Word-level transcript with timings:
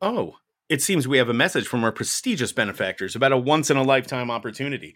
Oh, 0.00 0.36
it 0.68 0.80
seems 0.80 1.08
we 1.08 1.18
have 1.18 1.28
a 1.28 1.34
message 1.34 1.66
from 1.66 1.82
our 1.82 1.90
prestigious 1.90 2.52
benefactors 2.52 3.16
about 3.16 3.32
a 3.32 3.36
once 3.36 3.68
in 3.68 3.76
a 3.76 3.82
lifetime 3.82 4.30
opportunity. 4.30 4.94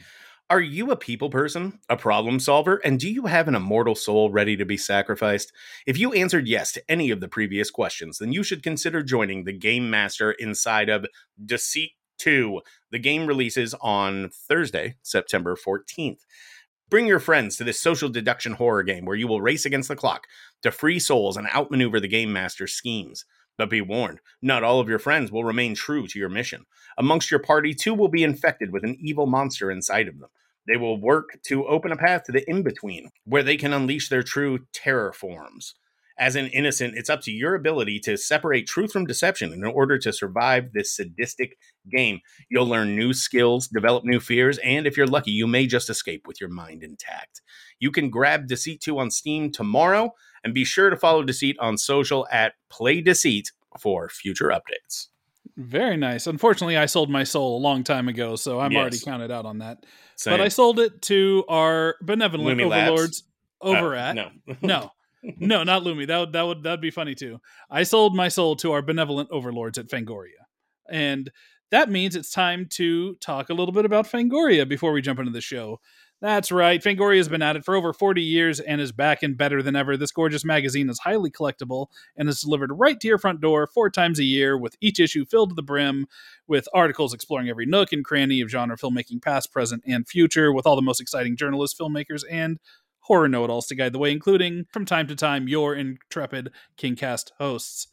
Are 0.48 0.60
you 0.60 0.92
a 0.92 0.96
people 0.96 1.28
person, 1.28 1.80
a 1.88 1.96
problem 1.96 2.38
solver, 2.38 2.76
and 2.84 3.00
do 3.00 3.10
you 3.10 3.26
have 3.26 3.48
an 3.48 3.56
immortal 3.56 3.96
soul 3.96 4.30
ready 4.30 4.56
to 4.56 4.64
be 4.64 4.76
sacrificed? 4.76 5.52
If 5.86 5.98
you 5.98 6.12
answered 6.12 6.46
yes 6.46 6.70
to 6.72 6.90
any 6.90 7.10
of 7.10 7.20
the 7.20 7.28
previous 7.28 7.70
questions, 7.70 8.18
then 8.18 8.32
you 8.32 8.44
should 8.44 8.62
consider 8.62 9.02
joining 9.02 9.42
the 9.42 9.52
Game 9.52 9.90
Master 9.90 10.32
inside 10.32 10.88
of 10.88 11.06
Deceit 11.44 11.92
2. 12.18 12.60
The 12.92 12.98
game 12.98 13.26
releases 13.26 13.74
on 13.80 14.28
Thursday, 14.28 14.96
September 15.02 15.56
14th. 15.56 16.20
Bring 16.90 17.06
your 17.06 17.20
friends 17.20 17.56
to 17.56 17.64
this 17.64 17.80
social 17.80 18.10
deduction 18.10 18.52
horror 18.52 18.82
game 18.82 19.06
where 19.06 19.16
you 19.16 19.26
will 19.26 19.40
race 19.40 19.64
against 19.64 19.88
the 19.88 19.96
clock 19.96 20.26
to 20.60 20.70
free 20.70 20.98
souls 20.98 21.36
and 21.36 21.48
outmaneuver 21.48 21.98
the 21.98 22.06
Game 22.06 22.32
Master's 22.32 22.74
schemes. 22.74 23.24
But 23.58 23.70
be 23.70 23.80
warned, 23.80 24.20
not 24.40 24.64
all 24.64 24.80
of 24.80 24.88
your 24.88 24.98
friends 24.98 25.30
will 25.30 25.44
remain 25.44 25.74
true 25.74 26.06
to 26.06 26.18
your 26.18 26.28
mission. 26.28 26.64
Amongst 26.98 27.30
your 27.30 27.40
party, 27.40 27.74
two 27.74 27.94
will 27.94 28.08
be 28.08 28.24
infected 28.24 28.72
with 28.72 28.84
an 28.84 28.96
evil 29.00 29.26
monster 29.26 29.70
inside 29.70 30.08
of 30.08 30.18
them. 30.18 30.30
They 30.66 30.76
will 30.76 31.00
work 31.00 31.38
to 31.46 31.66
open 31.66 31.92
a 31.92 31.96
path 31.96 32.24
to 32.24 32.32
the 32.32 32.48
in 32.48 32.62
between, 32.62 33.10
where 33.24 33.42
they 33.42 33.56
can 33.56 33.72
unleash 33.72 34.08
their 34.08 34.22
true 34.22 34.66
terror 34.72 35.12
forms. 35.12 35.74
As 36.18 36.36
an 36.36 36.46
innocent, 36.48 36.94
it's 36.96 37.10
up 37.10 37.22
to 37.22 37.32
your 37.32 37.54
ability 37.54 37.98
to 38.00 38.16
separate 38.16 38.68
truth 38.68 38.92
from 38.92 39.06
deception 39.06 39.52
in 39.52 39.64
order 39.64 39.98
to 39.98 40.12
survive 40.12 40.72
this 40.72 40.94
sadistic 40.94 41.56
game. 41.90 42.20
You'll 42.50 42.66
learn 42.66 42.94
new 42.94 43.12
skills, 43.12 43.66
develop 43.66 44.04
new 44.04 44.20
fears, 44.20 44.58
and 44.58 44.86
if 44.86 44.96
you're 44.96 45.06
lucky, 45.06 45.32
you 45.32 45.46
may 45.46 45.66
just 45.66 45.90
escape 45.90 46.26
with 46.26 46.40
your 46.40 46.50
mind 46.50 46.82
intact. 46.82 47.40
You 47.80 47.90
can 47.90 48.10
grab 48.10 48.46
Deceit 48.46 48.80
2 48.82 48.98
on 48.98 49.10
Steam 49.10 49.50
tomorrow, 49.50 50.14
and 50.44 50.52
be 50.54 50.64
sure 50.64 50.90
to 50.90 50.96
follow 50.96 51.22
Deceit 51.22 51.56
on 51.60 51.76
social 51.78 52.26
at 52.30 52.54
Play 52.70 53.00
Deceit 53.00 53.52
for 53.80 54.08
future 54.08 54.48
updates. 54.48 55.08
Very 55.56 55.96
nice. 55.96 56.26
Unfortunately, 56.26 56.76
I 56.76 56.86
sold 56.86 57.10
my 57.10 57.24
soul 57.24 57.58
a 57.58 57.60
long 57.62 57.84
time 57.84 58.08
ago, 58.08 58.36
so 58.36 58.58
I'm 58.60 58.72
Yes. 58.72 58.80
already 58.80 58.98
counted 59.00 59.30
out 59.30 59.44
on 59.44 59.58
that. 59.58 59.84
Same. 60.16 60.32
But 60.32 60.40
I 60.40 60.48
sold 60.48 60.78
it 60.78 61.02
to 61.02 61.44
our 61.48 61.96
benevolent 62.00 62.58
Lumi 62.58 62.68
Labs? 62.68 62.88
overlords 62.90 63.24
over 63.60 63.94
Uh, 63.96 63.98
at 64.00 64.14
no, 64.16 64.30
no, 64.62 64.90
no, 65.38 65.62
not 65.62 65.82
Lumi. 65.82 66.06
That 66.06 66.18
would 66.18 66.32
that 66.32 66.42
would 66.42 66.62
that'd 66.62 66.80
be 66.80 66.90
funny 66.90 67.14
too. 67.14 67.38
I 67.70 67.82
sold 67.82 68.14
my 68.16 68.28
soul 68.28 68.56
to 68.56 68.72
our 68.72 68.82
benevolent 68.82 69.30
overlords 69.30 69.78
at 69.78 69.88
Fangoria, 69.88 70.46
and 70.88 71.30
that 71.70 71.90
means 71.90 72.16
it's 72.16 72.30
time 72.30 72.66
to 72.72 73.14
talk 73.16 73.48
a 73.50 73.54
little 73.54 73.72
bit 73.72 73.84
about 73.84 74.06
Fangoria 74.06 74.68
before 74.68 74.92
we 74.92 75.00
jump 75.02 75.18
into 75.18 75.32
the 75.32 75.40
show. 75.40 75.80
That's 76.22 76.52
right. 76.52 76.80
Fangoria 76.80 77.16
has 77.16 77.28
been 77.28 77.42
at 77.42 77.56
it 77.56 77.64
for 77.64 77.74
over 77.74 77.92
40 77.92 78.22
years 78.22 78.60
and 78.60 78.80
is 78.80 78.92
back 78.92 79.24
and 79.24 79.36
better 79.36 79.60
than 79.60 79.74
ever. 79.74 79.96
This 79.96 80.12
gorgeous 80.12 80.44
magazine 80.44 80.88
is 80.88 81.00
highly 81.00 81.32
collectible 81.32 81.88
and 82.16 82.28
is 82.28 82.40
delivered 82.42 82.70
right 82.74 82.98
to 83.00 83.08
your 83.08 83.18
front 83.18 83.40
door 83.40 83.66
four 83.66 83.90
times 83.90 84.20
a 84.20 84.24
year, 84.24 84.56
with 84.56 84.76
each 84.80 85.00
issue 85.00 85.24
filled 85.24 85.48
to 85.50 85.56
the 85.56 85.64
brim 85.64 86.06
with 86.46 86.68
articles 86.72 87.12
exploring 87.12 87.48
every 87.48 87.66
nook 87.66 87.92
and 87.92 88.04
cranny 88.04 88.40
of 88.40 88.48
genre 88.48 88.76
filmmaking, 88.76 89.20
past, 89.20 89.52
present, 89.52 89.82
and 89.84 90.08
future, 90.08 90.52
with 90.52 90.64
all 90.64 90.76
the 90.76 90.80
most 90.82 91.00
exciting 91.00 91.36
journalists, 91.36 91.76
filmmakers, 91.78 92.22
and 92.30 92.60
horror 93.00 93.28
know 93.28 93.42
it 93.42 93.50
alls 93.50 93.66
to 93.66 93.74
guide 93.74 93.92
the 93.92 93.98
way, 93.98 94.12
including, 94.12 94.64
from 94.72 94.84
time 94.84 95.08
to 95.08 95.16
time, 95.16 95.48
your 95.48 95.74
intrepid 95.74 96.52
Kingcast 96.78 97.32
hosts. 97.40 97.88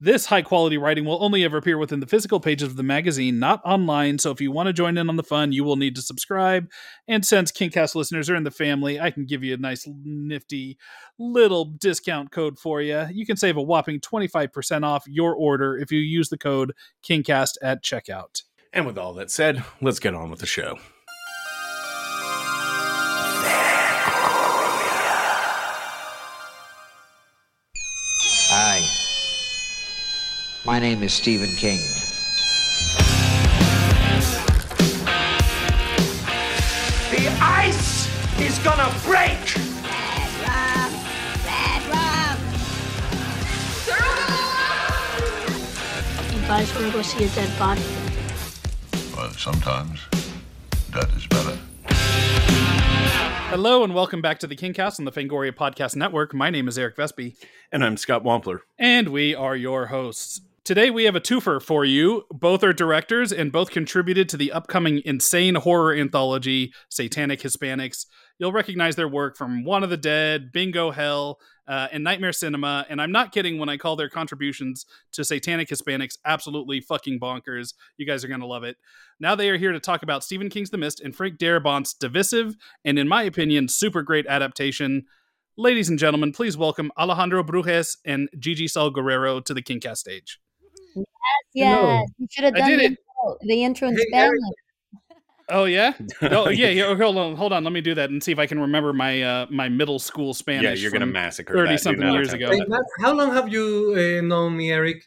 This 0.00 0.26
high 0.26 0.42
quality 0.42 0.78
writing 0.78 1.04
will 1.04 1.22
only 1.24 1.42
ever 1.42 1.56
appear 1.56 1.76
within 1.76 1.98
the 1.98 2.06
physical 2.06 2.38
pages 2.38 2.68
of 2.68 2.76
the 2.76 2.84
magazine, 2.84 3.40
not 3.40 3.60
online. 3.64 4.18
So 4.18 4.30
if 4.30 4.40
you 4.40 4.52
want 4.52 4.68
to 4.68 4.72
join 4.72 4.96
in 4.96 5.08
on 5.08 5.16
the 5.16 5.24
fun, 5.24 5.50
you 5.50 5.64
will 5.64 5.74
need 5.74 5.96
to 5.96 6.02
subscribe. 6.02 6.70
And 7.08 7.26
since 7.26 7.50
Kingcast 7.50 7.96
listeners 7.96 8.30
are 8.30 8.36
in 8.36 8.44
the 8.44 8.52
family, 8.52 9.00
I 9.00 9.10
can 9.10 9.26
give 9.26 9.42
you 9.42 9.54
a 9.54 9.56
nice, 9.56 9.88
nifty 10.04 10.78
little 11.18 11.64
discount 11.64 12.30
code 12.30 12.60
for 12.60 12.80
you. 12.80 13.06
You 13.10 13.26
can 13.26 13.36
save 13.36 13.56
a 13.56 13.62
whopping 13.62 13.98
25% 13.98 14.84
off 14.84 15.04
your 15.08 15.34
order 15.34 15.76
if 15.76 15.90
you 15.90 15.98
use 15.98 16.28
the 16.28 16.38
code 16.38 16.74
KingCast 17.04 17.54
at 17.60 17.82
checkout. 17.82 18.44
And 18.72 18.86
with 18.86 18.98
all 18.98 19.14
that 19.14 19.32
said, 19.32 19.64
let's 19.80 19.98
get 19.98 20.14
on 20.14 20.30
with 20.30 20.38
the 20.38 20.46
show. 20.46 20.78
My 30.68 30.78
name 30.78 31.02
is 31.02 31.14
Stephen 31.14 31.48
King. 31.56 31.78
The 37.10 37.26
ice 37.40 38.06
is 38.38 38.58
gonna 38.58 38.94
break! 39.02 39.56
You 46.34 46.46
guys 46.46 46.74
want 46.74 46.86
to 46.86 46.92
go 46.92 47.00
see 47.00 47.24
a 47.24 47.28
dead 47.30 47.58
body? 47.58 47.80
But 49.16 49.32
sometimes 49.38 50.00
that 50.90 51.10
is 51.16 51.26
better. 51.28 51.58
Hello 53.48 53.82
and 53.82 53.94
welcome 53.94 54.20
back 54.20 54.38
to 54.40 54.46
the 54.46 54.54
Kingcast 54.54 54.98
on 54.98 55.06
the 55.06 55.12
Fangoria 55.12 55.52
Podcast 55.52 55.96
Network. 55.96 56.34
My 56.34 56.50
name 56.50 56.68
is 56.68 56.76
Eric 56.76 56.96
Vespe. 56.96 57.36
And 57.72 57.82
I'm 57.82 57.96
Scott 57.96 58.22
Wampler. 58.22 58.60
And 58.78 59.08
we 59.08 59.34
are 59.34 59.56
your 59.56 59.86
hosts. 59.86 60.42
Today 60.68 60.90
we 60.90 61.04
have 61.04 61.16
a 61.16 61.20
twofer 61.20 61.62
for 61.62 61.86
you. 61.86 62.24
Both 62.30 62.62
are 62.62 62.74
directors 62.74 63.32
and 63.32 63.50
both 63.50 63.70
contributed 63.70 64.28
to 64.28 64.36
the 64.36 64.52
upcoming 64.52 65.00
insane 65.06 65.54
horror 65.54 65.94
anthology, 65.94 66.74
Satanic 66.90 67.40
Hispanics. 67.40 68.04
You'll 68.38 68.52
recognize 68.52 68.94
their 68.94 69.08
work 69.08 69.38
from 69.38 69.64
Juan 69.64 69.82
of 69.82 69.88
the 69.88 69.96
Dead, 69.96 70.52
Bingo 70.52 70.90
Hell, 70.90 71.38
uh, 71.66 71.88
and 71.90 72.04
Nightmare 72.04 72.34
Cinema. 72.34 72.84
And 72.90 73.00
I'm 73.00 73.12
not 73.12 73.32
kidding 73.32 73.58
when 73.58 73.70
I 73.70 73.78
call 73.78 73.96
their 73.96 74.10
contributions 74.10 74.84
to 75.12 75.24
Satanic 75.24 75.70
Hispanics 75.70 76.18
absolutely 76.26 76.82
fucking 76.82 77.18
bonkers. 77.18 77.72
You 77.96 78.04
guys 78.04 78.22
are 78.22 78.28
going 78.28 78.40
to 78.40 78.46
love 78.46 78.64
it. 78.64 78.76
Now 79.18 79.34
they 79.34 79.48
are 79.48 79.56
here 79.56 79.72
to 79.72 79.80
talk 79.80 80.02
about 80.02 80.22
Stephen 80.22 80.50
King's 80.50 80.68
The 80.68 80.76
Mist 80.76 81.00
and 81.00 81.16
Frank 81.16 81.38
Darabont's 81.38 81.94
divisive 81.94 82.56
and, 82.84 82.98
in 82.98 83.08
my 83.08 83.22
opinion, 83.22 83.68
super 83.68 84.02
great 84.02 84.26
adaptation. 84.26 85.06
Ladies 85.56 85.88
and 85.88 85.98
gentlemen, 85.98 86.30
please 86.30 86.58
welcome 86.58 86.92
Alejandro 86.98 87.42
Brugues 87.42 87.96
and 88.04 88.28
Gigi 88.38 88.68
Saul 88.68 88.90
Guerrero 88.90 89.40
to 89.40 89.54
the 89.54 89.62
Kingcast 89.62 89.96
stage. 89.96 90.38
Yes, 91.54 92.08
you 92.18 92.26
should 92.30 92.44
have 92.44 92.54
I 92.54 92.58
done 92.58 92.70
did 92.70 92.80
the 92.80 92.84
it. 92.84 92.90
intro, 92.90 93.38
the 93.42 93.64
intro 93.64 93.88
in 93.88 93.94
Hey, 93.96 94.04
Spanish. 94.08 94.28
Eric. 94.28 94.40
Oh 95.50 95.64
yeah, 95.64 95.94
oh 96.22 96.50
yeah. 96.50 96.68
yeah 96.68 96.94
hold 96.94 97.16
on, 97.16 97.34
hold 97.34 97.52
on. 97.52 97.64
Let 97.64 97.72
me 97.72 97.80
do 97.80 97.94
that 97.94 98.10
and 98.10 98.22
see 98.22 98.32
if 98.32 98.38
I 98.38 98.46
can 98.46 98.60
remember 98.60 98.92
my 98.92 99.22
uh, 99.22 99.46
my 99.50 99.68
middle 99.68 99.98
school 99.98 100.34
Spanish. 100.34 100.64
yeah, 100.64 100.74
you're 100.74 100.90
going 100.90 101.00
to 101.00 101.06
from 101.06 101.12
massacre 101.12 101.54
thirty 101.54 101.74
that, 101.74 101.80
something 101.80 102.10
years 102.10 102.32
ago. 102.32 102.50
Hey. 102.50 102.64
Matt, 102.68 102.82
how 103.00 103.14
long 103.14 103.32
have 103.32 103.48
you 103.50 103.94
uh, 103.96 104.26
known 104.26 104.56
me, 104.56 104.70
Eric? 104.70 105.02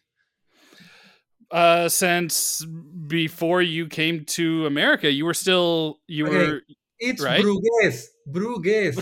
uh, 1.52 1.90
since 1.90 2.66
before 3.08 3.62
you 3.62 3.88
came 3.88 4.26
to 4.26 4.66
America. 4.66 5.12
You 5.12 5.26
were 5.26 5.34
still 5.34 6.00
you 6.08 6.26
Okay. 6.26 6.48
were 6.48 6.62
It's 7.02 7.22
Right? 7.22 7.42
Bruges. 7.42 8.12
Bruges. 8.28 8.98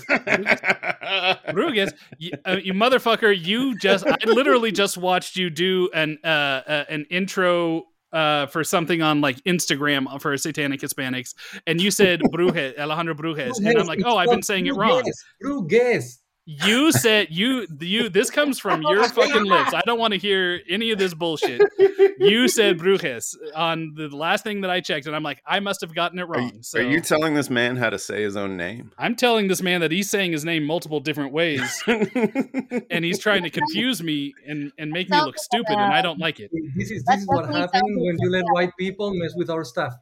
Rugas. 1.50 1.92
You, 2.18 2.32
uh, 2.46 2.58
you 2.64 2.74
motherfucker! 2.74 3.38
You 3.38 3.78
just 3.78 4.08
I 4.08 4.16
literally 4.26 4.72
just 4.72 4.98
watched 4.98 5.36
you 5.36 5.50
do 5.50 5.90
an 5.94 6.18
uh, 6.24 6.28
uh 6.28 6.86
an 6.90 7.06
intro. 7.12 7.84
Uh, 8.12 8.48
for 8.48 8.64
something 8.64 9.04
on 9.04 9.22
like 9.22 9.38
Instagram 9.44 10.20
for 10.20 10.36
Satanic 10.36 10.82
Hispanics, 10.82 11.36
and 11.68 11.80
you 11.80 11.92
said 11.92 12.20
Brujes, 12.32 12.76
Alejandro 12.80 13.14
Brujes, 13.14 13.60
and 13.60 13.78
I'm 13.78 13.86
like, 13.86 14.00
oh, 14.04 14.18
I've 14.18 14.32
been 14.32 14.42
saying 14.42 14.66
it 14.66 14.76
wrong. 14.76 15.04
Bruges. 15.40 16.19
Bruges. 16.58 16.68
You 16.68 16.92
said 16.92 17.28
you 17.30 17.68
you 17.80 18.10
this 18.10 18.32
comes 18.32 18.60
from 18.60 18.82
your 18.82 19.04
fucking 19.10 19.44
lips. 19.44 19.74
I 19.74 19.82
don't 19.86 20.00
want 20.00 20.14
to 20.14 20.20
hear 20.20 20.62
any 20.68 20.92
of 20.92 20.98
this 20.98 21.14
bullshit. 21.14 21.62
You 22.18 22.48
said 22.48 22.80
Brujes 22.80 23.36
on 23.56 23.94
the 23.96 24.08
last 24.08 24.44
thing 24.44 24.62
that 24.62 24.72
I 24.72 24.82
checked, 24.82 25.06
and 25.06 25.16
I'm 25.16 25.24
like, 25.24 25.42
I 25.46 25.60
must 25.60 25.82
have 25.82 25.94
gotten 25.94 26.18
it 26.18 26.24
Are 26.24 26.28
wrong. 26.28 26.52
you, 26.56 26.64
so 26.64 26.80
are 26.80 26.84
you 26.84 27.02
telling 27.02 27.36
this 27.36 27.50
man 27.50 27.78
how 27.78 27.90
to 27.90 28.00
say 28.00 28.24
his 28.24 28.36
own 28.36 28.58
name? 28.58 28.92
I'm 28.98 29.16
telling 29.16 29.48
this 29.48 29.62
man 29.62 29.82
that 29.82 29.92
he's 29.92 30.10
saying 30.10 30.32
his 30.32 30.44
name 30.44 30.64
multiple 30.64 31.00
different 31.00 31.34
ways, 31.34 31.84
and 31.88 33.06
he's 33.06 33.20
trying 33.20 33.44
to 33.44 33.50
confuse 33.50 34.02
me 34.02 34.34
and 34.48 34.72
and 34.78 34.92
make 34.92 35.10
me 35.10 35.22
look 35.22 35.38
stupid, 35.38 35.74
and 35.74 35.94
I 35.94 36.02
don't 36.02 36.20
like 36.20 36.40
it. 36.40 36.50
This 36.76 36.90
is 36.92 37.04
this 37.06 37.22
is 37.22 37.28
what 37.28 37.46
happens 37.46 37.84
when 37.84 38.18
you 38.20 38.32
let 38.32 38.46
white 38.52 38.72
people 38.80 39.14
mess 39.14 39.34
with 39.36 39.50
our 39.50 39.64
stuff. 39.64 39.94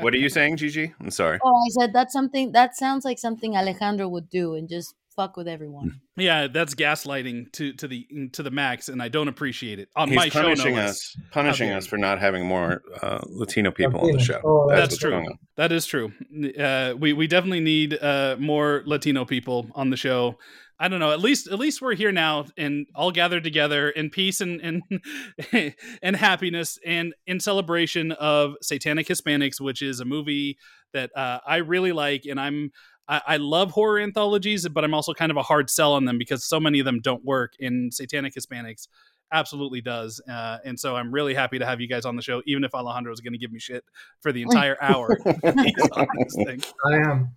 What 0.00 0.14
are 0.14 0.18
you 0.18 0.28
saying, 0.28 0.56
Gigi? 0.56 0.94
I'm 1.00 1.10
sorry. 1.10 1.38
Oh, 1.42 1.54
I 1.54 1.68
said 1.80 1.92
that's 1.92 2.12
something 2.12 2.52
that 2.52 2.76
sounds 2.76 3.04
like 3.04 3.18
something 3.18 3.56
Alejandro 3.56 4.08
would 4.08 4.28
do 4.28 4.54
and 4.54 4.68
just 4.68 4.94
fuck 5.16 5.36
with 5.36 5.48
everyone. 5.48 6.00
yeah, 6.16 6.48
that's 6.48 6.74
gaslighting 6.74 7.52
to 7.52 7.72
to 7.74 7.88
the 7.88 8.06
to 8.32 8.42
the 8.42 8.50
max, 8.50 8.88
and 8.88 9.02
I 9.02 9.08
don't 9.08 9.28
appreciate 9.28 9.78
it 9.78 9.88
on 9.96 10.08
He's 10.08 10.16
my 10.16 10.28
show. 10.28 10.40
No 10.40 10.48
punishing 10.48 10.74
less. 10.76 10.90
us, 10.90 11.16
punishing 11.30 11.68
dare 11.68 11.78
us 11.78 11.86
for 11.86 11.96
not 11.96 12.20
having 12.20 12.46
more 12.46 12.82
uh, 13.00 13.20
Latino 13.26 13.70
people 13.70 14.00
on 14.00 14.12
the 14.12 14.18
show. 14.20 14.40
Oh, 14.44 14.68
That's, 14.68 14.90
That's 14.90 14.98
true. 14.98 15.24
That 15.56 15.72
is 15.72 15.86
true. 15.86 16.12
Uh, 16.58 16.94
we 16.98 17.12
we 17.12 17.26
definitely 17.26 17.60
need 17.60 17.98
uh, 18.00 18.36
more 18.38 18.82
Latino 18.86 19.24
people 19.24 19.68
on 19.74 19.90
the 19.90 19.96
show. 19.96 20.38
I 20.78 20.88
don't 20.88 20.98
know. 20.98 21.12
At 21.12 21.20
least 21.20 21.46
at 21.46 21.58
least 21.58 21.80
we're 21.80 21.94
here 21.94 22.10
now 22.10 22.46
and 22.56 22.86
all 22.94 23.12
gathered 23.12 23.44
together 23.44 23.88
in 23.90 24.10
peace 24.10 24.40
and 24.40 24.60
and 24.60 25.74
and 26.02 26.16
happiness 26.16 26.78
and 26.84 27.14
in 27.26 27.38
celebration 27.38 28.10
of 28.12 28.54
Satanic 28.62 29.06
Hispanics, 29.06 29.60
which 29.60 29.80
is 29.80 30.00
a 30.00 30.04
movie 30.04 30.58
that 30.92 31.10
uh, 31.16 31.38
I 31.46 31.56
really 31.58 31.92
like, 31.92 32.24
and 32.24 32.40
I'm. 32.40 32.72
I, 33.12 33.20
I 33.26 33.36
love 33.36 33.70
horror 33.70 34.00
anthologies, 34.00 34.66
but 34.68 34.84
I'm 34.84 34.94
also 34.94 35.12
kind 35.12 35.30
of 35.30 35.36
a 35.36 35.42
hard 35.42 35.68
sell 35.68 35.92
on 35.92 36.06
them 36.06 36.16
because 36.16 36.44
so 36.44 36.58
many 36.58 36.78
of 36.78 36.86
them 36.86 37.00
don't 37.00 37.22
work. 37.22 37.52
In 37.58 37.90
Satanic 37.92 38.34
Hispanics 38.34 38.88
absolutely 39.30 39.82
does. 39.82 40.18
Uh, 40.26 40.58
and 40.64 40.80
so 40.80 40.96
I'm 40.96 41.12
really 41.12 41.34
happy 41.34 41.58
to 41.58 41.66
have 41.66 41.78
you 41.78 41.88
guys 41.88 42.06
on 42.06 42.16
the 42.16 42.22
show, 42.22 42.40
even 42.46 42.64
if 42.64 42.74
Alejandro 42.74 43.12
is 43.12 43.20
going 43.20 43.34
to 43.34 43.38
give 43.38 43.52
me 43.52 43.58
shit 43.58 43.84
for 44.20 44.32
the 44.32 44.40
entire 44.40 44.78
hour. 44.80 45.18
he's 45.24 45.88
on 45.92 46.06
this 46.20 46.34
thing. 46.36 46.62
I 46.86 46.94
am. 46.94 47.34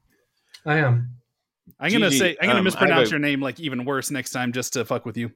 I 0.65 0.77
am. 0.77 1.09
I'm 1.77 1.91
gonna 1.91 2.11
say 2.11 2.37
I'm 2.39 2.47
gonna 2.47 2.59
um, 2.59 2.63
mispronounce 2.63 3.09
a- 3.09 3.11
your 3.11 3.19
name 3.19 3.41
like 3.41 3.59
even 3.59 3.83
worse 3.85 4.11
next 4.11 4.31
time 4.31 4.53
just 4.53 4.73
to 4.73 4.85
fuck 4.85 5.05
with 5.05 5.17
you. 5.17 5.31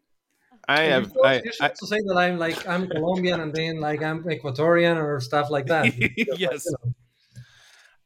I 0.67 0.85
You 0.85 0.91
have. 0.91 1.03
should- 1.05 1.25
I, 1.25 1.37
should 1.41 1.53
I, 1.61 1.69
also 1.69 1.85
say 1.87 1.99
that 2.05 2.15
I'm 2.15 2.37
like 2.37 2.65
I'm 2.67 2.87
Colombian 2.87 3.41
and 3.41 3.53
then 3.53 3.81
like 3.81 4.01
I'm 4.03 4.23
Ecuadorian 4.23 4.95
or 4.95 5.19
stuff 5.19 5.49
like 5.49 5.65
that. 5.65 5.91
yes. 6.39 6.65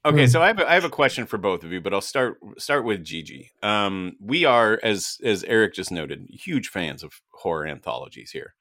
Okay, 0.05 0.25
Hmm. 0.25 0.27
so 0.27 0.41
I 0.41 0.47
have, 0.47 0.59
a, 0.59 0.69
I 0.69 0.73
have 0.73 0.83
a 0.83 0.89
question 0.89 1.25
for 1.25 1.37
both 1.37 1.63
of 1.63 1.71
you, 1.71 1.79
but 1.79 1.93
I'll 1.93 2.01
start 2.01 2.37
start 2.57 2.83
with 2.83 3.03
Gigi. 3.05 3.51
Um, 3.61 4.17
we 4.19 4.45
are, 4.45 4.79
as 4.83 5.17
as 5.23 5.43
Eric 5.45 5.73
just 5.75 5.91
noted, 5.91 6.27
huge 6.29 6.67
fans 6.69 7.03
of 7.03 7.21
horror 7.31 7.67
anthologies 7.67 8.31
here. 8.31 8.53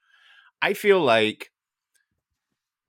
I 0.63 0.75
feel 0.75 1.01
like 1.01 1.51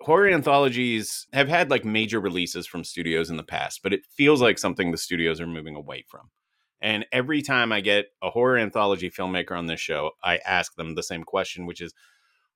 horror 0.02 0.30
anthologies 0.30 1.28
have 1.34 1.48
had 1.48 1.70
like 1.72 1.86
major 1.86 2.20
releases 2.20 2.68
from 2.68 2.84
studios 2.84 3.30
in 3.30 3.38
the 3.38 3.44
past, 3.44 3.82
but 3.84 3.94
it 3.94 4.06
feels 4.06 4.42
like 4.42 4.60
something 4.60 4.92
the 4.92 4.98
studios 4.98 5.40
are 5.42 5.48
moving 5.48 5.76
away 5.76 6.04
from. 6.08 6.30
And 6.82 7.06
every 7.12 7.42
time 7.42 7.72
I 7.72 7.80
get 7.82 8.08
a 8.22 8.30
horror 8.30 8.58
anthology 8.58 9.10
filmmaker 9.10 9.58
on 9.58 9.68
this 9.68 9.80
show, 9.80 10.12
I 10.24 10.38
ask 10.46 10.76
them 10.76 10.96
the 10.96 11.04
same 11.04 11.24
question, 11.24 11.66
which 11.66 11.80
is, 11.82 11.94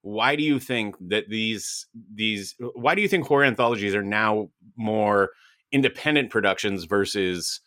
why 0.01 0.35
do 0.35 0.43
you 0.43 0.59
think 0.59 0.95
that 1.09 1.29
these 1.29 1.87
these 2.13 2.55
why 2.75 2.93
do 2.95 3.01
you 3.01 3.07
think 3.07 3.25
horror 3.25 3.45
anthologies 3.45 3.95
are 3.95 4.03
now 4.03 4.49
more 4.75 5.31
independent 5.71 6.29
productions 6.29 6.85
versus 6.85 7.59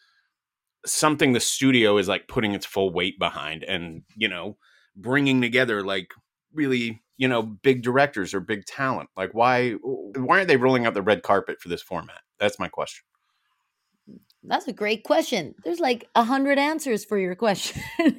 something 0.87 1.33
the 1.33 1.41
studio 1.41 1.99
is 1.99 2.09
like 2.09 2.29
putting 2.29 2.53
its 2.53 2.65
full 2.67 2.93
weight 2.93 3.19
behind 3.19 3.63
and 3.65 4.03
you 4.17 4.29
know 4.29 4.57
bringing 4.97 5.41
together 5.41 5.83
like 5.85 6.09
really 6.55 7.03
you 7.17 7.29
know 7.29 7.43
big 7.43 7.83
directors 7.83 8.33
or 8.33 8.41
big 8.41 8.65
talent 8.65 9.09
like 9.17 9.31
why 9.33 9.73
why 9.73 10.39
aren't 10.39 10.49
they 10.49 10.57
rolling 10.57 10.87
out 10.87 10.95
the 10.95 11.03
red 11.03 11.23
carpet 11.23 11.61
for 11.61 11.69
this 11.69 11.83
format 11.83 12.23
that's 12.39 12.59
my 12.59 12.69
question 12.69 13.05
That's 14.43 14.67
a 14.69 14.73
great 14.73 15.05
question. 15.05 15.55
There's 15.65 15.81
like 15.81 16.09
a 16.15 16.25
hundred 16.25 16.59
answers 16.59 17.05
for 17.05 17.19
your 17.19 17.35
question. 17.37 17.83
I 18.01 18.15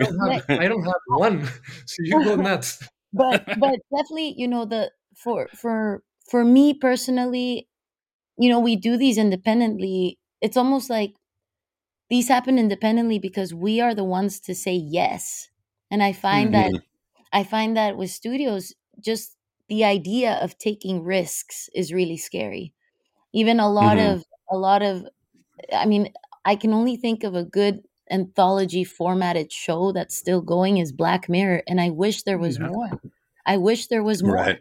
don't 0.00 0.30
have, 0.32 0.44
I 0.48 0.66
don't 0.66 0.82
have 0.84 0.94
one, 1.06 1.46
so 1.86 1.96
you 2.00 2.24
go 2.24 2.34
nuts. 2.34 2.82
but 3.12 3.46
but 3.46 3.78
definitely 3.94 4.34
you 4.36 4.48
know 4.48 4.64
the 4.64 4.90
for 5.14 5.48
for 5.54 6.02
for 6.28 6.44
me 6.44 6.74
personally 6.74 7.68
you 8.38 8.48
know 8.50 8.60
we 8.60 8.76
do 8.76 8.96
these 8.96 9.18
independently 9.18 10.18
it's 10.40 10.56
almost 10.56 10.90
like 10.90 11.14
these 12.10 12.28
happen 12.28 12.58
independently 12.58 13.18
because 13.18 13.54
we 13.54 13.80
are 13.80 13.94
the 13.94 14.04
ones 14.04 14.40
to 14.40 14.54
say 14.54 14.74
yes. 14.74 15.48
And 15.90 16.02
i 16.02 16.12
find 16.12 16.54
that 16.54 16.72
i 17.32 17.44
find 17.44 17.76
that 17.76 17.96
with 17.98 18.10
studios 18.10 18.74
just 19.00 19.36
the 19.68 19.84
idea 19.84 20.34
of 20.42 20.58
taking 20.58 21.02
risks 21.04 21.70
is 21.74 21.92
really 21.92 22.16
scary. 22.18 22.74
Even 23.34 23.60
a 23.60 23.70
lot 23.70 23.98
Mhm. 23.98 24.08
of 24.12 24.24
a 24.50 24.56
lot 24.56 24.82
of 24.82 25.06
i 25.74 25.86
mean 25.86 26.12
i 26.44 26.56
can 26.56 26.72
only 26.74 26.96
think 26.96 27.24
of 27.24 27.34
a 27.34 27.44
good 27.44 27.82
anthology 28.10 28.84
formatted 28.84 29.52
show 29.52 29.92
that's 29.92 30.16
still 30.16 30.42
going 30.42 30.78
is 30.78 30.92
black 30.92 31.28
mirror 31.28 31.62
and 31.68 31.80
i 31.80 31.90
wish 31.90 32.22
there 32.24 32.38
was 32.38 32.58
Yeah. 32.58 32.68
more. 32.68 32.90
I 33.46 33.56
wish 33.58 33.88
there 33.88 34.02
was 34.04 34.22
more. 34.24 34.34
Right. 34.34 34.60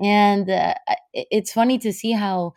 And 0.00 0.48
uh, 0.50 0.74
it- 1.12 1.28
it's 1.30 1.52
funny 1.52 1.78
to 1.78 1.92
see 1.92 2.12
how 2.12 2.54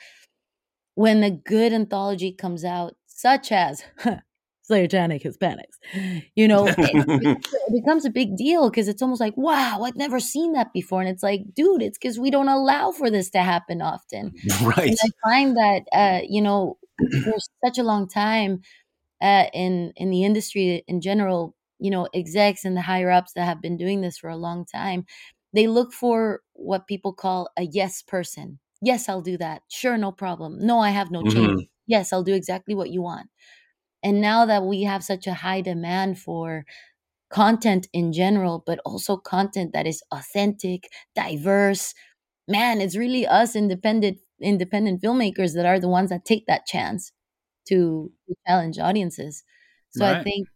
when 0.99 1.23
a 1.23 1.31
good 1.31 1.71
anthology 1.71 2.31
comes 2.31 2.65
out 2.65 2.95
such 3.07 3.51
as 3.51 3.83
satanic 4.63 5.23
hispanics 5.23 5.77
you 6.35 6.47
know 6.47 6.67
it, 6.67 6.77
it 6.77 7.73
becomes 7.73 8.05
a 8.05 8.09
big 8.09 8.35
deal 8.35 8.69
because 8.69 8.87
it's 8.87 9.01
almost 9.01 9.21
like 9.21 9.35
wow 9.37 9.81
i've 9.83 9.95
never 9.95 10.19
seen 10.19 10.53
that 10.53 10.71
before. 10.73 10.99
And 11.01 11.09
it's 11.09 11.23
like 11.23 11.41
dude 11.55 11.81
it's 11.81 11.97
because 11.97 12.19
we 12.19 12.29
don't 12.29 12.49
allow 12.49 12.91
for 12.91 13.09
this 13.09 13.29
to 13.31 13.39
happen 13.39 13.81
often. 13.81 14.33
Right. 14.61 14.89
And 14.89 14.97
I 15.01 15.29
find 15.29 15.57
that 15.57 15.81
uh, 15.91 16.21
you 16.27 16.41
know 16.41 16.77
for 17.23 17.35
such 17.65 17.77
a 17.77 17.83
long 17.83 18.07
time 18.07 18.61
uh, 19.21 19.45
in 19.53 19.93
in 19.95 20.09
the 20.09 20.23
industry 20.23 20.83
in 20.87 21.01
general, 21.01 21.55
you 21.79 21.91
know, 21.91 22.07
execs 22.13 22.65
and 22.65 22.75
the 22.75 22.81
higher 22.81 23.11
ups 23.11 23.33
that 23.33 23.45
have 23.45 23.61
been 23.61 23.77
doing 23.77 24.01
this 24.01 24.17
for 24.17 24.29
a 24.29 24.37
long 24.37 24.65
time, 24.65 25.05
they 25.53 25.67
look 25.67 25.93
for 25.93 26.41
what 26.53 26.87
people 26.87 27.13
call 27.13 27.49
a 27.57 27.63
yes 27.63 28.01
person. 28.01 28.59
Yes, 28.81 29.09
I'll 29.09 29.21
do 29.21 29.37
that. 29.37 29.63
Sure, 29.69 29.97
no 29.97 30.11
problem. 30.11 30.57
No, 30.65 30.79
I 30.79 30.91
have 30.91 31.11
no 31.11 31.23
change. 31.23 31.51
Mm-hmm. 31.51 31.69
Yes, 31.87 32.13
I'll 32.13 32.23
do 32.23 32.33
exactly 32.33 32.75
what 32.75 32.91
you 32.91 33.01
want. 33.01 33.29
And 34.03 34.21
now 34.21 34.45
that 34.45 34.65
we 34.65 34.83
have 34.83 35.03
such 35.03 35.27
a 35.27 35.35
high 35.35 35.61
demand 35.61 36.19
for 36.19 36.65
content 37.29 37.87
in 37.93 38.13
general, 38.13 38.63
but 38.65 38.79
also 38.85 39.17
content 39.17 39.73
that 39.73 39.87
is 39.87 40.03
authentic, 40.11 40.89
diverse, 41.15 41.93
man, 42.47 42.81
it's 42.81 42.97
really 42.97 43.27
us 43.27 43.55
independent 43.55 44.19
independent 44.41 45.01
filmmakers 45.01 45.55
that 45.55 45.65
are 45.65 45.79
the 45.79 45.89
ones 45.89 46.09
that 46.11 46.25
take 46.25 46.45
that 46.47 46.65
chance 46.67 47.11
to, 47.67 48.11
to 48.27 48.35
challenge 48.47 48.79
audiences. 48.79 49.43
So 49.91 50.05
I 50.05 50.15
think, 50.15 50.49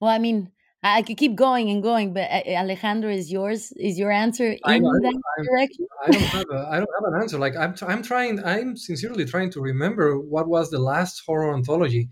well, 0.00 0.10
I 0.10 0.18
mean, 0.18 0.52
I, 0.82 0.98
I 0.98 1.02
could 1.02 1.16
keep 1.16 1.34
going 1.34 1.70
and 1.70 1.82
going, 1.82 2.12
but 2.12 2.30
uh, 2.30 2.42
Alejandro, 2.48 3.10
is 3.10 3.30
yours 3.32 3.72
is 3.72 3.98
your 3.98 4.10
answer 4.10 4.52
in 4.52 4.58
I 4.64 4.78
know, 4.78 4.92
that 5.00 5.06
I'm- 5.14 5.44
direction? 5.46 5.86
I 6.06 6.10
don't 6.10 6.22
have 6.22 6.46
a, 6.52 6.68
I 6.70 6.76
don't 6.78 6.90
have 7.00 7.12
an 7.14 7.20
answer. 7.22 7.38
Like 7.38 7.56
I'm, 7.56 7.74
t- 7.74 7.86
I'm 7.86 8.02
trying, 8.02 8.42
I'm 8.44 8.76
sincerely 8.76 9.24
trying 9.24 9.50
to 9.52 9.60
remember 9.60 10.18
what 10.18 10.48
was 10.48 10.70
the 10.70 10.78
last 10.78 11.22
horror 11.26 11.54
anthology 11.54 12.08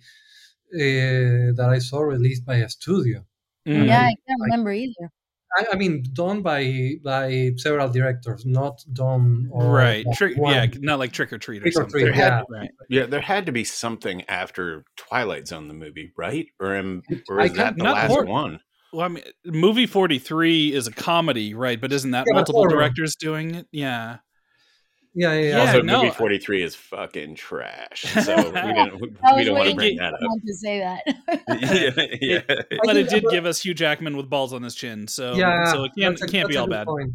uh, 0.74 1.52
that 1.58 1.68
I 1.70 1.78
saw 1.78 2.00
released 2.00 2.44
by 2.44 2.56
a 2.56 2.68
studio. 2.68 3.24
Mm. 3.66 3.86
Yeah, 3.86 4.00
I 4.02 4.14
can't 4.26 4.40
remember 4.42 4.72
either. 4.72 5.10
I, 5.56 5.66
I 5.72 5.76
mean, 5.76 6.04
done 6.12 6.42
by 6.42 6.94
by 7.04 7.52
several 7.56 7.88
directors, 7.88 8.44
not 8.44 8.82
done 8.92 9.48
all 9.52 9.70
right. 9.70 10.04
by 10.04 10.12
Trick, 10.14 10.36
yeah, 10.36 10.66
not 10.80 10.98
like 10.98 11.12
Trick 11.12 11.32
or 11.32 11.38
Treat 11.38 11.62
or 11.62 11.70
Trick 11.70 11.76
or 11.76 11.80
something. 11.82 12.00
Treat, 12.06 12.16
yeah. 12.16 12.42
Right. 12.50 12.70
yeah 12.88 13.06
there 13.06 13.20
had 13.20 13.46
to 13.46 13.52
be 13.52 13.64
something 13.64 14.22
after 14.28 14.84
twilight 14.96 15.46
zone 15.48 15.68
the 15.68 15.74
movie 15.74 16.12
right 16.16 16.46
or 16.60 16.74
am 16.74 17.02
or 17.28 17.40
is 17.40 17.52
that 17.54 17.76
the 17.76 17.82
not 17.84 17.94
last 17.94 18.10
horror- 18.10 18.26
one 18.26 18.60
Well, 18.92 19.06
I 19.06 19.08
mean, 19.08 19.24
movie 19.44 19.86
43 19.86 20.72
is 20.72 20.86
a 20.86 20.92
comedy, 20.92 21.52
right? 21.54 21.80
But 21.80 21.92
isn't 21.92 22.12
that 22.12 22.26
Yeah, 22.28 22.34
multiple 22.34 22.68
directors 22.68 23.16
doing 23.16 23.54
it? 23.56 23.66
Yeah. 23.72 24.18
Yeah, 25.16 25.32
yeah, 25.34 25.40
yeah. 25.40 25.48
Yeah, 25.48 25.60
also 25.60 25.82
no, 25.82 26.02
movie 26.02 26.14
43 26.14 26.62
is 26.64 26.74
fucking 26.74 27.36
trash 27.36 28.02
so 28.24 28.34
we, 28.36 28.42
didn't, 28.52 29.00
we, 29.00 29.12
I 29.22 29.32
we 29.32 29.38
was 29.38 29.46
don't 29.46 29.58
want 29.58 29.70
to 29.70 29.76
waiting 29.76 29.76
bring 29.76 29.96
for 29.98 30.02
that 30.02 30.14
up 30.14 30.20
someone 30.20 30.40
to 30.40 30.54
say 30.54 30.78
that. 30.80 32.18
yeah, 32.20 32.40
yeah. 32.48 32.78
But 32.84 32.96
it 32.96 33.08
did 33.08 33.24
give 33.30 33.46
us 33.46 33.60
Hugh 33.64 33.74
Jackman 33.74 34.16
with 34.16 34.28
balls 34.28 34.52
on 34.52 34.62
his 34.62 34.74
chin. 34.74 35.06
So, 35.06 35.34
yeah, 35.34 35.70
so 35.72 35.84
it 35.84 35.92
can't, 35.96 36.20
a- 36.20 36.26
can't 36.26 36.48
be 36.48 36.56
all 36.56 36.66
bad. 36.66 36.86
point. 36.88 37.12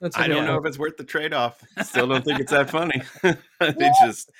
That's 0.00 0.14
a 0.16 0.20
I 0.20 0.26
good 0.28 0.34
don't 0.34 0.44
know 0.46 0.58
if 0.58 0.66
it's 0.66 0.78
worth 0.78 0.96
the 0.96 1.04
trade 1.04 1.32
off. 1.32 1.62
Still 1.82 2.06
don't 2.06 2.24
think 2.24 2.38
it's 2.40 2.52
that 2.52 2.70
funny. 2.70 3.02
it 3.24 3.92
just, 4.04 4.30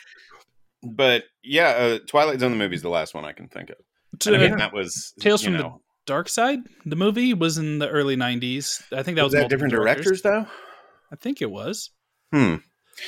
but 0.83 1.25
yeah, 1.43 1.69
uh, 1.71 1.99
Twilight 2.07 2.41
Zone 2.41 2.51
the 2.53 2.57
movie 2.59 2.77
is 2.77 2.83
the 2.83 2.89
last 2.91 3.15
one 3.15 3.25
I 3.25 3.33
can 3.33 3.49
think 3.49 3.71
of. 3.71 3.77
To- 4.21 4.35
And 4.35 4.43
again, 4.43 4.59
that 4.59 4.73
was 4.73 5.15
Tales 5.19 5.43
you 5.43 5.51
from 5.51 5.57
the 5.59 5.73
Dark 6.07 6.29
Side, 6.29 6.61
the 6.87 6.97
movie 6.97 7.35
was 7.35 7.59
in 7.59 7.79
the 7.81 7.89
early 7.89 8.17
90s. 8.17 8.83
I 8.93 9.03
think 9.03 9.17
that 9.17 9.25
was, 9.25 9.33
was 9.33 9.33
that 9.33 9.39
multiple 9.41 9.49
different 9.49 9.73
directors 9.73 10.23
though. 10.23 10.47
I 11.13 11.17
think 11.17 11.43
it 11.43 11.51
was. 11.51 11.91
Hmm. 12.33 12.57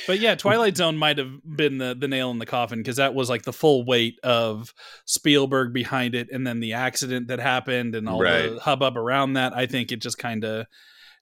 But 0.07 0.19
yeah, 0.19 0.35
Twilight 0.35 0.77
Zone 0.77 0.97
might 0.97 1.17
have 1.17 1.31
been 1.45 1.77
the, 1.77 1.95
the 1.97 2.07
nail 2.07 2.31
in 2.31 2.39
the 2.39 2.45
coffin 2.45 2.79
because 2.79 2.95
that 2.97 3.13
was 3.13 3.29
like 3.29 3.43
the 3.43 3.53
full 3.53 3.85
weight 3.85 4.19
of 4.23 4.73
Spielberg 5.05 5.73
behind 5.73 6.15
it, 6.15 6.29
and 6.31 6.45
then 6.45 6.59
the 6.59 6.73
accident 6.73 7.27
that 7.27 7.39
happened 7.39 7.95
and 7.95 8.07
all 8.07 8.21
Right. 8.21 8.49
the 8.53 8.59
hubbub 8.59 8.97
around 8.97 9.33
that. 9.33 9.53
I 9.55 9.65
think 9.65 9.91
it 9.91 10.01
just 10.01 10.17
kind 10.17 10.43
of, 10.45 10.65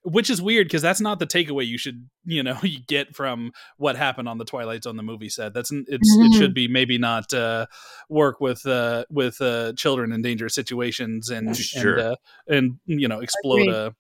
which 0.04 0.30
is 0.30 0.42
weird 0.42 0.68
because 0.68 0.82
that's 0.82 1.02
not 1.02 1.20
the 1.20 1.28
takeaway 1.28 1.68
you 1.68 1.78
should 1.78 2.08
you 2.24 2.42
know 2.44 2.58
you 2.64 2.80
get 2.88 3.16
from 3.16 3.52
what 3.78 3.96
happened 3.98 4.30
on 4.30 4.38
the 4.38 4.46
Twilight 4.46 4.84
Zone 4.84 4.96
the 4.98 5.04
movie 5.04 5.30
set. 5.30 5.54
That's 5.54 5.72
it's 5.72 5.88
it 5.90 6.02
Mhm. 6.32 6.38
should 6.38 6.54
be 6.54 6.68
maybe 6.68 6.98
not 6.98 7.34
uh, 7.34 7.66
work 8.08 8.40
with 8.40 8.66
uh, 8.66 9.04
with 9.10 9.42
uh, 9.42 9.74
children 9.74 10.12
in 10.12 10.22
dangerous 10.22 10.54
situations 10.56 11.30
and 11.30 11.56
Sure. 11.58 11.98
and, 11.98 12.02
uh, 12.02 12.16
and 12.48 12.80
you 12.86 13.08
know 13.08 13.20
explode 13.20 13.62
Agreed. 13.64 13.74
a 13.76 13.96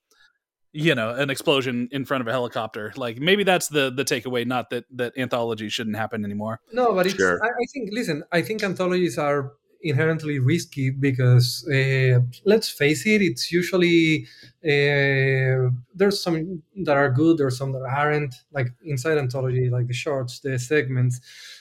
you 0.72 0.94
know 0.94 1.10
an 1.10 1.30
explosion 1.30 1.88
in 1.92 2.06
front 2.06 2.22
of 2.22 2.28
a 2.28 2.32
helicopter 2.32 2.94
like 2.96 3.20
maybe 3.20 3.44
that's 3.44 3.68
the 3.70 3.90
the 3.90 4.06
takeaway 4.06 4.46
not 4.46 4.70
that 4.70 4.86
that 4.92 5.18
anthology 5.18 5.68
shouldn't 5.70 5.96
happen 5.96 6.24
anymore 6.24 6.60
No, 6.72 6.94
but 6.94 7.06
it's. 7.08 7.16
Sure. 7.16 7.40
I, 7.44 7.48
I 7.48 7.66
think. 7.74 7.90
Listen, 7.92 8.24
I 8.32 8.42
think 8.42 8.64
anthologies 8.64 9.18
are 9.18 9.54
inherently 9.82 10.40
risky 10.40 10.90
because 10.90 11.68
uh, 11.70 12.20
let's 12.46 12.70
face 12.70 13.06
it, 13.06 13.22
it's 13.22 13.52
usually 13.52 14.28
uh, 14.64 15.72
there's 15.96 16.22
some 16.22 16.62
that 16.84 16.98
are 16.98 17.10
good, 17.10 17.38
there's 17.38 17.58
some 17.58 17.72
that 17.72 17.84
aren't. 17.84 18.36
Like 18.52 18.68
inside 18.84 19.18
anthology, 19.18 19.70
like 19.70 19.88
the 19.88 19.94
shorts, 19.94 20.40
the 20.40 20.60
segments. 20.60 21.20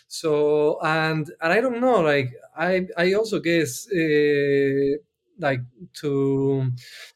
So 0.08 0.78
and 0.82 1.30
and 1.40 1.52
I 1.52 1.60
don't 1.60 1.80
know. 1.80 2.00
Like 2.00 2.30
I 2.56 2.86
I 2.96 3.14
also 3.14 3.40
guess 3.40 3.86
uh, 3.90 4.98
like 5.38 5.60
to 5.94 6.70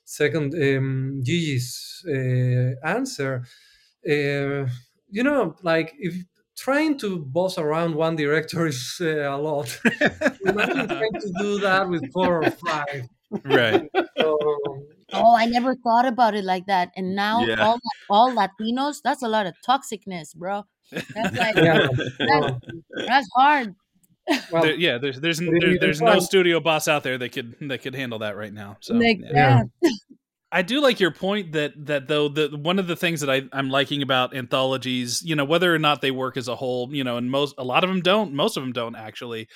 second 0.05 0.55
um, 0.55 1.23
Gigi's 1.25 2.05
uh, 2.09 2.87
answer. 2.87 3.45
Uh, 4.09 4.67
you 5.11 5.23
know, 5.23 5.57
like 5.63 5.95
if 5.99 6.15
trying 6.57 6.99
to 6.99 7.19
boss 7.21 7.59
around 7.59 7.95
one 7.95 8.17
director 8.17 8.67
is 8.73 8.99
uh, 9.01 9.31
a 9.31 9.37
lot. 9.39 9.81
Imagine 10.45 10.89
trying 10.89 11.17
to 11.21 11.33
do 11.39 11.59
that 11.61 11.89
with 11.89 12.11
four 12.13 12.43
or 12.43 12.51
five. 12.51 13.09
right 13.45 13.89
So, 14.19 14.39
Oh, 15.15 15.37
I 15.37 15.47
never 15.47 15.75
thought 15.75 16.07
about 16.07 16.35
it 16.35 16.45
like 16.45 16.67
that. 16.67 16.91
And 16.97 17.15
now 17.15 17.49
Yeah. 17.49 17.57
all 17.59 17.79
all 18.09 18.35
Latinos, 18.35 19.01
that's 19.03 19.23
a 19.23 19.29
lot 19.29 19.47
of 19.47 19.55
toxicness, 19.67 20.35
bro. 20.35 20.65
That's 21.15 21.33
like 21.39 21.57
Yeah. 21.65 21.89
that's, 22.27 22.47
that's 23.07 23.29
hard. 23.37 23.75
Well, 24.51 24.63
There- 24.63 24.75
yeah, 24.75 24.99
there's 24.99 25.21
there's 25.21 25.39
there, 25.39 25.79
there's 25.81 25.99
find- 26.01 26.15
no 26.15 26.21
studio 26.21 26.61
boss 26.61 26.89
out 26.89 27.03
there 27.03 27.19
that 27.19 27.31
could 27.31 27.57
that 27.63 27.83
could 27.83 27.95
handle 27.95 28.21
that 28.21 28.37
right 28.37 28.53
now. 28.53 28.77
So 28.81 28.95
like, 28.95 29.19
yeah. 29.21 29.63
yeah. 29.83 29.91
I 30.55 30.61
do 30.63 30.81
like 30.83 31.01
your 31.01 31.11
point 31.11 31.53
that 31.53 31.73
that 31.87 32.09
though 32.09 32.29
the 32.29 32.49
one 32.57 32.79
of 32.79 32.87
the 32.87 32.95
things 32.97 33.21
that 33.23 33.31
I, 33.31 33.43
I'm 33.53 33.71
liking 33.71 34.03
about 34.03 34.37
anthologies, 34.37 35.23
you 35.25 35.35
know, 35.35 35.45
whether 35.45 35.75
or 35.75 35.79
not 35.79 36.03
they 36.03 36.11
work 36.11 36.37
as 36.37 36.47
a 36.47 36.55
whole, 36.57 36.95
you 36.95 37.03
know, 37.05 37.17
and 37.17 37.31
most 37.31 37.55
a 37.59 37.65
lot 37.65 37.85
of 37.85 37.91
them 37.91 38.01
don't, 38.01 38.35
most 38.35 38.57
of 38.57 38.63
them 38.63 38.73
don't 38.73 38.95
actually. 38.95 39.49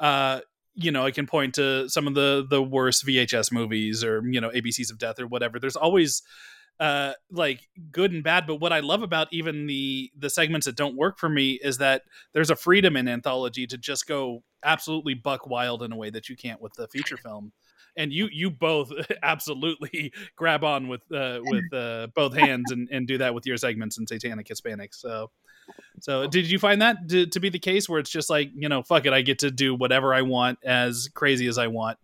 Uh, 0.00 0.40
you 0.74 0.90
know, 0.92 1.04
I 1.04 1.10
can 1.10 1.26
point 1.26 1.54
to 1.56 1.88
some 1.88 2.06
of 2.06 2.14
the 2.14 2.46
the 2.48 2.62
worst 2.62 3.06
VHS 3.06 3.52
movies 3.52 4.02
or 4.02 4.22
you 4.26 4.40
know 4.40 4.50
ABCs 4.50 4.90
of 4.90 4.98
Death 4.98 5.18
or 5.20 5.26
whatever. 5.26 5.58
There's 5.58 5.76
always 5.76 6.22
uh 6.78 7.12
like 7.30 7.68
good 7.92 8.12
and 8.12 8.22
bad 8.22 8.46
but 8.46 8.56
what 8.56 8.72
i 8.72 8.80
love 8.80 9.02
about 9.02 9.28
even 9.32 9.66
the 9.66 10.10
the 10.16 10.30
segments 10.30 10.66
that 10.66 10.76
don't 10.76 10.96
work 10.96 11.18
for 11.18 11.28
me 11.28 11.58
is 11.62 11.78
that 11.78 12.02
there's 12.32 12.50
a 12.50 12.56
freedom 12.56 12.96
in 12.96 13.08
anthology 13.08 13.66
to 13.66 13.76
just 13.76 14.06
go 14.06 14.42
absolutely 14.64 15.14
buck 15.14 15.46
wild 15.46 15.82
in 15.82 15.92
a 15.92 15.96
way 15.96 16.10
that 16.10 16.28
you 16.28 16.36
can't 16.36 16.60
with 16.60 16.72
the 16.74 16.88
feature 16.88 17.16
film. 17.16 17.52
And 17.96 18.12
you 18.12 18.28
you 18.32 18.50
both 18.50 18.92
absolutely 19.22 20.12
grab 20.36 20.64
on 20.64 20.88
with 20.88 21.02
uh 21.12 21.40
with 21.42 21.64
uh 21.72 22.08
both 22.14 22.36
hands 22.36 22.70
and 22.70 22.88
and 22.90 23.06
do 23.06 23.18
that 23.18 23.34
with 23.34 23.46
your 23.46 23.56
segments 23.56 23.98
in 23.98 24.06
satanic 24.06 24.46
hispanics 24.46 24.96
so 24.96 25.30
so 26.00 26.26
did 26.26 26.50
you 26.50 26.58
find 26.58 26.82
that 26.82 27.08
to, 27.08 27.26
to 27.26 27.40
be 27.40 27.48
the 27.48 27.58
case 27.58 27.88
where 27.88 27.98
it's 27.98 28.10
just 28.10 28.30
like 28.30 28.50
you 28.54 28.68
know 28.68 28.82
fuck 28.82 29.06
it 29.06 29.12
i 29.12 29.22
get 29.22 29.40
to 29.40 29.50
do 29.50 29.74
whatever 29.74 30.14
i 30.14 30.22
want 30.22 30.58
as 30.64 31.08
crazy 31.14 31.46
as 31.46 31.58
i 31.58 31.66
want 31.66 31.98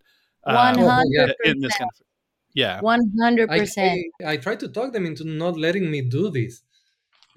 uh, 0.45 0.73
One 0.75 0.79
hundred 0.79 1.35
in 1.45 1.61
this 1.61 1.77
kind 1.77 1.91
of 1.93 2.06
yeah 2.57 2.81
100%. 2.81 4.03
I, 4.25 4.33
I 4.33 4.37
tried 4.39 4.61
to 4.61 4.69
talk 4.69 4.93
them 4.93 5.07
into 5.07 5.25
not 5.25 5.57
letting 5.57 5.89
me 5.91 6.01
do 6.03 6.31
this. 6.31 6.63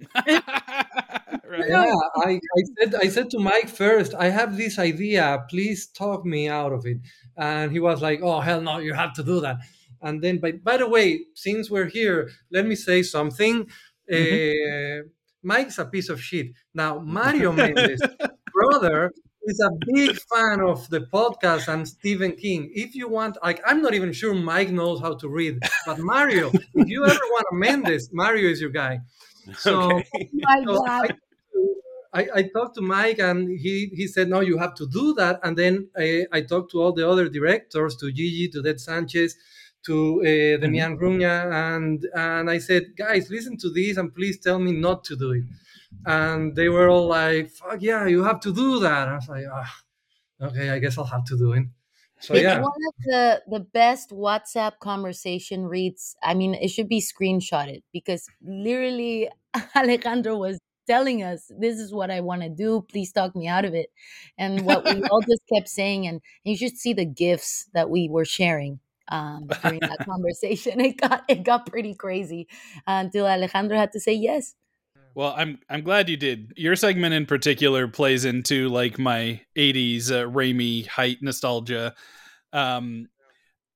right. 0.16 1.70
Yeah, 1.70 1.94
I, 2.26 2.40
I 2.58 2.62
said 2.78 2.96
I 2.96 3.08
said 3.10 3.30
to 3.32 3.40
Mike 3.40 3.68
first, 3.68 4.14
I 4.16 4.30
have 4.30 4.56
this 4.56 4.80
idea. 4.80 5.46
Please 5.50 5.88
talk 5.88 6.26
me 6.26 6.48
out 6.48 6.72
of 6.72 6.86
it. 6.86 6.98
And 7.36 7.72
he 7.72 7.80
was 7.80 8.02
like, 8.02 8.22
Oh 8.24 8.40
hell 8.40 8.62
no, 8.62 8.78
you 8.78 8.94
have 8.94 9.14
to 9.16 9.24
do 9.24 9.42
that. 9.42 9.58
And 10.02 10.22
then, 10.22 10.40
by 10.40 10.54
by 10.54 10.78
the 10.78 10.88
way, 10.88 11.26
since 11.34 11.70
we're 11.70 11.92
here, 12.00 12.30
let 12.52 12.66
me 12.66 12.76
say 12.76 13.04
something. 13.04 13.68
Uh, 14.12 15.04
Mike's 15.44 15.78
a 15.78 15.86
piece 15.86 16.10
of 16.10 16.22
shit. 16.22 16.48
Now, 16.74 17.00
Mario 17.18 17.52
Mendez, 17.52 18.02
brother, 18.54 19.12
is 19.44 19.60
a 19.60 19.72
big 19.94 20.18
fan 20.32 20.62
of 20.62 20.90
the 20.90 21.02
podcast 21.02 21.68
and 21.68 21.88
Stephen 21.88 22.34
King. 22.34 22.72
If 22.74 22.96
you 22.96 23.08
want, 23.10 23.38
like, 23.44 23.62
I'm 23.66 23.82
not 23.82 23.94
even 23.94 24.12
sure 24.14 24.34
Mike 24.34 24.70
knows 24.70 25.00
how 25.02 25.16
to 25.16 25.30
read, 25.30 25.60
but 25.86 26.00
Mario, 26.00 26.52
if 26.76 26.88
you 26.88 27.06
ever 27.06 27.20
want 27.34 27.46
to 27.50 27.56
mend 27.56 27.86
this, 27.86 28.10
Mario 28.12 28.50
is 28.50 28.62
your 28.62 28.70
guy. 28.70 29.00
So, 29.58 29.98
Okay. 29.98 30.30
My 30.34 30.64
so 30.66 30.86
I, 30.86 31.08
God. 31.08 31.16
I, 32.12 32.28
I 32.36 32.44
talked 32.44 32.76
to 32.76 32.82
Mike 32.82 33.20
and 33.20 33.48
he, 33.50 33.92
he 33.94 34.08
said, 34.08 34.30
no, 34.30 34.40
you 34.42 34.58
have 34.58 34.74
to 34.76 34.88
do 34.88 35.14
that. 35.16 35.40
And 35.44 35.58
then 35.58 35.90
I, 35.98 36.26
I 36.32 36.42
talked 36.42 36.72
to 36.72 36.82
all 36.82 36.92
the 36.92 37.08
other 37.08 37.30
directors, 37.30 37.96
to 37.98 38.12
Gigi, 38.12 38.50
to 38.50 38.68
Ed 38.68 38.80
Sanchez, 38.80 39.36
to 39.86 40.20
uh, 40.22 40.26
Demián 40.62 41.00
Rugna, 41.00 41.76
and, 41.76 42.06
and 42.14 42.50
I 42.50 42.58
said, 42.58 42.98
guys, 42.98 43.30
listen 43.30 43.58
to 43.60 43.70
this 43.70 43.96
and 43.98 44.14
please 44.14 44.38
tell 44.40 44.60
me 44.60 44.74
not 44.74 45.04
to 45.06 45.16
do 45.16 45.32
it. 45.32 45.44
And 46.06 46.56
they 46.56 46.70
were 46.70 46.90
all 46.90 47.08
like, 47.08 47.50
fuck 47.50 47.82
yeah, 47.82 48.06
you 48.08 48.24
have 48.24 48.40
to 48.42 48.54
do 48.54 48.80
that. 48.80 49.08
I 49.08 49.16
was 49.16 49.28
like, 49.30 49.46
ah, 49.52 49.76
okay, 50.42 50.70
I 50.72 50.80
guess 50.80 50.98
I'll 50.98 51.06
have 51.06 51.26
to 51.26 51.38
do 51.38 51.54
it. 51.54 51.66
So 52.20 52.34
It's 52.34 52.46
yeah, 52.46 52.68
one 52.68 52.72
of 52.88 52.94
the 53.06 53.42
the 53.48 53.60
best 53.60 54.12
WhatsApp 54.12 54.80
conversation 54.80 55.66
reads. 55.66 56.16
I 56.22 56.36
mean, 56.36 56.54
it 56.54 56.68
should 56.70 56.88
be 56.88 57.02
screenshotted 57.02 57.82
because 57.92 58.30
literally 58.42 59.30
Alejandro 59.76 60.38
was 60.38 60.60
telling 60.88 61.24
us, 61.24 61.52
"This 61.60 61.80
is 61.80 61.92
what 61.92 62.12
I 62.12 62.22
want 62.22 62.44
to 62.44 62.50
do. 62.50 62.82
Please 62.92 63.12
talk 63.12 63.36
me 63.36 63.48
out 63.48 63.66
of 63.66 63.74
it." 63.74 63.90
And 64.38 64.64
what 64.64 64.86
we 64.86 65.04
all 65.10 65.22
just 65.24 65.42
kept 65.54 65.70
saying, 65.70 66.06
and 66.06 66.22
you 66.44 66.56
should 66.56 66.78
see 66.78 66.94
the 66.94 67.06
gifts 67.06 67.68
that 67.74 67.90
we 67.90 68.08
were 68.10 68.26
sharing 68.26 68.80
um, 69.08 69.56
during 69.64 69.82
that 69.90 70.02
conversation. 70.08 70.80
It 70.82 70.98
got 70.98 71.24
it 71.28 71.42
got 71.44 71.66
pretty 71.66 71.96
crazy 71.96 72.48
until 72.86 73.26
Alejandro 73.26 73.76
had 73.76 73.92
to 73.94 74.00
say 74.00 74.14
yes. 74.14 74.54
Well, 75.20 75.34
I'm 75.36 75.60
I'm 75.70 75.82
glad 75.82 76.08
you 76.08 76.16
did. 76.16 76.54
Your 76.56 76.78
segment 76.78 77.14
in 77.14 77.26
particular 77.26 77.90
plays 77.90 78.24
into 78.24 78.70
like 78.70 78.98
my 78.98 79.42
'80s 79.58 80.12
uh, 80.12 80.24
Raimi 80.30 80.88
height 80.88 81.18
nostalgia. 81.22 81.94
Um, 82.54 83.10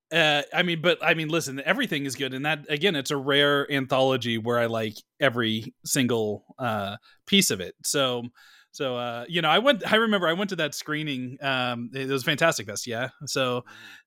uh, 0.09 0.43
I 0.53 0.63
mean, 0.63 0.81
but 0.81 0.99
I 1.03 1.15
mean, 1.15 1.27
listen, 1.27 1.61
everything 1.65 2.05
is 2.05 2.15
good, 2.15 2.33
and 2.33 2.45
that 2.45 2.65
again, 2.69 2.95
it's 2.95 3.11
a 3.11 3.17
rare 3.17 3.69
anthology 3.69 4.37
where 4.37 4.57
I 4.57 4.67
like 4.67 4.95
every 5.19 5.73
single 5.83 6.45
uh, 6.57 6.95
piece 7.27 7.51
of 7.51 7.59
it. 7.59 7.75
So, 7.83 8.23
so 8.71 8.95
uh, 8.95 9.25
you 9.27 9.41
know, 9.41 9.49
I 9.49 9.59
went. 9.59 9.83
I 9.91 9.97
remember 9.97 10.29
I 10.29 10.33
went 10.33 10.51
to 10.51 10.55
that 10.55 10.73
screening. 10.73 11.39
Um, 11.41 11.89
it 11.93 12.07
was 12.07 12.23
Fantastic 12.23 12.67
Fest, 12.67 12.87
yeah. 12.87 13.09
So, 13.25 13.65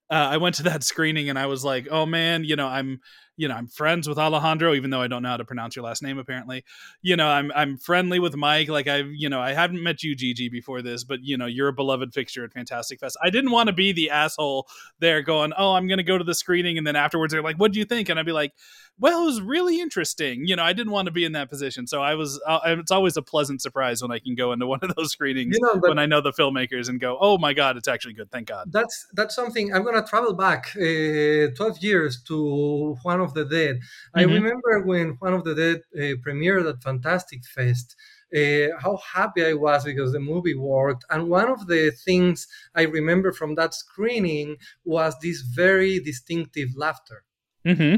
uh, 0.09 0.15
I 0.31 0.39
went 0.39 0.55
to 0.55 0.63
that 0.63 0.85
screening, 0.85 1.29
and 1.29 1.39
I 1.39 1.45
was 1.45 1.67
like, 1.67 1.87
oh 1.91 2.07
man, 2.07 2.45
you 2.45 2.57
know, 2.57 2.67
I'm 2.67 3.01
you 3.37 3.49
know, 3.49 3.55
I'm 3.55 3.67
friends 3.67 4.09
with 4.09 4.19
Alejandro, 4.19 4.75
even 4.75 4.91
though 4.91 5.01
I 5.01 5.09
don't 5.09 5.23
know 5.23 5.31
how 5.31 5.37
to 5.37 5.45
pronounce 5.45 5.77
your 5.77 5.85
last 5.85 6.03
name. 6.03 6.19
Apparently, 6.19 6.65
you 7.03 7.17
know, 7.17 7.29
I'm 7.29 7.53
I'm 7.55 7.77
friendly 7.77 8.19
with 8.19 8.37
Mike. 8.37 8.69
Like 8.69 8.89
I, 8.89 9.05
you 9.15 9.29
know, 9.29 9.41
I 9.41 9.53
haven't 9.53 9.83
met 9.83 10.03
you, 10.03 10.15
Gigi, 10.15 10.49
before 10.49 10.83
this, 10.83 11.05
but 11.05 11.21
you 11.23 11.37
know, 11.37 11.47
you're 11.47 11.69
a 11.69 11.73
beloved 11.73 12.15
fixture 12.15 12.45
at 12.45 12.53
Fantastic 12.53 13.01
Fest. 13.01 13.17
I 13.23 13.31
didn't 13.31 13.51
want 13.51 13.69
to 13.69 13.73
be 13.73 13.93
the 13.93 14.11
asshole 14.11 14.67
there, 15.01 15.23
going, 15.23 15.53
"Oh, 15.57 15.75
I'm 15.75 15.87
going 15.87 15.99
to 15.99 16.05
go 16.05 16.19
to 16.19 16.25
the 16.25 16.35
screening," 16.35 16.79
and 16.79 16.87
then 16.87 16.97
afterwards 16.97 17.33
they're 17.33 17.43
like, 17.43 17.59
"What 17.59 17.73
do 17.73 17.79
you 17.79 17.85
think?" 17.85 18.09
And 18.09 18.19
I'd 18.19 18.27
be 18.27 18.33
like, 18.33 18.53
"Well, 18.99 19.23
it 19.23 19.25
was 19.27 19.41
really 19.41 19.81
interesting." 19.81 20.47
You 20.47 20.57
know, 20.57 20.63
I 20.65 20.73
didn't 20.73 20.93
want 20.93 21.07
to 21.07 21.13
be 21.13 21.25
in 21.25 21.33
that 21.33 21.49
position, 21.49 21.87
so 21.87 22.01
I 22.03 22.15
was. 22.15 22.41
Uh, 22.47 22.61
it's 22.65 22.91
always 22.91 23.17
a 23.17 23.23
pleasant 23.23 23.61
surprise 23.63 24.03
when 24.03 24.11
I 24.11 24.19
can 24.19 24.35
go 24.35 24.53
into 24.53 24.67
one 24.67 24.81
of 24.83 24.95
those 24.97 25.13
screenings 25.13 25.57
you 25.59 25.67
know, 25.67 25.81
when 25.81 25.99
I 25.99 26.07
know 26.07 26.21
the 26.21 26.33
filmmakers 26.33 26.89
and 26.89 26.99
go, 27.01 27.17
"Oh 27.21 27.39
my 27.39 27.53
god, 27.53 27.77
it's 27.77 27.89
actually 27.89 28.15
good." 28.15 28.31
Thank 28.31 28.49
God. 28.49 28.71
that's 28.73 29.07
that's 29.15 29.35
something 29.35 29.73
I'm 29.75 29.85
gonna 29.85 30.07
travel 30.07 30.35
back 30.35 30.73
uh, 30.77 31.55
12 31.57 31.79
years 31.81 32.23
to 32.29 32.97
Juan 33.03 33.21
of 33.21 33.35
the 33.35 33.45
Dead. 33.45 33.81
I 34.15 34.25
Mhm. 34.25 34.35
remember 34.35 34.83
when 34.85 35.07
Juan 35.21 35.35
of 35.35 35.45
the 35.45 35.55
Dead 35.55 35.79
uh, 35.95 36.17
premiered 36.25 36.69
at 36.69 36.83
Fantastic 36.83 37.45
Fest. 37.45 37.97
Uh, 38.37 38.69
how 38.81 38.99
happy 39.15 39.45
I 39.45 39.53
was 39.53 39.85
because 39.85 40.11
the 40.13 40.19
movie 40.19 40.57
worked. 40.57 41.05
And 41.11 41.29
one 41.29 41.49
of 41.49 41.69
the 41.69 41.93
things 42.07 42.49
I 42.75 42.83
remember 42.83 43.31
from 43.33 43.55
that 43.55 43.73
screening 43.73 44.57
was 44.85 45.15
this 45.23 45.43
very 45.43 46.01
distinctive 46.01 46.71
laughter, 46.77 47.23
Mm-hmm. 47.65 47.95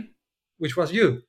Which 0.58 0.76
was 0.76 0.92
you. 0.92 1.22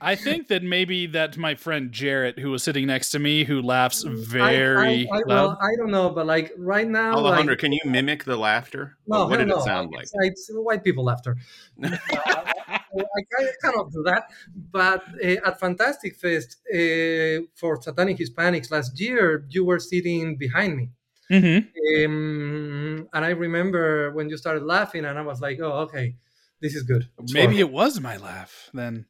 I 0.00 0.14
think 0.14 0.48
that 0.48 0.62
maybe 0.62 1.06
that's 1.06 1.38
my 1.38 1.54
friend 1.54 1.90
Jarrett 1.90 2.38
who 2.38 2.50
was 2.50 2.62
sitting 2.62 2.86
next 2.86 3.10
to 3.10 3.18
me 3.18 3.44
who 3.44 3.62
laughs 3.62 4.02
very 4.02 5.08
I, 5.10 5.16
I, 5.16 5.18
loud. 5.18 5.26
well, 5.26 5.58
I 5.60 5.74
don't 5.78 5.90
know, 5.90 6.10
but 6.10 6.26
like 6.26 6.52
right 6.58 6.86
now, 6.86 7.14
Alejandro, 7.14 7.52
like, 7.52 7.58
can 7.60 7.72
you 7.72 7.80
mimic 7.86 8.24
the 8.24 8.36
laughter? 8.36 8.98
no, 9.06 9.26
what 9.26 9.38
did 9.38 9.48
hell 9.48 9.60
it 9.60 9.64
sound 9.64 9.92
like? 9.92 10.04
It's, 10.04 10.50
it's 10.50 10.50
white 10.52 10.84
people 10.84 11.04
laughter. 11.04 11.38
I, 11.82 13.22
I 13.38 13.52
cannot 13.62 13.90
do 13.90 14.02
that. 14.02 14.30
But 14.70 15.02
uh, 15.24 15.48
at 15.48 15.60
Fantastic 15.60 16.16
Fest 16.16 16.56
uh, 16.72 17.46
for 17.54 17.80
Satanic 17.80 18.18
Hispanics 18.18 18.70
last 18.70 19.00
year, 19.00 19.46
you 19.48 19.64
were 19.64 19.78
sitting 19.78 20.36
behind 20.36 20.76
me. 20.76 20.90
mm-hmm. 21.30 22.04
Um, 22.04 23.08
and 23.14 23.24
I 23.24 23.30
remember 23.30 24.12
when 24.12 24.28
you 24.28 24.36
started 24.36 24.62
laughing, 24.62 25.06
and 25.06 25.18
I 25.18 25.22
was 25.22 25.40
like, 25.40 25.58
oh, 25.60 25.72
okay, 25.86 26.14
this 26.60 26.74
is 26.74 26.82
good. 26.82 27.08
It's 27.18 27.32
Maybe 27.32 27.54
for- 27.54 27.60
it 27.60 27.70
was 27.70 28.00
my 28.00 28.16
laugh 28.16 28.70
then. 28.74 29.06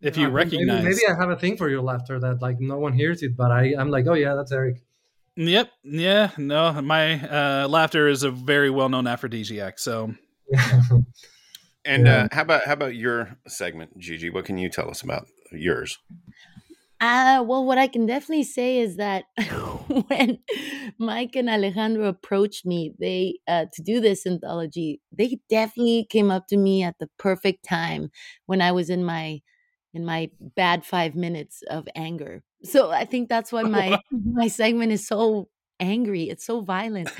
If 0.00 0.16
you 0.16 0.26
Uh, 0.26 0.30
maybe- 0.30 0.34
recognize. 0.56 0.84
Maybe, 0.84 1.00
I 1.08 1.14
have 1.20 1.30
a 1.30 1.36
thing 1.36 1.56
for 1.56 1.68
your 1.68 1.82
laughter 1.82 2.20
that 2.20 2.40
like 2.40 2.60
no 2.60 2.78
one 2.78 2.92
hears 2.92 3.22
it, 3.22 3.36
but 3.36 3.50
I, 3.50 3.74
I'm 3.78 3.90
like, 3.90 4.06
oh, 4.06 4.14
yeah, 4.14 4.34
that's 4.34 4.52
Eric. 4.52 4.76
Yep. 5.36 5.70
Yeah. 5.84 6.30
No, 6.36 6.80
my 6.82 7.20
uh, 7.28 7.68
laughter 7.68 8.08
is 8.08 8.22
a 8.24 8.30
very 8.30 8.70
well 8.70 8.88
known 8.88 9.06
aphrodisiac. 9.06 9.78
So 9.78 10.14
And 11.84 12.06
Yeah. 12.06 12.24
uh, 12.24 12.28
how 12.32 12.42
about 12.42 12.64
how 12.64 12.72
about 12.74 12.94
your 12.96 13.36
segment, 13.46 13.96
Gigi? 13.98 14.30
What 14.30 14.44
can 14.44 14.58
you 14.58 14.68
tell 14.68 14.90
us 14.90 15.02
about 15.02 15.26
yours? 15.52 15.98
Uh, 17.00 17.44
well, 17.46 17.64
what 17.64 17.78
I 17.78 17.86
can 17.86 18.06
definitely 18.06 18.42
say 18.42 18.78
is 18.78 18.96
that 18.96 19.26
when 20.08 20.38
Mike 20.98 21.36
and 21.36 21.48
Alejandro 21.48 22.06
approached 22.06 22.66
me, 22.66 22.92
they 22.98 23.38
uh, 23.46 23.66
to 23.72 23.82
do 23.82 24.00
this 24.00 24.26
anthology, 24.26 25.00
they 25.12 25.38
definitely 25.48 26.06
came 26.10 26.30
up 26.30 26.48
to 26.48 26.56
me 26.56 26.82
at 26.82 26.98
the 26.98 27.08
perfect 27.18 27.64
time 27.64 28.10
when 28.46 28.60
I 28.60 28.72
was 28.72 28.90
in 28.90 29.04
my 29.04 29.40
in 29.94 30.04
my 30.04 30.30
bad 30.40 30.84
five 30.84 31.14
minutes 31.14 31.62
of 31.70 31.86
anger. 31.94 32.42
So 32.64 32.90
I 32.90 33.04
think 33.04 33.28
that's 33.28 33.52
why 33.52 33.62
my 33.64 34.00
my 34.10 34.48
segment 34.48 34.90
is 34.90 35.06
so 35.06 35.50
angry. 35.78 36.24
It's 36.28 36.44
so 36.44 36.62
violent. 36.62 37.10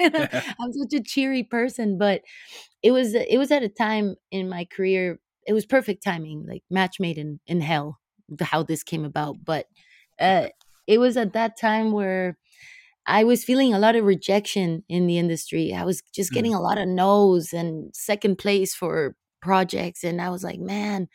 I'm 0.00 0.72
such 0.72 0.92
a 0.94 1.02
cheery 1.02 1.44
person, 1.44 1.96
but 1.96 2.22
it 2.82 2.92
was 2.92 3.14
it 3.14 3.38
was 3.38 3.50
at 3.52 3.62
a 3.62 3.70
time 3.70 4.16
in 4.30 4.48
my 4.48 4.66
career. 4.66 5.18
It 5.46 5.54
was 5.54 5.64
perfect 5.64 6.04
timing, 6.04 6.46
like 6.46 6.62
match 6.70 7.00
made 7.00 7.16
in 7.16 7.40
in 7.46 7.62
hell 7.62 8.00
how 8.40 8.62
this 8.62 8.82
came 8.82 9.04
about 9.04 9.36
but 9.44 9.66
uh 10.20 10.48
it 10.86 10.98
was 10.98 11.16
at 11.16 11.32
that 11.34 11.56
time 11.58 11.92
where 11.92 12.36
i 13.06 13.24
was 13.24 13.44
feeling 13.44 13.74
a 13.74 13.78
lot 13.78 13.96
of 13.96 14.04
rejection 14.04 14.84
in 14.88 15.06
the 15.06 15.18
industry 15.18 15.74
i 15.74 15.84
was 15.84 16.02
just 16.14 16.32
Mm. 16.32 16.34
getting 16.34 16.54
a 16.54 16.60
lot 16.60 16.78
of 16.78 16.88
no's 16.88 17.52
and 17.52 17.94
second 17.94 18.38
place 18.38 18.74
for 18.74 19.16
projects 19.40 20.02
and 20.04 20.20
I 20.20 20.30
was 20.30 20.42
like, 20.42 20.58
man, 20.58 21.08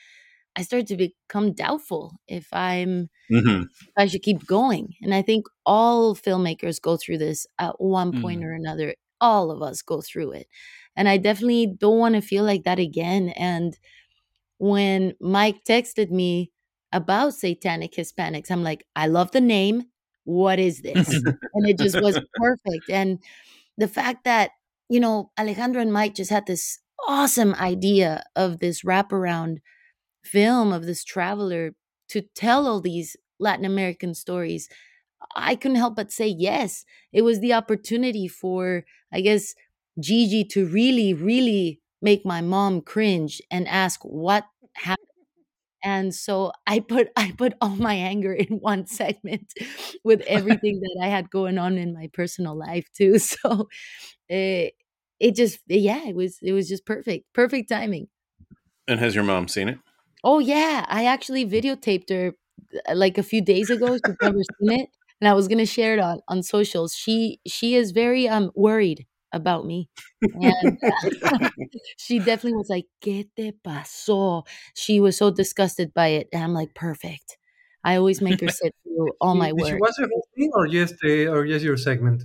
I 0.56 0.64
started 0.64 0.88
to 0.88 0.98
become 0.98 1.54
doubtful 1.54 2.14
if 2.28 2.48
I'm 2.54 3.10
Mhm. 3.30 3.70
if 3.82 3.94
I 3.98 4.08
should 4.08 4.24
keep 4.24 4.46
going. 4.48 4.96
And 5.02 5.14
I 5.14 5.22
think 5.22 5.48
all 5.66 6.16
filmmakers 6.16 6.82
go 6.82 6.98
through 6.98 7.20
this 7.20 7.48
at 7.60 7.82
one 7.82 8.14
point 8.14 8.42
Mm. 8.42 8.46
or 8.46 8.54
another. 8.54 8.96
All 9.22 9.52
of 9.52 9.62
us 9.62 9.82
go 9.82 10.02
through 10.02 10.34
it. 10.34 10.48
And 10.96 11.10
I 11.10 11.18
definitely 11.18 11.68
don't 11.68 12.00
want 12.00 12.16
to 12.16 12.22
feel 12.22 12.44
like 12.46 12.64
that 12.64 12.80
again. 12.80 13.30
And 13.30 13.78
when 14.60 15.16
Mike 15.22 15.66
texted 15.66 16.12
me 16.12 16.53
about 16.94 17.34
satanic 17.34 17.94
Hispanics, 17.94 18.50
I'm 18.52 18.64
like, 18.64 18.86
I 18.96 19.08
love 19.08 19.32
the 19.32 19.42
name. 19.42 19.86
What 20.24 20.60
is 20.60 20.82
this? 20.82 21.10
and 21.54 21.68
it 21.68 21.78
just 21.78 22.00
was 22.00 22.20
perfect. 22.36 22.90
And 22.90 23.20
the 23.78 23.88
fact 23.88 24.24
that, 24.24 24.52
you 24.90 25.00
know, 25.00 25.32
Alejandro 25.40 25.82
and 25.82 25.92
Mike 25.92 26.16
just 26.16 26.32
had 26.32 26.46
this 26.46 26.80
awesome 27.08 27.54
idea 27.56 28.24
of 28.36 28.60
this 28.60 28.84
wraparound 28.84 29.58
film 30.24 30.72
of 30.72 30.86
this 30.86 31.04
traveler 31.04 31.76
to 32.10 32.22
tell 32.36 32.68
all 32.68 32.80
these 32.80 33.18
Latin 33.40 33.66
American 33.66 34.14
stories, 34.14 34.70
I 35.36 35.56
couldn't 35.56 35.78
help 35.78 35.96
but 35.96 36.12
say 36.12 36.28
yes. 36.28 36.86
It 37.12 37.24
was 37.24 37.40
the 37.40 37.54
opportunity 37.54 38.28
for, 38.28 38.86
I 39.12 39.22
guess, 39.22 39.56
Gigi 40.00 40.44
to 40.46 40.66
really, 40.66 41.14
really 41.14 41.82
make 42.02 42.26
my 42.26 42.42
mom 42.42 42.82
cringe 42.82 43.42
and 43.52 43.68
ask 43.68 44.02
what 44.04 44.46
happened. 44.74 45.08
And 45.84 46.14
so 46.16 46.52
I 46.68 46.80
put 46.80 47.10
I 47.16 47.34
put 47.38 47.54
all 47.62 47.76
my 47.76 47.96
anger 47.96 48.34
in 48.34 48.60
one 48.60 48.86
segment 49.00 49.54
with 50.04 50.22
everything 50.22 50.80
that 50.82 51.00
I 51.04 51.08
had 51.08 51.30
going 51.30 51.58
on 51.58 51.78
in 51.78 51.94
my 51.94 52.10
personal 52.14 52.58
life 52.58 52.88
too. 52.94 53.18
So 53.20 53.70
it, 54.30 54.76
it 55.20 55.36
just 55.36 55.60
yeah, 55.68 56.08
it 56.08 56.16
was 56.16 56.40
it 56.42 56.54
was 56.54 56.68
just 56.70 56.86
perfect. 56.86 57.34
Perfect 57.34 57.70
timing. 57.70 58.08
And 58.88 59.00
has 59.00 59.16
your 59.16 59.24
mom 59.24 59.48
seen 59.48 59.70
it? 59.70 59.80
Oh 60.24 60.40
yeah, 60.40 60.86
I 60.88 61.06
actually 61.06 61.46
videotaped 61.46 62.10
her 62.10 62.34
uh, 62.88 62.96
like 62.96 63.18
a 63.18 63.24
few 63.24 63.42
days 63.42 63.70
ago. 63.70 63.98
She's 63.98 64.16
never 64.22 64.40
seen 64.60 64.80
it, 64.82 64.90
and 65.22 65.28
I 65.28 65.34
was 65.34 65.48
gonna 65.48 65.66
share 65.66 65.94
it 65.94 66.00
on 66.00 66.22
on 66.28 66.44
socials. 66.44 66.94
She 66.96 67.40
she 67.48 67.76
is 67.76 67.92
very 67.92 68.28
um 68.28 68.52
worried 68.56 69.06
about 69.34 69.66
me, 69.66 69.90
and 70.22 70.78
uh, 71.32 71.40
she 71.98 72.20
definitely 72.20 72.54
was 72.54 72.70
like, 72.70 72.86
"¿Qué 73.02 73.28
te 73.36 73.52
pasó?" 73.52 74.46
She 74.74 75.00
was 75.00 75.18
so 75.18 75.32
disgusted 75.32 75.94
by 75.94 76.08
it, 76.10 76.30
and 76.32 76.44
I'm 76.44 76.54
like, 76.54 76.74
"Perfect." 76.76 77.38
I 77.84 77.98
always 77.98 78.22
make 78.22 78.40
her 78.40 78.48
sit 78.48 78.74
through 78.84 79.12
all 79.22 79.36
my 79.36 79.52
work. 79.52 79.80
watch 79.80 79.96
the 79.98 80.08
whole 80.12 80.28
thing 80.36 80.52
or 80.54 80.68
just 80.68 80.96
uh, 81.04 81.32
or 81.32 81.46
just 81.46 81.66
your 81.66 81.78
segment? 81.78 82.24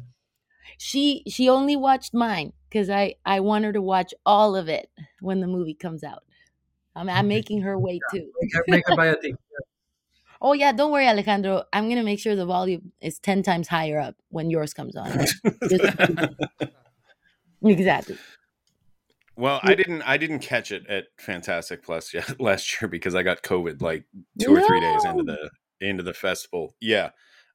She 0.79 1.25
she 1.29 1.49
only 1.49 1.77
watched 1.77 2.15
mine 2.15 2.53
because 2.69 2.91
I 2.91 3.17
I 3.25 3.41
want 3.41 3.65
her 3.65 3.73
to 3.73 3.83
watch 3.83 4.15
all 4.25 4.55
of 4.55 4.69
it 4.69 4.89
when 5.21 5.41
the 5.41 5.47
movie 5.49 5.75
comes 5.75 6.05
out. 6.05 6.23
I'm, 6.95 7.09
I'm 7.09 7.29
making 7.29 7.63
her 7.63 7.79
wait 7.79 8.03
too. 8.11 8.31
Make 8.41 8.55
her, 8.55 8.65
make 8.69 8.87
her 8.87 8.97
buy 8.97 9.07
a 9.07 9.17
ticket. 9.17 9.39
Oh 10.41 10.53
yeah, 10.53 10.73
don't 10.73 10.93
worry, 10.93 11.07
Alejandro. 11.09 11.65
I'm 11.73 11.89
gonna 11.89 12.05
make 12.05 12.21
sure 12.21 12.37
the 12.37 12.47
volume 12.47 12.93
is 13.01 13.19
ten 13.19 13.43
times 13.43 13.69
higher 13.69 13.99
up 13.99 14.17
when 14.29 14.51
yours 14.51 14.73
comes 14.73 14.95
on. 14.97 15.11
exactly. 17.65 18.17
Well, 19.37 19.61
I 19.63 19.75
didn't. 19.77 20.03
I 20.03 20.17
didn't 20.17 20.41
catch 20.41 20.73
it 20.73 20.87
at 20.89 21.05
Fantastic 21.19 21.85
Plus 21.85 22.13
yet 22.15 22.41
last 22.41 22.81
year 22.81 22.89
because 22.89 23.15
I 23.15 23.23
got 23.23 23.43
COVID 23.43 23.81
like 23.81 24.05
two 24.41 24.55
or 24.55 24.61
three 24.63 24.81
days 24.81 25.05
into 25.05 25.23
No. 25.23 25.35
the 25.35 25.51
into 25.87 26.03
the 26.03 26.13
festival. 26.13 26.75
Yeah, 26.81 27.11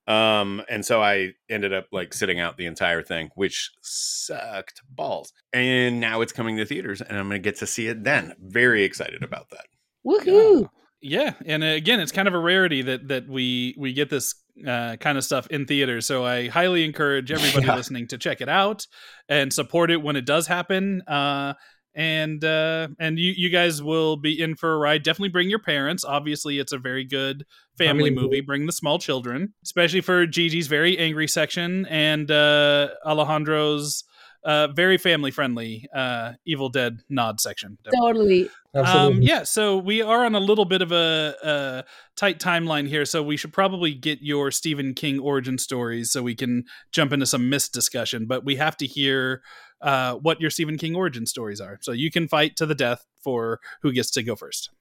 um, 0.07 0.62
and 0.69 0.86
so 0.86 1.01
I 1.03 1.33
ended 1.50 1.74
up 1.74 1.88
like 1.91 2.13
sitting 2.13 2.39
out 2.39 2.57
the 2.57 2.65
entire 2.67 3.01
thing, 3.03 3.29
which 3.36 3.72
sucked 3.81 4.81
balls. 4.89 5.33
And 5.51 6.00
now 6.00 6.22
it's 6.22 6.33
coming 6.33 6.55
to 6.57 6.65
theaters, 6.65 7.01
and 7.01 7.17
I'm 7.17 7.27
going 7.27 7.41
to 7.41 7.45
get 7.45 7.57
to 7.60 7.67
see 7.67 7.88
it 7.88 8.03
then. 8.03 8.33
Very 8.39 8.83
excited 8.83 9.24
about 9.24 9.50
that. 9.50 9.65
Woohoo! 10.05 10.69
Yeah, 11.01 11.33
and 11.45 11.63
uh, 11.63 11.67
again, 11.67 12.00
it's 12.00 12.13
kind 12.13 12.29
of 12.29 12.33
a 12.33 12.39
rarity 12.39 12.81
that 12.83 13.10
that 13.10 13.27
we 13.27 13.75
we 13.77 13.91
get 13.91 14.10
this 14.10 14.36
uh, 14.67 14.95
kind 14.98 15.17
of 15.17 15.24
stuff 15.24 15.48
in 15.48 15.65
theaters. 15.65 16.05
So 16.05 16.24
I 16.25 16.48
highly 16.48 16.83
encourage 16.83 17.31
everybody 17.31 17.66
Yeah. 17.66 17.75
listening 17.75 18.07
to 18.09 18.18
check 18.18 18.42
it 18.42 18.50
out 18.50 18.85
and 19.27 19.51
support 19.51 19.89
it 19.92 20.01
when 20.01 20.16
it 20.16 20.25
does 20.25 20.48
happen. 20.48 21.01
Uh, 21.07 21.53
and 21.96 22.44
uh, 22.44 22.87
and 23.00 23.20
you 23.20 23.33
you 23.37 23.50
guys 23.50 23.81
will 23.83 24.18
be 24.18 24.42
in 24.42 24.55
for 24.55 24.74
a 24.74 24.77
ride. 24.77 25.03
Definitely 25.03 25.29
bring 25.29 25.48
your 25.50 25.59
parents. 25.59 26.03
Obviously, 26.03 26.57
it's 26.57 26.72
a 26.72 26.79
very 26.79 27.05
good 27.05 27.46
family 27.77 28.09
movie. 28.09 28.42
Bring 28.42 28.66
the 28.66 28.72
small 28.72 28.98
children, 28.98 29.53
especially 29.63 30.01
for 30.01 30.25
Gigi's 30.25 30.66
very 30.66 30.98
angry 30.98 31.27
section 31.27 31.85
and 31.85 32.31
uh, 32.31 32.89
Alejandro's 33.05 34.03
uh, 34.46 34.68
very 34.68 34.98
family 34.98 35.32
friendly 35.32 35.88
uh, 35.94 36.34
Evil 36.46 36.70
Dead 36.70 37.00
nod 37.10 37.40
section. 37.40 37.77
Totally. 38.01 38.50
Absolutely. 38.75 39.18
Um, 39.18 39.22
yeah, 39.22 39.44
so 39.44 39.77
we 39.77 40.01
are 40.01 40.25
on 40.25 40.36
a 40.36 40.40
little 40.40 40.66
bit 40.66 40.82
of 40.82 40.92
a, 40.92 41.36
a 41.44 41.84
tight 42.16 42.40
timeline 42.40 42.88
here, 42.88 43.06
so 43.06 43.22
we 43.22 43.38
should 43.38 43.53
probably 43.53 43.94
get 43.94 44.20
your 44.22 44.51
Stephen 44.51 44.94
King 44.94 45.20
origin 45.20 45.58
stories 45.58 46.12
so 46.12 46.24
we 46.24 46.36
can 46.36 46.66
jump 46.92 47.14
into 47.14 47.25
some 47.25 47.50
Mist 47.50 47.72
discussion. 47.74 48.25
But 48.25 48.44
we 48.44 48.56
have 48.56 48.75
to 48.77 48.88
hear 48.88 49.44
uh, 49.82 50.16
what 50.16 50.42
your 50.42 50.50
Stephen 50.50 50.77
King 50.77 50.96
origin 50.96 51.25
stories 51.25 51.62
are, 51.62 51.77
so 51.82 51.92
you 51.92 52.10
can 52.10 52.27
fight 52.27 52.56
to 52.58 52.66
the 52.66 52.75
death 52.75 53.06
for 53.24 53.60
who 53.82 53.92
gets 53.92 54.10
to 54.12 54.24
go 54.24 54.36
first. 54.36 54.72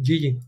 Gigi. 0.00 0.38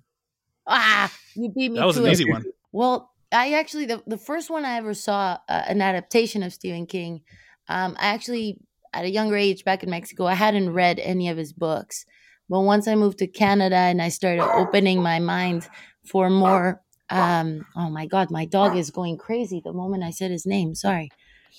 Ah, 0.66 1.12
you 1.34 1.50
beat 1.50 1.72
me 1.72 1.78
That 1.78 1.86
was 1.86 1.96
to 1.96 2.02
an 2.02 2.08
it. 2.08 2.12
easy 2.12 2.30
one. 2.30 2.44
Well, 2.72 3.10
I 3.32 3.54
actually 3.54 3.86
the 3.86 4.02
the 4.06 4.18
first 4.18 4.50
one 4.50 4.64
I 4.64 4.76
ever 4.76 4.94
saw 4.94 5.38
uh, 5.48 5.62
an 5.66 5.82
adaptation 5.82 6.42
of 6.42 6.52
Stephen 6.52 6.86
King. 6.86 7.22
Um, 7.68 7.96
I 7.98 8.06
actually 8.08 8.58
at 8.92 9.04
a 9.04 9.10
younger 9.10 9.36
age 9.36 9.64
back 9.64 9.82
in 9.82 9.90
Mexico, 9.90 10.26
I 10.26 10.34
hadn't 10.34 10.72
read 10.72 10.98
any 11.00 11.28
of 11.28 11.36
his 11.36 11.52
books, 11.52 12.04
but 12.48 12.60
once 12.60 12.86
I 12.86 12.94
moved 12.94 13.18
to 13.18 13.26
Canada 13.26 13.76
and 13.76 14.00
I 14.00 14.08
started 14.08 14.44
opening 14.44 15.02
my 15.02 15.18
mind 15.18 15.68
for 16.06 16.30
more. 16.30 16.80
Um, 17.10 17.66
oh 17.76 17.90
my 17.90 18.06
God, 18.06 18.30
my 18.30 18.44
dog 18.44 18.76
is 18.76 18.90
going 18.90 19.18
crazy 19.18 19.60
the 19.62 19.72
moment 19.72 20.04
I 20.04 20.10
said 20.10 20.30
his 20.30 20.46
name. 20.46 20.74
Sorry. 20.74 21.10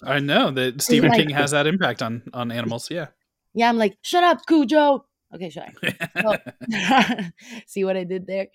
I 0.04 0.20
know 0.20 0.52
that 0.52 0.82
Stephen 0.82 1.10
like- 1.10 1.20
King 1.20 1.30
has 1.30 1.52
that 1.52 1.68
impact 1.68 2.02
on 2.02 2.24
on 2.34 2.52
animals. 2.52 2.90
Yeah. 2.90 3.08
Yeah, 3.54 3.70
I'm 3.70 3.78
like, 3.78 3.98
shut 4.02 4.24
up, 4.24 4.46
Cujo. 4.48 5.06
Okay, 5.34 5.50
sorry. 5.50 5.74
Well, 6.24 6.38
see 7.68 7.84
what 7.84 7.98
I 7.98 8.04
did 8.04 8.28
there 8.28 8.48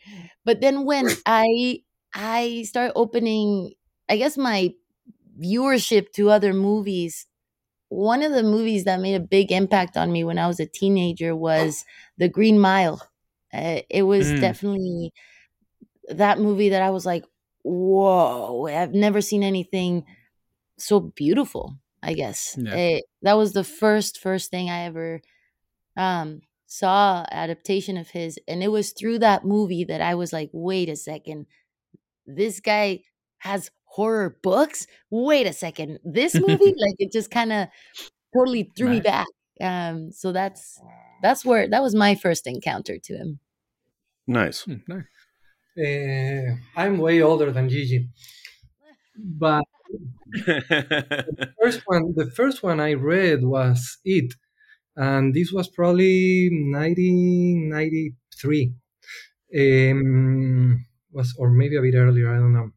but 0.44 0.60
then 0.60 0.84
when 0.84 1.08
i 1.26 1.80
i 2.14 2.64
start 2.66 2.92
opening 2.96 3.72
i 4.08 4.16
guess 4.16 4.36
my 4.36 4.72
viewership 5.40 6.12
to 6.12 6.30
other 6.30 6.52
movies 6.52 7.26
one 7.90 8.22
of 8.24 8.32
the 8.32 8.44
movies 8.44 8.84
that 8.86 9.00
made 9.00 9.16
a 9.16 9.20
big 9.20 9.52
impact 9.52 9.96
on 9.98 10.12
me 10.12 10.24
when 10.24 10.38
i 10.38 10.48
was 10.48 10.60
a 10.60 10.66
teenager 10.66 11.36
was 11.36 11.84
the 12.18 12.28
green 12.30 12.58
mile 12.60 13.02
uh, 13.54 13.82
it 13.90 14.04
was 14.04 14.32
Mm. 14.32 14.34
definitely 14.34 15.12
that 16.08 16.38
movie 16.38 16.70
that 16.70 16.82
i 16.82 16.90
was 16.90 17.06
like 17.06 17.24
whoa 17.62 18.66
i've 18.66 18.92
never 18.94 19.20
seen 19.20 19.42
anything 19.42 20.04
so 20.78 21.00
beautiful 21.00 21.76
i 22.02 22.14
guess 22.14 22.56
Yeah. 22.56 22.74
Eh, 22.74 23.00
that 23.22 23.34
was 23.34 23.52
the 23.54 23.64
first 23.64 24.18
first 24.20 24.50
thing 24.50 24.70
i 24.70 24.82
ever 24.84 25.20
um 25.96 26.42
saw 26.66 27.26
adaptation 27.32 27.96
of 27.98 28.10
his 28.10 28.38
and 28.48 28.62
it 28.62 28.68
was 28.68 28.92
through 28.92 29.18
that 29.18 29.44
movie 29.44 29.84
that 29.84 30.00
I 30.00 30.14
was 30.16 30.32
like 30.32 30.50
wait 30.52 30.88
a 30.88 30.96
second 30.96 31.46
this 32.26 32.60
guy 32.60 33.02
has 33.38 33.70
horror 33.90 34.36
books 34.42 34.86
wait 35.10 35.46
a 35.46 35.52
second 35.52 35.98
this 36.04 36.34
movie 36.34 36.74
like 36.78 36.94
it 36.98 37.12
just 37.12 37.30
kind 37.30 37.52
of 37.52 37.68
totally 38.34 38.70
threw 38.76 38.88
me 38.88 39.00
back 39.00 39.26
um 39.60 40.10
so 40.12 40.32
that's 40.32 40.80
that's 41.22 41.44
where 41.44 41.68
that 41.68 41.82
was 41.82 41.94
my 41.94 42.14
first 42.14 42.46
encounter 42.46 42.98
to 42.98 43.16
him 43.16 43.40
Nice. 44.30 44.62
Hmm, 44.62 44.76
no. 44.86 45.02
Uh, 45.76 46.54
I'm 46.76 46.98
way 46.98 47.20
older 47.22 47.50
than 47.50 47.68
Gigi, 47.68 48.08
but 49.16 49.64
the 50.32 51.52
first 51.62 51.82
one, 51.86 52.14
the 52.14 52.30
first 52.30 52.62
one 52.62 52.78
I 52.80 52.94
read 52.94 53.44
was 53.44 53.98
It, 54.04 54.34
and 54.96 55.34
this 55.34 55.52
was 55.52 55.68
probably 55.68 56.48
1993. 56.50 58.72
Um, 59.56 60.86
was 61.12 61.34
or 61.38 61.50
maybe 61.50 61.76
a 61.76 61.82
bit 61.82 61.94
earlier. 61.96 62.32
I 62.32 62.38
don't 62.38 62.52
know. 62.52 62.70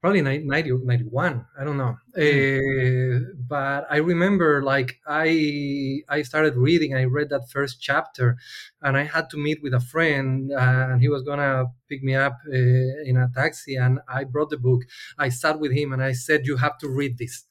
Probably 0.00 0.22
90, 0.22 0.46
91. 0.46 1.44
I 1.58 1.62
don't 1.64 1.76
know. 1.76 1.98
Uh, 2.16 3.20
but 3.46 3.86
I 3.90 3.98
remember, 3.98 4.62
like 4.62 4.98
I 5.06 6.00
I 6.08 6.22
started 6.22 6.56
reading. 6.56 6.94
I 6.94 7.04
read 7.04 7.28
that 7.28 7.50
first 7.50 7.82
chapter, 7.82 8.38
and 8.80 8.96
I 8.96 9.04
had 9.04 9.28
to 9.30 9.36
meet 9.36 9.62
with 9.62 9.74
a 9.74 9.80
friend, 9.80 10.52
uh, 10.52 10.88
and 10.90 11.02
he 11.02 11.08
was 11.10 11.22
gonna 11.22 11.66
pick 11.86 12.02
me 12.02 12.14
up 12.14 12.38
uh, 12.48 13.04
in 13.10 13.18
a 13.18 13.28
taxi. 13.34 13.74
And 13.76 14.00
I 14.08 14.24
brought 14.24 14.48
the 14.48 14.56
book. 14.56 14.84
I 15.18 15.28
sat 15.28 15.60
with 15.60 15.72
him, 15.72 15.92
and 15.92 16.02
I 16.02 16.12
said, 16.12 16.46
"You 16.46 16.56
have 16.56 16.78
to 16.78 16.88
read 16.88 17.18
this." 17.18 17.44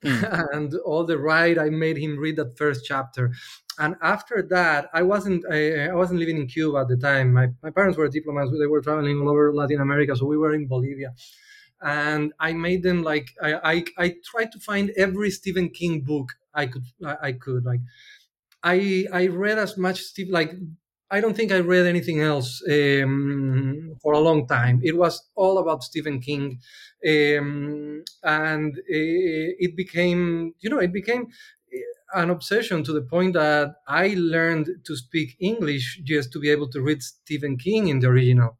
and 0.02 0.74
all 0.84 1.04
the 1.04 1.18
ride 1.18 1.58
i 1.58 1.68
made 1.68 1.96
him 1.98 2.16
read 2.18 2.36
that 2.36 2.56
first 2.56 2.84
chapter 2.84 3.32
and 3.80 3.96
after 4.00 4.46
that 4.48 4.88
i 4.94 5.02
wasn't 5.02 5.44
I, 5.50 5.88
I 5.88 5.94
wasn't 5.94 6.20
living 6.20 6.36
in 6.36 6.46
cuba 6.46 6.78
at 6.78 6.88
the 6.88 6.96
time 6.96 7.32
my, 7.32 7.48
my 7.64 7.70
parents 7.70 7.98
were 7.98 8.08
diplomats 8.08 8.52
they 8.52 8.66
were 8.66 8.80
traveling 8.80 9.20
all 9.20 9.30
over 9.30 9.52
latin 9.52 9.80
america 9.80 10.14
so 10.14 10.24
we 10.26 10.38
were 10.38 10.54
in 10.54 10.68
bolivia 10.68 11.14
and 11.82 12.32
i 12.40 12.52
made 12.52 12.82
them 12.82 13.02
like 13.02 13.28
i 13.42 13.54
i, 13.72 13.84
I 13.98 14.14
tried 14.24 14.52
to 14.52 14.60
find 14.60 14.90
every 14.96 15.30
stephen 15.30 15.70
king 15.70 16.00
book 16.00 16.32
i 16.54 16.66
could 16.66 16.84
i, 17.22 17.32
could 17.32 17.64
like 17.64 17.80
I 18.62 19.06
I 19.12 19.26
read 19.28 19.58
as 19.58 19.76
much 19.76 20.00
Steve 20.00 20.30
like 20.30 20.52
I 21.10 21.20
don't 21.20 21.34
think 21.36 21.52
I 21.52 21.60
read 21.60 21.86
anything 21.86 22.20
else 22.20 22.62
um, 22.70 23.94
for 24.02 24.12
a 24.12 24.18
long 24.18 24.46
time. 24.46 24.80
It 24.82 24.96
was 24.96 25.14
all 25.36 25.58
about 25.58 25.82
Stephen 25.84 26.20
King, 26.20 26.60
um, 27.12 28.04
and 28.22 28.76
uh, 28.76 28.82
it 29.64 29.74
became, 29.76 30.54
you 30.60 30.68
know, 30.68 30.80
it 30.80 30.92
became 30.92 31.22
uh, 31.24 32.20
an 32.22 32.28
obsession 32.30 32.84
to 32.84 32.92
the 32.92 33.00
point 33.02 33.32
that 33.34 33.76
I 33.86 34.14
learned 34.18 34.68
to 34.84 34.96
speak 34.96 35.36
English 35.40 36.00
just 36.04 36.30
to 36.32 36.40
be 36.40 36.50
able 36.50 36.68
to 36.70 36.82
read 36.82 37.02
Stephen 37.02 37.56
King 37.56 37.88
in 37.88 38.00
the 38.00 38.08
original. 38.08 38.58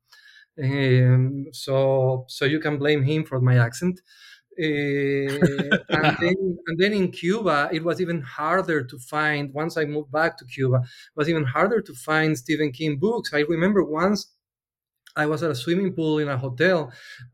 Um, 0.63 1.47
so, 1.53 2.25
so 2.29 2.45
you 2.45 2.61
can 2.61 2.79
blame 2.79 3.03
him 3.05 3.25
for 3.25 3.41
my 3.41 3.59
accent. 3.59 4.01
Uh, 4.61 4.65
and, 5.89 6.17
then, 6.21 6.59
and 6.67 6.79
then 6.79 6.93
in 6.93 7.13
Cuba, 7.13 7.69
it 7.73 7.85
was 7.85 8.01
even 8.01 8.21
harder 8.23 8.83
to 8.83 8.99
find. 8.99 9.53
Once 9.55 9.77
I 9.77 9.85
moved 9.85 10.11
back 10.11 10.37
to 10.39 10.45
Cuba, 10.45 10.79
it 10.79 11.17
was 11.17 11.29
even 11.29 11.45
harder 11.45 11.81
to 11.81 11.95
find 11.95 12.37
Stephen 12.37 12.73
King 12.73 12.99
books. 12.99 13.33
I 13.33 13.41
remember 13.41 13.85
once 13.85 14.35
I 15.17 15.27
was 15.27 15.43
at 15.43 15.51
a 15.51 15.55
swimming 15.55 15.93
pool 15.95 16.19
in 16.19 16.29
a 16.29 16.37
hotel, 16.39 16.93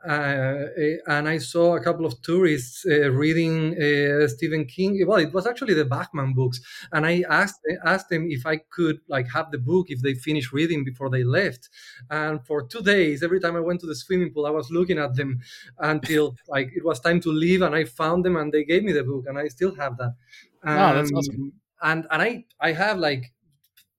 uh, 0.09 0.65
and 1.07 1.29
I 1.29 1.39
saw 1.39 1.77
a 1.77 1.81
couple 1.81 2.07
of 2.07 2.21
tourists 2.23 2.85
uh, 2.87 3.11
reading 3.11 3.75
uh, 3.81 4.29
Stephen 4.29 4.65
King. 4.65 5.05
Well, 5.07 5.19
it 5.19 5.33
was 5.33 5.47
actually 5.47 5.75
the 5.75 5.85
Bachman 5.85 6.35
books, 6.35 6.61
and 6.93 7.05
I 7.07 7.25
asked 7.29 7.61
asked 7.85 8.09
them 8.09 8.31
if 8.31 8.47
I 8.47 8.57
could 8.57 9.01
like 9.09 9.29
have 9.33 9.51
the 9.51 9.59
book 9.59 9.87
if 9.91 10.01
they 10.03 10.15
finished 10.15 10.53
reading 10.53 10.85
before 10.85 11.11
they 11.11 11.25
left. 11.25 11.69
And 12.11 12.45
for 12.47 12.67
two 12.67 12.83
days, 12.83 13.23
every 13.23 13.41
time 13.41 13.57
I 13.57 13.61
went 13.61 13.81
to 13.81 13.87
the 13.87 13.95
swimming 13.97 14.33
pool, 14.33 14.47
I 14.47 14.51
was 14.51 14.71
looking 14.71 14.99
at 14.99 15.15
them 15.17 15.41
until 15.79 16.37
like 16.49 16.71
it 16.75 16.85
was 16.85 17.01
time 17.01 17.21
to 17.21 17.31
leave, 17.31 17.63
and 17.63 17.75
I 17.75 17.85
found 17.85 18.25
them, 18.25 18.37
and 18.37 18.53
they 18.53 18.65
gave 18.65 18.83
me 18.85 18.93
the 18.93 19.05
book, 19.05 19.25
and 19.27 19.39
I 19.39 19.49
still 19.49 19.75
have 19.75 19.97
that. 19.99 20.15
Um, 20.63 20.77
wow, 20.77 20.95
that's 20.95 21.13
awesome. 21.13 21.53
And 21.83 22.07
and 22.11 22.23
I 22.23 22.45
I 22.61 22.73
have 22.73 22.99
like 22.99 23.34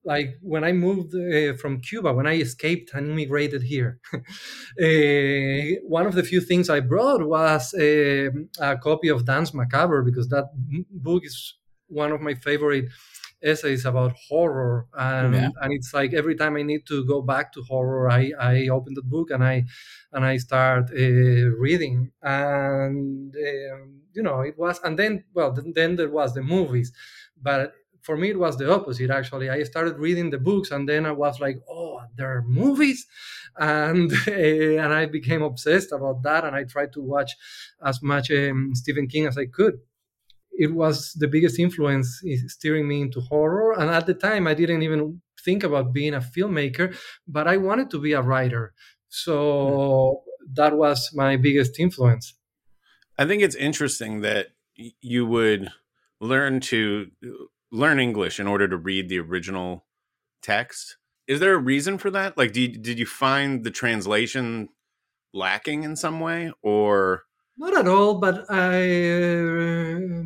like 0.06 0.38
when 0.40 0.62
I 0.62 0.72
moved 0.72 1.14
uh, 1.14 1.54
from 1.60 1.80
Cuba, 1.80 2.14
when 2.14 2.28
I 2.28 2.36
escaped 2.36 2.94
and 2.94 3.10
immigrated 3.10 3.62
here, 3.62 3.98
uh, 4.14 5.80
one 5.98 6.06
of 6.06 6.14
the 6.14 6.22
few 6.22 6.40
things 6.40 6.70
I 6.70 6.80
brought 6.80 7.26
was 7.26 7.74
uh, 7.74 8.30
a 8.60 8.78
copy 8.78 9.08
of 9.08 9.26
Danse 9.26 9.52
Macabre 9.52 10.02
because 10.02 10.28
that 10.28 10.46
book 10.90 11.24
is 11.26 11.54
one 11.88 12.12
of 12.12 12.20
my 12.20 12.34
favorite 12.34 12.86
essays 13.42 13.84
about 13.84 14.14
horror. 14.28 14.86
And, 14.96 15.34
yeah. 15.34 15.48
and 15.60 15.72
it's 15.72 15.92
like 15.92 16.14
every 16.14 16.36
time 16.36 16.56
i 16.56 16.62
need 16.62 16.86
to 16.86 17.04
go 17.04 17.20
back 17.20 17.52
to 17.52 17.62
horror 17.62 18.10
i 18.10 18.32
i 18.40 18.68
open 18.68 18.94
the 18.94 19.02
book 19.02 19.30
and 19.30 19.44
i 19.44 19.64
and 20.12 20.24
i 20.24 20.36
start 20.36 20.90
uh, 20.90 21.48
reading. 21.66 22.12
And 22.22 23.34
um, 23.34 24.00
you 24.14 24.22
know 24.22 24.40
it 24.40 24.56
was 24.56 24.80
and 24.84 24.98
then 24.98 25.24
well 25.34 25.52
then 25.74 25.96
there 25.96 26.10
was 26.10 26.32
the 26.34 26.42
movies. 26.42 26.92
But 27.40 27.74
for 28.06 28.16
me 28.16 28.30
it 28.30 28.38
was 28.38 28.56
the 28.56 28.72
opposite 28.72 29.10
actually. 29.10 29.50
I 29.50 29.64
started 29.64 29.98
reading 29.98 30.30
the 30.30 30.38
books 30.38 30.70
and 30.70 30.88
then 30.88 31.02
i 31.04 31.14
was 31.24 31.40
like 31.40 31.58
oh 31.68 32.00
there 32.16 32.30
are 32.36 32.42
movies? 32.42 33.00
And 33.58 34.12
uh, 34.12 34.82
and 34.84 34.92
i 35.00 35.06
became 35.18 35.42
obsessed 35.50 35.90
about 35.98 36.18
that 36.26 36.44
and 36.44 36.54
i 36.54 36.64
tried 36.74 36.92
to 36.92 37.00
watch 37.14 37.32
as 37.90 37.96
much 38.12 38.26
um, 38.30 38.58
stephen 38.74 39.06
king 39.12 39.24
as 39.26 39.38
i 39.44 39.46
could. 39.58 39.74
It 40.66 40.72
was 40.82 40.96
the 41.22 41.28
biggest 41.34 41.58
influence 41.66 42.08
steering 42.56 42.86
me 42.86 43.00
into 43.04 43.20
horror 43.32 43.72
and 43.78 43.88
at 43.98 44.04
the 44.10 44.18
time 44.28 44.46
i 44.46 44.54
didn't 44.60 44.82
even 44.88 45.00
think 45.46 45.64
about 45.64 45.94
being 45.98 46.14
a 46.14 46.26
filmmaker 46.34 46.86
but 47.36 47.44
i 47.52 47.56
wanted 47.56 47.88
to 47.90 47.98
be 48.06 48.12
a 48.12 48.26
writer. 48.30 48.64
So 49.24 49.36
mm. 49.36 50.54
that 50.58 50.72
was 50.82 50.98
my 51.14 51.32
biggest 51.46 51.80
influence. 51.80 52.26
I 53.18 53.24
think 53.28 53.40
it's 53.42 53.56
interesting 53.68 54.20
that 54.20 54.48
you 55.14 55.24
would 55.34 55.72
learn 56.20 56.60
to 56.60 57.10
learn 57.76 58.00
English 58.00 58.40
in 58.40 58.46
order 58.46 58.66
to 58.66 58.76
read 58.76 59.08
the 59.08 59.18
original 59.18 59.84
text. 60.42 60.96
Is 61.26 61.40
there 61.40 61.54
a 61.54 61.58
reason 61.58 61.98
for 61.98 62.10
that? 62.10 62.36
Like, 62.36 62.52
did 62.52 62.82
did 62.82 62.98
you 62.98 63.06
find 63.06 63.64
the 63.64 63.70
translation 63.70 64.68
lacking 65.34 65.82
in 65.82 65.96
some 65.96 66.20
way, 66.20 66.52
or 66.62 67.24
not 67.58 67.76
at 67.76 67.88
all? 67.88 68.14
But 68.14 68.44
I 68.48 68.76
uh, 69.10 70.22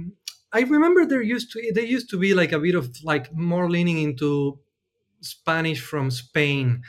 I 0.52 0.60
remember 0.60 1.06
there 1.06 1.22
used 1.22 1.52
to 1.52 1.72
there 1.74 1.84
used 1.84 2.10
to 2.10 2.18
be 2.18 2.34
like 2.34 2.52
a 2.52 2.58
bit 2.58 2.74
of 2.74 2.94
like 3.02 3.34
more 3.34 3.70
leaning 3.70 3.98
into 3.98 4.58
Spanish 5.20 5.80
from 5.80 6.10
Spain. 6.10 6.82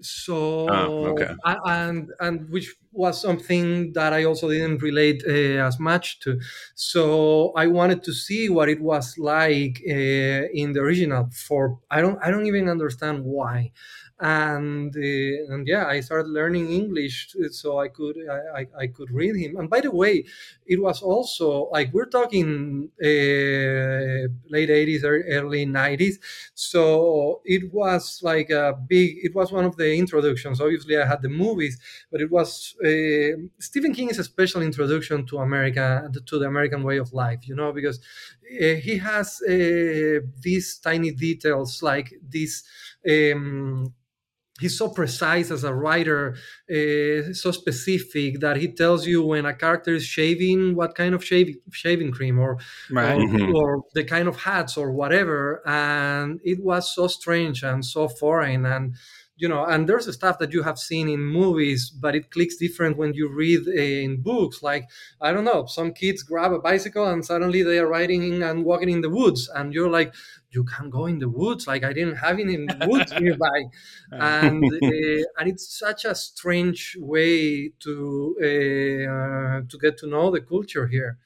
So 0.00 0.68
oh, 0.68 1.06
okay. 1.12 1.34
I, 1.44 1.56
and 1.66 2.10
and 2.20 2.50
which 2.50 2.74
was 2.94 3.20
something 3.20 3.92
that 3.92 4.12
I 4.12 4.24
also 4.24 4.48
didn't 4.50 4.82
relate 4.82 5.22
uh, 5.26 5.66
as 5.68 5.78
much 5.80 6.20
to. 6.20 6.40
So 6.74 7.52
I 7.56 7.66
wanted 7.66 8.02
to 8.04 8.12
see 8.12 8.48
what 8.48 8.68
it 8.68 8.80
was 8.80 9.18
like 9.18 9.82
uh, 9.88 9.92
in 9.92 10.72
the 10.72 10.80
original. 10.80 11.28
For 11.32 11.78
I 11.90 12.00
don't 12.00 12.18
I 12.22 12.30
don't 12.30 12.46
even 12.46 12.68
understand 12.68 13.24
why 13.24 13.72
and 14.20 14.96
uh, 14.96 15.52
and 15.54 15.66
yeah 15.66 15.86
i 15.86 15.98
started 15.98 16.28
learning 16.28 16.70
english 16.70 17.34
so 17.50 17.80
i 17.80 17.88
could 17.88 18.16
I, 18.30 18.60
I, 18.60 18.66
I, 18.82 18.86
could 18.86 19.10
read 19.10 19.34
him. 19.34 19.56
And 19.56 19.68
by 19.68 19.80
the 19.80 19.90
way 19.90 20.24
it 20.66 20.80
was 20.80 21.02
also 21.02 21.68
like 21.72 21.92
we're 21.92 22.06
talking 22.06 22.90
uh, 23.02 24.30
late 24.48 24.70
80s 24.70 25.02
or 25.02 25.20
early 25.28 25.66
90s 25.66 26.14
so 26.54 27.42
it 27.44 27.72
was 27.72 28.20
like 28.22 28.50
a 28.50 28.78
big 28.86 29.16
it 29.24 29.34
was 29.34 29.50
one 29.50 29.64
of 29.64 29.76
the 29.76 29.96
introductions. 29.96 30.60
Obviously 30.60 30.96
i 30.96 31.04
had 31.04 31.20
the 31.20 31.28
movies 31.28 31.80
but 32.12 32.20
it 32.20 32.30
was 32.30 32.76
uh, 32.84 33.36
stephen 33.58 33.92
king 33.92 34.10
is 34.10 34.20
a 34.20 34.24
special 34.24 34.62
introduction 34.62 35.26
to 35.26 35.38
america 35.38 36.08
to 36.24 36.38
the 36.38 36.46
american 36.46 36.84
way 36.84 36.98
of 36.98 37.12
life 37.12 37.48
you 37.48 37.56
know 37.56 37.72
because 37.72 37.98
uh, 37.98 38.74
he 38.74 38.98
has 38.98 39.40
uh, 39.42 40.20
these 40.40 40.78
tiny 40.78 41.10
details 41.10 41.82
like 41.82 42.14
this 42.22 42.62
um, 43.08 43.92
he's 44.60 44.78
so 44.78 44.88
precise 44.88 45.50
as 45.50 45.64
a 45.64 45.74
writer 45.74 46.36
uh, 46.70 47.32
so 47.32 47.50
specific 47.50 48.38
that 48.40 48.56
he 48.56 48.68
tells 48.72 49.04
you 49.06 49.20
when 49.24 49.44
a 49.46 49.52
character 49.54 49.94
is 49.94 50.04
shaving 50.04 50.76
what 50.76 50.94
kind 50.94 51.12
of 51.14 51.24
shaving 51.24 51.56
shaving 51.72 52.12
cream 52.12 52.38
or 52.38 52.58
right. 52.90 53.16
or, 53.18 53.26
Mhm. 53.26 53.54
or 53.54 53.82
the 53.94 54.04
kind 54.04 54.28
of 54.28 54.36
hats 54.36 54.76
or 54.76 54.92
whatever 54.92 55.60
and 55.66 56.40
it 56.44 56.62
was 56.62 56.94
so 56.94 57.08
strange 57.08 57.62
and 57.64 57.84
so 57.84 58.06
foreign 58.08 58.64
and 58.64 58.94
you 59.36 59.48
know 59.48 59.64
and 59.64 59.88
there's 59.88 60.12
stuff 60.14 60.38
that 60.38 60.52
you 60.52 60.62
have 60.62 60.78
seen 60.78 61.08
in 61.08 61.20
movies 61.20 61.90
but 61.90 62.14
it 62.14 62.30
clicks 62.30 62.56
different 62.56 62.96
when 62.96 63.12
you 63.14 63.28
read 63.28 63.66
in 63.66 64.20
books. 64.20 64.62
Like 64.62 64.88
i 65.20 65.32
don't 65.32 65.44
know 65.44 65.66
some 65.66 65.92
kids 65.92 66.22
grab 66.22 66.52
a 66.52 66.58
bicycle 66.58 67.06
and 67.08 67.24
suddenly 67.24 67.62
they 67.62 67.78
are 67.78 67.88
riding 67.88 68.42
and 68.42 68.64
walking 68.64 68.90
in 68.90 69.00
the 69.00 69.10
woods 69.10 69.50
and 69.54 69.74
you're 69.74 69.90
like 69.90 70.14
you 70.50 70.62
can 70.62 70.88
go 70.88 71.06
in 71.06 71.18
the 71.18 71.28
woods. 71.28 71.66
Like 71.66 71.84
i 71.84 71.92
didn't 71.92 72.16
have 72.16 72.38
it 72.38 72.48
in 72.48 72.66
the 72.66 72.86
woods 72.88 73.12
nearby. 73.20 73.64
And 74.12 74.64
uh, 74.82 75.24
and 75.38 75.48
it's 75.48 75.78
such 75.78 76.04
a 76.04 76.14
strange 76.14 76.96
way 77.00 77.70
to 77.80 78.36
uh, 78.38 79.68
to 79.68 79.78
get 79.80 79.98
to 79.98 80.06
know 80.06 80.30
the 80.30 80.40
culture 80.40 80.86
here. 80.86 81.18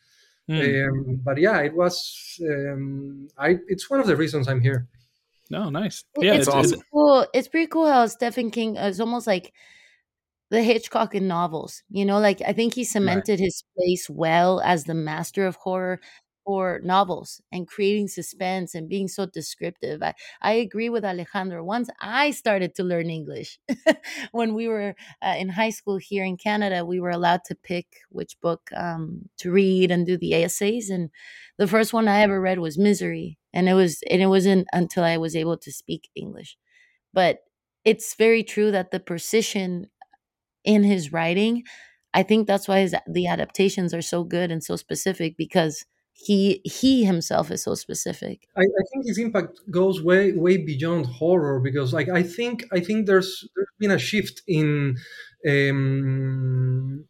Hmm. 0.49 0.61
um, 0.61 1.21
but 1.23 1.37
yeah 1.37 1.59
it 1.61 1.75
was 1.75 2.40
um, 2.40 3.29
i 3.37 3.59
it's 3.68 3.90
one 3.90 4.01
of 4.01 4.07
the 4.07 4.16
reasons 4.16 4.49
i'm 4.49 4.62
here 4.62 4.88
No, 5.50 5.70
nice. 5.70 6.04
Yeah, 6.18 6.34
it's, 6.34 6.46
it's, 6.46 6.48
awesome. 6.48 6.70
pretty 6.70 6.84
cool. 6.92 7.26
It's 7.32 7.48
pretty 7.48 7.66
cool 7.68 7.87
how 7.87 8.06
Stephen 8.06 8.50
King 8.50 8.76
uh, 8.76 8.87
is 8.87 9.00
almost 9.00 9.26
like 9.26 9.52
the 10.50 10.62
Hitchcock 10.62 11.14
in 11.14 11.26
novels. 11.26 11.82
You 11.88 12.04
know, 12.04 12.18
like 12.18 12.42
I 12.46 12.52
think 12.52 12.74
he 12.74 12.84
cemented 12.84 13.40
his 13.40 13.64
place 13.76 14.08
well 14.11 14.61
as 14.61 14.84
the 14.84 14.94
master 14.94 15.46
of 15.46 15.56
horror 15.56 16.00
for 16.48 16.80
novels 16.82 17.42
and 17.52 17.68
creating 17.68 18.08
suspense 18.08 18.74
and 18.74 18.88
being 18.88 19.06
so 19.06 19.26
descriptive. 19.26 20.02
I, 20.02 20.14
I 20.40 20.52
agree 20.54 20.88
with 20.88 21.04
Alejandro. 21.04 21.62
Once 21.62 21.90
I 22.00 22.30
started 22.30 22.74
to 22.76 22.84
learn 22.84 23.11
English, 23.11 23.58
when 24.32 24.54
we 24.54 24.66
were 24.66 24.94
uh, 25.20 25.34
in 25.38 25.50
high 25.50 25.68
school 25.70 25.98
here 25.98 26.24
in 26.24 26.38
Canada, 26.38 26.87
we 26.87 27.00
were 27.00 27.11
allowed 27.11 27.44
to 27.46 27.54
pick 27.54 27.87
which 28.08 28.40
book 28.40 28.70
um, 28.74 29.28
to 29.38 29.50
read 29.50 29.90
and 29.90 30.06
do 30.06 30.16
the 30.16 30.34
essays. 30.34 30.88
And 30.88 31.11
the 31.58 31.66
first 31.66 31.92
one 31.92 32.08
I 32.08 32.22
ever 32.22 32.40
read 32.40 32.61
was 32.61 32.78
Misery, 32.78 33.38
and 33.52 33.68
it 33.68 33.74
was 33.74 34.00
and 34.11 34.22
it 34.22 34.26
wasn't 34.28 34.68
until 34.72 35.04
I 35.04 35.18
was 35.18 35.37
able 35.37 35.58
to 35.58 35.72
speak 35.72 36.08
English. 36.14 36.56
But 37.14 37.40
it's 37.84 38.14
very 38.16 38.44
true 38.44 38.70
that 38.72 38.92
the 38.92 39.00
precision 39.00 39.88
in 40.64 40.84
his 40.84 41.12
writing, 41.12 41.64
I 42.14 42.22
think 42.22 42.46
that's 42.46 42.68
why 42.68 42.80
his, 42.80 42.94
the 43.06 43.26
adaptations 43.26 43.94
are 43.94 44.02
so 44.02 44.24
good 44.24 44.50
and 44.50 44.62
so 44.62 44.76
specific 44.76 45.37
because 45.37 45.84
he 46.26 46.61
he 46.64 47.04
himself 47.04 47.50
is 47.50 47.62
so 47.62 47.74
specific. 47.74 48.48
I, 48.57 48.62
I 48.62 48.83
think 48.92 49.07
his 49.07 49.18
impact 49.18 49.61
goes 49.70 50.02
way 50.02 50.33
way 50.33 50.57
beyond 50.57 51.07
horror 51.07 51.61
because 51.61 51.92
like 51.92 52.09
I 52.09 52.22
think 52.22 52.64
I 52.72 52.81
think 52.81 53.07
there's 53.07 53.31
there's 53.54 53.68
been 53.78 53.92
a 53.92 53.98
shift 53.98 54.42
in 54.46 54.96
um, 55.48 57.04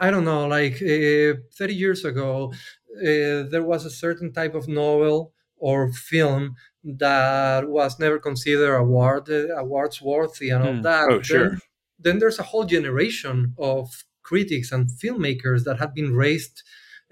I 0.00 0.10
don't 0.10 0.24
know 0.24 0.46
like 0.46 0.74
uh, 0.82 1.40
30 1.56 1.74
years 1.74 2.04
ago 2.04 2.52
uh, 2.96 3.42
there 3.52 3.62
was 3.62 3.84
a 3.84 3.90
certain 3.90 4.32
type 4.32 4.54
of 4.54 4.68
novel 4.68 5.32
or 5.56 5.90
film 5.92 6.56
that 6.84 7.68
was 7.68 7.98
never 7.98 8.18
considered 8.18 8.76
award 8.76 9.28
uh, 9.30 9.54
awards 9.56 10.00
worthy 10.02 10.50
and 10.50 10.64
all 10.64 10.74
Hmm. 10.74 10.82
that. 10.82 11.08
Oh, 11.10 11.22
sure. 11.22 11.50
Then, 11.50 11.60
then 11.98 12.18
there's 12.18 12.38
a 12.38 12.44
whole 12.44 12.64
generation 12.64 13.54
of 13.58 14.04
critics 14.22 14.72
and 14.72 14.88
filmmakers 14.88 15.64
that 15.64 15.78
have 15.78 15.94
been 15.94 16.12
raised 16.14 16.62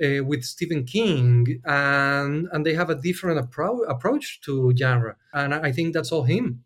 uh, 0.04 0.24
with 0.24 0.44
Stephen 0.44 0.84
King, 0.84 1.60
and 1.64 2.48
and 2.52 2.64
they 2.66 2.74
have 2.74 2.90
a 2.90 2.94
different 2.94 3.38
appro- 3.50 3.88
approach 3.88 4.40
to 4.42 4.72
genre, 4.76 5.16
and 5.32 5.54
I 5.54 5.68
I 5.68 5.72
think 5.72 5.94
that's 5.94 6.12
all 6.12 6.24
him. 6.24 6.64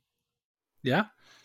Yeah. 0.83 1.05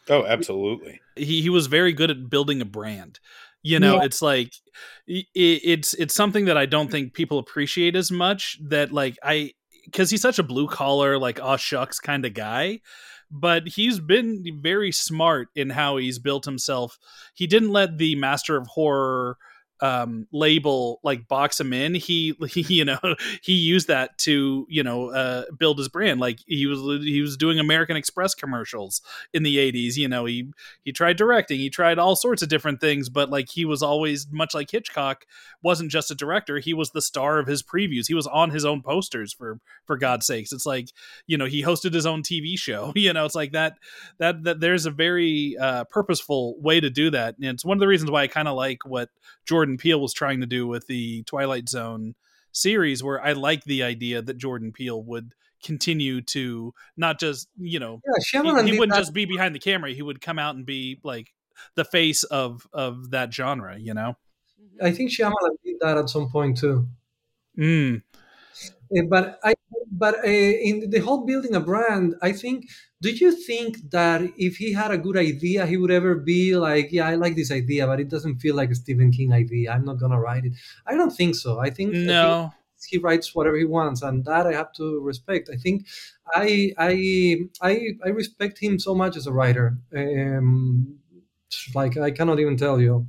Oh, 0.09 0.25
absolutely. 0.25 1.01
He 1.15 1.41
he 1.41 1.49
was 1.49 1.67
very 1.67 1.93
good 1.93 2.11
at 2.11 2.29
building 2.29 2.61
a 2.61 2.65
brand. 2.65 3.19
You 3.63 3.79
know, 3.79 3.95
Yeah. 3.95 4.03
it's 4.05 4.21
like 4.21 4.53
i- 5.09 5.25
i- 5.35 5.61
it's 5.63 5.93
it's 5.95 6.13
something 6.13 6.45
that 6.45 6.57
I 6.57 6.65
don't 6.67 6.91
think 6.91 7.13
people 7.13 7.39
appreciate 7.39 7.95
as 7.95 8.11
much. 8.11 8.57
That 8.69 8.91
like 8.91 9.17
I 9.23 9.53
because 9.85 10.09
he's 10.11 10.21
such 10.21 10.39
a 10.39 10.43
blue 10.43 10.67
collar 10.67 11.17
like 11.17 11.39
aw 11.41 11.57
shucks 11.57 11.99
kind 11.99 12.25
of 12.25 12.33
guy, 12.35 12.81
but 13.31 13.67
he's 13.67 13.99
been 13.99 14.43
very 14.61 14.91
smart 14.91 15.47
in 15.55 15.71
how 15.71 15.97
he's 15.97 16.19
built 16.19 16.45
himself. 16.45 16.97
He 17.33 17.47
didn't 17.47 17.69
let 17.69 17.97
the 17.97 18.15
master 18.15 18.55
of 18.57 18.67
horror 18.67 19.37
um 19.81 20.27
label 20.31 20.99
like 21.03 21.27
box 21.27 21.59
him 21.59 21.73
in 21.73 21.93
he, 21.93 22.35
he 22.49 22.61
you 22.61 22.85
know 22.85 22.99
he 23.41 23.53
used 23.53 23.87
that 23.87 24.17
to 24.17 24.65
you 24.69 24.83
know 24.83 25.09
uh 25.09 25.43
build 25.57 25.77
his 25.77 25.89
brand. 25.89 26.19
Like 26.19 26.39
he 26.47 26.65
was 26.65 26.79
he 27.03 27.21
was 27.21 27.37
doing 27.37 27.59
american 27.59 27.95
express 27.95 28.33
commercials 28.33 29.01
in 29.33 29.43
the 29.43 29.57
80s 29.57 29.95
you 29.97 30.07
know 30.07 30.25
he 30.25 30.51
he 30.83 30.91
tried 30.91 31.17
directing 31.17 31.59
he 31.59 31.69
tried 31.69 31.99
all 31.99 32.15
sorts 32.15 32.41
of 32.41 32.49
different 32.49 32.79
things 32.81 33.09
but 33.09 33.29
like 33.29 33.49
he 33.49 33.65
was 33.65 33.81
always 33.83 34.27
much 34.31 34.53
like 34.53 34.71
hitchcock 34.71 35.25
wasn't 35.61 35.91
just 35.91 36.11
a 36.11 36.15
director 36.15 36.59
he 36.59 36.73
was 36.73 36.91
the 36.91 37.01
star 37.01 37.39
of 37.39 37.47
his 37.47 37.63
previews. 37.63 38.07
He 38.07 38.13
was 38.13 38.27
on 38.27 38.49
his 38.49 38.65
own 38.65 38.81
posters 38.81 39.33
for 39.33 39.59
for 39.85 39.97
god's 39.97 40.25
sakes. 40.25 40.51
It's 40.51 40.65
like 40.65 40.89
you 41.27 41.37
know 41.37 41.45
he 41.45 41.63
hosted 41.63 41.93
his 41.93 42.05
own 42.05 42.23
tv 42.23 42.57
show 42.57 42.91
you 42.95 43.13
know 43.13 43.25
it's 43.25 43.35
like 43.35 43.51
that 43.53 43.73
that 44.17 44.43
that 44.43 44.59
there's 44.59 44.85
a 44.85 44.91
very 44.91 45.55
uh 45.59 45.85
purposeful 45.85 46.59
way 46.59 46.79
to 46.79 46.89
do 46.89 47.09
that. 47.11 47.35
And 47.37 47.45
it's 47.45 47.65
one 47.65 47.77
of 47.77 47.81
the 47.81 47.87
reasons 47.87 48.11
why 48.11 48.23
i 48.23 48.27
kind 48.27 48.47
of 48.47 48.55
like 48.55 48.85
what 48.85 49.09
jordan 49.65 49.77
peele 49.77 49.99
was 49.99 50.13
trying 50.13 50.41
to 50.41 50.45
do 50.45 50.67
with 50.67 50.85
the 50.87 51.23
twilight 51.23 51.67
zone 51.67 52.13
series 52.51 53.03
where 53.03 53.21
i 53.23 53.33
like 53.33 53.63
the 53.63 53.81
idea 53.83 54.21
that 54.21 54.37
jordan 54.37 54.71
peele 54.71 55.03
would 55.03 55.33
continue 55.63 56.21
to 56.21 56.73
not 56.95 57.19
just 57.19 57.47
you 57.57 57.79
know 57.79 58.01
Yeah, 58.05 58.41
he, 58.63 58.71
he 58.71 58.79
wouldn't 58.79 58.95
just 58.95 59.13
be 59.13 59.25
behind 59.25 59.55
the 59.55 59.59
camera 59.59 59.91
he 59.91 60.01
would 60.01 60.21
come 60.21 60.37
out 60.37 60.55
and 60.55 60.65
be 60.65 60.99
like 61.03 61.33
the 61.75 61.85
face 61.85 62.23
of 62.23 62.67
of 62.73 63.11
that 63.11 63.33
genre 63.33 63.77
you 63.79 63.93
know 63.93 64.15
I 64.81 64.91
think 64.91 65.09
Shyamalan 65.09 65.55
did 65.63 65.77
that 65.81 65.97
at 65.97 66.09
some 66.09 66.29
point 66.29 66.57
too. 66.57 66.87
mm, 67.57 68.01
Uh, 68.95 69.03
but 69.09 69.39
I, 69.43 69.53
but 69.91 70.15
uh, 70.19 70.27
in 70.27 70.89
the 70.89 70.99
whole 70.99 71.25
building 71.25 71.55
a 71.55 71.59
brand, 71.59 72.15
I 72.21 72.31
think. 72.31 72.69
Do 73.05 73.11
you 73.11 73.31
think 73.49 73.71
that 73.91 74.19
if 74.47 74.53
he 74.61 74.73
had 74.81 74.91
a 74.91 74.97
good 75.05 75.17
idea, 75.17 75.65
he 75.71 75.77
would 75.77 75.91
ever 75.99 76.13
be 76.15 76.41
like, 76.67 76.87
"Yeah, 76.91 77.07
I 77.11 77.15
like 77.23 77.35
this 77.35 77.51
idea, 77.61 77.85
but 77.85 77.99
it 77.99 78.09
doesn't 78.09 78.37
feel 78.43 78.55
like 78.55 78.71
a 78.71 78.75
Stephen 78.83 79.11
King 79.17 79.31
idea. 79.43 79.71
I'm 79.73 79.85
not 79.89 79.99
gonna 79.99 80.19
write 80.25 80.45
it." 80.49 80.53
I 80.89 80.93
don't 80.99 81.15
think 81.19 81.33
so. 81.43 81.51
I 81.67 81.69
think 81.69 81.89
I 81.91 81.97
think 81.97 82.07
no 82.07 82.53
he 82.89 82.97
writes 82.97 83.33
whatever 83.35 83.57
he 83.57 83.65
wants, 83.65 84.01
and 84.01 84.25
that 84.25 84.45
I 84.47 84.53
have 84.53 84.71
to 84.73 84.99
respect. 85.01 85.49
I 85.51 85.57
think 85.57 85.87
I 86.33 86.73
I 86.77 86.93
I, 87.61 87.73
I 88.05 88.09
respect 88.09 88.59
him 88.59 88.79
so 88.79 88.95
much 88.95 89.15
as 89.17 89.27
a 89.27 89.33
writer. 89.33 89.77
Um, 89.95 90.99
like 91.73 91.97
I 91.97 92.11
cannot 92.11 92.39
even 92.39 92.57
tell 92.57 92.79
you. 92.81 93.07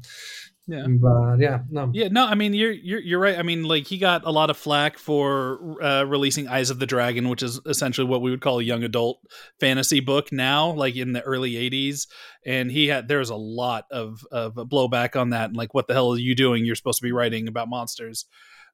Yeah. 0.69 0.87
But 0.89 1.37
yeah, 1.39 1.61
no. 1.71 1.91
Yeah, 1.95 2.09
no, 2.09 2.27
I 2.27 2.35
mean 2.35 2.53
you're 2.53 2.73
you're 2.73 3.01
you're 3.01 3.21
right. 3.21 3.39
I 3.39 3.43
mean, 3.43 3.63
like 3.63 3.87
he 3.87 3.99
got 3.99 4.25
a 4.25 4.33
lot 4.33 4.51
of 4.51 4.57
flack 4.57 4.99
for 4.99 5.81
uh, 5.81 6.05
releasing 6.05 6.49
Eyes 6.49 6.71
of 6.71 6.81
the 6.81 6.87
Dragon, 6.87 7.29
which 7.29 7.43
is 7.43 7.61
essentially 7.67 8.07
what 8.07 8.21
we 8.21 8.33
would 8.33 8.41
call 8.41 8.59
a 8.59 8.65
young 8.65 8.83
adult 8.83 9.21
fantasy 9.61 10.01
book 10.01 10.33
now, 10.33 10.73
like 10.73 10.97
in 10.97 11.13
the 11.13 11.23
early 11.23 11.53
'80s. 11.53 12.09
And 12.45 12.71
he 12.71 12.89
had 12.89 13.07
there 13.07 13.21
was 13.21 13.31
a 13.31 13.37
lot 13.37 13.85
of 13.93 14.27
of 14.33 14.55
blowback 14.55 15.15
on 15.15 15.31
that, 15.31 15.51
and 15.51 15.57
like, 15.57 15.73
what 15.73 15.87
the 15.87 15.95
hell 15.95 16.13
are 16.13 16.19
you 16.19 16.35
doing? 16.35 16.65
You're 16.65 16.75
supposed 16.75 16.99
to 16.99 17.07
be 17.07 17.13
writing 17.13 17.47
about 17.47 17.69
monsters. 17.69 18.27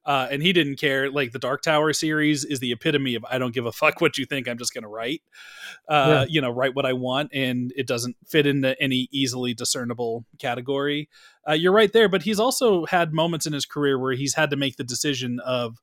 Uh, 0.05 0.27
and 0.31 0.43
he 0.43 0.53
didn't 0.53 0.77
care. 0.77 1.11
Like 1.11 1.33
the 1.33 1.39
Dark 1.39 1.63
Tower 1.63 1.93
series 1.93 2.45
is 2.45 2.59
the 2.61 2.73
epitome 2.73 3.15
of 3.15 3.25
I 3.31 3.39
don't 3.39 3.55
give 3.55 3.67
a 3.67 3.73
fuck 3.73 4.01
what 4.01 4.19
you 4.19 4.25
think. 4.25 4.49
I'm 4.49 4.59
just 4.59 4.75
going 4.75 4.83
to 4.83 4.89
write, 4.89 5.23
uh, 5.89 6.27
you 6.29 6.41
know, 6.41 6.51
write 6.51 6.75
what 6.75 6.87
I 6.87 6.93
want, 6.93 7.31
and 7.33 7.73
it 7.77 7.87
doesn't 7.87 8.17
fit 8.27 8.47
into 8.47 8.81
any 8.83 9.09
easily 9.13 9.55
discernible 9.55 10.25
category. 10.39 11.09
Uh, 11.49 11.53
you're 11.53 11.73
right 11.73 11.93
there, 11.93 12.09
but 12.09 12.23
he's 12.23 12.41
also 12.41 12.85
had 12.87 13.13
moments 13.13 13.47
in 13.47 13.53
his 13.53 13.65
career 13.65 13.99
where 13.99 14.15
he's 14.15 14.35
had 14.35 14.51
to 14.51 14.57
make 14.57 14.77
the 14.77 14.85
decision 14.85 15.39
of 15.41 15.79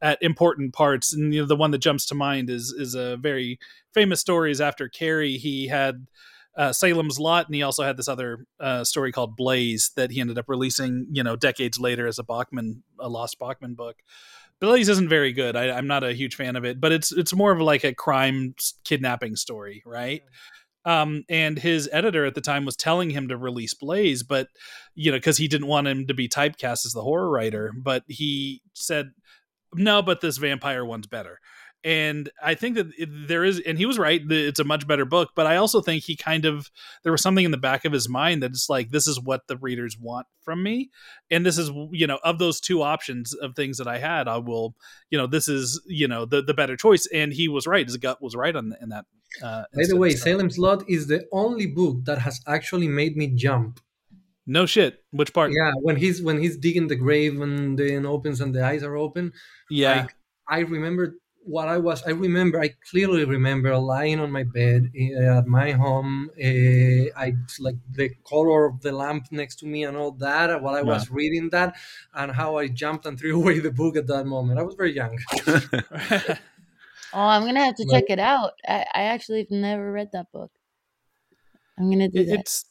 at 0.00 0.18
important 0.20 0.74
parts, 0.74 1.12
and 1.14 1.34
you 1.34 1.40
know, 1.40 1.46
the 1.46 1.56
one 1.56 1.70
that 1.70 1.78
jumps 1.78 2.06
to 2.06 2.14
mind 2.14 2.50
is 2.50 2.72
is 2.72 2.94
a 2.94 3.16
very 3.16 3.58
famous 3.92 4.20
story. 4.20 4.50
Is 4.50 4.60
after 4.60 4.88
Carrie, 4.88 5.38
he 5.38 5.68
had 5.68 6.06
uh, 6.56 6.72
Salem's 6.72 7.18
Lot, 7.18 7.46
and 7.46 7.54
he 7.54 7.62
also 7.62 7.84
had 7.84 7.96
this 7.96 8.08
other 8.08 8.46
uh, 8.58 8.82
story 8.84 9.12
called 9.12 9.36
Blaze 9.36 9.90
that 9.96 10.10
he 10.10 10.20
ended 10.20 10.38
up 10.38 10.48
releasing, 10.48 11.06
you 11.10 11.22
know, 11.22 11.36
decades 11.36 11.78
later 11.78 12.06
as 12.06 12.18
a 12.18 12.24
Bachman, 12.24 12.82
a 12.98 13.08
lost 13.08 13.38
Bachman 13.38 13.74
book. 13.74 13.96
Blaze 14.60 14.88
isn't 14.88 15.10
very 15.10 15.32
good. 15.32 15.54
I, 15.54 15.70
I'm 15.70 15.86
not 15.86 16.02
a 16.02 16.14
huge 16.14 16.34
fan 16.34 16.56
of 16.56 16.64
it, 16.64 16.80
but 16.80 16.92
it's 16.92 17.12
it's 17.12 17.34
more 17.34 17.52
of 17.52 17.60
like 17.60 17.84
a 17.84 17.94
crime 17.94 18.54
kidnapping 18.84 19.36
story, 19.36 19.82
right? 19.84 20.22
Um, 20.86 21.24
and 21.28 21.58
his 21.58 21.90
editor 21.92 22.24
at 22.24 22.34
the 22.34 22.40
time 22.40 22.64
was 22.64 22.76
telling 22.76 23.10
him 23.10 23.28
to 23.28 23.36
release 23.36 23.74
Blaze, 23.74 24.22
but 24.22 24.48
you 24.94 25.10
know, 25.10 25.18
because 25.18 25.36
he 25.36 25.48
didn't 25.48 25.66
want 25.66 25.88
him 25.88 26.06
to 26.06 26.14
be 26.14 26.28
typecast 26.28 26.86
as 26.86 26.92
the 26.94 27.02
horror 27.02 27.28
writer, 27.28 27.72
but 27.76 28.04
he 28.08 28.62
said, 28.72 29.10
"No, 29.74 30.00
but 30.00 30.22
this 30.22 30.38
vampire 30.38 30.86
one's 30.86 31.06
better." 31.06 31.40
And 31.86 32.28
I 32.42 32.56
think 32.56 32.74
that 32.74 32.88
it, 32.98 33.08
there 33.28 33.44
is, 33.44 33.60
and 33.60 33.78
he 33.78 33.86
was 33.86 33.96
right. 33.96 34.20
It's 34.28 34.58
a 34.58 34.64
much 34.64 34.88
better 34.88 35.04
book, 35.04 35.30
but 35.36 35.46
I 35.46 35.54
also 35.54 35.80
think 35.80 36.02
he 36.02 36.16
kind 36.16 36.44
of 36.44 36.68
there 37.04 37.12
was 37.12 37.22
something 37.22 37.44
in 37.44 37.52
the 37.52 37.56
back 37.56 37.84
of 37.84 37.92
his 37.92 38.08
mind 38.08 38.42
that 38.42 38.50
it's 38.50 38.68
like 38.68 38.90
this 38.90 39.06
is 39.06 39.20
what 39.20 39.46
the 39.46 39.56
readers 39.56 39.96
want 39.96 40.26
from 40.40 40.64
me, 40.64 40.90
and 41.30 41.46
this 41.46 41.58
is 41.58 41.70
you 41.92 42.08
know 42.08 42.18
of 42.24 42.40
those 42.40 42.60
two 42.60 42.82
options 42.82 43.34
of 43.34 43.54
things 43.54 43.78
that 43.78 43.86
I 43.86 43.98
had, 43.98 44.26
I 44.26 44.38
will 44.38 44.74
you 45.10 45.16
know 45.16 45.28
this 45.28 45.46
is 45.46 45.80
you 45.86 46.08
know 46.08 46.24
the 46.24 46.42
the 46.42 46.54
better 46.54 46.76
choice. 46.76 47.06
And 47.14 47.32
he 47.32 47.46
was 47.46 47.68
right. 47.68 47.86
His 47.86 47.96
gut 47.98 48.20
was 48.20 48.34
right 48.34 48.56
on 48.56 48.74
in 48.82 48.88
that. 48.88 49.04
Uh, 49.40 49.62
By 49.72 49.84
the 49.86 49.96
way, 49.96 50.10
Salem's 50.10 50.58
Lot 50.58 50.82
is 50.90 51.06
the 51.06 51.24
only 51.30 51.66
book 51.66 52.04
that 52.06 52.18
has 52.18 52.40
actually 52.48 52.88
made 52.88 53.16
me 53.16 53.28
jump. 53.28 53.78
no 54.44 54.66
shit. 54.66 55.04
Which 55.12 55.32
part? 55.32 55.52
Yeah, 55.52 55.70
when 55.82 55.94
he's 55.94 56.20
when 56.20 56.40
he's 56.42 56.56
digging 56.56 56.88
the 56.88 56.96
grave 56.96 57.40
and 57.40 57.78
then 57.78 58.06
opens 58.06 58.40
and 58.40 58.52
the 58.52 58.64
eyes 58.66 58.82
are 58.82 58.96
open. 58.96 59.32
yeah. 59.70 60.00
Like, 60.00 60.16
I 60.48 60.60
remember 60.60 61.14
what 61.46 61.68
I 61.68 61.78
was. 61.78 62.02
I 62.04 62.10
remember. 62.10 62.60
I 62.60 62.68
clearly 62.90 63.24
remember 63.24 63.76
lying 63.78 64.20
on 64.20 64.30
my 64.32 64.42
bed 64.42 64.90
uh, 64.98 65.38
at 65.38 65.46
my 65.46 65.72
home. 65.72 66.30
Uh, 66.38 67.10
I 67.16 67.34
like 67.60 67.76
the 67.92 68.10
color 68.28 68.66
of 68.66 68.80
the 68.82 68.92
lamp 68.92 69.26
next 69.30 69.56
to 69.60 69.66
me 69.66 69.84
and 69.84 69.96
all 69.96 70.12
that. 70.12 70.60
While 70.62 70.74
I 70.74 70.82
was 70.82 71.10
reading 71.10 71.48
that, 71.50 71.76
and 72.14 72.32
how 72.32 72.56
I 72.58 72.68
jumped 72.68 73.06
and 73.06 73.18
threw 73.18 73.36
away 73.40 73.60
the 73.60 73.70
book 73.70 73.96
at 73.96 74.06
that 74.08 74.24
moment. 74.26 74.58
I 74.58 74.62
was 74.62 74.74
very 74.74 74.94
young. 74.94 75.18
Oh, 77.12 77.20
I'm 77.20 77.44
gonna 77.46 77.64
have 77.64 77.76
to 77.76 77.84
Like- 77.84 78.02
check 78.02 78.10
it 78.10 78.18
out. 78.18 78.52
I, 78.68 78.84
I 78.94 79.02
actually 79.04 79.38
have 79.38 79.50
never 79.50 79.90
read 79.90 80.10
that 80.12 80.30
book. 80.32 80.50
I'm 81.78 81.88
gonna 81.90 82.08
do 82.08 82.20
It- 82.20 82.26
that. 82.26 82.40
it's 82.40 82.64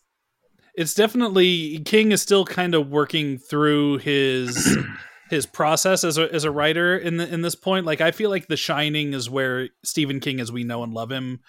it's 0.76 0.94
definitely 0.94 1.80
King 1.80 2.12
is 2.12 2.22
still 2.22 2.46
kind 2.46 2.76
of 2.76 2.90
working 2.90 3.38
through 3.38 4.00
his 4.00 4.78
his 5.30 5.46
process 5.46 6.04
as 6.04 6.18
a 6.18 6.32
as 6.34 6.44
a 6.44 6.52
writer 6.52 6.98
in 6.98 7.18
the, 7.18 7.32
in 7.34 7.42
this 7.42 7.56
point. 7.56 7.86
Like 7.86 8.02
I 8.02 8.12
feel 8.12 8.30
like 8.30 8.48
The 8.48 8.58
Shining 8.58 9.14
is 9.14 9.30
where 9.30 9.70
Stephen 9.84 10.20
King, 10.20 10.40
as 10.40 10.52
we 10.52 10.64
know 10.64 10.84
and 10.84 10.94
love 10.94 11.12
him, 11.12 11.40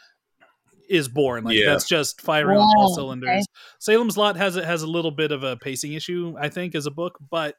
is 0.89 1.09
born. 1.09 1.45
Like 1.45 1.59
Yeah. 1.59 1.67
that's 1.73 1.87
just 1.89 2.21
firing 2.21 2.59
on 2.59 2.75
all 2.77 2.95
cylinders. 2.95 3.29
okay. 3.29 3.43
Salem's 3.79 4.17
Lot 4.17 4.37
has 4.37 4.57
a, 4.57 4.65
has 4.65 4.83
a 4.83 4.87
little 4.87 5.11
bit 5.11 5.33
of 5.33 5.43
a 5.43 5.57
pacing 5.57 5.93
issue, 5.93 6.35
I 6.41 6.49
think, 6.49 6.75
as 6.75 6.87
a 6.87 6.91
book, 6.91 7.19
but 7.31 7.57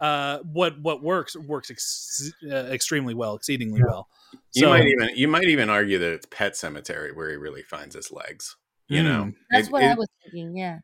uh, 0.00 0.38
what 0.44 0.80
what 0.80 1.02
works 1.02 1.36
works 1.36 1.70
ex- 1.72 2.32
uh, 2.48 2.54
extremely 2.54 3.14
well, 3.14 3.34
exceedingly 3.34 3.82
well. 3.82 4.08
You 4.54 4.62
So- 4.62 4.68
might 4.70 4.86
even 4.86 5.10
you 5.16 5.26
might 5.28 5.44
even 5.48 5.68
argue 5.68 5.98
that 5.98 6.12
it's 6.12 6.26
Pet 6.30 6.52
Sematary 6.52 7.14
where 7.16 7.30
he 7.30 7.36
really 7.36 7.62
finds 7.62 7.94
his 7.96 8.12
legs. 8.12 8.56
You 8.86 9.02
Mm. 9.02 9.04
know, 9.04 9.32
That's 9.50 9.66
It- 9.66 9.72
what 9.72 9.82
it- 9.82 9.86
I 9.86 9.94
was 9.94 10.08
thinking. 10.22 10.56
Yeah. 10.56 10.78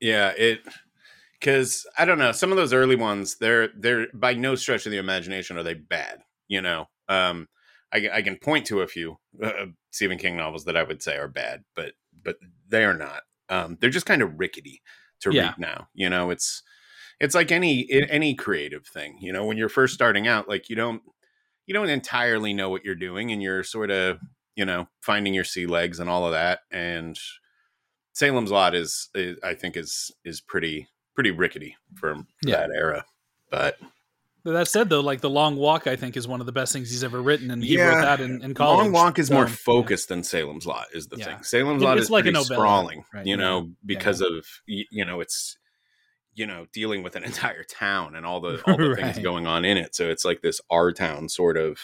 Yeah, 0.00 0.30
it 0.36 0.60
because 1.38 1.86
I 1.98 2.04
don't 2.04 2.18
know 2.18 2.32
some 2.32 2.50
of 2.50 2.56
those 2.56 2.72
early 2.72 2.96
ones. 2.96 3.36
They're 3.38 3.68
they're 3.76 4.06
by 4.14 4.34
no 4.34 4.54
stretch 4.54 4.86
of 4.86 4.92
the 4.92 4.98
imagination 4.98 5.56
are 5.58 5.62
they 5.62 5.74
bad. 5.74 6.20
You 6.48 6.60
know, 6.62 6.86
um, 7.08 7.48
I, 7.92 8.08
I 8.12 8.22
can 8.22 8.36
point 8.36 8.66
to 8.66 8.80
a 8.82 8.86
few 8.86 9.18
uh, 9.42 9.66
Stephen 9.90 10.18
King 10.18 10.36
novels 10.36 10.64
that 10.64 10.76
I 10.76 10.82
would 10.82 11.02
say 11.02 11.16
are 11.16 11.28
bad, 11.28 11.64
but 11.74 11.92
but 12.22 12.36
they 12.68 12.84
are 12.84 12.94
not. 12.94 13.22
Um, 13.48 13.78
they're 13.80 13.90
just 13.90 14.06
kind 14.06 14.22
of 14.22 14.38
rickety 14.38 14.82
to 15.20 15.30
Yeah. 15.30 15.48
read 15.48 15.58
now. 15.58 15.88
You 15.94 16.10
know, 16.10 16.30
it's 16.30 16.62
it's 17.20 17.34
like 17.34 17.50
any 17.52 17.88
any 17.90 18.34
creative 18.34 18.86
thing. 18.86 19.18
You 19.20 19.32
know, 19.32 19.44
when 19.44 19.56
you're 19.56 19.68
first 19.68 19.94
starting 19.94 20.26
out, 20.28 20.48
like 20.48 20.68
you 20.68 20.76
don't 20.76 21.02
you 21.66 21.74
don't 21.74 21.88
entirely 21.88 22.54
know 22.54 22.70
what 22.70 22.84
you're 22.84 22.94
doing, 22.94 23.32
and 23.32 23.42
you're 23.42 23.62
sort 23.64 23.90
of 23.90 24.18
you 24.54 24.64
know 24.64 24.88
finding 25.00 25.34
your 25.34 25.44
sea 25.44 25.66
legs 25.66 26.00
and 26.00 26.08
all 26.10 26.26
of 26.26 26.32
that, 26.32 26.60
and 26.70 27.18
Salem's 28.12 28.50
Lot 28.50 28.74
is, 28.74 29.08
is 29.14 29.36
I 29.42 29.54
think 29.54 29.76
is 29.76 30.10
is 30.24 30.40
pretty 30.40 30.88
pretty 31.16 31.32
rickety 31.32 31.76
for, 31.96 32.14
for 32.14 32.24
Yeah. 32.44 32.58
that 32.58 32.70
era. 32.72 33.04
But 33.50 33.78
That 34.44 34.68
said, 34.68 34.88
though, 34.88 35.00
like 35.00 35.20
the 35.22 35.28
Long 35.30 35.56
Walk, 35.56 35.88
I 35.88 35.96
think 35.96 36.16
is 36.16 36.28
one 36.28 36.38
of 36.38 36.46
the 36.46 36.52
best 36.52 36.72
things 36.72 36.88
he's 36.88 37.02
ever 37.02 37.20
written, 37.20 37.50
and 37.50 37.64
he 37.64 37.74
Yeah. 37.76 37.88
wrote 37.96 38.02
that 38.02 38.20
in, 38.20 38.40
in 38.44 38.54
college. 38.54 38.84
Long 38.84 38.92
Walk 38.92 39.18
is 39.18 39.28
more 39.28 39.42
um, 39.46 39.48
So, 39.48 39.56
focused 39.56 40.08
than 40.08 40.22
Salem's 40.22 40.66
Lot 40.66 40.86
is 40.92 41.08
the 41.08 41.16
Yeah. 41.16 41.24
thing. 41.24 41.42
Salem's 41.42 41.82
Lot 41.82 41.96
it's 41.96 42.04
is 42.06 42.10
like 42.10 42.26
a 42.26 42.30
novella, 42.30 42.44
sprawling, 42.60 43.04
right, 43.12 43.26
you 43.26 43.36
know, 43.36 43.62
Yeah. 43.62 43.72
because 43.84 44.20
of 44.20 44.46
you 44.66 45.04
know 45.04 45.18
it's 45.20 45.58
you 46.34 46.46
know 46.46 46.66
dealing 46.72 47.02
with 47.02 47.16
an 47.16 47.24
entire 47.50 47.64
town 47.64 48.14
and 48.14 48.24
all 48.24 48.40
the 48.40 48.62
all 48.68 48.76
the 48.76 48.94
things 48.94 49.18
going 49.18 49.48
on 49.48 49.64
in 49.64 49.76
it. 49.76 49.96
So 49.96 50.08
it's 50.10 50.24
like 50.24 50.42
this 50.42 50.60
our 50.70 50.92
town 50.92 51.28
sort 51.28 51.56
of 51.56 51.78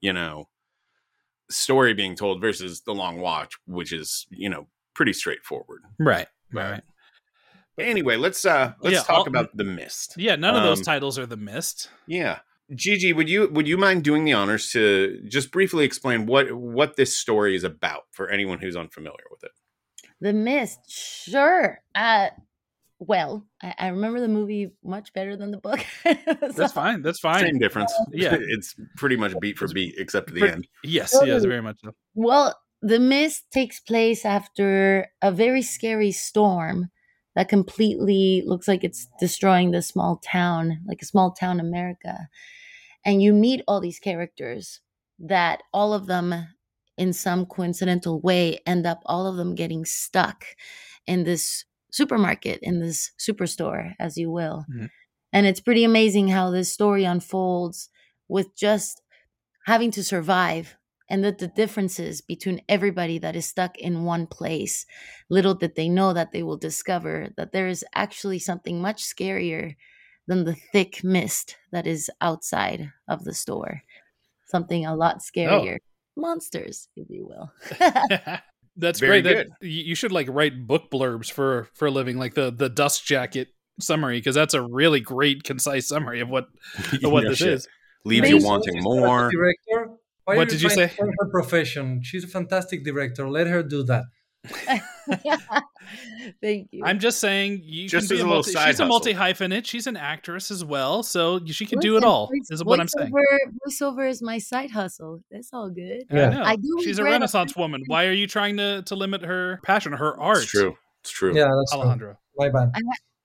you 0.00 0.12
know 0.12 0.48
story 1.50 1.94
being 1.94 2.16
told 2.16 2.40
versus 2.40 2.80
the 2.82 2.94
Long 2.94 3.20
Walk, 3.20 3.52
which 3.66 3.92
is 3.92 4.26
you 4.30 4.48
know 4.48 4.66
pretty 4.94 5.12
straightforward. 5.12 5.82
Right. 6.00 6.26
Right. 6.52 6.82
Right. 7.78 7.88
Anyway, 7.88 8.16
let's 8.16 8.44
uh 8.44 8.72
let's 8.80 8.94
Yeah, 8.94 9.02
talk 9.02 9.18
all- 9.20 9.28
about 9.28 9.56
the 9.56 9.64
mist. 9.64 10.14
Yeah, 10.16 10.36
none 10.36 10.54
of 10.56 10.62
those 10.62 10.78
Um, 10.80 10.84
titles 10.84 11.18
are 11.18 11.26
the 11.26 11.36
mist. 11.36 11.90
Yeah. 12.06 12.40
Gigi, 12.74 13.12
would 13.12 13.28
you 13.28 13.48
would 13.52 13.68
you 13.68 13.76
mind 13.76 14.04
doing 14.04 14.24
the 14.24 14.32
honors 14.32 14.70
to 14.72 15.20
just 15.28 15.50
briefly 15.50 15.84
explain 15.84 16.26
what 16.26 16.50
what 16.52 16.96
this 16.96 17.14
story 17.14 17.54
is 17.54 17.62
about 17.64 18.04
for 18.10 18.30
anyone 18.30 18.58
who's 18.58 18.74
unfamiliar 18.76 19.24
with 19.30 19.44
it? 19.44 19.50
The 20.20 20.32
Mist, 20.32 20.78
sure. 20.88 21.80
Uh, 21.94 22.28
well, 22.98 23.44
I, 23.62 23.74
I 23.78 23.88
remember 23.88 24.20
the 24.20 24.28
movie 24.28 24.70
much 24.82 25.12
better 25.12 25.36
than 25.36 25.50
the 25.50 25.58
book. 25.58 25.84
That's 26.56 26.72
fine. 26.72 27.02
That's 27.02 27.18
fine. 27.18 27.40
Same 27.44 27.58
difference. 27.58 27.92
Yeah. 28.10 28.34
it's 28.40 28.74
pretty 28.96 29.16
much 29.16 29.34
beat 29.40 29.58
for 29.58 29.68
beat 29.68 29.96
except 29.98 30.28
at 30.28 30.34
the 30.34 30.40
Pretty- 30.40 30.54
end. 30.54 30.68
Yes, 30.84 31.10
Totally. 31.12 31.32
yes, 31.32 31.44
very 31.44 31.60
much 31.60 31.76
so. 31.84 31.90
Well, 32.14 32.58
the 32.80 32.98
mist 32.98 33.44
takes 33.52 33.80
place 33.80 34.24
after 34.24 35.08
a 35.20 35.30
very 35.30 35.60
scary 35.60 36.12
storm 36.12 36.88
that 37.34 37.48
completely 37.48 38.42
looks 38.46 38.68
like 38.68 38.84
it's 38.84 39.08
destroying 39.20 39.70
the 39.70 39.82
small 39.82 40.20
town, 40.24 40.80
like 40.86 41.02
a 41.02 41.06
small 41.06 41.32
town 41.32 41.60
America. 41.60 42.28
And 43.04 43.22
you 43.22 43.32
meet 43.32 43.62
all 43.68 43.80
these 43.80 43.98
characters 43.98 44.80
that 45.18 45.62
all 45.72 45.92
of 45.92 46.06
them, 46.06 46.48
in 46.96 47.12
some 47.12 47.46
coincidental 47.46 48.20
way, 48.20 48.60
end 48.66 48.86
up 48.86 49.00
all 49.06 49.26
of 49.26 49.36
them 49.36 49.54
getting 49.54 49.84
stuck 49.84 50.44
in 51.06 51.24
this 51.24 51.64
supermarket, 51.90 52.60
in 52.62 52.80
this 52.80 53.12
superstore, 53.18 53.94
as 53.98 54.16
you 54.16 54.30
will. 54.30 54.64
Mhm. 54.70 54.90
And 55.32 55.46
it's 55.46 55.60
pretty 55.60 55.84
amazing 55.84 56.28
how 56.28 56.50
this 56.50 56.72
story 56.72 57.04
unfolds 57.04 57.88
with 58.28 58.56
just 58.56 59.02
having 59.66 59.90
to 59.92 60.04
survive 60.04 60.76
and 61.08 61.24
that 61.24 61.38
the 61.38 61.48
differences 61.48 62.20
between 62.20 62.62
everybody 62.68 63.18
that 63.18 63.36
is 63.36 63.46
stuck 63.46 63.76
in 63.78 64.04
one 64.04 64.26
place 64.26 64.86
little 65.28 65.54
did 65.54 65.74
they 65.76 65.88
know 65.88 66.12
that 66.12 66.32
they 66.32 66.42
will 66.42 66.56
discover 66.56 67.28
that 67.36 67.52
there 67.52 67.68
is 67.68 67.84
actually 67.94 68.38
something 68.38 68.80
much 68.80 69.02
scarier 69.02 69.74
than 70.26 70.44
the 70.44 70.54
thick 70.54 71.04
mist 71.04 71.56
that 71.72 71.86
is 71.86 72.10
outside 72.20 72.90
of 73.08 73.24
the 73.24 73.34
store 73.34 73.82
something 74.46 74.86
a 74.86 74.94
lot 74.94 75.16
oh. 75.16 75.18
scarier 75.18 75.78
monsters 76.16 76.88
if 76.96 77.08
you 77.10 77.26
will 77.26 77.50
That's 78.76 78.98
Very 78.98 79.22
great. 79.22 79.34
That, 79.34 79.46
you 79.60 79.82
you 79.84 79.94
should 79.94 80.12
like 80.12 80.26
write 80.28 80.66
book 80.66 80.90
blurbs 80.90 81.30
for 81.30 81.68
for 81.74 81.86
a 81.86 81.90
living, 81.90 82.18
like 82.18 82.34
the 82.34 82.50
the 82.50 82.68
dust 82.68 83.04
jacket 83.04 83.48
summary, 83.80 84.18
because 84.18 84.34
that's 84.34 84.54
a 84.54 84.62
really 84.62 85.00
great, 85.00 85.44
concise 85.44 85.86
summary 85.86 86.20
of 86.20 86.28
what 86.28 86.48
of 87.04 87.12
what 87.12 87.24
No 87.24 87.30
this 87.30 87.38
shit. 87.38 87.52
is. 87.52 87.68
Leaves 88.04 88.28
you 88.28 88.38
wanting 88.38 88.82
more. 88.82 89.30
Director. 89.30 89.96
Why 90.24 90.36
What 90.36 90.48
did 90.48 90.62
you 90.62 90.70
say? 90.70 90.86
Her 90.98 91.30
profession. 91.30 92.02
She's 92.02 92.24
a 92.24 92.28
fantastic 92.28 92.84
director. 92.84 93.28
Let 93.28 93.46
her 93.46 93.62
do 93.62 93.82
that. 93.84 94.04
thank 96.42 96.68
you 96.70 96.84
I'm 96.84 96.98
just 96.98 97.18
saying, 97.20 97.60
you 97.64 97.88
Just 97.88 98.08
can 98.08 98.16
be 98.18 98.20
a 98.20 98.24
a 98.24 98.28
multi, 98.28 98.52
side 98.52 98.66
she's 98.68 98.80
a 98.80 98.86
multi 98.86 99.14
hyphenate. 99.14 99.64
She's 99.66 99.86
an 99.86 99.96
actress 99.96 100.50
as 100.50 100.64
well, 100.64 101.02
so 101.02 101.40
she 101.46 101.66
can 101.66 101.78
do 101.78 101.96
it 101.96 102.04
all. 102.04 102.26
voice- 102.28 102.50
Is 102.50 102.64
what 102.64 102.80
I'm 102.80 102.88
saying. 102.88 103.10
voiceover- 103.12 103.96
voiceover 103.96 104.08
is 104.10 104.22
my 104.22 104.38
side 104.38 104.70
hustle 104.70 105.20
that's 105.30 105.50
all 105.52 105.70
good 105.70 106.04
I 106.10 106.14
Yeah. 106.16 106.28
know. 106.30 106.42
I 106.42 106.56
do 106.56 106.78
She's 106.82 106.98
a 106.98 107.04
Renaissance 107.04 107.56
woman. 107.56 107.82
Why 107.86 108.06
are 108.06 108.12
you 108.12 108.26
trying 108.26 108.56
to 108.58 108.82
to 108.82 108.94
limit 108.94 109.22
her 109.22 109.60
passion, 109.64 109.92
her 109.92 110.18
art? 110.20 110.38
It's 110.42 110.50
true. 110.50 110.76
It's 111.02 111.10
true. 111.10 111.34
Yeah, 111.34 111.48
that's 111.56 111.72
true. 111.72 111.80
Alejandro. 111.80 112.18
my 112.36 112.48
bad. 112.50 112.72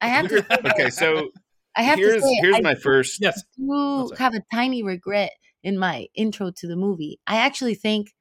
i 0.01 0.07
have 0.07 0.27
to 0.29 0.37
say, 0.41 0.57
Okay, 0.71 0.89
so 0.89 1.29
i 1.75 1.81
have 1.81 1.97
here's 1.99 2.21
to 2.21 2.27
say 2.27 2.35
here's 2.41 2.55
I 2.55 2.61
my 2.61 2.75
first 2.75 3.19
Yes. 3.21 3.41
do 3.57 4.11
have 4.17 4.33
a 4.35 4.41
tiny 4.53 4.83
regret 4.83 5.31
in 5.63 5.77
my 5.77 6.07
intro 6.15 6.51
to 6.51 6.67
the 6.67 6.75
movie. 6.75 7.19
I 7.27 7.37
actually 7.37 7.75
think 7.75 8.13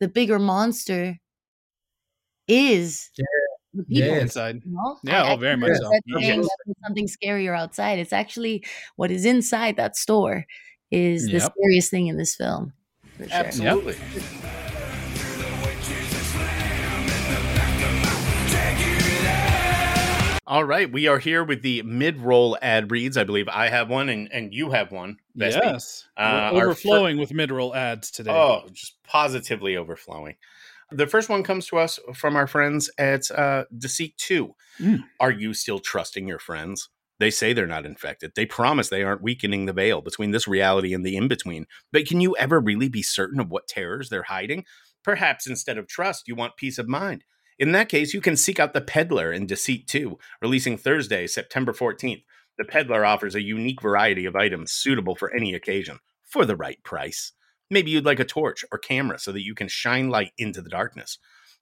the 0.00 0.08
bigger 0.08 0.38
monster 0.38 1.16
is 2.46 3.10
Yeah. 3.16 3.24
the 3.74 3.82
people. 3.84 4.08
Yes. 4.08 4.22
Inside. 4.22 4.62
you 4.64 4.72
know? 4.72 4.98
Yeah, 5.04 5.22
I- 5.24 5.32
oh, 5.32 5.36
very 5.36 5.52
I 5.52 5.56
much 5.56 5.68
think 5.70 5.82
so. 5.82 5.88
that 5.90 6.02
Yes. 6.06 6.20
saying 6.20 6.40
that 6.42 6.56
there's 6.66 6.76
something 6.86 7.08
scarier 7.08 7.58
outside. 7.58 7.98
It's 7.98 8.12
actually 8.12 8.64
what 8.96 9.10
is 9.10 9.24
inside 9.24 9.76
that 9.76 9.96
store 9.96 10.46
is 10.90 11.26
the 11.26 11.40
scariest 11.40 11.90
thing 11.90 12.06
in 12.06 12.16
this 12.16 12.34
film. 12.34 12.72
For 13.18 13.24
sure. 13.28 13.32
absolutely. 13.34 13.96
All 20.48 20.64
right, 20.64 20.90
we 20.90 21.06
are 21.08 21.18
here 21.18 21.44
with 21.44 21.60
the 21.60 21.82
mid-roll 21.82 22.56
ad 22.62 22.90
reads. 22.90 23.18
I 23.18 23.24
believe 23.24 23.48
I 23.48 23.68
have 23.68 23.90
one, 23.90 24.08
and, 24.08 24.32
and 24.32 24.54
you 24.54 24.70
have 24.70 24.90
one. 24.90 25.18
Yes. 25.34 26.06
Uh, 26.16 26.48
overflowing 26.54 27.18
with 27.18 27.34
mid-roll 27.34 27.74
ads 27.74 28.10
today. 28.10 28.30
Oh, 28.30 28.62
just 28.72 28.96
positively 29.04 29.76
overflowing. 29.76 30.36
The 30.90 31.06
first 31.06 31.28
one 31.28 31.42
comes 31.42 31.66
to 31.66 31.76
us 31.76 31.98
from 32.14 32.34
our 32.34 32.46
friends 32.46 32.90
at 32.96 33.30
uh, 33.30 33.64
Deceit 33.76 34.16
2. 34.16 34.54
Mm. 34.80 35.04
Are 35.20 35.30
you 35.30 35.52
still 35.52 35.80
trusting 35.80 36.26
your 36.26 36.38
friends? 36.38 36.88
They 37.18 37.30
say 37.30 37.52
they're 37.52 37.66
not 37.66 37.84
infected. 37.84 38.32
They 38.34 38.46
promise 38.46 38.88
they 38.88 39.02
aren't 39.02 39.22
weakening 39.22 39.66
the 39.66 39.74
veil 39.74 40.00
between 40.00 40.30
this 40.30 40.48
reality 40.48 40.94
and 40.94 41.04
the 41.04 41.18
in 41.18 41.28
between. 41.28 41.66
But 41.92 42.06
can 42.06 42.22
you 42.22 42.34
ever 42.38 42.58
really 42.58 42.88
be 42.88 43.02
certain 43.02 43.38
of 43.38 43.50
what 43.50 43.68
terrors 43.68 44.08
they're 44.08 44.22
hiding? 44.22 44.64
Perhaps 45.04 45.46
instead 45.46 45.76
of 45.76 45.88
trust, 45.88 46.26
you 46.26 46.34
want 46.34 46.56
peace 46.56 46.78
of 46.78 46.88
mind. 46.88 47.24
In 47.58 47.72
that 47.72 47.88
case, 47.88 48.14
you 48.14 48.20
can 48.20 48.36
seek 48.36 48.60
out 48.60 48.72
The 48.72 48.80
Peddler 48.80 49.32
in 49.32 49.46
Deceit 49.46 49.88
2, 49.88 50.16
releasing 50.40 50.78
Thursday, 50.78 51.26
September 51.26 51.72
14th. 51.72 52.22
The 52.56 52.64
Peddler 52.64 53.04
offers 53.04 53.34
a 53.34 53.42
unique 53.42 53.82
variety 53.82 54.26
of 54.26 54.36
items 54.36 54.70
suitable 54.70 55.16
for 55.16 55.34
any 55.34 55.54
occasion 55.54 55.98
for 56.24 56.44
the 56.44 56.56
right 56.56 56.82
price. 56.84 57.32
Maybe 57.68 57.90
you'd 57.90 58.04
like 58.04 58.20
a 58.20 58.24
torch 58.24 58.64
or 58.70 58.78
camera 58.78 59.18
so 59.18 59.32
that 59.32 59.44
you 59.44 59.56
can 59.56 59.66
shine 59.66 60.08
light 60.08 60.32
into 60.38 60.62
the 60.62 60.70
darkness. 60.70 61.18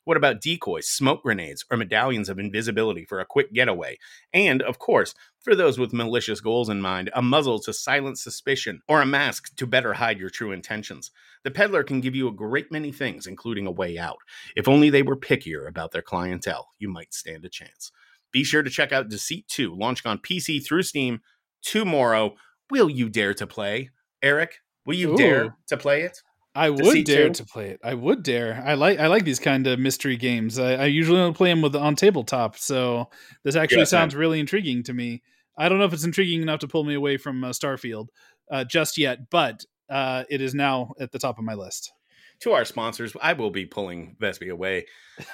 What 0.06 0.16
about 0.16 0.40
decoys, 0.40 0.86
smoke 0.86 1.24
grenades, 1.24 1.64
or 1.68 1.76
medallions 1.76 2.28
of 2.28 2.38
invisibility 2.38 3.04
for 3.04 3.18
a 3.18 3.26
quick 3.26 3.52
getaway? 3.52 3.98
And, 4.32 4.62
of 4.62 4.78
course, 4.78 5.16
for 5.40 5.56
those 5.56 5.80
with 5.80 5.92
malicious 5.92 6.40
goals 6.40 6.68
in 6.68 6.80
mind, 6.80 7.10
a 7.12 7.20
muzzle 7.20 7.58
to 7.62 7.72
silence 7.72 8.22
suspicion 8.22 8.82
or 8.86 9.02
a 9.02 9.06
mask 9.06 9.56
to 9.56 9.66
better 9.66 9.94
hide 9.94 10.20
your 10.20 10.30
true 10.30 10.52
intentions. 10.52 11.10
The 11.42 11.50
peddler 11.50 11.82
can 11.82 12.00
give 12.00 12.14
you 12.14 12.28
a 12.28 12.32
great 12.32 12.70
many 12.70 12.92
things, 12.92 13.26
including 13.26 13.66
a 13.66 13.72
way 13.72 13.98
out. 13.98 14.18
If 14.54 14.68
only 14.68 14.90
they 14.90 15.02
were 15.02 15.16
pickier 15.16 15.66
about 15.66 15.90
their 15.90 16.02
clientele, 16.02 16.68
you 16.78 16.88
might 16.88 17.12
stand 17.12 17.44
a 17.44 17.48
chance. 17.48 17.90
Be 18.30 18.44
sure 18.44 18.62
to 18.62 18.70
check 18.70 18.92
out 18.92 19.08
Deceit 19.08 19.48
2, 19.48 19.74
launching 19.74 20.08
on 20.08 20.18
PC 20.18 20.64
through 20.64 20.84
Steam 20.84 21.20
tomorrow. 21.62 22.36
Will 22.70 22.88
you 22.88 23.08
dare 23.08 23.34
to 23.34 23.46
play? 23.48 23.90
Eric, 24.22 24.60
will 24.84 24.94
you 24.94 25.14
Ooh. 25.14 25.16
dare 25.16 25.56
to 25.66 25.76
play 25.76 26.02
it? 26.02 26.22
I 26.56 26.70
would 26.70 27.04
dare 27.04 27.28
2? 27.28 27.34
to 27.34 27.44
play 27.44 27.68
it. 27.70 27.80
I 27.84 27.94
would 27.94 28.22
dare. 28.22 28.62
I 28.64 28.74
like 28.74 28.98
I 28.98 29.06
like 29.08 29.24
these 29.24 29.38
kind 29.38 29.66
of 29.66 29.78
mystery 29.78 30.16
games. 30.16 30.58
I, 30.58 30.74
I 30.74 30.84
usually 30.86 31.18
don't 31.18 31.36
play 31.36 31.50
them 31.50 31.62
with 31.62 31.76
on 31.76 31.96
tabletop, 31.96 32.56
so 32.56 33.10
this 33.44 33.56
actually 33.56 33.80
Yes, 33.80 33.90
sounds 33.90 34.14
really 34.14 34.40
intriguing 34.40 34.82
to 34.84 34.94
me. 34.94 35.22
I 35.58 35.68
don't 35.68 35.78
know 35.78 35.84
if 35.84 35.92
it's 35.92 36.04
intriguing 36.04 36.42
enough 36.42 36.60
to 36.60 36.68
pull 36.68 36.84
me 36.84 36.94
away 36.94 37.16
from 37.16 37.44
uh, 37.44 37.50
Starfield 37.50 38.08
uh, 38.50 38.64
just 38.64 38.98
yet, 38.98 39.30
but 39.30 39.64
uh, 39.90 40.24
it 40.30 40.40
is 40.40 40.54
now 40.54 40.92
at 41.00 41.12
the 41.12 41.18
top 41.18 41.38
of 41.38 41.44
my 41.44 41.54
list. 41.54 41.92
To 42.40 42.52
our 42.52 42.64
sponsors, 42.64 43.16
I 43.20 43.32
will 43.32 43.50
be 43.50 43.64
pulling 43.66 44.16
Vespe 44.20 44.50
away 44.50 44.86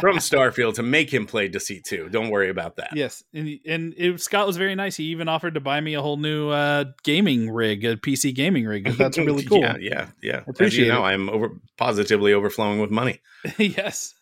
from 0.00 0.18
Starfield 0.18 0.74
to 0.74 0.82
make 0.82 1.12
him 1.12 1.26
play 1.26 1.48
Deceit 1.48 1.84
2. 1.84 2.10
Don't 2.10 2.30
worry 2.30 2.50
about 2.50 2.76
that. 2.76 2.90
yes, 2.94 3.24
and 3.32 3.58
and 3.66 3.94
it, 3.96 4.20
Scott 4.20 4.46
was 4.46 4.56
very 4.56 4.74
nice. 4.74 4.96
He 4.96 5.04
even 5.04 5.28
offered 5.28 5.54
to 5.54 5.60
buy 5.60 5.80
me 5.80 5.94
a 5.94 6.02
whole 6.02 6.18
new 6.18 6.50
uh, 6.50 6.84
gaming 7.02 7.50
rig, 7.50 7.84
a 7.84 7.96
PC 7.96 8.34
gaming 8.34 8.66
rig. 8.66 8.84
That's 8.98 9.16
really 9.16 9.44
cool. 9.44 9.60
yeah, 9.60 9.76
yeah, 9.80 10.06
yeah. 10.22 10.36
As 10.36 10.48
Appreciate 10.48 10.86
you 10.86 10.92
know, 10.92 11.04
it. 11.04 11.08
I'm 11.08 11.30
over 11.30 11.50
positively 11.76 12.34
overflowing 12.34 12.80
with 12.80 12.90
money. 12.90 13.20
yes. 13.58 14.14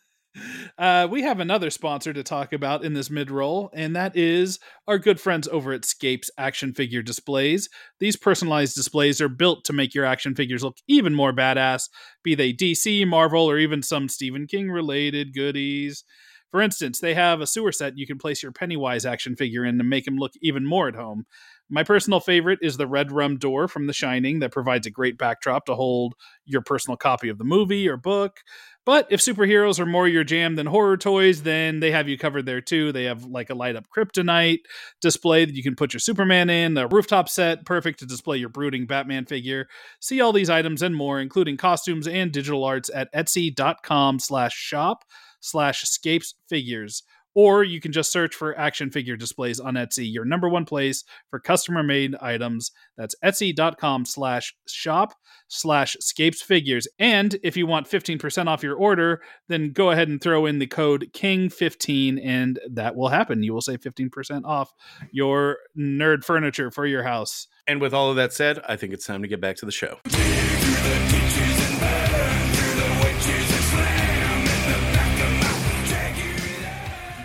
Uh, 0.79 1.09
we 1.11 1.22
have 1.22 1.40
another 1.40 1.70
sponsor 1.70 2.12
to 2.12 2.22
talk 2.22 2.53
about 2.53 2.85
in 2.85 2.94
this 2.94 3.11
mid 3.11 3.31
roll, 3.31 3.70
and 3.72 3.96
that 3.96 4.16
is 4.16 4.59
our 4.87 4.99
good 4.99 5.20
friends 5.20 5.49
over 5.49 5.72
at 5.72 5.85
Scapes 5.85 6.31
Action 6.38 6.72
Figure 6.75 7.03
Displays. 7.03 7.68
These 8.01 8.16
personalized 8.16 8.75
displays 8.75 9.20
are 9.20 9.29
built 9.29 9.64
to 9.64 9.72
make 9.72 9.94
your 9.94 10.05
action 10.05 10.35
figures 10.35 10.62
look 10.62 10.77
even 10.88 11.14
more 11.14 11.33
badass, 11.33 11.88
be 12.22 12.35
they 12.35 12.53
DC, 12.53 13.07
Marvel, 13.07 13.49
or 13.49 13.59
even 13.59 13.82
some 13.82 14.09
Stephen 14.09 14.47
King 14.47 14.70
related 14.70 15.34
goodies. 15.34 16.05
For 16.51 16.62
instance, 16.62 17.01
they 17.01 17.14
have 17.14 17.41
a 17.41 17.47
sewer 17.47 17.72
set 17.72 17.99
you 17.99 18.07
can 18.07 18.18
place 18.18 18.43
your 18.43 18.53
Pennywise 18.53 19.05
action 19.05 19.37
figure 19.37 19.64
in 19.64 19.78
to 19.78 19.84
make 19.84 20.07
him 20.07 20.16
look 20.16 20.32
even 20.41 20.64
more 20.64 20.89
at 20.89 20.95
home. 20.95 21.26
My 21.69 21.83
personal 21.83 22.21
favorite 22.21 22.61
is 22.62 22.77
the 22.77 22.87
red 22.87 23.11
rum 23.11 23.39
door 23.39 23.67
from 23.67 23.87
The 23.87 23.93
Shining 23.93 24.39
that 24.39 24.53
provides 24.53 24.87
a 24.87 24.91
great 24.91 25.19
backdrop 25.19 25.67
to 25.67 25.75
hold 25.75 26.14
your 26.45 26.62
personal 26.62 26.97
copy 26.97 27.29
of 27.29 27.39
the 27.39 27.45
movie 27.45 27.89
or 27.89 27.97
book. 27.97 28.39
But 28.85 29.09
if 29.11 29.21
superheroes 29.21 29.81
are 29.81 29.87
more 29.87 30.07
your 30.07 30.23
jam 30.23 30.55
than 30.55 30.67
horror 30.67 30.97
toys, 30.97 31.43
then 31.43 31.81
they 31.81 31.91
have 31.91 32.09
you 32.09 32.17
covered 32.17 32.47
there 32.47 32.61
too. 32.61 32.93
They 32.93 33.05
have 33.05 33.25
like 33.25 33.51
a 33.51 33.55
light 33.55 33.75
up 33.75 33.87
kryptonite 33.89 34.61
display 35.01 35.45
that 35.45 35.57
you 35.57 35.62
can 35.64 35.75
put 35.75 35.93
your 35.93 36.01
Superman 36.01 36.51
in, 36.51 36.77
a 36.77 36.87
rooftop 36.87 37.29
set, 37.29 37.67
perfect 37.67 37.99
to 37.99 38.07
display 38.07 38.37
your 38.37 38.49
brooding 38.49 38.87
Batman 38.87 39.27
figure. 39.27 39.67
See 40.01 40.21
all 40.21 40.33
these 40.33 40.51
items 40.51 40.83
and 40.83 40.95
more, 40.95 41.21
including 41.21 41.57
costumes 41.57 42.07
and 42.07 42.31
digital 42.31 42.62
arts 42.62 42.89
at 42.95 43.12
etsy.com 43.12 44.21
slash 44.21 44.55
shop 44.55 45.05
slash 45.41 45.83
scapes 45.83 46.35
figures 46.49 47.03
or 47.37 47.62
you 47.62 47.82
can 47.82 47.93
just 47.93 48.11
search 48.11 48.34
for 48.34 48.59
action 48.59 48.91
figure 48.91 49.14
displays 49.14 49.61
on 49.61 49.74
Etsy, 49.74 50.11
your 50.11 50.24
number 50.24 50.49
one 50.49 50.64
place 50.64 51.05
for 51.28 51.39
customer 51.39 51.82
made 51.82 52.16
items. 52.16 52.72
That's 52.97 53.14
etsy.com 53.22 54.07
slash 54.07 54.57
shop 54.66 55.12
slash 55.49 55.99
scapes 56.01 56.41
figures. 56.41 56.89
And 56.99 57.39
if 57.45 57.55
you 57.55 57.66
want 57.66 57.89
15% 57.89 58.47
off 58.47 58.62
your 58.62 58.74
order, 58.74 59.20
then 59.49 59.72
go 59.72 59.91
ahead 59.91 60.09
and 60.09 60.18
throw 60.18 60.47
in 60.47 60.59
the 60.59 60.66
code 60.66 61.11
KING15 61.12 62.20
and 62.24 62.59
that 62.70 62.97
will 62.97 63.09
happen. 63.09 63.43
You 63.43 63.53
will 63.53 63.61
save 63.61 63.80
15% 63.80 64.45
off 64.45 64.72
your 65.12 65.59
nerd 65.78 66.24
furniture 66.24 66.70
for 66.70 66.87
your 66.87 67.03
house. 67.03 67.49
And 67.66 67.82
with 67.82 67.93
all 67.93 68.09
of 68.09 68.16
that 68.16 68.32
said, 68.32 68.61
I 68.66 68.76
think 68.76 68.95
it's 68.95 69.05
time 69.05 69.20
to 69.20 69.28
get 69.28 69.43
back 69.43 69.57
to 69.57 69.66
the 69.66 69.72
show. 69.72 69.99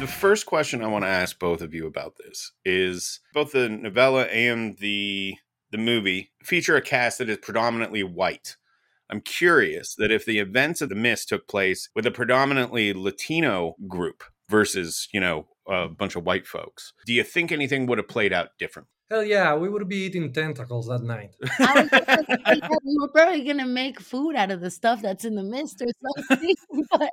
The 0.02 0.08
first 0.08 0.48
question 0.48 0.84
I 0.84 0.88
want 0.88 1.06
to 1.06 1.10
ask 1.10 1.38
both 1.38 1.62
of 1.62 1.76
you 1.76 1.86
about 1.86 2.16
this 2.18 2.54
is 2.66 3.20
both 3.36 3.52
the 3.52 3.70
novella 3.70 4.24
and 4.24 4.76
the 4.80 5.36
the 5.70 5.78
movie 5.78 6.32
feature 6.44 6.76
a 6.76 6.82
cast 6.82 7.20
that 7.20 7.30
is 7.30 7.38
predominantly 7.38 8.02
white. 8.02 8.58
I'm 9.12 9.22
curious 9.22 9.94
that 10.00 10.10
if 10.10 10.26
the 10.26 10.40
events 10.40 10.82
of 10.82 10.90
the 10.90 10.96
mist 10.96 11.30
took 11.30 11.48
place 11.48 11.88
with 11.96 12.08
a 12.08 12.12
predominantly 12.12 12.94
Latino 12.94 13.76
group 13.88 14.24
versus, 14.50 15.08
you 15.14 15.20
know, 15.20 15.46
a 15.68 15.88
bunch 15.88 16.16
of 16.16 16.26
white 16.26 16.48
folks, 16.48 16.94
do 17.06 17.14
you 17.14 17.24
think 17.24 17.52
anything 17.52 17.86
would 17.88 17.98
have 17.98 18.08
played 18.08 18.34
out 18.34 18.50
different? 18.60 18.88
Hell 19.10 19.24
yeah, 19.26 19.54
we 19.56 19.68
would 19.68 19.90
be 19.90 19.98
eating 20.06 20.32
tentacles 20.32 20.88
that 20.88 21.02
night. 21.04 21.36
I 21.60 21.82
was 21.82 21.90
gonna 21.90 22.16
say 22.46 22.62
we 22.86 22.98
were 22.98 23.10
probably 23.10 23.44
gonna 23.44 23.66
make 23.68 24.00
food 24.00 24.36
out 24.38 24.52
of 24.52 24.62
the 24.62 24.72
stuff 24.72 25.02
that's 25.02 25.26
in 25.26 25.36
the 25.36 25.44
mist 25.44 25.82
or 25.82 25.88
something. 26.30 26.56
but, 26.90 27.10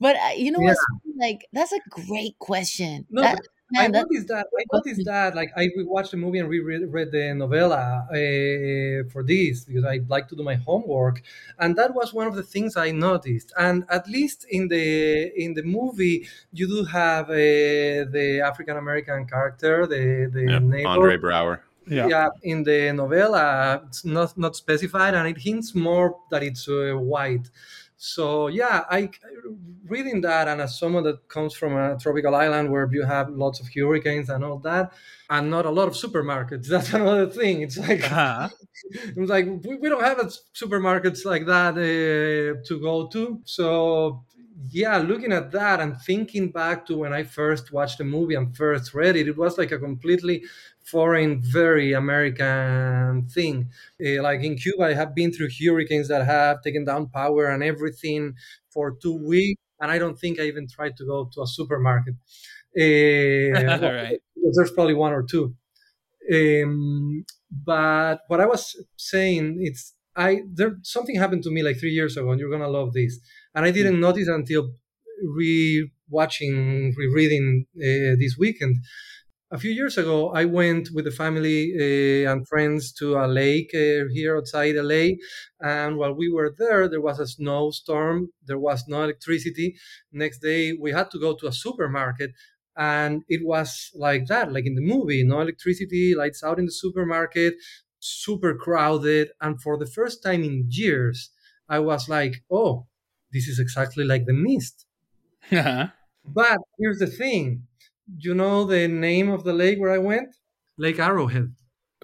but 0.00 0.16
uh, 0.16 0.30
you 0.36 0.50
know 0.50 0.58
Yeah. 0.60 0.70
what's 0.70 0.80
like? 1.16 1.46
That's 1.52 1.70
a 1.72 1.78
great 1.90 2.36
question. 2.40 3.06
No, 3.08 3.22
That- 3.22 3.38
but 3.70 3.80
I 3.80 3.86
noticed 3.88 4.28
that. 4.28 4.46
I 4.58 4.64
noticed 4.72 5.04
that. 5.06 5.34
Like 5.34 5.52
I 5.56 5.68
watched 5.76 6.12
the 6.12 6.16
movie 6.16 6.38
and 6.38 6.48
reread 6.48 6.82
read 6.92 7.10
the 7.12 7.34
novella 7.34 8.06
uh, 8.10 9.08
for 9.10 9.22
this 9.24 9.64
because 9.64 9.84
I 9.84 10.00
like 10.08 10.28
to 10.28 10.36
do 10.36 10.42
my 10.42 10.54
homework, 10.54 11.22
and 11.58 11.76
that 11.76 11.94
was 11.94 12.14
one 12.14 12.26
of 12.26 12.34
the 12.36 12.42
things 12.42 12.76
I 12.76 12.90
noticed. 12.92 13.52
And 13.58 13.84
at 13.90 14.08
least 14.08 14.46
in 14.50 14.68
the 14.68 15.32
in 15.36 15.54
the 15.54 15.62
movie, 15.62 16.28
you 16.52 16.66
do 16.68 16.84
have 16.84 17.30
uh, 17.30 17.34
the 17.34 18.42
African 18.44 18.76
American 18.76 19.26
character, 19.26 19.86
the 19.86 20.30
the 20.32 20.44
Yeah, 20.52 20.58
neighbor. 20.60 20.88
Andre 20.88 21.16
Braugher. 21.16 21.60
Yeah. 21.88 22.08
yeah. 22.08 22.28
in 22.42 22.64
the 22.64 22.92
novella, 22.92 23.82
it's 23.86 24.04
not 24.04 24.36
not 24.36 24.56
specified, 24.56 25.14
and 25.14 25.28
it 25.28 25.38
hints 25.38 25.74
more 25.74 26.18
that 26.30 26.42
it's 26.42 26.68
uh, 26.68 26.94
white. 26.94 27.48
So 27.96 28.48
yeah, 28.48 28.84
I 28.90 29.10
reading 29.86 30.20
that, 30.22 30.48
and 30.48 30.60
as 30.60 30.78
someone 30.78 31.04
that 31.04 31.28
comes 31.28 31.54
from 31.54 31.74
a 31.76 31.96
tropical 31.98 32.34
island 32.34 32.70
where 32.70 32.88
you 32.92 33.02
have 33.04 33.30
lots 33.30 33.60
of 33.60 33.68
hurricanes 33.74 34.28
and 34.28 34.44
all 34.44 34.58
that, 34.58 34.92
and 35.30 35.50
not 35.50 35.66
a 35.66 35.70
lot 35.70 35.88
of 35.88 35.94
supermarkets. 35.94 36.66
That's 36.68 36.92
another 36.92 37.26
thing. 37.28 37.62
It's 37.62 37.78
like 37.78 38.04
Uh-huh. 38.04 38.48
it's 38.92 39.30
like 39.30 39.46
we, 39.64 39.76
we 39.76 39.88
don't 39.88 40.04
have 40.04 40.18
a 40.18 40.30
supermarkets 40.54 41.24
like 41.24 41.46
that 41.46 41.74
uh, 41.74 42.62
to 42.66 42.80
go 42.80 43.06
to. 43.08 43.40
So 43.44 44.24
yeah, 44.70 44.96
looking 44.98 45.32
at 45.32 45.50
that 45.52 45.80
and 45.80 45.96
thinking 46.00 46.50
back 46.50 46.86
to 46.86 46.96
when 46.98 47.12
I 47.12 47.22
first 47.24 47.72
watched 47.72 47.98
the 47.98 48.04
movie 48.04 48.34
and 48.34 48.56
first 48.56 48.94
read 48.94 49.16
it, 49.16 49.28
it 49.28 49.36
was 49.36 49.58
like 49.58 49.72
a 49.72 49.78
completely 49.78 50.44
foreign, 50.90 51.42
very 51.42 51.92
American 51.92 53.26
thing. 53.28 53.70
Uh, 54.04 54.22
like 54.22 54.42
in 54.42 54.56
Cuba, 54.56 54.84
I 54.84 54.94
have 54.94 55.14
been 55.14 55.32
through 55.32 55.48
hurricanes 55.60 56.08
that 56.08 56.24
have 56.26 56.62
taken 56.62 56.84
down 56.84 57.08
power 57.08 57.46
and 57.46 57.62
everything 57.62 58.34
for 58.70 58.92
two 59.02 59.16
weeks, 59.16 59.60
and 59.80 59.90
I 59.90 59.98
don't 59.98 60.18
think 60.18 60.38
I 60.40 60.44
even 60.44 60.68
tried 60.68 60.96
to 60.98 61.04
go 61.06 61.28
to 61.34 61.42
a 61.42 61.46
supermarket. 61.46 62.14
Uh, 62.78 63.56
All 63.82 63.92
right. 63.92 64.20
because 64.34 64.54
there's 64.54 64.70
probably 64.70 64.92
one 64.92 65.10
or 65.10 65.22
two. 65.22 65.54
Um, 66.32 67.24
but 67.50 68.20
what 68.28 68.40
I 68.40 68.46
was 68.46 68.76
saying, 68.96 69.58
it's 69.60 69.94
I 70.16 70.42
there 70.52 70.76
something 70.82 71.16
happened 71.16 71.42
to 71.44 71.50
me 71.50 71.62
like 71.62 71.78
three 71.78 71.92
years 71.92 72.16
ago, 72.16 72.30
and 72.30 72.40
you're 72.40 72.50
gonna 72.50 72.68
love 72.68 72.92
this. 72.92 73.18
And 73.54 73.64
I 73.64 73.70
didn't 73.70 74.00
notice 74.00 74.28
until 74.28 74.72
re-watching, 75.22 76.94
rereading 76.96 77.66
uh, 77.76 78.16
this 78.18 78.36
weekend. 78.38 78.76
A 79.50 79.58
few 79.58 79.70
years 79.70 79.96
ago, 79.96 80.30
I 80.30 80.44
went 80.44 80.90
with 80.92 81.04
the 81.04 81.10
family 81.12 81.60
uh, 81.74 82.30
and 82.32 82.46
friends 82.48 82.92
to 82.94 83.16
a 83.16 83.26
lake 83.28 83.70
uh, 83.74 84.06
here 84.12 84.36
outside 84.36 84.74
LA. 84.76 85.18
And 85.60 85.96
while 85.98 86.14
we 86.14 86.28
were 86.32 86.52
there, 86.58 86.88
there 86.88 87.00
was 87.00 87.18
a 87.20 87.26
snowstorm. 87.28 88.30
There 88.44 88.58
was 88.58 88.84
no 88.88 89.02
electricity. 89.04 89.76
Next 90.12 90.38
day, 90.40 90.72
we 90.72 90.90
had 90.92 91.10
to 91.12 91.18
go 91.20 91.34
to 91.36 91.46
a 91.48 91.52
supermarket 91.52 92.32
and 92.76 93.22
it 93.28 93.40
was 93.42 93.90
like 93.94 94.26
that 94.26 94.52
like 94.52 94.66
in 94.66 94.74
the 94.74 94.82
movie 94.82 95.24
no 95.24 95.40
electricity 95.40 96.14
lights 96.14 96.42
out 96.44 96.58
in 96.58 96.66
the 96.66 96.70
supermarket 96.70 97.54
super 98.00 98.54
crowded 98.54 99.30
and 99.40 99.62
for 99.62 99.78
the 99.78 99.86
first 99.86 100.22
time 100.22 100.44
in 100.44 100.66
years 100.68 101.30
i 101.70 101.78
was 101.78 102.06
like 102.06 102.44
oh 102.50 102.86
this 103.32 103.48
is 103.48 103.58
exactly 103.58 104.04
like 104.04 104.26
the 104.26 104.34
mist 104.34 104.84
Uh-huh. 105.52 105.88
but 106.24 106.58
here's 106.78 106.98
the 106.98 107.06
thing 107.06 107.66
you 108.18 108.34
know 108.34 108.64
the 108.64 108.88
name 108.88 109.30
of 109.30 109.44
the 109.44 109.52
lake 109.52 109.78
where 109.78 109.92
i 109.92 109.98
went 109.98 110.28
lake 110.78 110.98
arrowhead 110.98 111.52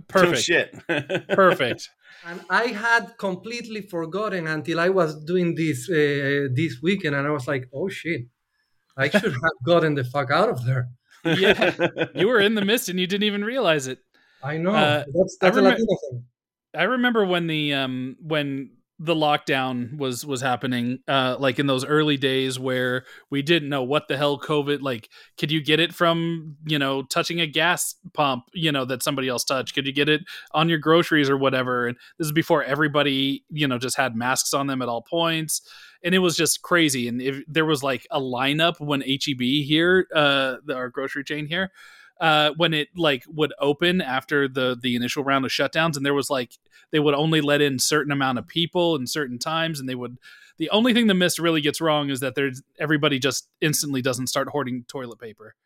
Oh, 0.00 0.05
Perfect. 0.09 0.42
shit. 0.42 0.74
Perfect. 1.28 1.90
and 2.24 2.40
i 2.50 2.64
had 2.68 3.12
completely 3.18 3.82
forgotten 3.82 4.46
until 4.46 4.80
i 4.80 4.88
was 4.88 5.11
doing 5.24 5.55
this 5.55 5.88
uh, 5.90 6.48
this 6.55 6.80
weekend 6.82 7.14
and 7.14 7.26
i 7.26 7.30
was 7.30 7.46
like 7.46 7.68
oh 7.74 7.88
shit 7.88 8.22
i 8.96 9.09
should 9.16 9.32
have 9.32 9.59
gotten 9.64 9.94
the 9.94 10.05
fuck 10.05 10.30
out 10.30 10.48
of 10.48 10.64
there 10.64 10.88
Yeah. 11.24 11.70
You 12.14 12.26
were 12.28 12.40
in 12.40 12.55
the 12.57 12.64
mist 12.64 12.88
and 12.88 12.98
you 12.98 13.07
didn't 13.07 13.24
even 13.32 13.44
realize 13.44 13.86
it. 13.86 13.98
i 14.42 14.57
know 14.57 14.74
Uh, 14.74 15.05
that's 15.14 15.36
I 15.40 15.44
that's 15.46 15.57
a 15.59 15.61
remem- 15.62 15.76
thing 15.76 16.24
I 16.74 16.84
remember 16.84 17.22
when 17.24 17.46
the 17.46 17.74
um 17.74 18.16
when 18.34 18.70
the 19.03 19.14
lockdown 19.14 19.96
was 19.96 20.24
was 20.24 20.40
happening 20.40 21.00
uh 21.09 21.36
like 21.38 21.59
in 21.59 21.66
those 21.66 21.84
early 21.84 22.16
days 22.16 22.59
where 22.59 23.05
we 23.30 23.42
didn't 23.42 23.68
know 23.68 23.82
what 23.82 24.07
the 24.07 24.16
hell 24.16 24.38
covid 24.38 24.80
like 24.80 25.09
could 25.36 25.50
you 25.50 25.62
get 25.62 25.80
it 25.80 25.92
from 25.92 26.57
you 26.64 26.78
know 26.78 27.03
touching 27.03 27.40
a 27.40 27.46
gas 27.46 27.96
pump 28.14 28.44
you 28.53 28.72
know 28.72 28.84
that 28.84 29.03
somebody 29.03 29.28
else 29.28 29.44
touched? 29.44 29.74
Could 29.74 29.86
you 29.86 29.92
get 29.92 30.09
it 30.09 30.22
on 30.53 30.68
your 30.68 30.78
groceries 30.78 31.30
or 31.30 31.36
whatever? 31.36 31.86
And 31.86 31.96
this 32.18 32.26
is 32.26 32.32
before 32.32 32.62
everybody 32.62 33.44
you 33.50 33.66
know 33.66 33.78
just 33.78 33.96
had 33.96 34.16
masks 34.16 34.55
on 34.55 34.66
them 34.66 34.82
at 34.82 34.88
all 34.88 35.03
points. 35.03 35.62
And 36.05 36.14
it 36.14 36.18
was 36.18 36.36
just 36.36 36.62
crazy. 36.62 37.07
And 37.07 37.22
if 37.22 37.42
there 37.46 37.64
was 37.64 37.82
like 37.82 38.07
a 38.11 38.20
lineup 38.20 38.80
when 38.80 39.03
H-E-B 39.03 39.64
here 39.64 40.07
uh 40.14 40.57
our 40.72 40.88
grocery 40.88 41.24
chain 41.24 41.46
here 41.46 41.70
uh, 42.22 42.52
when 42.56 42.72
it 42.72 42.88
like 42.96 43.24
would 43.28 43.52
open 43.58 44.00
after 44.00 44.48
the 44.48 44.78
the 44.80 44.94
initial 44.94 45.24
round 45.24 45.44
of 45.44 45.50
shutdowns, 45.50 45.96
and 45.96 46.06
there 46.06 46.14
was 46.14 46.30
like 46.30 46.52
they 46.92 47.00
would 47.00 47.14
only 47.14 47.40
let 47.40 47.60
in 47.60 47.78
certain 47.78 48.12
amount 48.12 48.38
of 48.38 48.46
people 48.46 48.96
in 48.96 49.06
certain 49.06 49.38
times, 49.38 49.78
and 49.80 49.88
they 49.88 49.96
would. 49.96 50.16
The 50.58 50.70
only 50.70 50.94
thing 50.94 51.08
the 51.08 51.14
mist 51.14 51.38
really 51.40 51.60
gets 51.60 51.80
wrong 51.80 52.10
is 52.10 52.20
that 52.20 52.36
there's 52.36 52.62
everybody 52.78 53.18
just 53.18 53.48
instantly 53.60 54.00
doesn't 54.02 54.28
start 54.28 54.48
hoarding 54.50 54.84
toilet 54.86 55.18
paper, 55.18 55.56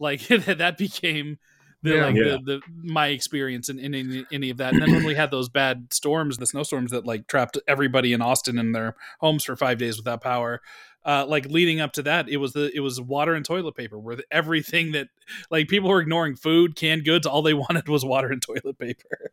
like 0.00 0.26
that 0.28 0.76
became 0.76 1.38
the 1.82 1.90
Yeah. 1.94 2.04
like 2.06 2.14
Yeah. 2.16 2.24
The, 2.24 2.38
the 2.44 2.60
my 2.82 3.08
experience 3.08 3.68
in, 3.68 3.78
in 3.78 3.94
any, 3.94 4.26
any 4.32 4.50
of 4.50 4.56
that. 4.56 4.72
And 4.72 4.82
then 4.82 4.92
when 4.92 5.04
we 5.04 5.14
had 5.14 5.30
those 5.30 5.48
bad 5.48 5.92
storms, 5.92 6.38
the 6.38 6.46
snowstorms 6.46 6.90
that 6.90 7.06
like 7.06 7.26
trapped 7.26 7.58
everybody 7.68 8.12
in 8.12 8.20
Austin 8.20 8.58
in 8.58 8.72
their 8.72 8.96
homes 9.20 9.44
for 9.44 9.56
five 9.56 9.78
days 9.78 9.96
without 9.96 10.22
power, 10.22 10.60
uh, 11.04 11.24
like 11.26 11.46
leading 11.46 11.80
up 11.80 11.92
to 11.94 12.02
that, 12.02 12.28
it 12.28 12.36
was 12.36 12.52
the 12.52 12.70
it 12.74 12.80
was 12.80 13.00
water 13.00 13.34
and 13.34 13.44
toilet 13.44 13.74
paper. 13.74 13.98
Where 13.98 14.16
the, 14.16 14.24
everything 14.30 14.92
that 14.92 15.08
like 15.50 15.68
people 15.68 15.88
were 15.88 16.00
ignoring 16.00 16.36
food, 16.36 16.76
canned 16.76 17.04
goods, 17.04 17.26
all 17.26 17.42
they 17.42 17.54
wanted 17.64 17.88
was 17.88 18.04
water 18.04 18.28
and 18.28 18.42
toilet 18.42 18.78
paper. 18.78 19.30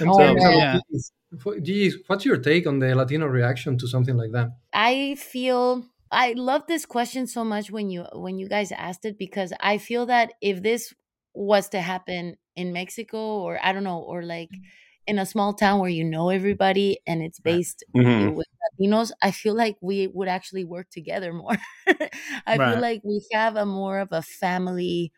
I'm 0.00 0.08
Oh, 0.08 0.34
yeah. 0.36 0.80
Gigi, 0.90 1.60
Gigi, 1.62 2.02
what's 2.06 2.24
your 2.24 2.38
take 2.38 2.66
on 2.66 2.78
the 2.78 2.94
Latino 2.94 3.26
reaction 3.26 3.76
to 3.78 3.86
something 3.86 4.16
like 4.16 4.32
that? 4.32 4.56
I 4.72 5.16
feel 5.16 5.84
I 6.10 6.32
love 6.32 6.62
this 6.66 6.86
question 6.86 7.26
so 7.26 7.44
much 7.44 7.70
when 7.70 7.90
you 7.90 8.06
when 8.12 8.38
you 8.38 8.48
guys 8.48 8.72
asked 8.72 9.04
it 9.04 9.18
because 9.18 9.52
I 9.60 9.78
feel 9.78 10.06
that 10.06 10.32
if 10.40 10.62
this 10.62 10.94
was 11.34 11.68
to 11.70 11.80
happen 11.80 12.36
in 12.56 12.72
Mexico 12.72 13.18
or 13.18 13.58
I 13.62 13.72
don't 13.72 13.84
know 13.84 14.00
or 14.00 14.22
like 14.22 14.50
in 15.08 15.18
a 15.20 15.26
small 15.26 15.54
town 15.54 15.80
where 15.80 15.90
you 15.90 16.04
know 16.04 16.30
everybody 16.30 17.00
and 17.08 17.22
it's 17.22 17.40
based 17.40 17.84
Mhm. 17.94 18.32
with 18.34 18.46
Latinos, 18.80 19.12
I 19.22 19.32
feel 19.32 19.54
like 19.56 19.78
we 19.82 20.08
would 20.08 20.28
actually 20.28 20.64
work 20.64 20.90
together 20.90 21.32
more. 21.34 21.56
I 22.46 22.58
Right. 22.58 22.68
feel 22.68 22.80
like 22.80 23.02
we 23.04 23.26
have 23.32 23.56
a 23.56 23.66
more 23.66 24.00
of 24.00 24.10
a 24.12 24.22
family 24.22 25.12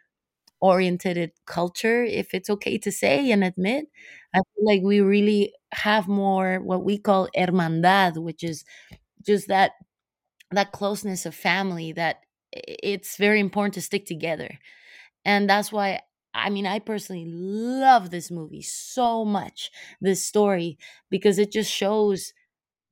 oriented 0.61 1.33
culture, 1.47 2.05
if 2.05 2.35
it's 2.35 2.51
okay 2.51 2.79
to 2.79 2.93
say 2.93 3.31
and 3.33 3.45
admit. 3.45 3.87
I 4.35 4.39
feel 4.39 4.67
like 4.67 4.83
we 4.83 5.01
really 5.01 5.55
have 5.73 6.09
more 6.09 6.61
what 6.61 6.85
we 6.85 6.99
call 6.99 7.29
hermandad, 7.37 8.23
which 8.23 8.45
is 8.45 8.65
just 9.27 9.49
that 9.49 9.73
that 10.51 10.73
closeness 10.73 11.27
of 11.27 11.35
family 11.35 11.93
that 11.93 12.25
it's 12.53 13.17
very 13.17 13.41
important 13.41 13.75
to 13.75 13.83
stick 13.83 14.07
together. 14.07 14.59
And 15.25 15.51
that's 15.51 15.73
why 15.73 16.01
I 16.35 16.51
mean 16.51 16.67
I 16.67 16.79
personally 16.79 17.27
love 17.27 18.11
this 18.11 18.31
movie 18.31 18.63
so 18.63 19.25
much, 19.25 19.71
this 20.01 20.25
story, 20.25 20.79
because 21.11 21.39
it 21.39 21.53
just 21.53 21.71
shows 21.73 22.33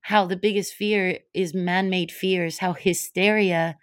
how 0.03 0.27
the 0.27 0.37
biggest 0.37 0.75
fear 0.75 1.21
is 1.35 1.55
man-made 1.55 2.13
fears, 2.13 2.59
how 2.59 2.73
hysteria 2.75 3.79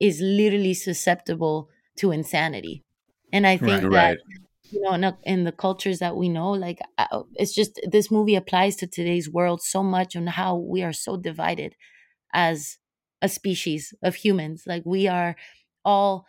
is 0.00 0.20
literally 0.20 0.74
susceptible 0.74 1.70
to 1.98 2.12
insanity. 2.12 2.84
And 3.32 3.46
I 3.46 3.56
think 3.58 3.82
Right. 3.82 3.90
that 3.90 4.14
Right. 4.14 4.18
you 4.70 4.80
know 4.82 4.92
in, 4.94 5.04
a, 5.04 5.18
in 5.24 5.44
the 5.44 5.52
cultures 5.52 5.98
that 6.00 6.16
we 6.16 6.28
know 6.28 6.50
like 6.50 6.80
uh, 6.98 7.22
it's 7.34 7.54
just 7.54 7.80
this 7.90 8.10
movie 8.10 8.34
applies 8.34 8.76
to 8.76 8.86
today's 8.86 9.30
world 9.30 9.62
so 9.62 9.82
much 9.82 10.14
on 10.16 10.26
how 10.26 10.56
we 10.56 10.82
are 10.82 10.92
so 10.92 11.16
divided 11.16 11.74
as 12.32 12.78
a 13.22 13.28
species 13.28 13.94
of 14.02 14.14
humans 14.16 14.64
like 14.66 14.82
we 14.86 15.08
are 15.08 15.36
all 15.84 16.26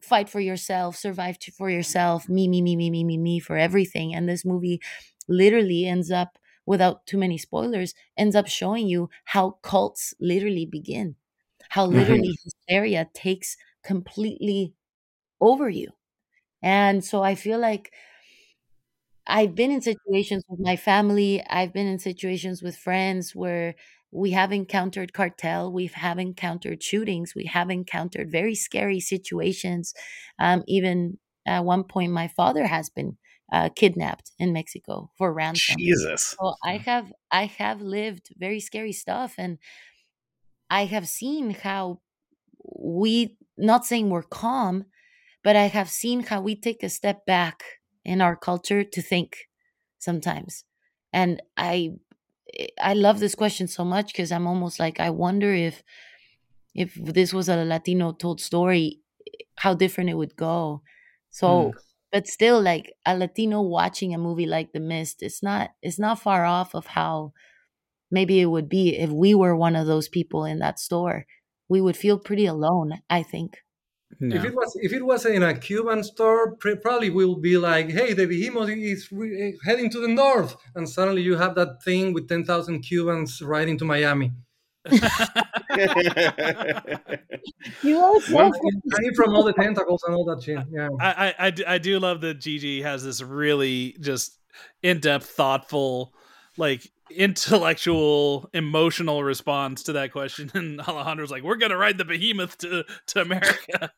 fight 0.00 0.28
for 0.28 0.40
yourself 0.40 0.96
survive 0.96 1.38
to, 1.38 1.50
for 1.52 1.70
yourself 1.70 2.28
me 2.28 2.48
me 2.48 2.62
me 2.62 2.76
me 2.76 2.90
me 2.90 3.04
me 3.04 3.16
me 3.16 3.38
for 3.40 3.56
everything 3.56 4.14
and 4.14 4.28
this 4.28 4.44
movie 4.44 4.80
literally 5.28 5.86
ends 5.86 6.10
up 6.10 6.38
without 6.68 7.06
too 7.06 7.16
many 7.16 7.38
spoilers 7.38 7.94
ends 8.18 8.36
up 8.36 8.46
showing 8.46 8.86
you 8.86 9.08
how 9.24 9.52
cults 9.62 10.12
literally 10.20 10.66
begin. 10.66 11.16
How 11.70 11.86
mm-hmm. 11.86 11.96
literally 11.96 12.36
hysteria 12.44 13.08
takes 13.14 13.56
completely 13.82 14.74
over 15.40 15.70
you. 15.70 15.88
And 16.62 17.02
so 17.02 17.22
I 17.22 17.36
feel 17.36 17.58
like 17.58 17.90
I've 19.26 19.54
been 19.54 19.70
in 19.70 19.80
situations 19.80 20.44
with 20.48 20.60
my 20.60 20.76
family, 20.76 21.42
I've 21.48 21.72
been 21.72 21.86
in 21.86 21.98
situations 21.98 22.62
with 22.62 22.76
friends 22.76 23.34
where 23.34 23.74
we 24.10 24.30
have 24.32 24.52
encountered 24.52 25.12
cartel, 25.12 25.72
we 25.72 25.86
have 25.94 26.18
encountered 26.18 26.82
shootings, 26.82 27.34
we 27.34 27.44
have 27.44 27.70
encountered 27.70 28.30
very 28.30 28.54
scary 28.54 29.00
situations. 29.00 29.94
Um, 30.38 30.64
even 30.66 31.18
at 31.46 31.64
one 31.64 31.84
point, 31.84 32.12
my 32.12 32.28
father 32.28 32.66
has 32.66 32.88
been 32.90 33.18
uh, 33.52 33.68
kidnapped 33.74 34.32
in 34.38 34.52
Mexico 34.52 35.10
for 35.16 35.32
ransom. 35.32 35.76
Jesus. 35.78 36.36
So 36.38 36.54
I 36.64 36.78
have 36.78 37.12
I 37.30 37.46
have 37.46 37.80
lived 37.80 38.28
very 38.36 38.60
scary 38.60 38.92
stuff, 38.92 39.34
and 39.38 39.58
I 40.70 40.84
have 40.84 41.08
seen 41.08 41.50
how 41.50 42.00
we 42.62 43.36
not 43.56 43.86
saying 43.86 44.10
we're 44.10 44.22
calm, 44.22 44.84
but 45.42 45.56
I 45.56 45.66
have 45.66 45.88
seen 45.88 46.24
how 46.24 46.40
we 46.40 46.54
take 46.54 46.82
a 46.82 46.88
step 46.88 47.26
back 47.26 47.62
in 48.04 48.20
our 48.20 48.36
culture 48.36 48.84
to 48.84 49.02
think 49.02 49.48
sometimes. 49.98 50.64
And 51.12 51.42
I 51.56 51.92
I 52.80 52.94
love 52.94 53.20
this 53.20 53.34
question 53.34 53.68
so 53.68 53.84
much 53.84 54.12
because 54.12 54.32
I'm 54.32 54.46
almost 54.46 54.78
like 54.78 55.00
I 55.00 55.10
wonder 55.10 55.52
if 55.52 55.82
if 56.74 56.94
this 56.94 57.32
was 57.34 57.48
a 57.48 57.64
Latino 57.64 58.12
told 58.12 58.40
story, 58.40 59.00
how 59.56 59.74
different 59.74 60.10
it 60.10 60.16
would 60.16 60.36
go. 60.36 60.82
Mm. 60.82 60.88
So 61.30 61.72
but 62.12 62.26
still 62.26 62.60
like 62.60 62.92
a 63.04 63.16
Latino 63.16 63.60
watching 63.60 64.14
a 64.14 64.18
movie 64.18 64.46
like 64.46 64.72
The 64.72 64.80
Mist, 64.80 65.22
it's 65.22 65.42
not 65.42 65.70
it's 65.82 65.98
not 65.98 66.20
far 66.20 66.44
off 66.44 66.74
of 66.74 66.86
how 66.86 67.32
maybe 68.10 68.40
it 68.40 68.46
would 68.46 68.68
be 68.68 68.96
if 68.96 69.10
we 69.10 69.34
were 69.34 69.56
one 69.56 69.76
of 69.76 69.86
those 69.86 70.08
people 70.08 70.44
in 70.44 70.58
that 70.60 70.78
store. 70.78 71.26
We 71.68 71.82
would 71.82 71.96
feel 71.96 72.18
pretty 72.18 72.46
alone, 72.46 73.02
I 73.10 73.22
think. 73.22 73.58
If 74.20 74.44
it 74.44 74.54
was 74.54 74.76
if 74.82 74.92
it 74.92 75.04
was 75.04 75.24
in 75.26 75.42
a 75.44 75.56
Cuban 75.56 76.02
store, 76.02 76.56
pr- 76.56 76.74
probably 76.82 77.10
will 77.10 77.36
be 77.36 77.56
like, 77.56 77.90
"Hey, 77.90 78.14
the 78.14 78.26
behemoth 78.26 78.68
is 78.68 79.12
re- 79.12 79.40
eh, 79.40 79.52
heading 79.64 79.90
to 79.90 80.00
the 80.00 80.08
north," 80.08 80.56
and 80.74 80.88
suddenly 80.88 81.22
you 81.22 81.36
have 81.36 81.54
that 81.54 81.82
thing 81.84 82.12
with 82.12 82.28
ten 82.28 82.44
thousand 82.44 82.80
Cubans 82.80 83.40
riding 83.42 83.78
to 83.78 83.84
Miami. 83.84 84.32
You 87.82 87.98
are 87.98 88.20
so 88.20 88.34
One- 88.34 88.52
Hanging 88.96 89.14
from 89.14 89.34
all 89.34 89.44
the 89.44 89.52
tentacles 89.52 90.02
and 90.04 90.14
all 90.14 90.24
that 90.26 90.42
shit. 90.42 90.58
Yeah. 90.70 90.88
I, 91.00 91.28
I, 91.28 91.34
I, 91.46 91.50
do, 91.50 91.64
I 91.66 91.78
do 91.78 91.98
love 91.98 92.20
that 92.22 92.40
Gigi 92.40 92.82
has 92.82 93.04
this 93.04 93.20
really 93.22 93.96
just 94.00 94.38
in 94.82 95.00
depth, 95.00 95.26
thoughtful, 95.26 96.14
like 96.56 96.90
intellectual, 97.10 98.48
emotional 98.52 99.22
response 99.22 99.84
to 99.84 99.92
that 99.94 100.12
question. 100.12 100.50
And 100.58 100.80
Alejandro's 100.80 101.30
like, 101.30 101.42
we're 101.42 101.56
going 101.56 101.70
to 101.70 101.76
ride 101.76 101.98
the 101.98 102.04
behemoth 102.04 102.58
to, 102.58 102.84
to 103.08 103.20
America. 103.20 103.92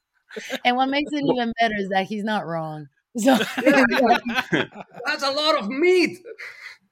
And 0.64 0.76
what 0.76 0.88
makes 0.88 1.12
it 1.12 1.24
even 1.24 1.52
better 1.60 1.74
is 1.78 1.88
that 1.90 2.06
he's 2.06 2.24
not 2.24 2.46
wrong. 2.46 2.88
So 3.16 3.36
That's 3.66 5.22
a 5.22 5.30
lot 5.30 5.58
of 5.58 5.68
meat. 5.68 6.18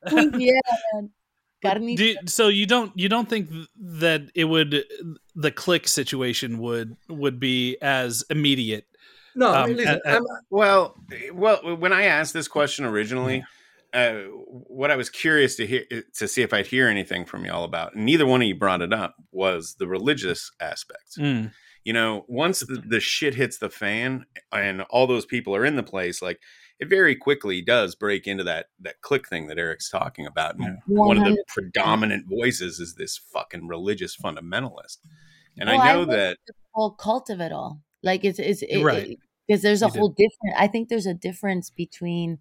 yeah, 0.13 0.53
man. 0.95 1.11
Carnita. 1.65 1.97
Do, 1.97 2.17
so 2.27 2.49
you 2.49 2.67
don't 2.67 2.93
you 2.97 3.09
don't 3.09 3.29
think 3.29 3.51
that 3.77 4.31
it 4.35 4.45
would 4.45 4.85
the 5.35 5.51
clique 5.51 5.89
situation 5.89 6.59
would 6.59 6.97
would 7.09 7.41
be 7.41 7.77
as 7.83 8.25
immediate 8.31 8.87
No, 9.35 9.53
Um, 9.53 9.75
listen. 9.75 10.01
I'm, 10.07 10.23
Well, 10.51 10.97
well, 11.33 11.77
when 11.77 11.93
I 11.93 12.05
asked 12.05 12.33
this 12.33 12.47
question 12.47 12.85
originally, 12.85 13.45
uh, 13.93 14.15
what 14.69 14.93
I 14.93 14.97
was 14.97 15.11
curious 15.11 15.57
to 15.57 15.67
hear 15.67 15.85
to 16.15 16.29
see 16.29 16.43
if 16.43 16.53
I'd 16.53 16.67
hear 16.67 16.89
anything 16.89 17.25
from 17.25 17.45
y'all 17.45 17.65
about, 17.65 17.95
and 17.95 18.05
neither 18.05 18.27
one 18.27 18.43
of 18.43 18.47
you 18.47 18.55
brought 18.55 18.83
it 18.83 18.93
up, 18.93 19.17
was 19.33 19.75
the 19.79 19.89
religious 19.89 20.53
aspect. 20.61 21.17
Mm. 21.19 21.51
You 21.89 21.95
know, 21.95 22.27
once 22.29 22.61
the, 22.61 22.83
the 22.87 23.01
shit 23.01 23.35
hits 23.35 23.57
the 23.57 23.71
fan 23.71 24.27
and 24.53 24.83
all 24.91 25.07
those 25.07 25.25
people 25.25 25.57
are 25.57 25.65
in 25.65 25.77
the 25.77 25.83
place, 25.83 26.21
like 26.21 26.39
it 26.79 26.91
very 26.91 27.17
quickly 27.17 27.63
does 27.63 27.95
break 27.95 28.27
into 28.27 28.45
that 28.45 28.67
that 28.81 29.01
clique 29.01 29.27
thing 29.27 29.47
that 29.47 29.59
Eric's 29.59 29.89
talking 29.89 30.27
about. 30.27 30.57
And 30.57 30.77
one 30.85 31.17
of 31.17 31.25
the 31.25 31.43
predominant 31.49 32.27
voices 32.29 32.79
is 32.79 32.95
this 32.97 33.17
fucking 33.17 33.69
religious 33.69 34.15
fundamentalist. 34.15 34.99
And 35.59 35.71
Well, 35.71 35.81
I 35.81 35.93
know 35.95 36.01
love 36.01 36.09
that 36.09 36.37
the 36.47 36.53
whole 36.73 36.91
cult 36.91 37.31
of 37.31 37.41
it 37.41 37.53
all. 37.53 37.81
Like 38.03 38.23
it's 38.23 38.39
it's 38.39 38.61
it, 38.61 38.83
Right. 38.83 39.19
because 39.47 39.63
there's 39.63 39.81
a 39.81 39.87
You 39.87 39.93
whole 39.93 40.09
different. 40.11 40.57
I 40.59 40.67
think 40.67 40.91
there's 40.91 41.07
a 41.07 41.15
difference 41.15 41.71
between. 41.71 42.39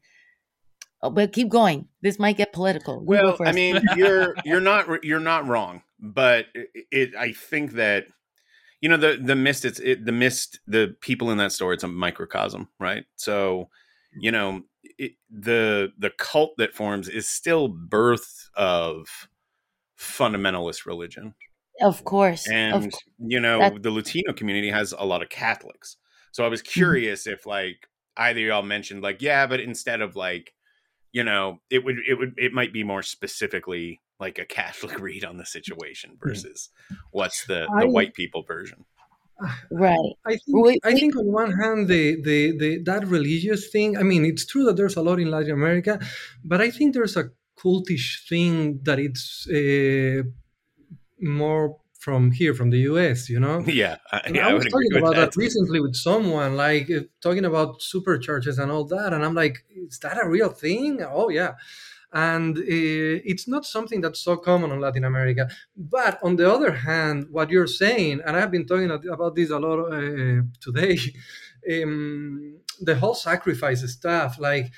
Oh, 1.01 1.09
but 1.09 1.31
keep 1.31 1.47
going. 1.47 1.87
This 2.01 2.19
might 2.19 2.35
get 2.35 2.51
political. 2.51 3.01
Well, 3.01 3.37
I 3.39 3.53
mean, 3.53 3.81
you're 3.95 4.35
you're 4.43 4.59
not 4.59 5.05
you're 5.05 5.21
not 5.21 5.47
wrong, 5.47 5.83
but 6.01 6.47
it, 6.53 6.67
it 6.91 7.15
I 7.15 7.31
think 7.31 7.71
that 7.75 8.07
you 8.81 8.89
know 8.89 8.97
the 8.97 9.19
the 9.21 9.35
mist 9.35 9.65
it's 9.65 9.79
it, 9.79 10.05
the 10.05 10.11
mist 10.11 10.59
the 10.67 10.95
people 11.01 11.31
in 11.31 11.37
that 11.37 11.51
store 11.51 11.73
it's 11.73 11.83
a 11.83 11.87
microcosm, 11.87 12.69
right? 12.79 13.05
So 13.15 13.69
you 14.19 14.31
know 14.31 14.63
it, 14.83 15.13
the 15.29 15.91
the 15.97 16.11
cult 16.11 16.53
that 16.57 16.75
forms 16.75 17.09
is 17.09 17.27
still 17.29 17.67
birth 17.67 18.49
of 18.55 19.29
fundamentalist 19.99 20.85
religion, 20.85 21.35
of 21.81 22.03
course, 22.03 22.53
of 22.69 22.83
and 22.83 22.91
course. 22.91 23.03
you 23.19 23.39
know 23.39 23.77
the 23.77 23.91
Latino 23.91 24.33
community 24.33 24.69
has 24.69 24.93
a 24.97 25.03
lot 25.05 25.21
of 25.21 25.29
Catholics. 25.29 25.97
So 26.31 26.45
I 26.45 26.49
was 26.49 26.61
Mm-hmm. 26.77 26.97
curious 26.97 27.27
if 27.27 27.45
like 27.45 27.87
either 28.15 28.39
y'all 28.39 28.63
mentioned 28.63 29.01
like 29.01 29.21
yeah, 29.21 29.47
but 29.47 29.59
instead 29.59 30.01
of 30.01 30.15
like 30.15 30.53
you 31.13 31.23
know 31.23 31.59
it 31.71 31.83
would 31.85 31.97
it 32.07 32.15
would 32.15 32.35
it 32.37 32.53
might 32.53 32.73
be 32.73 32.83
more 32.83 33.03
specifically 33.03 34.01
like 34.19 34.37
a 34.39 34.45
Catholic 34.45 34.99
read 35.07 35.23
on 35.25 35.37
the 35.37 35.45
situation 35.45 36.17
versus 36.21 36.69
what's 37.11 37.45
the 37.45 37.67
the 37.79 37.85
I- 37.85 37.95
white 37.95 38.13
people 38.13 38.43
version. 38.43 38.85
right. 39.71 40.11
I 40.25 40.31
think, 40.31 40.57
We- 40.65 40.79
I 40.83 40.93
we- 40.93 40.99
think 40.99 41.15
on 41.15 41.27
one 41.31 41.51
hand, 41.61 41.87
the, 41.87 42.19
the, 42.23 42.57
the 42.57 42.69
that 42.89 43.05
religious 43.07 43.69
thing. 43.69 43.95
I 43.97 44.03
mean, 44.03 44.25
it's 44.25 44.45
true 44.45 44.65
that 44.65 44.75
there's 44.77 44.95
a 44.95 45.01
lot 45.03 45.19
in 45.19 45.29
Latin 45.29 45.51
America, 45.51 45.99
but 46.43 46.59
I 46.61 46.71
think 46.71 46.93
there's 46.95 47.15
a 47.17 47.29
cultish 47.63 48.27
thing 48.29 48.79
that 48.83 48.97
it's 48.99 49.47
uh, 49.49 50.23
more 51.19 51.77
from 51.99 52.31
here, 52.31 52.53
from 52.53 52.69
the 52.69 52.79
U.S. 52.91 53.29
You 53.29 53.39
know. 53.39 53.63
Yeah, 53.67 53.97
I, 54.11 54.21
yeah, 54.33 54.47
I 54.47 54.49
I 54.51 54.53
was 54.53 54.63
would 54.63 54.71
talking 54.71 54.89
with 54.93 55.03
about 55.03 55.15
that. 55.15 55.31
that 55.33 55.37
recently 55.37 55.79
with 55.79 55.95
someone, 55.95 56.55
like 56.55 56.89
uh, 56.89 57.01
talking 57.21 57.45
about 57.45 57.79
supercharges 57.81 58.57
and 58.59 58.71
all 58.71 58.85
that, 58.85 59.13
and 59.13 59.23
I'm 59.25 59.33
like, 59.35 59.65
is 59.75 59.99
that 59.99 60.17
a 60.23 60.27
real 60.29 60.49
thing? 60.49 61.01
Oh 61.03 61.29
yeah, 61.29 61.53
and 62.13 62.57
uh, 62.57 62.61
it's 63.31 63.47
not 63.47 63.65
something 63.65 64.01
that's 64.01 64.21
so 64.21 64.37
common 64.37 64.71
in 64.71 64.79
Latin 64.79 65.03
America. 65.03 65.49
But 65.75 66.19
on 66.23 66.35
the 66.35 66.51
other 66.51 66.71
hand, 66.71 67.27
what 67.29 67.49
you're 67.49 67.67
saying, 67.67 68.21
and 68.25 68.35
I've 68.37 68.51
been 68.51 68.65
talking 68.65 68.89
about 68.91 69.35
this 69.35 69.49
a 69.49 69.59
lot 69.59 69.91
uh, 69.91 70.41
today, 70.61 70.97
um, 71.83 72.59
the 72.79 72.95
whole 72.95 73.15
sacrifice 73.15 73.81
stuff, 73.91 74.39
like 74.39 74.71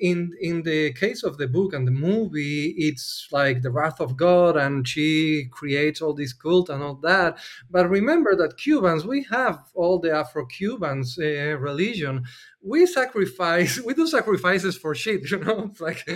in 0.00 0.32
in 0.40 0.62
the 0.62 0.92
case 0.92 1.22
of 1.22 1.38
the 1.38 1.46
book 1.46 1.72
and 1.72 1.86
the 1.86 1.92
movie 1.92 2.74
it's 2.76 3.28
like 3.30 3.62
the 3.62 3.70
wrath 3.70 4.00
of 4.00 4.16
god 4.16 4.56
and 4.56 4.86
she 4.88 5.46
creates 5.50 6.00
all 6.00 6.14
this 6.14 6.32
cult 6.32 6.68
and 6.68 6.82
all 6.82 6.94
that. 6.96 7.38
But 7.70 7.88
remember 7.88 8.36
that 8.36 8.56
cubans 8.56 9.04
we 9.06 9.26
have 9.30 9.58
all 9.74 9.98
the 9.98 10.12
afro-cubans 10.12 11.18
uh, 11.18 11.56
religion. 11.58 12.24
We 12.62 12.86
sacrifice 12.86 13.80
we 13.86 13.94
do 13.94 14.06
sacrifices 14.06 14.76
for 14.76 14.94
shit 14.94 15.30
you 15.30 15.38
know? 15.38 15.70
It's 15.70 15.80
like 15.80 16.08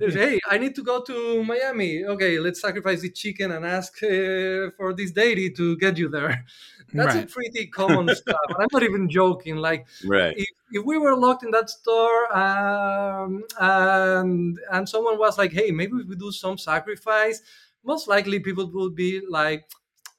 hey 0.00 0.38
i 0.48 0.58
need 0.58 0.74
to 0.76 0.82
go 0.82 1.02
to 1.02 1.44
miami. 1.44 2.04
Okay 2.04 2.38
let's 2.38 2.60
sacrifice 2.60 3.00
the 3.02 3.10
chicken 3.10 3.52
and 3.52 3.64
ask 3.64 4.02
uh, 4.02 4.70
for 4.76 4.92
this 4.96 5.12
deity 5.12 5.50
to 5.50 5.76
get 5.76 5.98
you 5.98 6.08
there 6.08 6.44
that's 6.92 7.14
a 7.16 7.26
pretty 7.26 7.66
common 7.66 8.14
stuff 8.22 8.36
and 8.48 8.56
i'm 8.60 8.68
not 8.72 8.82
even 8.82 9.08
joking 9.08 9.56
like 9.56 9.86
Right. 10.04 10.34
if, 10.36 10.48
if 10.70 10.84
we 10.84 10.98
were 10.98 11.16
locked 11.16 11.42
in 11.44 11.50
that 11.52 11.68
store 11.70 12.36
um, 12.36 13.42
and 13.60 14.58
and 14.72 14.88
someone 14.88 15.18
was 15.18 15.38
like, 15.38 15.52
"Hey, 15.52 15.70
maybe 15.70 15.92
we 16.08 16.16
do 16.16 16.30
some 16.32 16.58
sacrifice," 16.58 17.40
most 17.84 18.08
likely 18.08 18.40
people 18.40 18.70
would 18.72 18.94
be 18.96 19.20
like, 19.28 19.64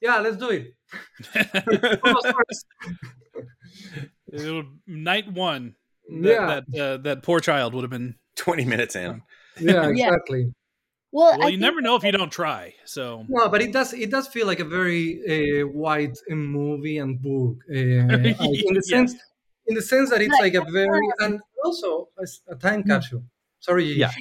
"Yeah, 0.00 0.18
let's 0.20 0.36
do 0.36 0.50
it." 0.50 0.74
Who 1.66 1.96
goes 2.12 2.24
first? 2.38 2.66
It 4.32 4.52
would- 4.52 4.78
night 4.86 5.30
one 5.32 5.74
that 6.08 6.28
Yeah. 6.30 6.46
that, 6.46 6.80
uh, 6.80 6.96
that 7.02 7.22
poor 7.22 7.40
child 7.40 7.74
would 7.74 7.82
have 7.82 7.90
been 7.90 8.16
Twenty 8.36 8.64
minutes 8.64 8.94
in. 8.96 9.22
yeah, 9.60 9.72
Yeah. 9.72 9.88
exactly. 9.88 10.54
Well, 11.10 11.38
Well, 11.38 11.48
you 11.48 11.56
never 11.58 11.80
know 11.80 11.96
if 11.96 12.02
you 12.04 12.12
don't 12.12 12.30
try. 12.30 12.74
So 12.84 13.24
No, 13.28 13.48
but 13.48 13.62
it 13.62 13.72
does 13.72 13.92
it 13.94 14.10
does 14.10 14.28
feel 14.28 14.46
like 14.46 14.60
a 14.60 14.64
very 14.64 15.20
uh, 15.62 15.66
white 15.68 16.16
uh, 16.30 16.34
movie 16.34 16.98
and 16.98 17.20
book 17.20 17.56
uh, 17.70 17.74
in 17.76 18.74
the 18.76 18.84
Yes. 18.86 18.88
sense 18.88 19.14
in 19.66 19.74
the 19.74 19.82
sense 19.82 20.10
that 20.10 20.20
it's 20.20 20.30
But- 20.36 20.40
like 20.44 20.54
a 20.54 20.64
very 20.70 21.06
and 21.20 21.40
also 21.64 22.08
as 22.22 22.40
a 22.48 22.56
time 22.56 22.82
capsule. 22.84 23.24
Sorry, 23.60 23.84
Gigi. 23.86 24.00
Yeah. 24.00 24.12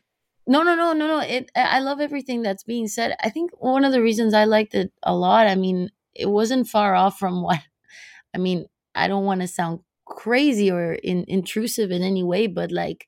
No, 0.47 0.63
no, 0.63 0.75
no, 0.75 0.93
no, 0.93 1.07
no. 1.07 1.19
It. 1.19 1.51
I 1.55 1.77
I 1.77 1.79
love 1.79 1.99
everything 1.99 2.41
that's 2.41 2.63
being 2.63 2.87
said. 2.87 3.15
I 3.21 3.29
think 3.29 3.51
one 3.59 3.83
of 3.85 3.91
the 3.91 4.01
reasons 4.01 4.33
I 4.33 4.45
liked 4.45 4.73
it 4.75 4.91
a 5.03 5.13
lot. 5.15 5.45
I 5.47 5.55
mean, 5.55 5.91
it 6.15 6.29
wasn't 6.29 6.67
far 6.67 6.95
off 6.95 7.19
from 7.19 7.43
what. 7.43 7.59
I 8.33 8.37
mean, 8.37 8.65
I 8.95 9.07
don't 9.09 9.25
want 9.25 9.41
to 9.41 9.47
sound 9.47 9.81
crazy 10.05 10.71
or 10.71 10.93
in, 10.93 11.25
intrusive 11.27 11.91
in 11.91 12.01
any 12.01 12.23
way, 12.23 12.47
but 12.47 12.71
like, 12.71 13.05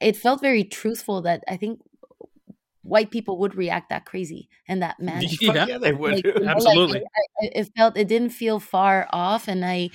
it 0.00 0.16
felt 0.16 0.40
very 0.40 0.64
truthful 0.64 1.22
that 1.22 1.42
I 1.48 1.56
think 1.56 1.80
white 2.82 3.10
people 3.10 3.38
would 3.38 3.54
react 3.54 3.90
that 3.90 4.04
crazy 4.06 4.48
and 4.68 4.82
that 4.82 4.98
mad. 5.00 5.24
Yeah. 5.40 5.66
Yeah, 5.66 5.78
they 5.78 5.92
would. 5.92 6.12
Like, 6.14 6.24
you 6.24 6.32
know, 6.34 6.46
like, 6.46 6.56
Absolutely. 6.56 7.00
I- 7.00 7.44
I- 7.46 7.50
it 7.54 7.70
felt 7.76 7.96
it 7.96 8.08
didn't 8.08 8.30
feel 8.30 8.60
far 8.60 9.08
off, 9.12 9.48
and 9.48 9.64
I, 9.64 9.90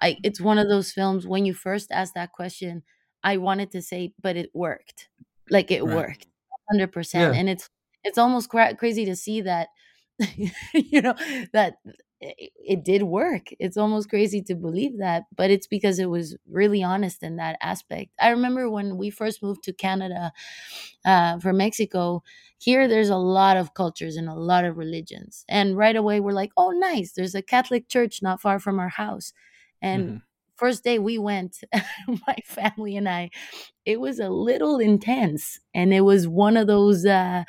I, 0.00 0.16
it's 0.22 0.40
one 0.40 0.58
of 0.58 0.68
those 0.68 0.92
films 0.92 1.26
when 1.26 1.44
you 1.46 1.54
first 1.54 1.90
asked 1.90 2.14
that 2.14 2.32
question, 2.32 2.82
I 3.22 3.36
wanted 3.38 3.70
to 3.72 3.82
say, 3.82 4.12
but 4.22 4.36
it 4.36 4.50
worked, 4.54 5.08
like 5.50 5.70
it 5.70 5.84
Right. 5.84 5.96
worked, 5.96 6.26
hundred 6.70 6.92
percent, 6.92 7.34
and 7.34 7.48
it's 7.48 7.68
it's 8.04 8.18
almost 8.18 8.48
cra- 8.48 8.76
crazy 8.76 9.04
to 9.06 9.16
see 9.16 9.40
that, 9.42 9.68
you 10.74 11.02
know, 11.02 11.14
that 11.52 11.76
it, 12.20 12.52
it 12.56 12.84
did 12.84 13.04
work. 13.04 13.48
It's 13.58 13.76
almost 13.76 14.08
crazy 14.10 14.42
to 14.42 14.54
believe 14.54 14.98
that, 14.98 15.24
but 15.36 15.50
it's 15.50 15.66
because 15.66 15.98
it 15.98 16.10
was 16.10 16.36
really 16.48 16.82
honest 16.82 17.22
in 17.22 17.36
that 17.36 17.56
aspect. 17.60 18.12
I 18.20 18.30
remember 18.30 18.68
when 18.70 18.96
we 18.96 19.10
first 19.10 19.42
moved 19.42 19.62
to 19.64 19.72
Canada 19.72 20.32
uh, 21.04 21.38
from 21.38 21.58
Mexico 21.58 22.22
here 22.60 22.88
there's 22.88 23.08
a 23.08 23.16
lot 23.16 23.56
of 23.56 23.74
cultures 23.74 24.16
and 24.16 24.28
a 24.28 24.34
lot 24.34 24.64
of 24.64 24.76
religions 24.76 25.44
and 25.48 25.76
right 25.76 25.94
away 25.96 26.18
we're 26.20 26.32
like 26.32 26.50
oh 26.56 26.70
nice 26.70 27.12
there's 27.12 27.34
a 27.34 27.42
catholic 27.42 27.88
church 27.88 28.20
not 28.20 28.40
far 28.40 28.58
from 28.58 28.80
our 28.80 28.88
house 28.88 29.32
and 29.80 30.16
Mhm. 30.16 30.22
first 30.56 30.82
day 30.82 30.98
we 30.98 31.18
went 31.18 31.60
my 32.26 32.36
family 32.44 32.96
and 32.96 33.08
i 33.08 33.30
it 33.84 34.00
was 34.00 34.20
a 34.20 34.28
little 34.30 34.78
intense 34.78 35.60
and 35.74 35.94
it 35.94 36.02
was 36.02 36.28
one 36.28 36.56
of 36.56 36.66
those 36.66 37.06
uh 37.06 37.44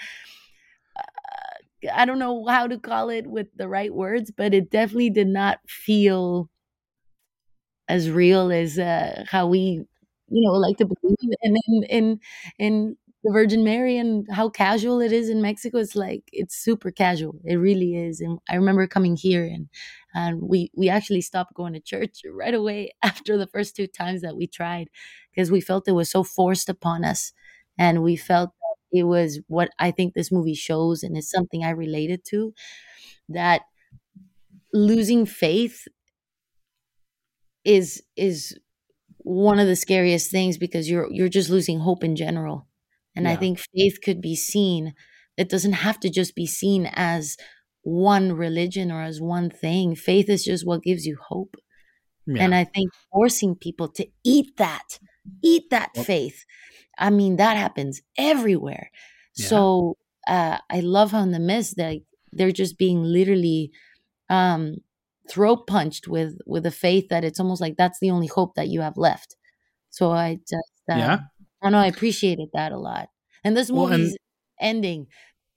i 1.93 2.05
don't 2.05 2.19
know 2.19 2.45
how 2.45 2.67
to 2.67 2.77
call 2.79 3.09
it 3.09 3.27
with 3.27 3.47
the 3.55 3.67
right 3.67 3.93
words 3.93 4.31
but 4.31 4.53
it 4.53 4.69
definitely 4.69 5.09
did 5.09 5.27
not 5.27 5.59
feel 5.67 6.49
as 7.87 8.09
real 8.09 8.51
as 8.51 8.77
uh 8.77 9.23
how 9.29 9.47
we 9.47 9.81
you 10.29 10.45
know 10.45 10.53
like 10.53 10.77
to 10.77 10.85
believe 10.85 11.17
in 11.41 11.55
in 11.67 11.83
in, 11.89 12.19
in 12.59 12.97
the 13.23 13.31
Virgin 13.33 13.65
Mary 13.65 13.97
and 13.97 14.25
how 14.31 14.47
casual 14.47 15.01
it 15.01 15.11
is 15.11 15.27
in 15.27 15.41
Mexico. 15.41 15.79
It's 15.79 15.93
like 15.93 16.23
it's 16.31 16.55
super 16.55 16.89
casual. 16.89 17.35
It 17.43 17.55
really 17.57 17.97
is. 17.97 18.21
And 18.21 18.39
I 18.49 18.55
remember 18.55 18.87
coming 18.87 19.17
here 19.17 19.43
and 19.43 19.67
and 20.15 20.41
we 20.41 20.71
we 20.77 20.87
actually 20.87 21.19
stopped 21.21 21.53
going 21.53 21.73
to 21.73 21.81
church 21.81 22.21
right 22.31 22.53
away 22.53 22.93
after 23.03 23.37
the 23.37 23.47
first 23.47 23.75
two 23.75 23.87
times 23.87 24.21
that 24.21 24.37
we 24.37 24.47
tried 24.47 24.87
because 25.31 25.51
we 25.51 25.59
felt 25.59 25.87
it 25.89 25.91
was 25.93 26.09
so 26.09 26.23
forced 26.23 26.69
upon 26.69 27.03
us, 27.03 27.33
and 27.77 28.03
we 28.03 28.15
felt 28.15 28.51
it 28.91 29.03
was 29.03 29.39
what 29.47 29.69
I 29.79 29.91
think 29.91 30.13
this 30.13 30.31
movie 30.31 30.55
shows, 30.55 31.03
and 31.03 31.17
it's 31.17 31.31
something 31.31 31.63
I 31.63 31.71
related 31.71 32.23
to 32.29 32.53
that 33.29 33.63
losing 34.73 35.25
faith 35.25 35.87
is 37.63 38.01
is 38.15 38.57
one 39.19 39.59
of 39.59 39.67
the 39.67 39.75
scariest 39.75 40.31
things 40.31 40.57
because 40.57 40.89
you're 40.89 41.11
you're 41.11 41.29
just 41.29 41.49
losing 41.49 41.79
hope 41.79 42.03
in 42.03 42.15
general 42.15 42.67
and 43.15 43.27
I 43.27 43.35
think 43.35 43.59
faith 43.75 43.99
could 44.03 44.21
be 44.21 44.35
seen. 44.35 44.93
It 45.37 45.49
doesn't 45.49 45.73
have 45.73 45.99
to 46.01 46.09
just 46.09 46.35
be 46.35 46.47
seen 46.47 46.89
as 46.93 47.37
one 47.83 48.33
religion 48.33 48.91
or 48.91 49.03
as 49.03 49.21
one 49.21 49.49
thing. 49.49 49.95
Faith 49.95 50.29
is 50.29 50.45
just 50.45 50.65
what 50.67 50.83
gives 50.83 51.05
you 51.05 51.17
hope. 51.29 51.55
Yeah. 52.35 52.43
And 52.43 52.53
I 52.55 52.63
think 52.63 52.91
forcing 53.11 53.55
people 53.55 53.87
to 53.89 54.07
eat 54.23 54.57
that, 54.57 54.99
eat 55.43 55.69
that 55.71 55.95
faith. 55.97 56.45
I 56.97 57.09
mean, 57.09 57.37
that 57.37 57.57
happens 57.57 58.01
everywhere. 58.17 58.91
Yeah. 59.35 59.47
So 59.47 59.97
uh, 60.27 60.57
I 60.69 60.79
love 60.81 61.11
how 61.11 61.21
in 61.23 61.31
the 61.31 61.39
mist 61.39 61.75
they 61.77 62.03
they're 62.31 62.51
just 62.51 62.77
being 62.77 63.01
literally 63.03 63.71
um, 64.29 64.77
throat 65.29 65.65
punched 65.67 66.07
with 66.07 66.37
with 66.45 66.65
a 66.65 66.71
faith 66.71 67.09
that 67.09 67.23
it's 67.23 67.39
almost 67.39 67.61
like 67.61 67.77
that's 67.77 67.99
the 67.99 68.11
only 68.11 68.27
hope 68.27 68.55
that 68.55 68.67
you 68.67 68.81
have 68.81 68.97
left. 68.97 69.35
So 69.89 70.11
I 70.11 70.35
just 70.47 70.71
uh, 70.91 70.95
Yeah. 70.97 71.19
I 71.63 71.69
know 71.69 71.79
I 71.79 71.87
appreciated 71.87 72.49
that 72.53 72.71
a 72.71 72.77
lot. 72.77 73.09
And 73.43 73.55
this 73.57 73.71
Well, 73.71 73.87
and- 73.87 74.03
movie's 74.03 74.17
ending, 74.59 75.07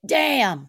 damn, 0.07 0.68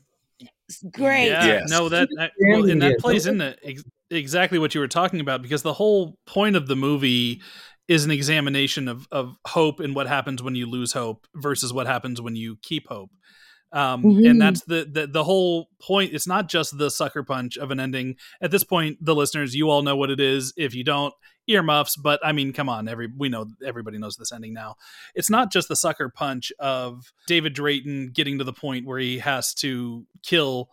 it's 0.68 0.84
great. 0.92 1.28
Yeah, 1.28 1.46
Yes. 1.46 1.70
no, 1.70 1.88
that 1.90 2.08
I- 2.20 2.30
well, 2.50 2.70
and 2.70 2.82
that 2.82 2.92
it, 2.94 3.00
plays 3.00 3.26
doesn't 3.26 3.42
into 3.42 3.56
ex- 3.64 3.84
exactly 4.14 4.60
what 4.60 4.74
you 4.74 4.82
were 4.82 4.88
talking 4.88 5.20
about 5.20 5.42
because 5.42 5.62
the 5.64 5.74
whole 5.74 6.18
point 6.26 6.56
of 6.56 6.68
the 6.68 6.76
movie 6.76 7.42
is 7.88 8.06
an 8.06 8.12
examination 8.12 8.88
of 8.88 9.08
of 9.12 9.36
hope 9.46 9.80
and 9.80 9.96
what 9.96 10.08
happens 10.08 10.42
when 10.42 10.56
you 10.56 10.66
lose 10.70 10.94
hope 10.94 11.28
versus 11.36 11.74
what 11.74 11.88
happens 11.88 12.22
when 12.22 12.36
you 12.36 12.58
keep 12.62 12.88
hope. 12.88 13.12
Um, 13.74 14.04
Mhm. 14.04 14.30
And 14.30 14.42
that's 14.42 14.62
the, 14.66 14.88
the 14.90 15.08
the 15.08 15.24
whole 15.24 15.68
point. 15.82 16.14
It's 16.14 16.28
not 16.28 16.48
just 16.48 16.78
the 16.78 16.92
sucker 16.92 17.24
punch 17.24 17.58
of 17.58 17.72
an 17.72 17.80
ending. 17.80 18.16
At 18.40 18.52
this 18.52 18.64
point, 18.64 19.00
the 19.02 19.16
listeners, 19.16 19.56
you 19.56 19.70
all 19.72 19.82
know 19.82 19.96
what 19.96 20.12
it 20.12 20.20
is. 20.20 20.54
If 20.56 20.76
you 20.76 20.84
don't, 20.84 21.12
earmuffs. 21.48 21.96
But 21.98 22.20
I 22.24 22.34
mean, 22.34 22.54
come 22.54 22.70
on, 22.70 22.88
every 22.88 23.10
we 23.18 23.30
know 23.30 23.48
everybody 23.66 23.98
knows 23.98 24.16
this 24.16 24.32
ending 24.32 24.54
now. 24.54 24.76
It's 25.16 25.30
not 25.30 25.52
just 25.52 25.70
the 25.70 25.76
sucker 25.76 26.08
punch 26.08 26.54
of 26.60 27.12
David 27.26 27.54
Drayton 27.54 28.12
getting 28.14 28.38
to 28.38 28.44
the 28.44 28.54
point 28.54 28.86
where 28.86 29.00
he 29.00 29.18
has 29.18 29.56
to 29.56 30.06
kill 30.22 30.70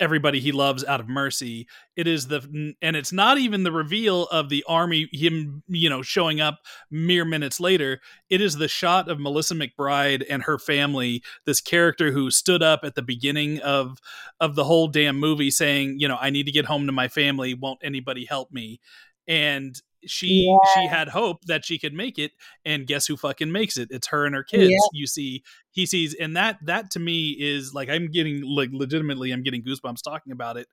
everybody 0.00 0.40
he 0.40 0.52
loves 0.52 0.84
out 0.84 1.00
of 1.00 1.08
mercy. 1.08 1.66
It 1.96 2.06
is 2.06 2.28
the 2.28 2.74
and 2.80 2.96
it's 2.96 3.12
not 3.12 3.38
even 3.38 3.62
the 3.62 3.72
reveal 3.72 4.24
of 4.26 4.48
the 4.48 4.64
army 4.66 5.08
him 5.12 5.62
you 5.68 5.90
know 5.90 6.02
showing 6.02 6.40
up 6.40 6.60
mere 6.90 7.24
minutes 7.24 7.60
later. 7.60 8.00
It 8.30 8.40
is 8.40 8.56
the 8.56 8.68
shot 8.68 9.10
of 9.10 9.20
melissa 9.20 9.54
mcbride 9.54 10.24
and 10.28 10.42
her 10.44 10.58
family 10.58 11.22
this 11.46 11.60
character 11.60 12.12
who 12.12 12.30
stood 12.30 12.62
up 12.62 12.80
at 12.82 12.94
the 12.94 13.02
beginning 13.02 13.60
of 13.60 13.98
of 14.40 14.54
the 14.54 14.64
whole 14.64 14.88
damn 14.88 15.18
movie 15.18 15.50
saying 15.50 15.96
you 15.98 16.08
know 16.08 16.18
i 16.20 16.30
need 16.30 16.46
to 16.46 16.52
get 16.52 16.64
home 16.66 16.86
to 16.86 16.92
my 16.92 17.08
family. 17.08 17.54
Won't 17.54 17.80
anybody 17.82 18.24
help 18.24 18.52
me? 18.52 18.80
And 19.26 19.80
she 20.06 20.56
she 20.74 20.86
had 20.86 21.08
hope 21.08 21.44
that 21.46 21.64
she 21.64 21.78
could 21.78 21.92
make 21.94 22.18
it 22.18 22.32
and 22.64 22.86
guess 22.86 23.06
who 23.06 23.16
fucking 23.16 23.50
makes 23.50 23.76
it 23.76 23.88
it's 23.90 24.08
her 24.08 24.24
and 24.26 24.34
her 24.34 24.42
kids 24.44 24.70
Yeah. 24.70 24.78
you 24.92 25.06
see 25.06 25.42
he 25.70 25.86
sees 25.86 26.14
and 26.14 26.36
that 26.36 26.58
that 26.64 26.90
to 26.92 27.00
me 27.00 27.30
is 27.38 27.74
like 27.74 27.88
i'm 27.88 28.08
getting 28.10 28.42
like 28.42 28.70
legitimately 28.72 29.32
i'm 29.32 29.42
getting 29.42 29.62
goosebumps 29.62 30.02
talking 30.02 30.32
about 30.32 30.56
it 30.56 30.68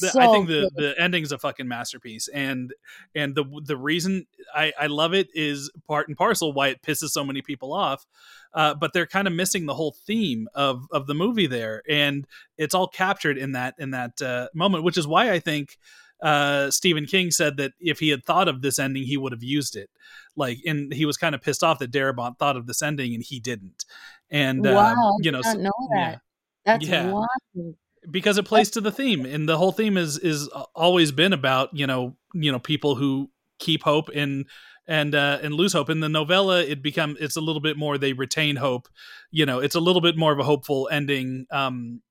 the, 0.00 0.12
I 0.18 0.28
think 0.28 0.48
the 0.48 0.70
good. 0.76 0.94
the 0.94 1.00
ending 1.00 1.22
is 1.22 1.32
a 1.32 1.38
fucking 1.38 1.66
masterpiece, 1.66 2.28
and 2.28 2.72
and 3.14 3.34
the 3.34 3.44
the 3.64 3.76
reason 3.76 4.26
I 4.54 4.72
I 4.78 4.86
love 4.86 5.12
it 5.14 5.28
is 5.34 5.70
part 5.88 6.08
and 6.08 6.16
parcel 6.16 6.52
why 6.52 6.68
it 6.68 6.82
pisses 6.82 7.08
so 7.08 7.24
many 7.24 7.42
people 7.42 7.72
off. 7.72 8.06
Uh, 8.54 8.74
but 8.74 8.92
they're 8.92 9.06
kind 9.06 9.26
of 9.26 9.34
missing 9.34 9.66
the 9.66 9.74
whole 9.74 9.96
theme 10.06 10.46
of 10.54 10.86
of 10.92 11.06
the 11.06 11.14
movie 11.14 11.46
there, 11.46 11.82
and 11.88 12.26
it's 12.56 12.74
all 12.74 12.86
captured 12.86 13.38
in 13.38 13.52
that 13.52 13.74
in 13.78 13.90
that 13.90 14.20
uh, 14.22 14.48
moment, 14.54 14.84
which 14.84 14.98
is 14.98 15.06
why 15.06 15.30
I 15.32 15.40
think 15.40 15.78
uh, 16.22 16.70
Stephen 16.70 17.04
King 17.06 17.30
said 17.30 17.56
that 17.56 17.72
if 17.80 17.98
he 17.98 18.08
had 18.10 18.24
thought 18.24 18.48
of 18.48 18.62
this 18.62 18.78
ending, 18.78 19.02
he 19.04 19.16
would 19.16 19.32
have 19.32 19.42
used 19.42 19.76
it. 19.76 19.90
Like, 20.36 20.58
and 20.66 20.92
he 20.94 21.04
was 21.04 21.16
kind 21.16 21.34
of 21.34 21.42
pissed 21.42 21.62
off 21.62 21.78
that 21.80 21.90
Darabont 21.92 22.38
thought 22.38 22.56
of 22.56 22.66
this 22.66 22.80
ending 22.82 23.14
and 23.14 23.22
he 23.26 23.40
didn't. 23.40 23.84
And 24.30 24.66
uh, 24.66 24.72
wow, 24.72 24.94
I 24.94 25.12
you 25.20 25.30
know, 25.32 25.42
so- 25.42 25.54
know 25.54 25.72
that. 25.92 26.12
yeah 26.12 26.18
That's 26.64 26.86
Yeah. 26.86 27.10
wild. 27.10 27.74
because 28.10 28.38
it 28.38 28.44
plays 28.44 28.70
to 28.70 28.80
the 28.80 28.90
theme 28.92 29.24
and 29.26 29.48
the 29.48 29.56
whole 29.58 29.72
theme 29.72 29.96
is 29.96 30.18
is 30.18 30.48
always 30.74 31.12
been 31.12 31.32
about 31.32 31.68
you 31.72 31.86
know 31.86 32.16
you 32.34 32.50
know 32.50 32.58
people 32.58 32.96
who 32.96 33.30
keep 33.60 33.82
hope 33.84 34.08
and 34.14 34.44
and 34.88 35.14
uh 35.14 35.38
and 35.40 35.54
lose 35.54 35.72
hope 35.72 35.88
in 35.88 36.00
the 36.00 36.08
novella 36.08 36.62
it 36.64 36.82
become 36.82 37.16
it's 37.20 37.36
a 37.36 37.40
little 37.40 37.60
bit 37.60 37.76
more 37.76 37.96
they 37.98 38.12
retain 38.12 38.56
hope 38.56 38.88
you 39.30 39.46
know 39.46 39.60
it's 39.60 39.76
a 39.76 39.80
little 39.80 40.00
bit 40.02 40.16
more 40.16 40.32
of 40.32 40.40
a 40.40 40.42
hopeful 40.42 40.88
ending 40.90 41.46
um 41.52 42.02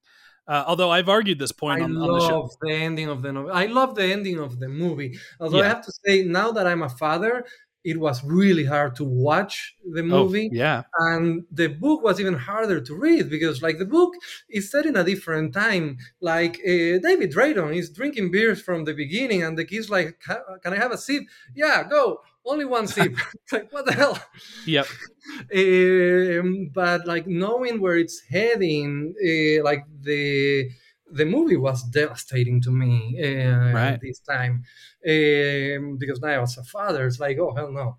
uh, 0.48 0.64
although 0.68 0.92
i've 0.92 1.10
argued 1.10 1.40
this 1.40 1.52
point 1.52 1.82
I 1.82 1.86
on, 1.86 1.98
on 1.98 2.14
the 2.14 2.28
show 2.28 2.42
love 2.42 2.56
the 2.62 2.74
ending 2.74 3.10
of 3.10 3.22
the 3.22 3.32
novel. 3.32 3.52
I 3.52 3.66
love 3.66 3.96
the 3.96 4.04
ending 4.04 4.40
of 4.40 4.60
the 4.60 4.68
movie. 4.68 5.18
Although 5.40 5.62
I 5.62 5.68
have 5.68 5.84
to 5.86 5.92
say, 6.06 6.24
now 6.24 6.52
that 6.52 6.68
I'm 6.68 6.84
a 6.84 6.90
father, 6.90 7.46
it 7.84 8.00
was 8.00 8.24
really 8.24 8.66
hard 8.66 8.96
to 8.96 9.04
watch 9.04 9.76
the 9.92 10.02
oh 10.02 10.04
movie. 10.04 10.50
yeah 10.54 10.84
and 11.00 11.44
the 11.52 11.68
book 11.68 12.04
was 12.04 12.20
even 12.20 12.36
harder 12.36 12.80
to 12.80 12.94
read 12.94 13.28
because 13.28 13.64
like 13.64 13.80
the 13.80 13.86
book 13.86 14.14
is 14.50 14.70
set 14.70 14.86
in 14.86 14.96
a 14.96 15.04
different 15.04 15.52
time 15.52 15.98
like 16.22 16.60
uh, 16.60 17.02
david 17.02 17.32
drayton 17.32 17.74
is 17.74 17.90
drinking 17.90 18.30
beers 18.30 18.62
from 18.62 18.86
the 18.86 18.94
beginning 18.94 19.42
and 19.42 19.58
the 19.58 19.66
kid's 19.66 19.90
like 19.90 20.20
can 20.64 20.74
i 20.74 20.76
have 20.76 20.92
a 20.92 20.98
sip 20.98 21.24
yeah 21.56 21.84
go 21.84 22.20
only 22.46 22.66
one 22.66 22.88
sip 22.88 23.16
like 23.52 23.72
what 23.72 23.86
the 23.86 23.94
hell 23.94 24.18
yep 24.66 24.94
um, 26.40 26.70
but 26.74 27.06
like 27.08 27.28
knowing 27.28 27.80
where 27.80 27.98
it's 27.98 28.22
heading 28.30 29.14
uh, 29.24 29.64
like 29.64 29.86
the 30.02 30.70
the 31.14 31.26
movie 31.26 31.58
was 31.58 31.84
devastating 31.90 32.62
to 32.62 32.72
me 32.72 33.18
uh, 33.20 33.74
Right. 33.74 34.02
this 34.02 34.20
time 34.20 34.64
um, 35.08 35.98
because 35.98 36.20
now 36.22 36.42
as 36.42 36.58
a 36.58 36.64
father 36.64 37.06
it's 37.06 37.20
like 37.20 37.38
oh 37.40 37.54
hell 37.56 37.72
no 37.72 37.98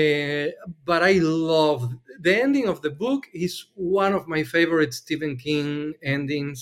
Uh, 0.00 0.50
but 0.90 1.00
I 1.12 1.14
love 1.22 1.80
the 2.26 2.34
ending 2.46 2.66
of 2.72 2.78
the 2.82 2.90
book 3.04 3.22
is 3.32 3.54
one 4.02 4.14
of 4.18 4.26
my 4.34 4.42
favorite 4.42 4.92
Stephen 5.02 5.34
King 5.46 5.94
endings 6.02 6.60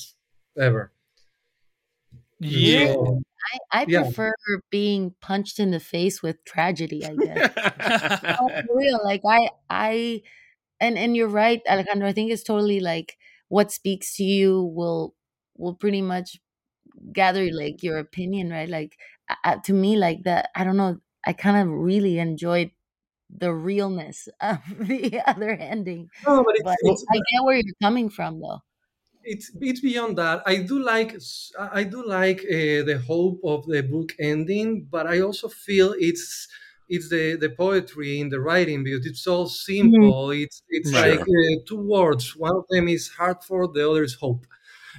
ever. 0.66 0.84
Yeah. 2.40 2.94
So, 2.96 3.22
I, 3.52 3.82
I 3.82 3.86
Yeah. 3.86 4.02
prefer 4.04 4.34
being 4.70 5.14
punched 5.20 5.58
in 5.58 5.70
the 5.70 5.80
face 5.80 6.22
with 6.22 6.44
tragedy, 6.44 7.04
I 7.06 7.16
guess. 7.16 7.48
No, 8.28 8.50
for 8.66 8.76
real. 8.76 9.00
Like 9.04 9.22
I 9.26 9.50
I 9.70 10.22
and 10.80 10.98
and 10.98 11.16
you're 11.16 11.28
right, 11.28 11.62
Alejandro. 11.68 12.08
I 12.08 12.12
think 12.12 12.30
it's 12.32 12.42
totally 12.44 12.80
like 12.80 13.18
what 13.48 13.72
speaks 13.72 14.16
to 14.16 14.24
you 14.24 14.62
will 14.74 15.14
will 15.56 15.74
pretty 15.74 16.02
much 16.02 16.38
gather 17.12 17.50
like 17.52 17.82
your 17.82 17.98
opinion, 17.98 18.50
right? 18.50 18.68
Like 18.68 18.98
uh, 19.28 19.36
uh, 19.44 19.56
to 19.64 19.72
me, 19.72 19.96
like 19.96 20.24
that. 20.24 20.50
I 20.54 20.64
don't 20.64 20.76
know. 20.76 20.98
I 21.24 21.32
kind 21.32 21.56
of 21.56 21.68
really 21.74 22.18
enjoyed 22.18 22.70
the 23.34 23.52
realness 23.54 24.28
of 24.40 24.60
the 24.78 25.22
other 25.26 25.50
ending, 25.50 26.10
no, 26.26 26.44
but 26.44 26.54
it's, 26.56 26.64
but 26.64 26.76
it's, 26.82 27.04
I 27.10 27.16
get 27.16 27.44
where 27.44 27.56
you're 27.56 27.74
coming 27.82 28.10
from, 28.10 28.40
though. 28.40 28.60
It's 29.24 29.50
it's 29.60 29.80
beyond 29.80 30.18
that. 30.18 30.42
I 30.46 30.56
do 30.62 30.78
like 30.78 31.16
I 31.58 31.84
do 31.84 32.04
like 32.06 32.40
uh, 32.40 32.82
the 32.90 33.02
hope 33.06 33.40
of 33.44 33.66
the 33.66 33.82
book 33.82 34.10
ending, 34.20 34.84
but 34.90 35.06
I 35.06 35.20
also 35.20 35.48
feel 35.48 35.94
it's 35.98 36.48
it's 36.88 37.08
the 37.10 37.36
the 37.36 37.50
poetry 37.50 38.20
in 38.20 38.28
the 38.28 38.40
writing 38.40 38.84
because 38.84 39.06
it's 39.06 39.22
so 39.22 39.46
simple. 39.46 40.30
It's 40.30 40.62
it's 40.68 40.92
Sure. 40.92 41.02
like 41.04 41.20
uh, 41.22 41.56
two 41.66 41.80
words. 41.80 42.36
One 42.36 42.56
of 42.56 42.64
them 42.70 42.88
is 42.88 43.08
Hartford, 43.08 43.74
the 43.74 43.88
other 43.90 44.02
is 44.04 44.14
hope. 44.14 44.46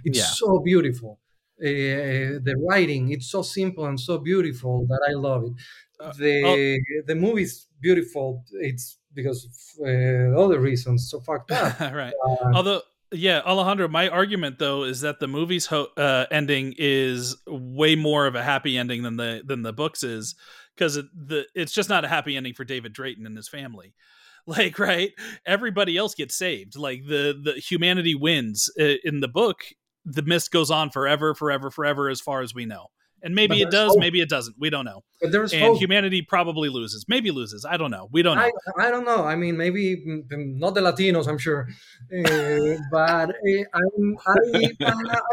It's 0.03 0.19
Yeah. 0.19 0.35
so 0.37 0.59
beautiful. 0.59 1.19
Uh, 1.59 2.37
the 2.47 2.55
writing 2.69 3.11
it's 3.11 3.27
so 3.31 3.41
simple 3.41 3.85
and 3.85 3.99
so 3.99 4.17
beautiful 4.17 4.85
that 4.87 5.01
I 5.09 5.13
love 5.13 5.43
it. 5.45 5.53
Uh, 5.99 6.13
The 6.17 6.79
the 7.07 7.15
movie's 7.15 7.67
beautiful. 7.81 8.43
It's 8.53 8.99
because 9.13 9.45
of 9.45 9.55
uh, 9.87 10.39
other 10.43 10.59
reasons. 10.59 11.09
So 11.09 11.19
fuck 11.21 11.47
that. 11.49 11.73
right. 11.93 12.15
Uh, 12.25 12.53
Although, 12.53 12.81
yeah, 13.11 13.41
Alejandro, 13.45 13.87
my 13.87 14.09
argument 14.09 14.59
though 14.59 14.83
is 14.83 15.01
that 15.01 15.19
the 15.19 15.27
movie's 15.27 15.65
ho- 15.67 15.89
uh, 15.97 16.25
ending 16.31 16.73
is 16.77 17.35
way 17.47 17.95
more 17.95 18.27
of 18.27 18.35
a 18.35 18.43
happy 18.43 18.77
ending 18.77 19.03
than 19.03 19.17
the 19.17 19.41
than 19.45 19.61
the 19.61 19.73
books 19.73 20.03
is 20.03 20.35
because 20.75 20.97
it, 20.97 21.05
the 21.13 21.45
it's 21.55 21.71
just 21.71 21.89
not 21.89 22.05
a 22.05 22.07
happy 22.07 22.35
ending 22.35 22.53
for 22.53 22.63
David 22.63 22.93
Drayton 22.93 23.25
and 23.25 23.35
his 23.37 23.49
family. 23.49 23.93
Like, 24.47 24.77
right? 24.77 25.11
Everybody 25.47 25.97
else 25.97 26.13
gets 26.13 26.35
saved. 26.35 26.77
Like 26.77 27.07
the 27.07 27.35
the 27.43 27.53
humanity 27.53 28.13
wins 28.13 28.69
Uh, 28.79 28.93
in 29.03 29.19
the 29.19 29.27
book. 29.27 29.63
The 30.05 30.21
mist 30.21 30.51
goes 30.51 30.69
on 30.69 30.91
forever, 30.91 31.33
forever, 31.33 31.71
forever, 31.71 32.09
as 32.09 32.21
far 32.21 32.41
as 32.41 32.53
we 32.53 32.65
know. 32.65 32.89
And 33.25 33.33
maybe 33.33 33.59
it 33.61 33.71
does, 33.71 33.89
hope. 33.93 33.99
maybe 33.99 34.21
it 34.21 34.29
doesn't. 34.29 34.55
We 34.59 34.69
don't 34.69 34.85
know. 34.85 35.03
but 35.19 35.31
there's 35.31 35.51
And 35.51 35.63
hope. 35.63 35.79
humanity 35.79 36.21
probably 36.21 36.69
loses. 36.69 37.05
Maybe 37.07 37.31
loses. 37.31 37.65
I 37.65 37.75
don't 37.75 37.89
know. 37.89 38.07
We 38.11 38.21
don't 38.21 38.37
know. 38.37 38.43
I, 38.77 38.85
I 38.87 38.91
don't 38.91 39.03
know. 39.03 39.23
I 39.25 39.35
mean, 39.35 39.57
maybe 39.57 39.83
mm, 40.07 40.27
mm, 40.27 40.59
not 40.63 40.75
the 40.75 40.81
Latinos, 40.81 41.27
I'm 41.27 41.39
sure, 41.39 41.67
uh, 42.15 42.75
but 42.91 43.29
uh, 43.31 43.63
I'm, 43.73 44.17
I, 44.27 44.35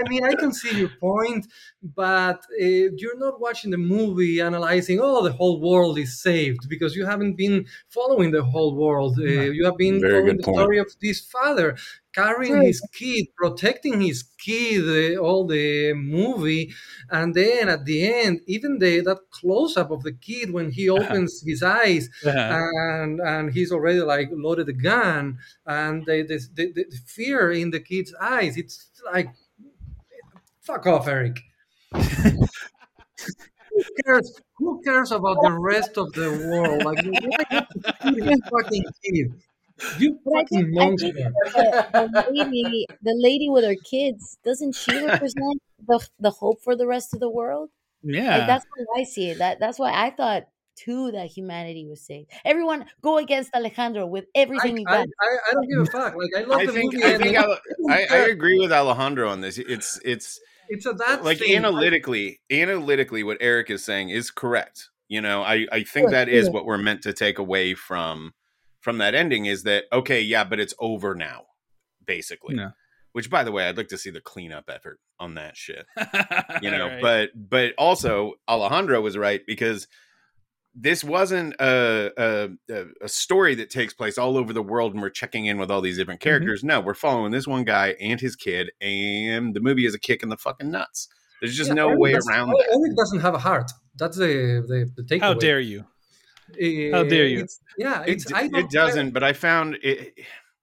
I 0.00 0.08
mean, 0.08 0.24
I 0.24 0.34
can 0.34 0.52
see 0.52 0.72
your 0.78 0.88
point, 1.00 1.46
but 1.82 2.40
uh, 2.60 2.64
you're 3.00 3.18
not 3.18 3.40
watching 3.40 3.70
the 3.70 3.78
movie 3.78 4.40
analyzing. 4.40 4.98
Oh, 5.02 5.22
the 5.22 5.32
whole 5.32 5.60
world 5.60 5.98
is 5.98 6.20
saved 6.20 6.68
because 6.68 6.96
you 6.96 7.04
haven't 7.04 7.34
been 7.34 7.66
following 7.90 8.30
the 8.30 8.42
whole 8.42 8.74
world. 8.74 9.18
Uh, 9.18 9.24
you 9.56 9.64
have 9.66 9.76
been 9.76 10.00
Very 10.00 10.12
following 10.12 10.26
good 10.26 10.38
the 10.38 10.42
point. 10.44 10.56
story 10.56 10.78
of 10.78 10.88
this 11.02 11.20
father 11.20 11.76
carrying 12.14 12.54
Right. 12.54 12.66
his 12.66 12.80
kid, 12.92 13.26
protecting 13.36 14.00
his 14.00 14.22
kid, 14.38 15.16
uh, 15.16 15.20
all 15.20 15.46
the 15.46 15.92
movie, 15.94 16.72
and 17.10 17.34
then 17.34 17.68
at 17.68 17.84
the 17.84 17.98
end, 18.12 18.40
even 18.46 18.78
the 18.78 19.00
that 19.00 19.18
close 19.30 19.76
up 19.76 19.90
of 19.90 20.02
the 20.02 20.12
kid 20.12 20.50
when 20.52 20.70
he 20.70 20.88
opens 20.88 21.42
his 21.44 21.62
eyes 21.62 22.08
and 22.24 23.20
and 23.20 23.52
he's 23.52 23.72
already 23.72 24.00
like 24.00 24.28
loaded 24.32 24.66
the 24.66 24.72
gun 24.72 25.38
and 25.66 26.04
the, 26.06 26.22
the, 26.22 26.38
the, 26.54 26.72
the 26.72 26.96
fear 27.06 27.50
in 27.52 27.70
the 27.70 27.80
kid's 27.80 28.14
eyes 28.20 28.56
it's 28.56 28.90
like 29.12 29.28
fuck 30.60 30.86
off 30.86 31.08
eric. 31.08 31.40
Who 33.70 33.84
cares 34.04 34.40
who 34.58 34.82
cares 34.82 35.12
about 35.12 35.38
the 35.42 35.52
rest 35.52 35.96
of 35.96 36.12
the 36.12 36.30
world? 36.50 36.84
Like 36.84 37.02
you 37.04 37.12
fucking 38.50 38.84
kid 39.02 39.32
you 39.98 40.18
fucking 40.32 40.72
monster 40.72 41.12
the, 41.12 42.08
the 42.12 42.26
lady, 42.30 42.86
the 43.02 43.14
lady 43.16 43.48
with 43.48 43.64
her 43.64 43.76
kids, 43.76 44.38
doesn't 44.44 44.74
she 44.74 44.92
represent 45.04 45.60
the 45.86 46.06
the 46.18 46.30
hope 46.30 46.62
for 46.62 46.76
the 46.76 46.86
rest 46.86 47.14
of 47.14 47.20
the 47.20 47.30
world? 47.30 47.70
yeah. 48.02 48.38
Like 48.38 48.46
that's 48.46 48.64
how 48.64 49.00
I 49.00 49.04
see 49.04 49.30
it. 49.30 49.38
That 49.38 49.60
that's 49.60 49.78
why 49.78 49.92
I 49.92 50.10
thought 50.10 50.44
too 50.76 51.10
that 51.12 51.26
humanity 51.26 51.86
was 51.86 52.00
saved. 52.00 52.30
Everyone 52.44 52.86
go 53.02 53.18
against 53.18 53.54
Alejandro 53.54 54.06
with 54.06 54.24
I, 54.34 54.40
everything 54.40 54.78
you 54.78 54.84
I, 54.88 54.90
got. 54.98 55.06
I, 55.20 55.36
I 55.50 55.52
don't 55.52 55.68
give 55.68 55.80
a 55.80 55.86
fuck 55.98 56.14
like 56.16 56.30
i 56.36 56.42
love 56.42 56.60
I 56.60 56.66
the 56.66 56.72
think 56.72 56.94
movie 56.94 57.06
I 57.06 57.18
think 57.18 57.36
I 57.38 57.44
I, 57.90 58.06
I 58.10 58.16
agree 58.28 58.58
with 58.58 58.72
Alejandro 58.72 59.28
on 59.28 59.40
this. 59.40 59.58
It's 59.58 60.00
it's 60.04 60.40
it's 60.68 60.86
a 60.86 60.92
that 60.94 61.24
like 61.24 61.38
thing. 61.38 61.56
analytically, 61.56 62.40
analytically, 62.50 63.22
what 63.22 63.38
Eric 63.40 63.70
is 63.70 63.84
saying 63.84 64.10
is 64.10 64.30
correct. 64.30 64.88
You 65.08 65.20
know, 65.20 65.42
I 65.42 65.66
I 65.70 65.82
think 65.82 66.04
Sure, 66.06 66.10
that 66.10 66.28
is 66.28 66.46
sure. 66.46 66.52
what 66.52 66.64
we're 66.64 66.78
meant 66.78 67.02
to 67.02 67.12
take 67.12 67.38
away 67.38 67.74
from 67.74 68.32
from 68.82 68.98
that 68.98 69.14
ending 69.14 69.46
is 69.46 69.62
that 69.62 69.84
okay, 69.92 70.20
yeah, 70.20 70.44
but 70.44 70.60
it's 70.60 70.74
over 70.78 71.14
now, 71.14 71.44
basically. 72.04 72.56
Yeah. 72.56 72.72
Which, 73.12 73.28
by 73.30 73.44
the 73.44 73.52
way, 73.52 73.68
I'd 73.68 73.76
like 73.76 73.88
to 73.88 73.98
see 73.98 74.10
the 74.10 74.20
cleanup 74.22 74.64
effort 74.68 74.98
on 75.20 75.34
that 75.34 75.56
shit. 75.56 75.86
You 76.62 76.70
know, 76.70 76.86
Right. 76.86 77.00
but 77.02 77.30
but 77.34 77.74
also 77.78 78.34
Alejandro 78.48 79.00
was 79.00 79.16
right 79.16 79.40
because 79.46 79.88
this 80.74 81.02
wasn't 81.04 81.54
a, 81.60 82.10
a 82.16 82.48
a 82.74 82.84
a 83.02 83.08
story 83.08 83.54
that 83.56 83.68
takes 83.70 83.92
place 83.92 84.16
all 84.18 84.36
over 84.36 84.52
the 84.52 84.62
world 84.62 84.92
and 84.94 85.02
we're 85.02 85.10
checking 85.10 85.46
in 85.46 85.58
with 85.58 85.70
all 85.70 85.80
these 85.80 85.96
different 85.96 86.20
mm-hmm. 86.20 86.28
characters. 86.28 86.64
No, 86.64 86.80
we're 86.80 86.94
following 86.94 87.32
this 87.32 87.46
one 87.46 87.64
guy 87.64 87.94
and 88.00 88.20
his 88.20 88.36
kid, 88.36 88.70
and 88.80 89.54
the 89.54 89.60
movie 89.60 89.86
is 89.86 89.94
a 89.94 89.98
kick 89.98 90.22
in 90.22 90.28
the 90.28 90.36
fucking 90.36 90.70
nuts. 90.70 91.08
There's 91.40 91.56
just 91.56 91.68
Yeah, 91.68 91.74
no 91.74 91.88
Eric 91.88 92.00
way 92.00 92.12
around 92.14 92.48
Eric- 92.50 92.58
that. 92.58 92.78
Eric 92.78 92.96
doesn't 92.96 93.20
have 93.20 93.34
a 93.34 93.38
heart. 93.38 93.70
That's 93.96 94.16
the 94.16 94.64
the, 94.66 94.90
the 94.96 95.02
takeaway. 95.02 95.20
How 95.20 95.34
dare 95.34 95.60
you? 95.60 95.84
How 96.48 97.04
dare 97.04 97.26
you. 97.26 97.40
It's, 97.40 97.60
yeah, 97.78 98.02
It, 98.02 98.10
it's, 98.10 98.32
I 98.32 98.48
it 98.52 98.70
doesn't, 98.70 99.10
but 99.10 99.22
I 99.22 99.32
found 99.32 99.78
it. 99.82 100.14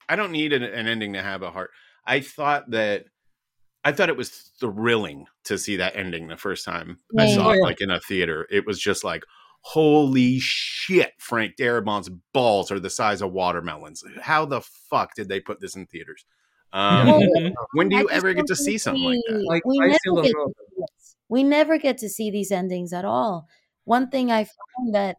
I 0.08 0.16
don't 0.16 0.32
need 0.32 0.54
an, 0.54 0.64
an 0.64 0.88
ending 0.88 1.14
to 1.14 1.22
have 1.22 1.42
a 1.42 1.52
heart. 1.52 1.72
I 2.06 2.20
thought 2.20 2.72
that 2.72 3.06
I 3.84 3.92
thought 3.92 4.10
it 4.10 4.18
was 4.18 4.52
thrilling 4.60 5.26
to 5.46 5.58
see 5.58 5.78
that 5.78 5.96
ending 5.96 6.28
the 6.28 6.38
first 6.38 6.66
time 6.66 6.98
I 7.18 7.34
saw 7.34 7.52
it, 7.52 7.62
like 7.62 7.82
in 7.82 7.90
a 7.90 8.00
theater. 8.00 8.48
It 8.52 8.66
was 8.66 8.80
just 8.80 9.04
like, 9.04 9.24
holy 9.62 10.40
shit! 10.40 11.14
Frank 11.20 11.56
Darabont's 11.58 12.10
balls 12.34 12.72
are 12.72 12.80
the 12.80 12.90
size 12.90 13.22
of 13.22 13.32
watermelons. 13.32 14.04
How 14.22 14.46
the 14.46 14.62
fuck 14.62 15.16
did 15.16 15.30
they 15.30 15.40
put 15.40 15.62
this 15.62 15.76
in 15.76 15.86
theaters? 15.86 16.26
Um, 16.74 17.08
Well, 17.08 17.22
when 17.74 17.90
do 17.90 17.98
you 17.98 18.10
ever 18.10 18.34
get 18.34 18.48
to 18.48 18.56
see 18.56 18.72
think 18.72 18.82
something 18.82 19.04
like 19.04 19.20
that? 19.28 19.44
Like, 19.46 19.66
we 19.66 19.80
I 19.80 19.88
never 19.88 19.98
still 20.00 20.16
don't 20.16 20.26
get 20.26 20.34
know. 20.36 20.46
to 20.46 20.54
see 20.54 20.76
this. 20.82 21.16
We 21.30 21.44
never 21.44 21.78
get 21.78 21.98
to 22.00 22.10
see 22.10 22.30
these 22.32 22.52
endings 22.52 22.94
at 22.94 23.06
all. 23.06 23.48
One 23.86 24.10
thing 24.10 24.32
I 24.32 24.44
found 24.44 24.94
that 24.94 25.18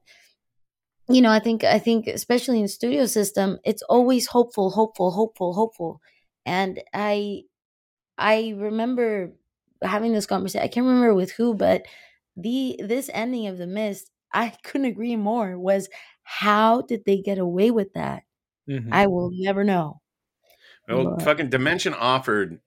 you 1.10 1.20
know, 1.22 1.30
I 1.30 1.38
think 1.40 1.64
I 1.64 1.78
think 1.78 2.06
especially 2.06 2.60
in 2.60 2.68
studio 2.68 3.06
system, 3.06 3.58
it's 3.64 3.82
always 3.82 4.26
hopeful, 4.26 4.70
hopeful, 4.70 5.10
hopeful, 5.10 5.52
hopeful. 5.54 6.00
And 6.46 6.80
I 6.94 7.42
I 8.18 8.54
remember 8.56 9.32
having 9.82 10.12
this 10.12 10.26
conversation. 10.26 10.64
I 10.64 10.68
can't 10.68 10.86
remember 10.86 11.14
with 11.14 11.32
who, 11.32 11.54
but 11.54 11.82
the 12.36 12.80
this 12.82 13.10
ending 13.12 13.46
of 13.46 13.58
the 13.58 13.66
mist, 13.66 14.10
I 14.32 14.50
couldn't 14.64 14.86
agree 14.86 15.16
more. 15.16 15.58
Was 15.58 15.88
how 16.22 16.82
did 16.82 17.04
they 17.06 17.18
get 17.20 17.38
away 17.38 17.70
with 17.70 17.92
that? 17.94 18.22
Mhm. 18.68 18.88
I 18.92 19.06
will 19.06 19.30
never 19.32 19.64
know. 19.64 20.00
Well, 20.88 21.16
But- 21.16 21.22
fucking 21.22 21.50
Dimension 21.50 21.94
offered 21.94 22.60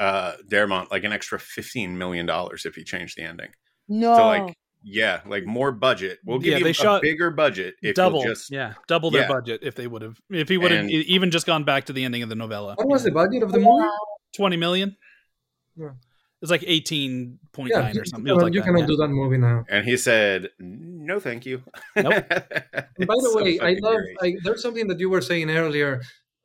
uh 0.00 0.32
Darabont 0.48 0.90
like 0.90 1.04
an 1.04 1.12
extra 1.12 1.38
fifteen 1.38 1.96
million 1.98 2.26
dollars 2.26 2.66
if 2.66 2.74
he 2.74 2.82
changed 2.82 3.16
the 3.16 3.22
ending. 3.22 3.50
No, 3.88 4.16
So 4.16 4.26
like, 4.26 4.56
yeah, 4.84 5.20
like 5.26 5.46
more 5.46 5.72
budget. 5.72 6.18
We'll 6.24 6.38
give 6.38 6.52
Yeah, 6.52 6.58
you 6.58 6.64
they 6.64 6.70
a 6.70 6.74
shot 6.74 7.02
bigger 7.02 7.30
budget 7.30 7.74
if 7.82 7.94
double, 7.96 8.22
just 8.22 8.50
yeah, 8.50 8.74
double 8.86 9.10
their 9.10 9.22
Yeah. 9.22 9.28
budget 9.28 9.60
if 9.62 9.74
they 9.74 9.86
would 9.86 10.02
have, 10.02 10.20
if 10.30 10.48
he 10.48 10.58
would 10.58 10.70
have 10.70 10.88
even 10.90 11.30
just 11.30 11.46
gone 11.46 11.64
back 11.64 11.86
to 11.86 11.92
the 11.92 12.04
ending 12.04 12.22
of 12.22 12.28
the 12.28 12.34
novella. 12.34 12.74
What 12.76 12.88
was 12.88 13.02
the 13.04 13.10
budget 13.10 13.42
of 13.42 13.50
the 13.50 13.58
movie? 13.58 13.88
Twenty 14.36 14.56
million. 14.56 14.96
Yeah. 15.76 15.90
It's 16.42 16.50
like 16.50 16.64
eighteen 16.66 17.38
point 17.52 17.72
nine 17.72 17.94
Yeah, 17.94 18.00
or 18.02 18.04
something. 18.04 18.26
you 18.26 18.34
cannot, 18.34 18.42
like 18.44 18.54
you 18.54 18.60
that, 18.60 18.66
cannot 18.66 18.80
yeah. 18.80 18.86
do 18.86 18.96
that 18.96 19.08
movie 19.08 19.38
now. 19.38 19.64
And 19.70 19.86
he 19.86 19.96
said, 19.96 20.50
"No, 20.58 21.18
thank 21.18 21.46
you." 21.46 21.62
Nope. 21.96 22.28
By 22.28 23.16
the 23.24 23.30
so 23.32 23.42
way, 23.42 23.58
I 23.60 23.76
love. 23.80 24.00
I, 24.20 24.34
there's 24.44 24.60
something 24.60 24.86
that 24.88 25.00
you 25.00 25.08
were 25.08 25.22
saying 25.22 25.50
earlier 25.50 26.02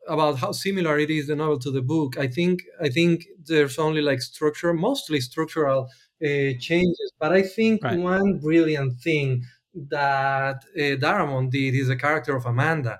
about 0.07 0.37
how 0.37 0.53
similar 0.53 0.97
it 0.97 1.09
is 1.09 1.27
the 1.27 1.35
novel 1.35 1.59
to 1.59 1.71
the 1.71 1.81
book. 1.81 2.17
I 2.17 2.27
think. 2.27 2.61
I 2.81 2.87
think 2.87 3.25
there's 3.43 3.77
only 3.77 4.01
like 4.01 4.21
structure, 4.21 4.73
mostly 4.73 5.19
structural 5.19 5.89
uh, 6.24 6.53
changes, 6.59 7.11
but 7.20 7.32
I 7.34 7.41
think 7.43 7.84
Right. 7.84 7.97
one 7.99 8.39
brilliant 8.39 8.99
thing 9.01 9.43
that 9.89 10.57
uh, 10.76 10.82
Darabont 11.03 11.51
did 11.51 11.76
is 11.76 11.88
the 11.88 11.95
character 11.95 12.36
of 12.36 12.45
Amanda, 12.45 12.99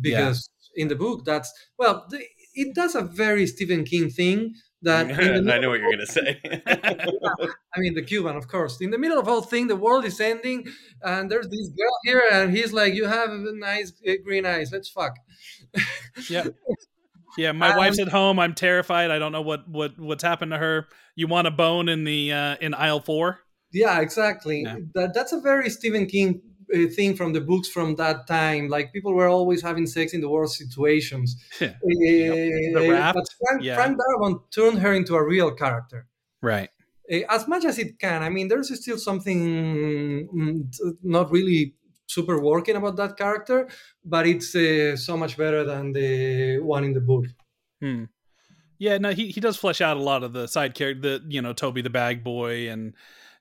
because 0.00 0.50
in 0.76 0.88
the 0.88 0.96
book 0.96 1.24
that's 1.24 1.52
well, 1.78 2.06
the, 2.10 2.22
it 2.54 2.74
does 2.74 2.94
a 2.94 3.02
very 3.02 3.46
Stephen 3.46 3.84
King 3.84 4.10
thing 4.10 4.54
that 4.82 5.06
I 5.18 5.58
know 5.58 5.70
what 5.70 5.80
you're 5.80 5.90
gonna 5.90 6.06
say. 6.06 6.40
I 7.74 7.78
mean, 7.78 7.94
the 7.94 8.02
Cuban, 8.02 8.36
of 8.36 8.48
course. 8.48 8.80
In 8.80 8.90
the 8.90 8.98
middle 8.98 9.18
of 9.18 9.28
all 9.28 9.42
thing, 9.42 9.68
the 9.68 9.76
world 9.76 10.04
is 10.04 10.20
ending, 10.20 10.66
and 11.02 11.30
there's 11.30 11.48
this 11.48 11.68
girl 11.70 11.96
here, 12.04 12.22
and 12.32 12.56
he's 12.56 12.72
like, 12.72 12.94
"You 12.94 13.06
have 13.06 13.30
nice 13.30 13.92
uh, 14.08 14.12
green 14.24 14.44
eyes. 14.46 14.70
Let's 14.72 14.88
fuck." 14.88 15.16
Yeah. 16.28 16.46
Yeah, 17.38 17.52
my 17.52 17.70
Um, 17.70 17.78
wife's 17.78 17.98
at 17.98 18.08
home. 18.08 18.38
I'm 18.38 18.54
terrified. 18.54 19.10
I 19.10 19.18
don't 19.18 19.32
know 19.32 19.40
what 19.40 19.66
what 19.66 19.98
what's 19.98 20.22
happened 20.22 20.52
to 20.52 20.58
her. 20.58 20.86
You 21.14 21.26
want 21.28 21.46
a 21.46 21.50
bone 21.50 21.88
in 21.88 22.04
the 22.04 22.32
uh 22.32 22.56
in 22.60 22.74
aisle 22.74 23.00
4? 23.00 23.38
Yeah, 23.72 24.00
exactly. 24.00 24.62
Yeah. 24.62 24.76
That 24.94 25.14
that's 25.14 25.32
a 25.32 25.40
very 25.40 25.70
Stephen 25.70 26.06
King 26.06 26.42
uh, 26.74 26.86
thing 26.96 27.16
from 27.16 27.32
the 27.32 27.40
books 27.40 27.68
from 27.68 27.96
that 27.96 28.26
time. 28.26 28.68
Like 28.68 28.92
people 28.92 29.14
were 29.14 29.28
always 29.28 29.62
having 29.62 29.86
sex 29.86 30.12
in 30.14 30.20
the 30.20 30.28
worst 30.28 30.56
situations. 30.56 31.36
Yeah. 31.60 31.68
Uh, 31.68 32.80
The 32.80 32.88
raft, 32.90 33.14
But 33.16 33.26
Frank, 33.40 33.62
yeah. 33.62 33.76
Frank 33.76 33.98
Darabont 33.98 34.50
turned 34.50 34.78
her 34.78 34.92
into 34.92 35.14
a 35.14 35.24
real 35.24 35.50
character. 35.52 36.06
Right. 36.40 36.70
Uh, 37.12 37.20
as 37.28 37.46
much 37.48 37.64
as 37.64 37.78
it 37.78 37.98
can. 37.98 38.22
I 38.22 38.30
mean, 38.30 38.48
there's 38.48 38.70
still 38.80 38.98
something 38.98 40.28
mm, 40.34 40.74
not 41.02 41.30
really 41.30 41.74
super 42.06 42.38
working 42.40 42.76
about 42.76 42.96
that 42.96 43.16
character, 43.16 43.68
but 44.04 44.26
it's 44.26 44.54
uh, 44.54 44.96
so 44.96 45.16
much 45.16 45.36
better 45.36 45.64
than 45.64 45.92
the 45.92 46.58
one 46.60 46.84
in 46.84 46.92
the 46.92 47.00
book. 47.00 47.26
Hmm. 47.80 48.04
Yeah, 48.82 48.98
no, 48.98 49.12
he, 49.12 49.28
he 49.28 49.40
does 49.40 49.56
flesh 49.56 49.80
out 49.80 49.96
a 49.96 50.02
lot 50.02 50.24
of 50.24 50.32
the 50.32 50.48
side 50.48 50.74
character, 50.74 51.20
the 51.20 51.24
you 51.28 51.40
know 51.40 51.52
Toby 51.52 51.82
the 51.82 51.88
bag 51.90 52.24
boy, 52.24 52.68
and 52.68 52.94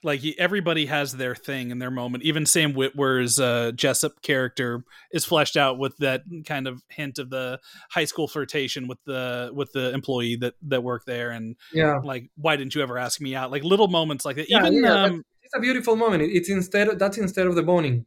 like 0.03 0.19
he, 0.19 0.37
everybody 0.37 0.85
has 0.85 1.13
their 1.13 1.33
thing 1.33 1.71
and 1.71 1.81
their 1.81 1.89
moment. 1.89 2.23
Even 2.23 2.45
Sam 2.45 2.73
Witwer's 2.73 3.39
uh, 3.39 3.71
Jessup 3.73 4.21
character 4.21 4.83
is 5.11 5.25
fleshed 5.25 5.57
out 5.57 5.79
with 5.79 5.97
that 5.97 6.21
kind 6.45 6.67
of 6.67 6.83
hint 6.89 7.17
of 7.17 7.31
the 7.31 7.59
high 7.89 8.05
school 8.05 8.27
flirtation 8.27 8.87
with 8.87 8.99
the 9.05 9.49
with 9.51 9.71
the 9.71 9.91
employee 9.95 10.35
that 10.35 10.53
that 10.67 10.83
worked 10.83 11.07
there, 11.07 11.31
and 11.31 11.55
Yeah. 11.73 11.97
like 12.03 12.29
why 12.35 12.55
didn't 12.55 12.75
you 12.75 12.83
ever 12.83 12.99
ask 12.99 13.19
me 13.19 13.33
out? 13.33 13.49
Like 13.49 13.63
little 13.63 13.87
moments 13.87 14.25
like 14.25 14.35
that. 14.35 14.47
Yeah, 14.47 14.59
Even 14.59 14.83
yeah, 14.83 15.05
um, 15.05 15.25
It's 15.41 15.55
a 15.55 15.59
beautiful 15.59 15.95
moment. 15.95 16.21
It's 16.21 16.51
instead 16.51 16.99
that's 16.99 17.17
instead 17.17 17.47
of 17.47 17.55
the 17.55 17.63
boning. 17.63 18.05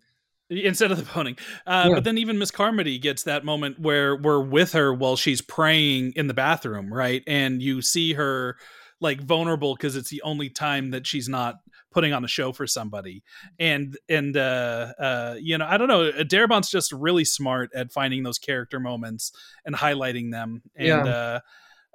Instead 0.51 0.91
of 0.93 0.99
the 0.99 1.13
boning. 1.15 1.37
Uh, 1.67 1.87
Yeah. 1.89 1.95
But 1.97 2.05
then 2.05 2.19
even 2.19 2.39
Miss 2.39 2.51
Carmody 2.51 2.99
gets 2.99 3.23
that 3.25 3.45
moment 3.45 3.79
where 3.79 4.17
we're 4.17 4.41
with 4.43 4.73
her 4.73 4.93
while 4.93 5.17
she's 5.17 5.41
praying 5.41 6.13
in 6.17 6.27
the 6.27 6.35
bathroom, 6.35 6.93
right? 6.93 7.23
And 7.27 7.63
you 7.63 7.83
see 7.83 8.13
her 8.15 8.57
like 9.01 9.21
vulnerable 9.21 9.75
because 9.75 9.97
it's 9.97 10.11
the 10.11 10.23
only 10.23 10.49
time 10.49 10.91
that 10.93 11.07
she's 11.07 11.29
not 11.29 11.57
putting 11.93 12.13
on 12.13 12.25
a 12.25 12.29
show 12.29 12.53
for 12.53 12.67
somebody. 12.67 13.23
And 13.59 13.97
and 14.09 14.37
uh, 14.37 14.93
uh, 14.99 15.37
you 15.41 15.59
know, 15.59 15.67
I 15.69 15.77
don't 15.77 15.89
know. 15.89 16.11
Darabont's 16.13 16.71
just 16.71 16.93
really 16.93 17.25
smart 17.25 17.71
at 17.75 17.93
finding 17.93 18.23
those 18.23 18.39
character 18.39 18.81
moments 18.81 19.33
and 19.65 19.75
highlighting 19.75 20.31
them. 20.33 20.63
And 20.77 20.87
Yeah. 20.87 21.05
uh, 21.05 21.41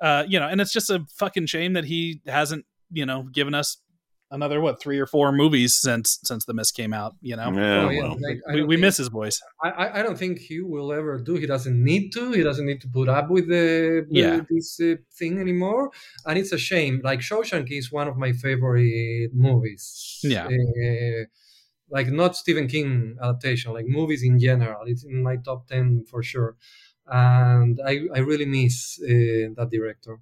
uh, 0.01 0.23
you 0.27 0.39
know, 0.39 0.47
and 0.47 0.61
it's 0.61 0.71
just 0.73 0.89
a 0.89 1.05
fucking 1.17 1.47
shame 1.47 1.73
that 1.73 1.83
he 1.85 2.21
hasn't, 2.25 2.65
you 2.91 3.05
know, 3.05 3.23
given 3.23 3.53
us 3.53 3.77
another 4.31 4.61
what 4.61 4.81
three 4.81 4.99
or 4.99 5.05
four 5.07 5.31
movies 5.31 5.75
since 5.75 6.19
since 6.23 6.45
the 6.45 6.53
miss 6.53 6.71
came 6.71 6.93
out. 6.93 7.15
You 7.21 7.35
know, 7.35 7.51
Yeah, 7.51 7.85
Oh, 7.85 7.89
yeah, 7.89 8.01
well. 8.03 8.17
like, 8.27 8.39
we, 8.53 8.63
we 8.63 8.75
think- 8.75 8.81
miss 8.81 8.97
his 8.97 9.07
voice. 9.07 9.41
I, 9.63 9.69
I- 9.69 9.99
I 9.99 10.03
don't 10.03 10.17
think 10.17 10.39
he 10.39 10.61
will 10.61 10.91
ever 10.93 11.17
do. 11.19 11.35
He 11.35 11.45
doesn't 11.47 11.83
need 11.83 12.11
to. 12.13 12.31
He 12.31 12.43
doesn't 12.43 12.65
need 12.65 12.81
to 12.81 12.87
put 12.87 13.09
up 13.09 13.29
with 13.29 13.47
the 13.47 14.05
with 14.09 14.17
Yeah. 14.25 14.41
this 14.49 14.79
uh, 14.79 14.95
thing 15.19 15.39
anymore, 15.39 15.91
and 16.25 16.37
it's 16.37 16.51
a 16.51 16.57
shame. 16.57 17.01
Like 17.03 17.19
Shawshank 17.21 17.67
is 17.71 17.91
one 17.91 18.07
of 18.07 18.15
my 18.17 18.31
favorite 18.33 19.31
movies. 19.33 20.19
Yeah. 20.23 20.45
Uh, 20.47 21.25
like 21.91 22.07
not 22.07 22.35
Stephen 22.35 22.67
King 22.67 23.17
adaptation, 23.21 23.73
like 23.73 23.87
movies 23.87 24.21
in 24.23 24.37
general. 24.37 24.83
It's 24.85 25.03
in 25.03 25.23
my 25.23 25.37
top 25.37 25.67
ten 25.67 26.05
for 26.09 26.21
sure, 26.21 26.55
and 27.07 27.79
I 27.83 27.93
I 28.13 28.19
really 28.19 28.45
miss 28.45 28.99
uh, 29.03 29.49
that 29.57 29.69
director. 29.71 30.19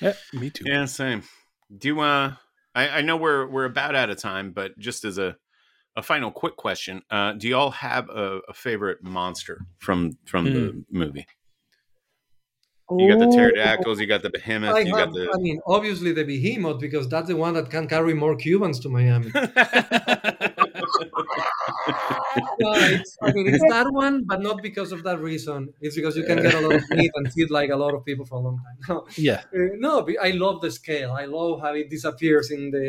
Yeah, 0.00 0.14
me 0.32 0.48
too. 0.50 0.64
Yeah, 0.66 0.86
same. 0.86 1.22
Do 1.76 1.88
you, 1.88 2.00
uh 2.00 2.34
I, 2.76 2.98
I 2.98 3.00
know 3.00 3.16
we're 3.16 3.46
we're 3.48 3.64
about 3.64 3.96
out 3.96 4.10
of 4.10 4.18
time, 4.18 4.52
but 4.52 4.78
just 4.78 5.04
as 5.04 5.18
a 5.18 5.36
a 5.96 6.02
final 6.02 6.30
quick 6.30 6.56
question, 6.56 7.02
uh, 7.10 7.32
do 7.32 7.48
you 7.48 7.56
all 7.56 7.70
have 7.70 8.10
a, 8.10 8.40
a 8.48 8.52
favorite 8.52 9.02
monster 9.02 9.66
from 9.78 10.18
from 10.26 10.44
the 10.44 10.84
movie? 10.90 11.26
You 12.90 13.08
got 13.08 13.18
the 13.18 13.34
pterodactyls, 13.34 13.98
you 13.98 14.06
got 14.06 14.22
the 14.22 14.30
behemoth, 14.30 14.76
I, 14.76 14.80
you 14.80 14.94
have, 14.94 15.06
got 15.06 15.14
the 15.14 15.28
I 15.34 15.38
mean, 15.38 15.58
obviously 15.66 16.12
the 16.12 16.22
behemoth 16.22 16.80
because 16.80 17.08
that's 17.08 17.26
the 17.26 17.34
one 17.34 17.54
that 17.54 17.68
can 17.68 17.88
carry 17.88 18.14
more 18.14 18.36
Cubans 18.36 18.78
to 18.80 18.88
Miami. 18.88 19.32
No, 22.60 22.72
it's, 22.74 23.16
I 23.22 23.32
mean, 23.32 23.48
it's 23.48 23.64
that 23.70 23.90
one, 23.92 24.24
but 24.24 24.42
not 24.42 24.62
because 24.62 24.92
of 24.92 25.02
that 25.04 25.20
reason. 25.20 25.72
It's 25.80 25.96
because 25.96 26.16
you 26.16 26.24
can 26.24 26.42
get 26.42 26.54
a 26.54 26.60
lot 26.60 26.74
of 26.74 26.90
meat 26.90 27.10
and 27.14 27.32
feed 27.32 27.50
like 27.50 27.70
a 27.70 27.76
lot 27.76 27.94
of 27.94 28.04
people 28.04 28.24
for 28.26 28.36
a 28.36 28.40
long 28.40 28.58
time. 28.58 28.76
No, 28.88 29.06
yeah. 29.16 29.42
Uh, 29.54 29.76
no, 29.78 30.02
be- 30.02 30.18
I 30.18 30.30
love 30.30 30.60
the 30.60 30.70
scale. 30.70 31.12
I 31.12 31.24
love 31.26 31.60
how 31.60 31.74
it 31.74 31.88
disappears 31.90 32.50
in 32.50 32.70
the 32.70 32.86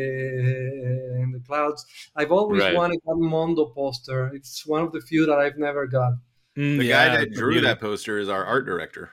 in 1.22 1.32
the 1.32 1.40
clouds. 1.48 1.86
I've 2.16 2.32
always 2.32 2.62
Right. 2.62 2.76
wanted 2.76 3.00
that 3.06 3.16
Mondo 3.16 3.66
poster. 3.68 4.32
It's 4.34 4.66
one 4.66 4.82
of 4.84 4.92
the 4.92 5.02
few 5.02 5.26
that 5.26 5.38
I've 5.40 5.58
never 5.58 5.88
got. 5.88 6.14
Mm, 6.58 6.78
the 6.80 6.86
yeah, 6.86 7.08
guy 7.08 7.18
that 7.20 7.32
drew 7.34 7.52
beauty. 7.52 7.68
that 7.68 7.80
poster 7.80 8.18
is 8.20 8.30
our 8.30 8.44
art 8.44 8.66
director. 8.66 9.12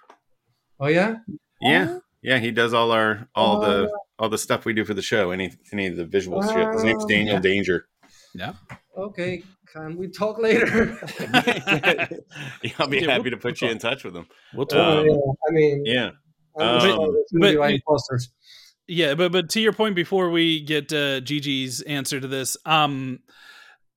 Oh 0.80 0.88
yeah, 0.88 1.16
Yeah, 1.60 1.98
yeah, 2.22 2.38
he 2.38 2.50
does 2.50 2.74
all 2.74 2.90
our 2.90 3.28
all 3.34 3.60
the 3.60 3.88
Oh. 3.92 3.98
all 4.18 4.28
the 4.28 4.38
stuff 4.38 4.64
we 4.64 4.72
do 4.72 4.84
for 4.84 4.94
the 4.94 5.02
show. 5.02 5.30
Any 5.30 5.52
any 5.72 5.86
of 5.86 5.96
the 5.96 6.04
visual 6.06 6.42
shit. 6.42 6.68
His 6.74 6.82
name's 6.84 7.04
Oh. 7.04 7.08
Daniel 7.08 7.34
Yeah. 7.36 7.40
Danger. 7.40 7.86
Okay. 8.96 9.42
Can 9.72 9.96
we 9.96 10.08
talk 10.08 10.38
later? 10.38 10.96
I'll 12.78 12.86
be 12.88 12.98
Yeah, 12.98 13.10
happy 13.10 13.22
we'll- 13.22 13.30
to 13.30 13.36
put 13.36 13.60
we'll 13.60 13.68
you 13.68 13.72
in 13.72 13.78
touch 13.78 14.04
with 14.04 14.14
them. 14.14 14.26
We'll 14.54 14.66
Uh, 14.70 14.74
talk. 14.74 14.98
Um, 15.00 15.06
Yeah, 15.06 15.14
I 15.48 15.52
mean, 15.52 15.82
Yeah, 15.84 16.10
um, 16.58 16.80
sure 16.80 16.88
there's 16.88 16.96
gonna 16.96 17.22
be 17.32 17.40
but- 17.40 17.58
buying 17.58 17.80
posters. 17.86 18.30
yeah, 18.86 19.14
but 19.14 19.32
but 19.32 19.48
to 19.50 19.60
your 19.60 19.72
point 19.72 19.94
before 19.96 20.30
we 20.30 20.60
get 20.60 20.92
uh, 20.92 21.20
Gigi's 21.20 21.80
answer 21.82 22.20
to 22.20 22.28
this, 22.28 22.56
um, 22.66 23.20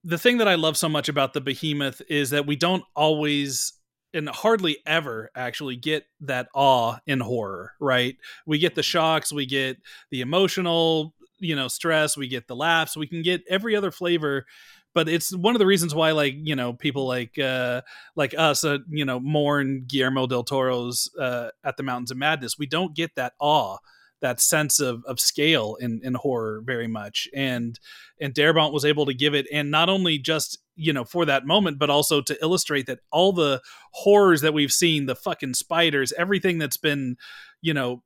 the 0.03 0.17
thing 0.17 0.37
that 0.37 0.47
I 0.47 0.55
love 0.55 0.77
so 0.77 0.87
much 0.89 1.09
about 1.09 1.33
the 1.33 1.41
behemoth 1.41 2.01
is 2.09 2.29
that 2.31 2.45
we 2.47 2.55
don't 2.55 2.83
always 2.95 3.73
and 4.13 4.29
hardly 4.29 4.77
ever 4.85 5.29
actually 5.35 5.75
get 5.75 6.05
that 6.21 6.47
awe 6.55 6.97
in 7.05 7.19
horror, 7.19 7.73
right? 7.79 8.15
We 8.45 8.57
get 8.57 8.73
the 8.73 8.81
shocks, 8.81 9.33
we 9.33 9.45
get 9.45 9.77
the 10.11 10.21
emotional, 10.21 11.13
you 11.39 11.55
know, 11.55 11.67
stress, 11.67 12.17
we 12.17 12.27
get 12.27 12.47
the 12.47 12.55
laughs, 12.55 12.97
we 12.97 13.07
can 13.07 13.21
get 13.21 13.43
every 13.49 13.75
other 13.75 13.91
flavor. 13.91 14.45
But 14.93 15.07
it's 15.07 15.35
one 15.35 15.53
of 15.53 15.59
the 15.59 15.65
reasons 15.67 15.93
why, 15.93 16.11
like 16.11 16.35
you 16.37 16.55
know, 16.55 16.73
people 16.73 17.07
like 17.07 17.37
uh, 17.37 17.81
like 18.15 18.33
us, 18.37 18.63
uh, 18.63 18.79
you 18.89 19.05
know, 19.05 19.19
mourn 19.19 19.85
Guillermo 19.87 20.25
del 20.25 20.43
Toro's 20.43 21.09
uh, 21.19 21.49
at 21.63 21.77
the 21.77 21.83
Mountains 21.83 22.09
of 22.09 22.17
Madness. 22.17 22.57
We 22.57 22.65
don't 22.65 22.95
get 22.95 23.13
that 23.15 23.33
awe, 23.39 23.77
that 24.21 24.39
sense 24.39 24.79
of 24.79 25.03
of 25.05 25.19
scale 25.19 25.77
in 25.79 26.01
in 26.03 26.15
horror 26.15 26.63
very 26.65 26.87
much, 26.87 27.27
and 27.35 27.79
and 28.19 28.33
Darabont 28.33 28.73
was 28.73 28.85
able 28.85 29.05
to 29.05 29.13
give 29.13 29.35
it, 29.35 29.45
and 29.53 29.69
not 29.69 29.87
only 29.87 30.17
just 30.17 30.57
you 30.75 30.93
know 30.93 31.03
for 31.03 31.25
that 31.25 31.45
moment, 31.45 31.77
but 31.77 31.91
also 31.91 32.21
to 32.21 32.41
illustrate 32.41 32.87
that 32.87 32.99
all 33.11 33.33
the 33.33 33.61
horrors 33.91 34.41
that 34.41 34.53
we've 34.53 34.71
seen, 34.71 35.05
the 35.05 35.15
fucking 35.15 35.53
spiders, 35.53 36.11
everything 36.13 36.57
that's 36.57 36.77
been, 36.77 37.17
you 37.61 37.73
know, 37.73 38.01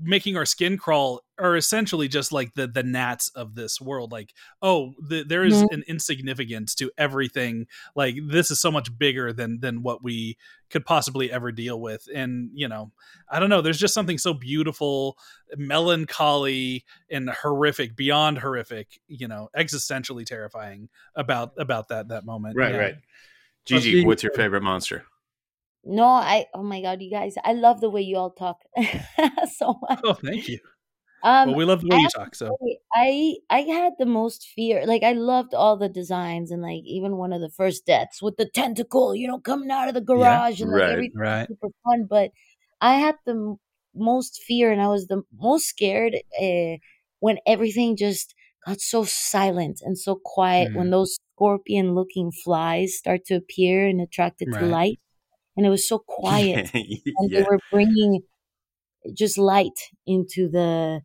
making 0.00 0.36
our 0.36 0.44
skin 0.44 0.76
crawl 0.76 1.22
are 1.38 1.56
essentially 1.56 2.06
just 2.06 2.32
like 2.32 2.52
the 2.54 2.66
the 2.66 2.82
gnats 2.82 3.28
of 3.30 3.54
this 3.54 3.80
world 3.80 4.12
like 4.12 4.34
oh 4.60 4.92
the, 5.00 5.22
there 5.22 5.42
is 5.44 5.62
Mhm. 5.62 5.72
an 5.72 5.84
insignificance 5.88 6.74
to 6.74 6.90
everything 6.98 7.66
like 7.96 8.16
this 8.22 8.50
is 8.50 8.60
so 8.60 8.70
much 8.70 8.96
bigger 8.98 9.32
than 9.32 9.60
than 9.60 9.82
what 9.82 10.02
we 10.02 10.36
could 10.68 10.84
possibly 10.84 11.32
ever 11.32 11.50
deal 11.50 11.80
with 11.80 12.06
and 12.14 12.50
you 12.52 12.68
know 12.68 12.92
i 13.30 13.40
don't 13.40 13.48
know 13.48 13.62
there's 13.62 13.78
just 13.78 13.94
something 13.94 14.18
so 14.18 14.34
beautiful 14.34 15.16
melancholy 15.56 16.84
and 17.10 17.30
horrific 17.30 17.96
beyond 17.96 18.38
horrific 18.38 19.00
you 19.08 19.26
know 19.26 19.48
existentially 19.56 20.26
terrifying 20.26 20.88
about 21.14 21.52
about 21.58 21.88
that 21.88 22.08
that 22.08 22.24
moment 22.24 22.56
right, 22.56 22.72
Yeah. 22.74 22.78
right. 22.80 22.94
Gigi, 23.66 24.04
what's 24.04 24.22
your 24.22 24.32
favorite 24.32 24.62
monster? 24.62 25.04
No, 25.84 26.04
I 26.06 26.46
oh 26.54 26.62
my 26.62 26.80
god, 26.82 27.02
you 27.02 27.10
guys, 27.10 27.34
I 27.44 27.52
love 27.54 27.80
the 27.80 27.90
way 27.90 28.02
you 28.02 28.16
all 28.16 28.30
talk 28.32 28.62
so 29.52 29.78
much. 29.82 30.00
oh 30.02 30.14
thank 30.14 30.48
you 30.48 30.58
Um, 31.22 31.44
well 31.44 31.56
we 31.56 31.64
love 31.64 31.82
the 31.82 31.88
way 31.88 31.98
I 31.98 32.00
you 32.00 32.08
talk 32.08 32.34
so 32.34 32.58
I 32.94 33.36
I 33.50 33.60
had 33.62 33.94
the 33.98 34.06
most 34.06 34.46
fear. 34.48 34.86
Like 34.86 35.02
I 35.02 35.12
loved 35.12 35.54
all 35.54 35.76
the 35.76 35.88
designs 35.88 36.50
and 36.50 36.62
like 36.62 36.82
even 36.84 37.16
one 37.16 37.32
of 37.32 37.40
the 37.40 37.50
first 37.50 37.86
deaths 37.86 38.22
with 38.22 38.36
the 38.36 38.48
tentacle, 38.50 39.14
you 39.14 39.28
know, 39.28 39.40
coming 39.40 39.70
out 39.70 39.88
of 39.88 39.94
the 39.94 40.00
garage 40.00 40.60
and 40.62 40.70
like 40.72 40.84
right, 40.84 40.90
everything 40.90 41.14
right 41.14 41.48
super 41.48 41.68
fun. 41.84 42.06
But 42.08 42.32
I 42.80 42.94
had 42.96 43.16
the 43.26 43.32
m- 43.32 43.56
most 43.94 44.42
fear 44.42 44.72
and 44.72 44.80
I 44.82 44.88
was 44.88 45.06
the 45.08 45.22
most 45.32 45.66
scared 45.66 46.16
uh, 46.40 46.76
when 47.20 47.38
everything 47.46 47.96
just 47.96 48.34
got 48.66 48.80
so 48.80 49.04
silent 49.04 49.80
and 49.82 49.98
so 49.98 50.16
quiet. 50.24 50.70
Mm. 50.70 50.74
When 50.74 50.90
those 50.90 51.18
scorpion 51.36 51.94
looking 51.94 52.32
flies 52.32 52.96
start 52.98 53.24
to 53.26 53.36
appear 53.36 53.86
and 53.86 54.00
attracted 54.00 54.52
to 54.54 54.64
light, 54.66 55.00
and 55.60 55.66
it 55.66 55.70
was 55.70 55.86
so 55.88 55.98
quiet 56.00 56.62
and 57.18 57.30
they 57.34 57.42
were 57.42 57.60
bringing 57.70 58.22
just 59.14 59.38
light 59.38 59.80
into 60.06 60.48
the 60.48 61.00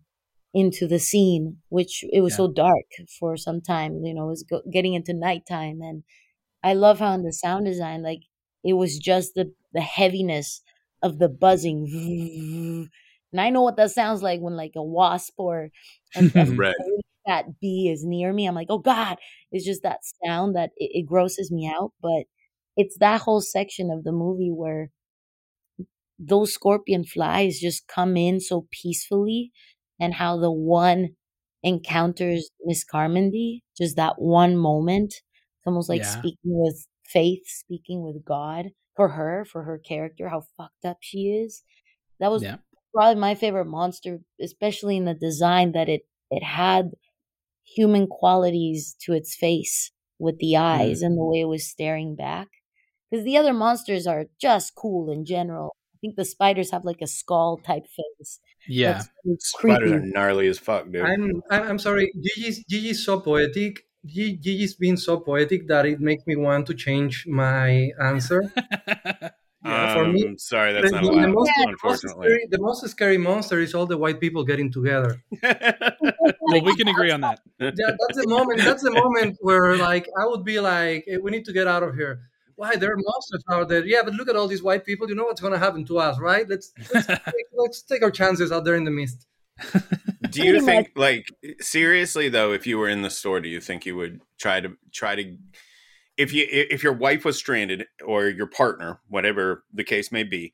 into 0.53 0.87
the 0.87 0.99
scene 0.99 1.59
which 1.69 2.03
it 2.11 2.21
was 2.21 2.33
Yeah. 2.33 2.37
so 2.37 2.51
dark 2.51 2.85
for 3.19 3.37
some 3.37 3.61
time 3.61 4.03
you 4.05 4.13
know 4.13 4.25
it 4.27 4.29
was 4.29 4.43
go- 4.43 4.63
getting 4.71 4.93
into 4.95 5.13
nighttime 5.13 5.81
and 5.81 6.03
i 6.63 6.73
love 6.73 6.99
how 6.99 7.13
in 7.13 7.23
the 7.23 7.33
sound 7.33 7.65
design 7.65 8.03
like 8.03 8.21
it 8.63 8.73
was 8.73 8.97
just 8.99 9.35
the 9.35 9.53
the 9.73 9.81
heaviness 9.81 10.61
of 11.03 11.19
the 11.19 11.29
buzzing 11.29 11.87
and 13.31 13.41
I 13.41 13.49
know 13.49 13.61
what 13.63 13.77
that 13.77 13.91
sounds 13.91 14.23
like 14.23 14.39
when 14.41 14.55
like 14.55 14.73
a 14.77 14.83
wasp 14.83 15.33
or 15.37 15.69
a 16.15 16.23
Right. 16.57 16.75
that 17.25 17.59
bee 17.59 17.89
is 17.89 18.03
near 18.05 18.31
me. 18.33 18.45
I'm 18.47 18.55
like, 18.55 18.67
oh 18.69 18.79
God, 18.79 19.17
it's 19.51 19.65
just 19.65 19.83
that 19.83 19.99
sound 20.23 20.55
that 20.55 20.71
it, 20.77 20.91
it 21.01 21.05
grosses 21.05 21.51
me 21.51 21.67
out. 21.67 21.91
But 22.01 22.25
it's 22.77 22.97
that 22.99 23.21
whole 23.21 23.41
section 23.41 23.89
of 23.91 24.03
the 24.03 24.11
movie 24.11 24.51
where 24.51 24.89
those 26.17 26.53
scorpion 26.53 27.03
flies 27.03 27.59
just 27.59 27.87
come 27.87 28.15
in 28.15 28.39
so 28.39 28.67
peacefully 28.71 29.51
and 29.99 30.13
how 30.13 30.37
the 30.37 30.51
one 30.51 31.09
encounters 31.63 32.49
Miss 32.63 32.83
Carmody, 32.83 33.63
just 33.77 33.95
that 33.95 34.15
one 34.21 34.55
moment. 34.55 35.13
It's 35.13 35.67
almost 35.67 35.89
like 35.89 36.01
Yeah. 36.01 36.11
speaking 36.19 36.37
with 36.43 36.87
faith, 37.05 37.43
speaking 37.47 38.03
with 38.03 38.23
God 38.23 38.71
for 38.95 39.09
her, 39.09 39.45
for 39.45 39.63
her 39.63 39.77
character, 39.77 40.29
how 40.29 40.41
fucked 40.57 40.85
up 40.85 40.97
she 41.01 41.29
is. 41.29 41.63
That 42.19 42.31
was 42.31 42.43
Yeah. 42.43 42.57
probably 42.93 43.19
my 43.19 43.35
favorite 43.35 43.65
monster, 43.65 44.19
especially 44.39 44.97
in 44.97 45.05
the 45.05 45.13
design 45.13 45.71
that 45.73 45.89
it 45.89 46.07
it 46.31 46.43
had 46.43 46.91
human 47.63 48.07
qualities 48.07 48.95
to 49.01 49.13
its 49.13 49.35
face 49.35 49.91
with 50.19 50.37
the 50.39 50.53
mm-hmm. 50.53 50.63
eyes 50.63 51.01
and 51.01 51.17
the 51.17 51.23
way 51.25 51.41
it 51.41 51.45
was 51.45 51.67
staring 51.69 52.15
back. 52.15 52.47
Because 53.15 53.23
the 53.25 53.37
other 53.37 53.53
monsters 53.53 54.05
are 54.07 54.25
just 54.41 54.75
cool 54.75 55.09
in 55.09 55.23
general. 55.23 55.73
I 55.95 55.97
think 56.01 56.17
the 56.17 56.25
spiders 56.25 56.71
have 56.71 56.83
like 56.83 57.01
a 57.01 57.07
skull 57.07 57.57
type 57.57 57.85
face. 57.87 58.41
Yeah. 58.67 59.03
That's 59.23 59.53
really 59.63 59.75
Spiders 59.77 59.91
are 59.93 59.99
gnarly 60.05 60.47
as 60.49 60.59
fuck, 60.59 60.91
dude. 60.91 61.01
I'm 61.05 61.41
I'm 61.49 61.63
I'm 61.69 61.79
sorry. 61.79 62.11
Gigi's 62.21 62.61
Gigi's 62.69 63.05
so 63.05 63.21
poetic. 63.21 63.85
Gi- 64.05 64.35
Gigi's 64.43 64.75
been 64.75 64.97
so 64.97 65.17
poetic 65.21 65.67
that 65.69 65.85
it 65.85 66.01
makes 66.01 66.27
me 66.27 66.35
want 66.35 66.67
to 66.67 66.73
change 66.73 67.25
my 67.25 67.89
answer. 68.01 68.51
Yeah, 69.65 69.93
for 69.95 70.05
me, 70.07 70.27
Um, 70.27 70.37
sorry, 70.37 70.73
that's 70.73 70.91
the, 70.91 71.01
not 71.01 71.01
the 71.01 71.09
allowed, 71.09 71.33
most, 71.33 71.47
the, 71.57 71.65
most 71.65 71.69
unfortunately. 71.71 72.27
scary, 72.27 72.47
the 72.51 72.59
most 72.61 72.87
scary 72.87 73.17
monster 73.17 73.59
is 73.59 73.73
all 73.73 73.87
the 73.87 73.97
white 73.97 74.19
people 74.19 74.43
getting 74.43 74.71
together. 74.71 75.23
well, 75.41 76.61
we 76.63 76.75
can 76.75 76.87
agree 76.87 77.09
on 77.09 77.21
that. 77.21 77.39
Yeah, 77.59 77.71
that's 77.73 78.17
the 78.21 78.27
moment. 78.27 78.61
That's 78.63 78.83
the 78.83 78.91
moment 78.91 79.37
where, 79.41 79.75
like, 79.75 80.07
I 80.21 80.27
would 80.27 80.43
be 80.45 80.59
like, 80.59 81.05
"Eh, 81.07 81.17
"We 81.19 81.31
need 81.31 81.45
to 81.45 81.53
get 81.53 81.65
out 81.65 81.81
of 81.81 81.95
here." 81.95 82.29
Why 82.55 82.75
there 82.75 82.93
are 82.93 82.97
monsters 82.97 83.43
out 83.51 83.67
there? 83.67 83.85
Yeah, 83.85 84.01
but 84.03 84.13
look 84.13 84.29
at 84.29 84.35
all 84.35 84.47
these 84.47 84.63
white 84.63 84.85
people. 84.85 85.09
You 85.09 85.15
know 85.15 85.25
what's 85.25 85.41
going 85.41 85.53
to 85.53 85.59
happen 85.59 85.85
to 85.85 85.99
us, 85.99 86.19
right? 86.19 86.47
Let's 86.47 86.71
let's, 86.93 87.07
take, 87.07 87.45
let's 87.53 87.81
take 87.81 88.03
our 88.03 88.11
chances 88.11 88.51
out 88.51 88.63
there 88.63 88.75
in 88.75 88.85
the 88.85 88.91
mist. 88.91 89.27
do 90.29 90.43
you 90.43 90.61
think, 90.61 90.91
like, 90.95 91.27
seriously 91.61 92.29
though, 92.29 92.51
if 92.51 92.67
you 92.67 92.77
were 92.77 92.89
in 92.89 93.01
the 93.01 93.09
store, 93.09 93.39
do 93.39 93.49
you 93.49 93.61
think 93.61 93.85
you 93.85 93.95
would 93.95 94.21
try 94.37 94.59
to 94.59 94.75
try 94.93 95.15
to, 95.15 95.37
if 96.17 96.33
you 96.33 96.45
if 96.49 96.83
your 96.83 96.93
wife 96.93 97.25
was 97.25 97.37
stranded 97.37 97.85
or 98.03 98.27
your 98.27 98.47
partner, 98.47 98.99
whatever 99.07 99.63
the 99.73 99.83
case 99.83 100.11
may 100.11 100.23
be, 100.23 100.53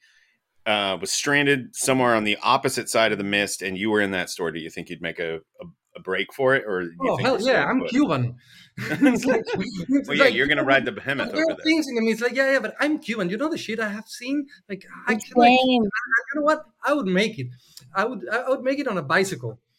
uh, 0.65 0.97
was 0.99 1.11
stranded 1.11 1.75
somewhere 1.75 2.15
on 2.15 2.23
the 2.23 2.37
opposite 2.43 2.89
side 2.89 3.11
of 3.11 3.17
the 3.17 3.23
mist, 3.23 3.61
and 3.61 3.77
you 3.77 3.89
were 3.89 4.01
in 4.01 4.11
that 4.11 4.29
store, 4.29 4.51
do 4.51 4.59
you 4.59 4.69
think 4.69 4.89
you'd 4.89 5.01
make 5.01 5.19
a 5.19 5.35
a, 5.61 5.65
a 5.95 5.99
break 5.99 6.33
for 6.33 6.55
it, 6.55 6.63
or 6.65 6.83
you 6.83 6.95
Oh 7.01 7.17
think 7.17 7.27
hell 7.27 7.41
yeah, 7.41 7.65
I'm 7.65 7.81
put? 7.81 7.89
Cuban. 7.89 8.35
It's 8.77 9.25
like- 9.25 9.43
it's 9.45 10.07
Well, 10.07 10.17
yeah, 10.17 10.23
like, 10.25 10.33
you're 10.33 10.47
gonna 10.47 10.63
ride 10.63 10.85
the 10.85 10.91
behemoth 10.91 11.31
There 11.33 11.43
over 11.43 11.51
are 11.51 11.55
there. 11.57 11.63
things 11.63 11.87
in 11.89 11.95
the 11.95 12.01
mist, 12.01 12.21
like 12.21 12.33
yeah, 12.35 12.53
yeah, 12.53 12.59
but 12.59 12.73
I'm 12.79 12.99
Cuban. 12.99 13.29
You 13.29 13.37
know 13.37 13.49
the 13.49 13.57
shit 13.57 13.79
I 13.79 13.89
have 13.89 14.07
seen. 14.07 14.47
Like 14.69 14.85
I 15.07 15.15
can, 15.15 15.21
like, 15.35 15.49
Same. 15.59 15.83
you 15.83 15.89
know 16.35 16.41
what? 16.43 16.65
I 16.83 16.93
would 16.93 17.07
make 17.07 17.37
it. 17.39 17.47
I 17.93 18.05
would 18.05 18.27
I 18.29 18.49
would 18.49 18.61
make 18.63 18.79
it 18.79 18.87
on 18.87 18.97
a 18.97 19.03
bicycle. 19.03 19.59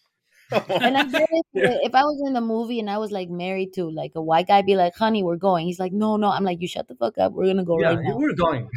And 0.53 0.99
I 0.99 1.05
bet 1.05 1.27
if, 1.55 1.79
if 1.89 1.95
I 1.95 2.03
was 2.03 2.23
in 2.27 2.35
the 2.35 2.43
movie 2.43 2.79
and 2.79 2.91
I 2.91 2.99
was 2.99 3.11
like 3.11 3.31
married 3.31 3.73
to 3.77 3.89
like 3.91 4.13
a 4.17 4.21
white 4.21 4.49
guy, 4.49 4.59
I'd 4.59 4.67
be 4.67 4.77
like, 4.77 4.95
honey, 4.95 5.23
we're 5.23 5.37
going. 5.37 5.65
He's 5.67 5.81
like, 5.81 5.93
no, 5.93 6.19
no. 6.19 6.29
I'm 6.29 6.45
like, 6.45 6.61
you 6.61 6.69
shut 6.69 6.89
the 6.89 6.95
fuck 6.95 7.17
up. 7.17 7.33
We're 7.33 7.47
gonna 7.47 7.65
go 7.65 7.81
yeah, 7.81 7.95
right 7.95 8.05
now. 8.05 8.17
we're 8.19 8.35
going. 8.35 8.69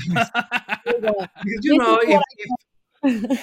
We're 0.85 1.01
going. 1.01 1.27
Because 1.43 1.65
you 1.65 1.77
This 1.77 1.77
know, 1.77 1.99
if, 2.01 2.21
if 3.03 3.39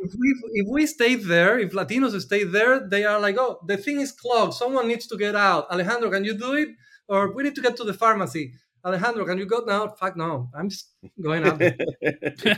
if 0.00 0.12
we 0.18 0.34
if 0.52 0.66
we 0.68 0.86
stay 0.86 1.14
there, 1.16 1.58
if 1.58 1.72
Latinos 1.72 2.18
stay 2.20 2.44
there, 2.44 2.80
they 2.88 3.04
are 3.04 3.18
like, 3.20 3.36
oh, 3.38 3.58
the 3.66 3.76
thing 3.76 4.00
is 4.00 4.12
clogged. 4.12 4.54
Someone 4.54 4.88
needs 4.88 5.06
to 5.08 5.16
get 5.16 5.34
out. 5.36 5.70
Alejandro, 5.70 6.10
can 6.10 6.24
you 6.24 6.34
do 6.36 6.52
it? 6.54 6.68
Or 7.08 7.32
we 7.32 7.42
need 7.42 7.54
to 7.54 7.62
get 7.62 7.76
to 7.76 7.84
the 7.84 7.94
pharmacy. 7.94 8.52
Alejandro, 8.84 9.24
can 9.26 9.38
you 9.38 9.46
go 9.46 9.60
now? 9.66 9.88
Fuck 9.88 10.16
no, 10.16 10.48
I'm 10.54 10.68
just 10.68 10.90
going 11.22 11.44
out. 11.46 11.58
there. 11.58 11.76
yeah, 12.00 12.12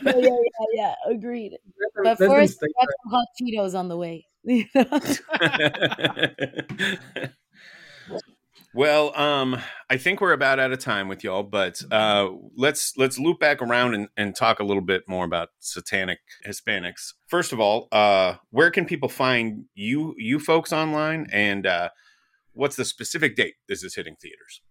yeah, 0.04 0.12
yeah, 0.14 0.36
yeah. 0.74 0.94
Agreed. 1.06 1.52
Let 1.52 1.58
them- 1.58 1.92
But 1.94 2.04
let 2.04 2.18
them 2.18 2.30
first, 2.30 2.54
stay 2.54 2.66
grab 2.76 2.88
some 3.02 3.10
hot 3.12 3.28
Cheetos 3.40 3.74
on 3.78 3.88
the 3.88 3.96
way. 3.96 4.26
well, 8.74 9.16
um, 9.18 9.60
I 9.88 9.96
think 9.96 10.20
we're 10.20 10.32
about 10.32 10.60
out 10.60 10.72
of 10.72 10.78
time 10.78 11.08
with 11.08 11.24
y'all, 11.24 11.42
but 11.42 11.82
uh, 11.90 12.28
let's 12.56 12.96
let's 12.96 13.18
loop 13.18 13.40
back 13.40 13.60
around 13.60 13.94
and, 13.94 14.08
and 14.16 14.34
talk 14.34 14.60
a 14.60 14.64
little 14.64 14.82
bit 14.82 15.02
more 15.08 15.24
about 15.24 15.48
satanic 15.58 16.18
Hispanics. 16.46 17.14
First 17.26 17.52
of 17.52 17.60
all, 17.60 17.88
uh, 17.90 18.34
where 18.50 18.70
can 18.70 18.84
people 18.84 19.08
find 19.08 19.64
you 19.74 20.14
you 20.18 20.38
folks 20.38 20.72
online, 20.72 21.26
and 21.32 21.66
uh, 21.66 21.88
what's 22.52 22.76
the 22.76 22.84
specific 22.84 23.34
date 23.34 23.54
this 23.68 23.82
is 23.82 23.94
hitting 23.96 24.16
theaters? 24.20 24.62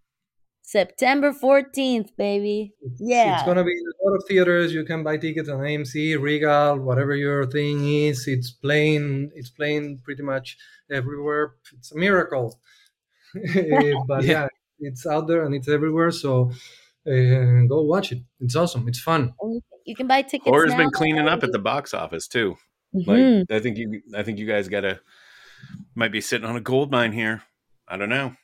September 0.62 1.32
14th, 1.32 2.10
baby. 2.16 2.72
Yeah. 3.00 3.34
It's 3.34 3.44
gonna 3.44 3.64
be 3.64 3.72
in 3.72 3.78
a 3.78 4.08
lot 4.08 4.16
of 4.16 4.24
theaters. 4.28 4.72
You 4.72 4.84
can 4.84 5.02
buy 5.02 5.16
tickets 5.16 5.48
on 5.48 5.58
AMC, 5.58 6.18
Regal, 6.20 6.78
whatever 6.78 7.16
your 7.16 7.44
thing 7.46 7.86
is. 7.86 8.28
It's 8.28 8.52
playing. 8.52 9.32
It's 9.34 9.50
playing 9.50 10.00
pretty 10.04 10.22
much 10.22 10.56
everywhere. 10.88 11.54
It's 11.76 11.90
a 11.90 11.98
miracle. 11.98 12.60
Eh, 13.36 13.92
but 14.06 14.24
yeah. 14.24 14.48
it's 14.78 15.06
out 15.06 15.26
there 15.26 15.44
and 15.44 15.54
it's 15.54 15.68
everywhere. 15.68 16.10
So 16.10 16.50
uh, 17.06 17.66
go 17.68 17.82
watch 17.82 18.12
it. 18.12 18.22
It's 18.40 18.56
awesome. 18.56 18.88
It's 18.88 19.00
fun. 19.00 19.32
You, 19.42 19.60
you 19.86 19.96
can 19.96 20.06
buy 20.06 20.22
tickets. 20.22 20.48
Horror's 20.48 20.72
now. 20.72 20.78
been 20.78 20.90
cleaning 20.90 21.28
up 21.28 21.42
at 21.42 21.52
the 21.52 21.58
box 21.58 21.94
office 21.94 22.28
too. 22.28 22.56
Mhm. 22.94 23.40
Like 23.48 23.56
I 23.56 23.60
think 23.60 23.78
you 23.78 24.02
I 24.16 24.22
think 24.22 24.38
you 24.38 24.46
guys 24.46 24.68
gotta 24.68 25.00
might 25.94 26.12
be 26.12 26.20
sitting 26.20 26.48
on 26.48 26.56
a 26.56 26.60
gold 26.60 26.90
mine 26.90 27.12
here. 27.12 27.42
I 27.88 27.96
don't 27.96 28.08
know. 28.08 28.34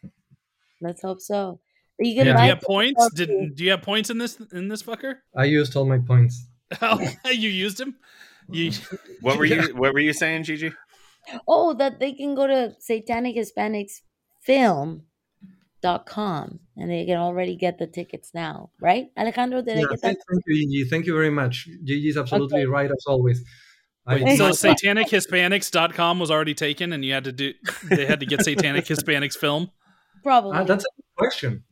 Let's 0.80 1.02
hope 1.02 1.20
so. 1.20 1.60
But 1.98 2.06
you 2.06 2.14
can 2.14 2.26
Yeah. 2.26 2.36
Do 2.36 2.42
you 2.42 2.48
have 2.50 2.60
points? 2.60 3.10
Did 3.14 3.56
do 3.56 3.64
you 3.64 3.70
have 3.70 3.82
points 3.82 4.10
in 4.10 4.18
this 4.18 4.38
in 4.52 4.68
this 4.68 4.82
fucker? 4.82 5.16
I 5.36 5.44
used 5.44 5.76
all 5.76 5.86
my 5.86 5.98
points. 5.98 6.46
Oh, 6.82 7.00
you 7.30 7.48
used 7.48 7.78
them. 7.78 7.94
You 8.50 8.72
What 9.20 9.38
were 9.38 9.44
you 9.44 9.74
what 9.76 9.92
were 9.92 10.00
you 10.00 10.12
saying, 10.12 10.44
Gigi? 10.44 10.72
Oh, 11.46 11.74
that 11.74 11.98
they 11.98 12.12
can 12.12 12.34
go 12.34 12.46
to 12.46 12.74
Satanic 12.80 13.36
Hispanics 13.36 14.02
Film.com 14.46 15.00
and 16.76 16.90
they 16.90 17.04
can 17.06 17.16
already 17.18 17.56
get 17.56 17.78
the 17.78 17.86
tickets 17.86 18.30
now, 18.34 18.70
right? 18.80 19.08
Alejandro, 19.18 19.62
did 19.62 19.76
I 19.76 19.80
Yeah, 19.80 19.86
get 19.90 20.00
that? 20.00 20.00
thank, 20.02 20.18
thank 20.30 20.42
you, 20.46 20.54
Gigi. 20.68 20.84
Thank 20.88 21.06
you 21.06 21.14
very 21.14 21.30
much. 21.30 21.68
Gigi 21.84 22.08
is 22.08 22.16
absolutely 22.16 22.60
Okay. 22.60 22.66
right 22.66 22.90
as 22.90 23.04
always. 23.06 23.42
I- 24.06 24.22
Wait, 24.22 24.36
so 24.38 24.50
satanichispanics.com 24.50 26.18
was 26.20 26.30
already 26.30 26.54
taken 26.54 26.92
and 26.92 27.04
you 27.04 27.12
had 27.12 27.24
to 27.24 27.32
do 27.32 27.52
they 27.90 28.06
had 28.06 28.20
to 28.20 28.26
get 28.26 28.44
satanic 28.44 28.84
hispanics 28.84 29.36
film 29.36 29.70
Probably. 30.22 30.56
Ah, 30.58 30.62
that's 30.64 30.84
a 30.84 30.88
good 30.96 31.04
question. 31.18 31.64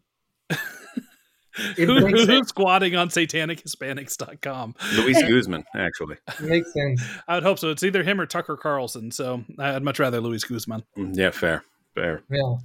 It 1.79 1.87
Who, 1.87 2.01
makes 2.01 2.19
who's 2.19 2.27
sense. 2.27 2.49
squatting 2.49 2.97
on 2.97 3.09
satanichispanics.com 3.11 4.75
Luis 4.97 5.23
Guzman, 5.23 5.63
actually. 5.77 6.17
Makes 6.41 6.73
sense. 6.73 7.01
i 7.29 7.35
would 7.37 7.45
hope 7.45 7.61
so 7.61 7.71
it's 7.71 7.85
either 7.85 8.03
him 8.03 8.21
or 8.21 8.27
tucker 8.27 8.57
carlson 8.57 9.13
so 9.13 9.45
i'd 9.61 9.85
much 9.85 10.01
rather 10.01 10.21
luis 10.21 10.43
guzman 10.43 10.83
Mm, 10.99 11.17
Yeah, 11.17 11.31
fair. 11.31 11.63
Fair. 11.95 12.23
Yeah. 12.31 12.57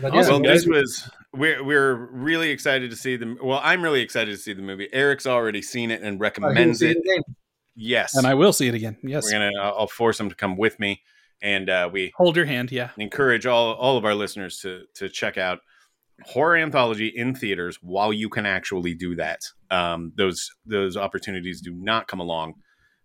But 0.00 0.12
well, 0.12 0.42
yeah, 0.42 0.52
this 0.52 0.66
was 0.66 1.10
we're 1.34 1.62
we're 1.62 1.94
really 1.94 2.50
excited 2.50 2.90
to 2.90 2.96
see 2.96 3.16
the 3.16 3.36
well, 3.42 3.60
I'm 3.62 3.82
really 3.82 4.00
excited 4.00 4.30
to 4.30 4.38
see 4.38 4.52
the 4.54 4.62
movie. 4.62 4.88
Eric's 4.92 5.26
already 5.26 5.62
seen 5.62 5.90
it 5.90 6.02
and 6.02 6.16
I 6.16 6.18
recommends 6.18 6.78
see 6.78 6.90
it. 6.90 7.24
Yes. 7.74 8.14
and 8.16 8.26
i 8.26 8.34
will 8.34 8.52
see 8.52 8.68
it 8.68 8.74
again 8.74 8.96
yes 9.02 9.24
we're 9.24 9.32
gonna 9.32 9.50
I'll 9.60 9.78
I'll 9.80 9.86
force 9.86 10.20
him 10.20 10.28
to 10.28 10.34
come 10.34 10.56
with 10.56 10.78
me 10.78 11.02
and 11.40 11.68
uh, 11.70 11.88
we 11.92 12.12
hold 12.16 12.36
your 12.36 12.44
hand 12.44 12.70
yeah 12.70 12.90
encourage 12.98 13.46
all 13.46 13.72
all 13.74 13.96
of 13.96 14.04
our 14.04 14.14
listeners 14.14 14.58
to 14.58 14.84
to 14.94 15.08
check 15.08 15.38
out 15.38 15.60
horror 16.24 16.56
anthology 16.56 17.08
in 17.08 17.34
theaters 17.34 17.78
while 17.80 18.12
you 18.12 18.28
can 18.28 18.46
actually 18.46 18.94
do 18.94 19.16
that 19.16 19.40
um 19.70 20.12
those 20.16 20.50
those 20.66 20.96
opportunities 20.96 21.60
do 21.60 21.72
not 21.74 22.06
come 22.06 22.20
along 22.20 22.54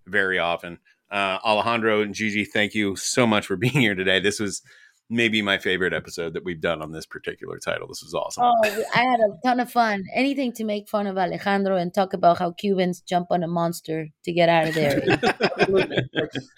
very 0.05 0.38
often 0.38 0.80
uh 1.11 1.39
alejandro 1.45 2.01
and 2.01 2.13
gigi 2.13 2.43
thank 2.43 2.73
you 2.73 2.95
so 2.95 3.25
much 3.25 3.47
for 3.47 3.55
being 3.65 3.73
here 3.73 3.95
today 3.95 4.19
this 4.19 4.39
was 4.39 4.61
maybe 5.10 5.41
my 5.41 5.58
favorite 5.58 5.93
episode 5.93 6.34
that 6.34 6.43
we've 6.43 6.60
done 6.60 6.82
on 6.82 6.91
this 6.91 7.05
particular 7.05 7.58
title 7.60 7.88
this 7.88 8.03
was 8.03 8.14
awesome 8.14 8.43
Oh, 8.43 8.53
I 8.93 8.99
had 8.99 9.20
a 9.22 9.30
ton 9.45 9.60
of 9.62 9.72
fun. 9.72 10.03
Anything 10.14 10.51
to 10.53 10.64
make 10.66 10.89
fun 10.89 11.08
of 11.08 11.18
Alejandro 11.18 11.78
and 11.78 11.93
talk 11.93 12.12
about 12.14 12.38
how 12.39 12.51
Cubans 12.51 12.99
jump 13.01 13.28
on 13.32 13.41
a 13.43 13.47
monster 13.47 14.08
to 14.26 14.32
get 14.34 14.49
out 14.49 14.68
of 14.68 14.76
there. 14.76 15.01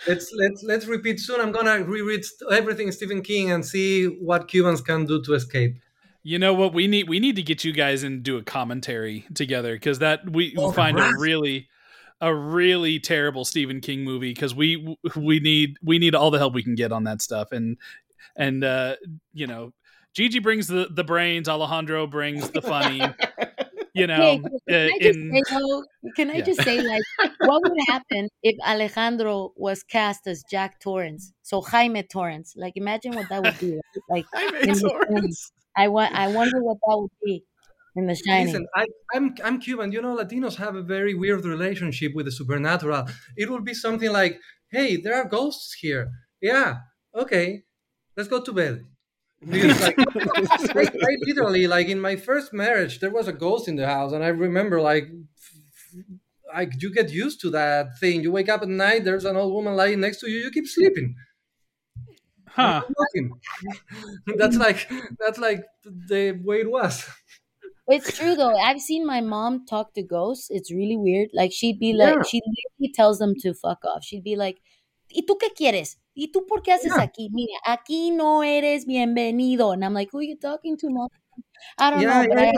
Let's 0.07 0.31
let's 0.35 0.63
let's 0.63 0.85
repeat 0.85 1.19
soon. 1.19 1.39
I'm 1.41 1.51
gonna 1.51 1.83
reread 1.83 2.23
everything 2.51 2.91
Stephen 2.91 3.21
King 3.21 3.51
and 3.51 3.65
see 3.65 4.05
what 4.05 4.47
Cubans 4.47 4.81
can 4.81 5.05
do 5.05 5.21
to 5.23 5.33
escape. 5.33 5.75
you 6.23 6.37
know 6.39 6.53
what 6.53 6.73
we 6.73 6.87
need 6.87 7.07
we 7.07 7.19
need 7.19 7.35
to 7.35 7.43
get 7.43 7.63
you 7.63 7.71
guys 7.73 8.03
and 8.03 8.23
do 8.23 8.37
a 8.37 8.43
commentary 8.43 9.25
together 9.33 9.73
because 9.75 9.99
that 9.99 10.29
we 10.29 10.53
Oh, 10.57 10.71
find 10.71 10.99
a 10.99 11.11
really 11.17 11.67
a 12.21 12.33
really 12.35 12.99
terrible 12.99 13.45
stephen 13.45 13.79
king 13.79 14.03
movie 14.03 14.33
because 14.33 14.53
we 14.53 14.97
we 15.15 15.39
need 15.39 15.77
we 15.81 15.97
need 15.99 16.13
all 16.15 16.29
the 16.31 16.37
help 16.37 16.53
we 16.53 16.61
can 16.63 16.75
get 16.75 16.91
on 16.91 17.05
that 17.05 17.21
stuff 17.21 17.51
and 17.53 17.77
and 18.35 18.63
uh 18.63 18.95
you 19.33 19.47
know 19.47 19.71
Gigi 20.15 20.39
brings 20.39 20.67
the 20.67 20.87
the 20.91 21.03
brains, 21.03 21.47
Alejandro 21.47 22.07
brings 22.07 22.49
the 22.51 22.61
funny, 22.61 23.17
you 23.93 24.07
know, 24.07 24.39
Okay, 24.47 24.67
can 24.67 24.75
uh, 24.75 24.89
I 24.93 24.99
just 25.03 25.19
in 25.19 25.31
say 25.31 25.41
though? 25.49 25.83
Can 26.15 26.29
I 26.29 26.41
Yeah. 26.41 26.45
just 26.45 26.63
say 26.63 26.81
like, 26.81 27.03
what 27.41 27.61
would 27.63 27.77
happen 27.87 28.29
if 28.43 28.55
Alejandro 28.65 29.53
was 29.55 29.83
cast 29.83 30.27
as 30.27 30.43
Jack 30.43 30.79
Torrance? 30.79 31.33
So 31.41 31.61
Jaime 31.61 32.03
Torrance. 32.03 32.53
Like, 32.57 32.73
imagine 32.75 33.13
what 33.15 33.29
that 33.29 33.43
would 33.43 33.57
be. 33.59 33.79
Like, 34.09 34.27
I 34.33 34.45
in 34.63 34.79
I 35.77 35.87
want. 35.87 36.13
I 36.13 36.27
wonder 36.27 36.59
what 36.63 36.77
that 36.87 36.97
would 36.99 37.11
be 37.23 37.45
in 37.95 38.07
The 38.07 38.15
Shining. 38.15 38.47
Listen, 38.47 38.67
I, 38.75 38.85
I'm 39.13 39.35
I'm 39.43 39.59
Cuban. 39.59 39.91
You 39.91 40.01
know, 40.01 40.15
Latinos 40.15 40.55
have 40.55 40.75
a 40.75 40.83
very 40.83 41.13
weird 41.13 41.45
relationship 41.45 42.13
with 42.13 42.25
the 42.25 42.31
supernatural. 42.31 43.07
It 43.35 43.49
would 43.49 43.63
be 43.65 43.73
something 43.73 44.11
like, 44.11 44.39
"Hey, 44.71 44.97
there 44.97 45.15
are 45.15 45.27
ghosts 45.27 45.73
here. 45.73 46.11
Yeah, 46.41 46.75
okay, 47.15 47.63
let's 48.19 48.29
go 48.35 48.41
to 48.43 48.53
bed." 48.53 48.75
Because, 49.49 49.79
like, 49.81 49.97
I, 49.97 51.11
I 51.11 51.13
literally, 51.29 51.65
like 51.67 51.87
in 51.87 52.01
my 52.01 52.15
first 52.17 52.51
marriage, 52.53 52.99
there 52.99 53.09
was 53.19 53.27
a 53.29 53.33
ghost 53.45 53.69
in 53.69 53.77
the 53.77 53.87
house, 53.87 54.11
and 54.11 54.21
I 54.23 54.27
remember, 54.47 54.81
like, 54.81 55.05
f- 55.05 55.61
f- 55.97 56.05
like 56.53 56.71
you 56.81 56.93
get 56.93 57.09
used 57.11 57.39
to 57.43 57.49
that 57.51 57.97
thing. 58.01 58.21
You 58.21 58.31
wake 58.33 58.49
up 58.49 58.61
at 58.63 58.67
night, 58.67 59.05
there's 59.05 59.23
an 59.25 59.37
old 59.37 59.53
woman 59.53 59.75
lying 59.77 60.01
next 60.01 60.19
to 60.21 60.29
you. 60.29 60.39
You 60.45 60.51
keep 60.51 60.67
sleeping. 60.67 61.15
huh. 62.47 62.81
That's 64.37 64.57
like 64.57 64.89
that's 65.19 65.37
like 65.39 65.63
the 65.83 66.39
way 66.43 66.61
it 66.61 66.71
was. 66.71 67.05
It's 67.87 68.15
true 68.17 68.35
though. 68.35 68.55
I've 68.55 68.79
seen 68.81 69.05
my 69.05 69.21
mom 69.21 69.65
talk 69.65 69.93
to 69.95 70.03
ghosts. 70.03 70.47
It's 70.49 70.71
really 70.71 70.97
weird. 70.97 71.29
Like 71.33 71.51
she'd 71.51 71.79
be 71.79 71.93
like, 71.93 72.15
Yeah. 72.17 72.23
she 72.23 72.41
literally 72.45 72.93
tells 72.93 73.17
them 73.19 73.33
to 73.41 73.53
fuck 73.53 73.79
off. 73.85 74.03
She'd 74.03 74.23
be 74.23 74.35
like, 74.35 74.57
¿Y 75.15 75.23
tú 75.27 75.37
qué 75.41 75.49
quieres? 75.57 75.95
¿Y 76.19 76.31
tú 76.33 76.45
por 76.45 76.61
qué 76.61 76.73
haces 76.73 76.97
Yeah. 76.97 76.99
aquí? 76.99 77.29
Mira, 77.31 77.53
aquí 77.65 78.11
no 78.11 78.43
eres 78.43 78.85
bienvenido. 78.85 79.71
And 79.71 79.85
I'm 79.85 79.93
like, 79.93 80.09
who 80.11 80.19
are 80.19 80.23
you 80.27 80.37
talking 80.37 80.75
to, 80.77 80.89
mom? 80.89 81.07
I 81.77 81.91
don't 81.91 82.01
Yeah, 82.01 82.09
know, 82.09 82.25
but 82.27 82.37
yeah, 82.37 82.43
I 82.43 82.45
have 82.47 82.55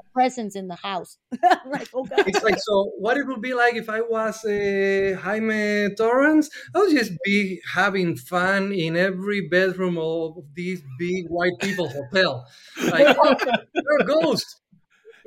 a 0.00 0.12
presence 0.12 0.56
in 0.56 0.68
the 0.68 0.76
house. 0.76 1.18
I'm 1.42 1.70
like, 1.70 1.90
oh. 1.94 2.08
It's 2.26 2.42
like 2.42 2.56
so. 2.58 2.92
What 2.98 3.16
it 3.16 3.26
would 3.26 3.40
be 3.40 3.54
like 3.54 3.74
if 3.76 3.88
I 3.88 4.00
was 4.00 4.44
uh, 4.44 5.16
Jaime 5.22 5.94
Torrance? 5.96 6.50
I 6.74 6.78
would 6.80 6.90
just 6.90 7.12
be 7.24 7.60
having 7.74 8.16
fun 8.16 8.72
in 8.72 8.96
every 8.96 9.48
bedroom 9.48 9.98
of 9.98 10.36
these 10.54 10.82
big 10.98 11.26
white 11.28 11.58
people 11.60 11.88
hotel. 11.88 12.46
Like, 12.90 13.08
oh, 13.16 13.34
there 13.74 13.96
are 14.00 14.04
ghosts. 14.06 14.60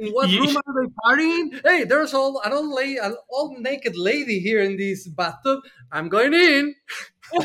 In 0.01 0.09
what 0.13 0.29
Ye- 0.29 0.39
room 0.39 0.57
are 0.57 0.73
they 0.81 0.89
partying? 1.05 1.61
Hey, 1.63 1.83
there's 1.83 2.13
all 2.15 2.41
an 2.43 2.53
old 2.53 2.73
lady, 2.73 2.97
an 2.97 3.15
old 3.29 3.59
naked 3.59 3.95
lady 3.95 4.39
here 4.39 4.61
in 4.61 4.75
this 4.75 5.07
bathtub. 5.07 5.59
I'm 5.91 6.09
going 6.09 6.33
in. 6.33 6.73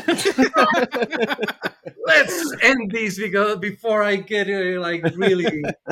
Let's 2.05 2.53
end 2.63 2.91
this 2.91 3.19
because 3.19 3.59
before 3.59 4.01
I 4.03 4.15
get 4.17 4.49
uh, 4.49 4.81
like 4.81 5.03
really. 5.15 5.45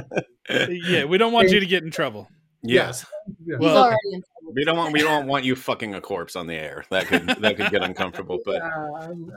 yeah, 0.50 1.06
we 1.06 1.18
don't 1.20 1.34
want 1.34 1.52
you 1.52 1.60
to 1.60 1.66
get 1.66 1.84
in 1.84 1.92
trouble. 1.92 2.28
Yes. 2.64 3.06
Yeah. 3.46 3.58
He's 3.58 3.60
Well, 3.60 3.78
already 3.78 3.98
in 4.14 4.22
trouble. 4.22 4.54
We 4.56 4.64
don't 4.66 4.78
want 4.78 4.94
we 4.94 5.02
don't 5.02 5.28
want 5.28 5.46
you 5.46 5.56
fucking 5.56 5.94
a 5.94 6.02
corpse 6.02 6.36
on 6.36 6.48
the 6.48 6.56
air. 6.56 6.84
That 6.90 7.06
could 7.06 7.28
that 7.28 7.58
could 7.58 7.70
get 7.72 7.84
uncomfortable. 7.84 8.40
But 8.44 8.62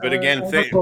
but 0.01 0.13
again, 0.13 0.41
uh, 0.43 0.49
thank- 0.49 0.73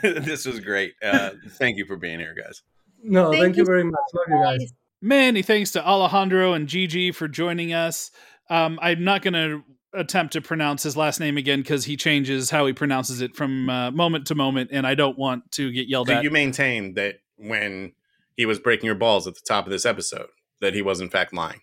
this 0.02 0.46
was 0.46 0.60
great. 0.60 0.94
Uh, 1.02 1.30
thank 1.50 1.76
you 1.78 1.84
for 1.84 1.96
being 1.96 2.20
here, 2.20 2.34
guys. 2.34 2.62
no, 3.02 3.30
Thank 3.30 3.42
thank, 3.42 3.56
you 3.56 3.62
you 3.62 3.66
very 3.66 3.84
much. 3.84 4.00
Love 4.14 4.24
you 4.28 4.42
guys. 4.42 4.72
Many 5.02 5.42
thanks 5.42 5.72
to 5.72 5.84
Alejandro 5.84 6.52
and 6.52 6.68
Gigi 6.68 7.10
for 7.10 7.26
joining 7.26 7.72
us. 7.72 8.12
Um, 8.48 8.78
I'm 8.80 9.02
not 9.02 9.22
going 9.22 9.34
to 9.34 9.62
attempt 9.94 10.32
to 10.34 10.40
pronounce 10.40 10.84
his 10.84 10.96
last 10.96 11.18
name 11.18 11.36
again 11.36 11.60
because 11.60 11.84
he 11.84 11.96
changes 11.96 12.50
how 12.50 12.66
he 12.66 12.72
pronounces 12.72 13.20
it 13.20 13.34
from 13.36 13.68
uh, 13.68 13.90
moment 13.90 14.28
to 14.28 14.34
moment, 14.36 14.70
and 14.72 14.86
I 14.86 14.94
don't 14.94 15.18
want 15.18 15.50
to 15.52 15.72
get 15.72 15.88
yelled 15.88 16.06
Do 16.06 16.14
at. 16.14 16.22
you 16.24 16.30
maintain 16.30 16.94
that 16.94 17.16
when 17.36 17.92
he 18.36 18.46
was 18.46 18.60
breaking 18.60 18.86
your 18.86 18.94
balls 18.94 19.26
at 19.26 19.34
the 19.34 19.40
top 19.46 19.66
of 19.66 19.72
this 19.72 19.84
episode, 19.84 20.28
that 20.60 20.72
he 20.72 20.82
was 20.82 21.00
in 21.00 21.10
fact 21.10 21.34
lying? 21.34 21.60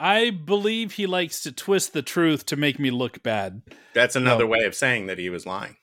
I 0.00 0.30
believe 0.30 0.92
he 0.92 1.06
likes 1.06 1.42
to 1.42 1.52
twist 1.52 1.92
the 1.92 2.02
truth 2.02 2.46
to 2.46 2.56
make 2.56 2.78
me 2.80 2.90
look 2.90 3.22
bad. 3.22 3.62
That's 3.94 4.16
another 4.16 4.44
No. 4.44 4.50
way 4.50 4.64
of 4.64 4.74
saying 4.74 5.06
that 5.06 5.18
he 5.18 5.28
was 5.30 5.46
lying. 5.46 5.76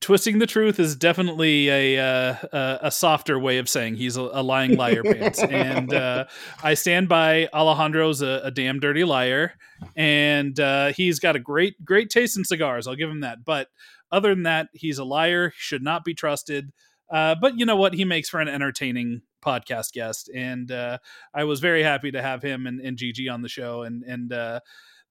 Twisting 0.00 0.38
the 0.38 0.46
truth 0.46 0.78
is 0.78 0.94
definitely 0.94 1.68
a 1.68 1.98
uh, 1.98 2.36
a, 2.52 2.78
a 2.82 2.90
softer 2.90 3.38
way 3.38 3.58
of 3.58 3.68
saying 3.68 3.96
he's 3.96 4.16
a, 4.16 4.22
a 4.22 4.42
lying 4.42 4.76
liar 4.76 5.02
pants, 5.02 5.42
and 5.42 5.92
uh, 5.92 6.26
I 6.62 6.74
stand 6.74 7.08
by 7.08 7.48
Alejandro's 7.52 8.22
a, 8.22 8.40
a 8.44 8.50
damn 8.50 8.78
dirty 8.78 9.04
liar, 9.04 9.54
and 9.96 10.58
uh, 10.60 10.92
he's 10.92 11.18
got 11.18 11.34
a 11.34 11.40
great 11.40 11.82
great 11.84 12.10
taste 12.10 12.36
in 12.36 12.44
cigars. 12.44 12.86
I'll 12.86 12.94
give 12.94 13.10
him 13.10 13.20
that. 13.20 13.44
But 13.44 13.68
other 14.12 14.34
than 14.34 14.44
that, 14.44 14.68
he's 14.72 14.98
a 14.98 15.04
liar. 15.04 15.52
Should 15.56 15.82
not 15.82 16.04
be 16.04 16.14
trusted. 16.14 16.72
Uh, 17.10 17.34
but 17.40 17.58
you 17.58 17.64
know 17.64 17.76
what? 17.76 17.94
He 17.94 18.04
makes 18.04 18.28
for 18.28 18.40
an 18.40 18.48
entertaining 18.48 19.22
podcast 19.44 19.92
guest, 19.92 20.30
and 20.34 20.70
uh, 20.70 20.98
I 21.32 21.44
was 21.44 21.60
very 21.60 21.82
happy 21.82 22.10
to 22.10 22.20
have 22.20 22.42
him 22.42 22.66
and, 22.66 22.80
and 22.80 22.96
Gigi 22.96 23.28
on 23.28 23.42
the 23.42 23.48
show, 23.48 23.82
and 23.82 24.02
and 24.02 24.32
uh, 24.32 24.60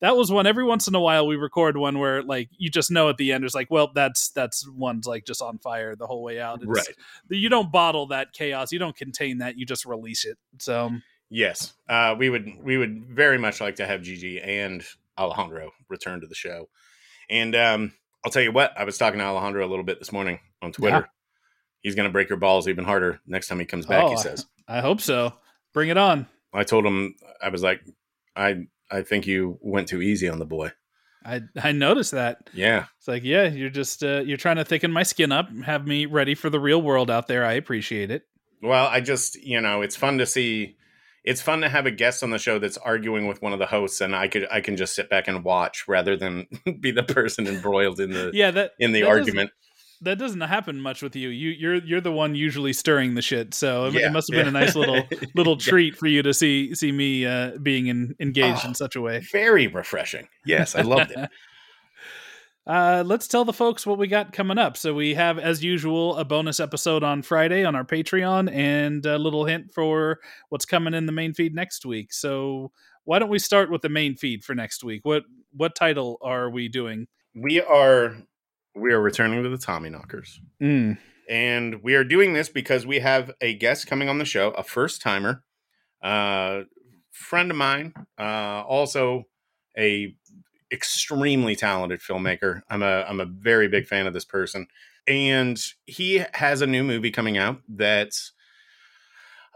that 0.01 0.17
was 0.17 0.31
one. 0.31 0.45
Every 0.45 0.63
once 0.63 0.87
in 0.87 0.95
a 0.95 0.99
while, 0.99 1.25
we 1.25 1.35
record 1.35 1.77
one 1.77 1.99
where 1.99 2.21
like 2.21 2.49
you 2.57 2.69
just 2.69 2.91
know 2.91 3.09
at 3.09 3.17
the 3.17 3.31
end, 3.31 3.43
it's 3.43 3.55
like, 3.55 3.71
well, 3.71 3.91
that's 3.93 4.29
that's 4.29 4.67
one's 4.69 5.07
like 5.07 5.25
just 5.25 5.41
on 5.41 5.57
fire 5.59 5.95
the 5.95 6.07
whole 6.07 6.23
way 6.23 6.39
out. 6.39 6.61
It's, 6.61 6.67
Right. 6.67 6.95
You 7.29 7.49
don't 7.49 7.71
bottle 7.71 8.07
that 8.07 8.33
chaos. 8.33 8.71
You 8.71 8.79
don't 8.79 8.95
contain 8.95 9.39
that. 9.39 9.57
You 9.57 9.65
just 9.65 9.85
release 9.85 10.25
it. 10.25 10.37
So 10.59 10.91
Yes, 11.29 11.73
uh, 11.89 12.15
we 12.17 12.29
would 12.29 12.49
we 12.61 12.77
would 12.77 13.05
very 13.05 13.37
much 13.37 13.59
like 13.59 13.77
to 13.77 13.87
have 13.87 14.03
Gigi 14.03 14.39
and 14.39 14.83
Alejandro 15.17 15.71
return 15.89 16.21
to 16.21 16.27
the 16.27 16.35
show. 16.35 16.69
And 17.29 17.55
um, 17.55 17.93
I'll 18.23 18.31
tell 18.31 18.43
you 18.43 18.51
what, 18.51 18.77
I 18.77 18.83
was 18.83 18.97
talking 18.97 19.19
to 19.19 19.25
Alejandro 19.25 19.65
a 19.65 19.69
little 19.69 19.83
bit 19.83 19.99
this 19.99 20.11
morning 20.11 20.39
on 20.61 20.71
Twitter. 20.71 20.97
Yeah. 20.97 21.05
He's 21.81 21.95
going 21.95 22.07
to 22.07 22.11
break 22.13 22.29
your 22.29 22.37
balls 22.37 22.67
even 22.67 22.83
harder 22.83 23.19
next 23.27 23.47
time 23.47 23.59
he 23.59 23.65
comes 23.65 23.85
back. 23.85 24.03
Oh, 24.03 24.09
he 24.09 24.17
says. 24.17 24.45
I 24.67 24.81
hope 24.81 25.01
so. 25.01 25.33
Bring 25.73 25.89
it 25.89 25.97
on. 25.97 26.27
I 26.53 26.63
told 26.63 26.85
him 26.85 27.15
I 27.41 27.49
was 27.49 27.61
like, 27.61 27.81
I 28.35 28.67
I 28.91 29.01
think 29.01 29.27
you 29.27 29.57
went 29.61 29.87
too 29.87 30.01
easy 30.01 30.27
on 30.29 30.39
the 30.39 30.45
boy. 30.45 30.71
I 31.25 31.41
I 31.61 31.71
noticed 31.71 32.11
that. 32.11 32.49
Yeah, 32.53 32.85
It's 32.97 33.07
like, 33.07 33.23
yeah, 33.23 33.47
you're 33.47 33.69
just 33.69 34.03
uh, 34.03 34.21
you're 34.25 34.37
trying 34.37 34.57
to 34.57 34.65
thicken 34.65 34.91
my 34.91 35.03
skin 35.03 35.31
up, 35.31 35.49
have 35.65 35.87
me 35.87 36.05
ready 36.05 36.35
for 36.35 36.49
the 36.49 36.59
real 36.59 36.81
world 36.81 37.09
out 37.09 37.27
there. 37.27 37.43
I 37.43 37.53
appreciate 37.53 38.11
it. 38.11 38.23
Well, 38.61 38.87
I 38.87 39.01
just, 39.01 39.35
you 39.35 39.61
know, 39.61 39.81
it's 39.81 39.95
fun 39.95 40.19
to 40.19 40.25
see. 40.25 40.77
It's 41.23 41.41
fun 41.41 41.61
to 41.61 41.69
have 41.69 41.87
a 41.87 41.91
guest 41.91 42.21
on 42.21 42.29
the 42.29 42.37
show 42.37 42.59
that's 42.59 42.77
arguing 42.77 43.25
with 43.25 43.41
one 43.41 43.51
of 43.51 43.57
the 43.57 43.65
hosts, 43.65 43.99
and 43.99 44.15
I 44.15 44.27
could, 44.27 44.47
I 44.51 44.61
can 44.61 44.77
just 44.77 44.93
sit 44.93 45.09
back 45.09 45.27
and 45.27 45.43
watch 45.43 45.87
rather 45.87 46.15
than 46.15 46.45
be 46.79 46.91
the 46.91 47.01
person 47.01 47.47
embroiled 47.47 47.99
in 47.99 48.11
the 48.11 48.29
Yeah, 48.31 48.51
that 48.51 48.73
in 48.77 48.91
the 48.91 49.03
argument. 49.03 49.49
That 50.01 50.17
doesn't 50.17 50.41
happen 50.41 50.79
much 50.81 51.01
with 51.01 51.15
you. 51.15 51.29
You 51.29 51.49
you're 51.51 51.75
you're 51.75 52.01
the 52.01 52.11
one 52.11 52.35
usually 52.35 52.73
stirring 52.73 53.15
the 53.15 53.21
shit. 53.21 53.53
So 53.53 53.85
it, 53.85 53.93
Yeah, 53.93 54.07
it 54.07 54.11
must 54.11 54.31
have 54.31 54.37
been 54.37 54.53
yeah. 54.53 54.59
a 54.59 54.63
nice 54.65 54.75
little 54.75 55.03
little 55.35 55.53
Yeah. 55.59 55.69
treat 55.69 55.95
for 55.97 56.07
you 56.07 56.21
to 56.23 56.33
see 56.33 56.73
see 56.75 56.91
me 56.91 57.25
uh, 57.25 57.51
being 57.61 57.87
in, 57.87 58.15
engaged 58.19 58.61
Oh. 58.63 58.69
in 58.69 58.73
such 58.75 58.95
a 58.95 59.01
way. 59.01 59.19
Very 59.31 59.67
refreshing. 59.67 60.27
Yes, 60.45 60.75
I 60.75 60.81
loved 60.81 61.11
it. 61.11 61.29
Uh, 62.67 63.03
let's 63.05 63.27
tell 63.27 63.45
the 63.45 63.53
folks 63.53 63.85
what 63.85 63.99
we 63.99 64.07
got 64.07 64.33
coming 64.33 64.57
up. 64.57 64.75
So 64.75 64.91
we 64.91 65.13
have, 65.13 65.37
as 65.37 65.63
usual, 65.63 66.17
a 66.17 66.25
bonus 66.25 66.59
episode 66.59 67.03
on 67.03 67.21
Friday 67.21 67.63
on 67.63 67.75
our 67.75 67.83
Patreon, 67.85 68.51
and 68.51 69.05
a 69.05 69.19
little 69.19 69.45
hint 69.45 69.71
for 69.71 70.19
what's 70.49 70.65
coming 70.65 70.95
in 70.95 71.05
the 71.05 71.11
main 71.11 71.35
feed 71.35 71.53
next 71.53 71.85
week. 71.85 72.11
So 72.11 72.71
why 73.03 73.19
don't 73.19 73.29
we 73.29 73.37
start 73.37 73.69
with 73.69 73.83
the 73.83 73.89
main 73.89 74.15
feed 74.15 74.43
for 74.43 74.55
next 74.55 74.83
week? 74.83 75.01
What 75.05 75.25
what 75.53 75.75
title 75.75 76.17
are 76.23 76.49
we 76.49 76.67
doing? 76.67 77.07
we 77.35 77.61
are 77.61 78.15
we 78.75 78.91
are 78.91 79.01
returning 79.01 79.41
to 79.43 79.49
the 79.49 79.57
Tommy 79.57 79.89
Knockers, 79.89 80.39
Mm. 80.61 80.97
and 81.29 81.81
we 81.83 81.95
are 81.95 82.03
doing 82.03 82.33
this 82.33 82.49
because 82.49 82.85
we 82.85 82.99
have 82.99 83.31
a 83.41 83.53
guest 83.55 83.87
coming 83.87 84.09
on 84.09 84.17
the 84.17 84.25
show, 84.25 84.51
a 84.51 84.63
first 84.63 85.01
timer, 85.01 85.43
uh, 86.01 86.61
friend 87.11 87.49
of 87.51 87.57
mine, 87.57 87.93
uh, 88.19 88.63
also 88.67 89.23
a 89.77 90.15
extremely 90.71 91.55
talented 91.55 91.99
filmmaker. 92.01 92.61
I'm 92.69 92.83
a 92.83 93.03
I'm 93.07 93.19
a 93.21 93.25
very 93.25 93.67
big 93.67 93.87
fan 93.87 94.07
of 94.07 94.13
this 94.13 94.25
person, 94.25 94.67
and 95.07 95.57
he 95.85 96.23
has 96.33 96.61
a 96.61 96.67
new 96.67 96.83
movie 96.83 97.11
coming 97.11 97.37
out 97.37 97.61
that 97.69 98.11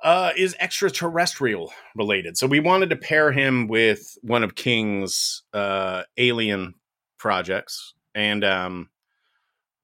uh, 0.03 0.31
is 0.37 0.55
extraterrestrial 0.59 1.73
related. 1.95 2.37
So 2.37 2.47
we 2.47 2.61
wanted 2.61 2.89
to 2.91 2.95
pair 2.95 3.31
him 3.33 3.67
with 3.67 4.17
one 4.21 4.43
of 4.43 4.55
King's 4.55 5.43
uh, 5.53 6.03
alien 6.17 6.75
projects, 7.17 7.93
and 8.15 8.45
um, 8.45 8.89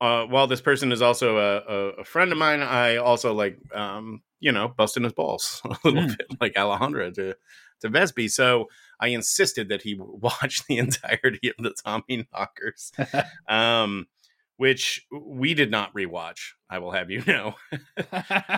uh, 0.02 0.26
while 0.26 0.48
this 0.48 0.62
person 0.62 0.92
is 0.92 1.02
also 1.02 1.38
a, 1.38 1.58
a, 1.58 1.90
a 2.02 2.04
friend 2.04 2.32
of 2.32 2.38
mine, 2.38 2.62
I 2.62 2.98
also 2.98 3.34
like 3.34 3.58
um, 3.74 4.22
you 4.40 4.52
know 4.52 4.68
busting 4.68 5.04
his 5.04 5.14
balls 5.14 5.62
a 5.66 5.70
little 5.84 6.04
Mm. 6.04 6.18
bit, 6.18 6.28
like 6.42 6.58
Alejandro 6.58 7.12
to 7.12 7.36
to 7.82 7.90
Vespe. 7.90 8.30
So 8.30 8.68
I 9.00 9.08
insisted 9.10 9.70
that 9.70 9.82
he 9.82 9.96
watch 10.00 10.64
the 10.68 10.78
entirety 10.78 11.50
of 11.58 11.64
the 11.64 11.74
Tommy 11.84 12.28
Knockers, 12.34 12.92
um, 13.50 14.08
which 14.58 15.06
we 15.12 15.54
did 15.54 15.72
not 15.72 15.94
rewatch. 15.94 16.54
I 16.70 16.80
will 16.80 16.92
have 16.92 17.10
you 17.12 17.24
know, 17.26 17.56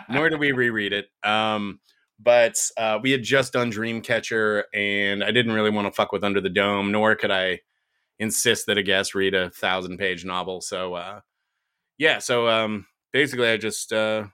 nor 0.10 0.30
do 0.30 0.38
we 0.38 0.52
reread 0.52 0.94
it. 0.94 1.08
Um, 1.24 1.80
but 2.20 2.56
uh, 2.78 2.98
we 3.02 3.12
had 3.12 3.22
just 3.22 3.54
done 3.54 3.72
Dreamcatcher, 3.72 4.64
and 4.74 5.24
I 5.24 5.30
didn't 5.32 5.52
really 5.52 5.70
want 5.70 5.86
to 5.88 5.92
fuck 5.92 6.12
with 6.12 6.24
Under 6.24 6.42
the 6.42 6.50
Dome, 6.50 6.92
nor 6.92 7.16
could 7.16 7.30
I 7.30 7.60
insist 8.18 8.66
that 8.66 8.78
a 8.80 8.84
guest 8.84 9.14
read 9.14 9.36
a 9.36 9.52
thousand 9.52 10.00
page 10.00 10.26
novel. 10.26 10.60
So 10.62 10.96
uh, 10.96 11.20
yeah, 11.98 12.20
so 12.20 12.48
um, 12.48 12.86
basically, 13.12 13.48
I 13.48 13.58
just 13.58 13.92
uh, 13.92 14.26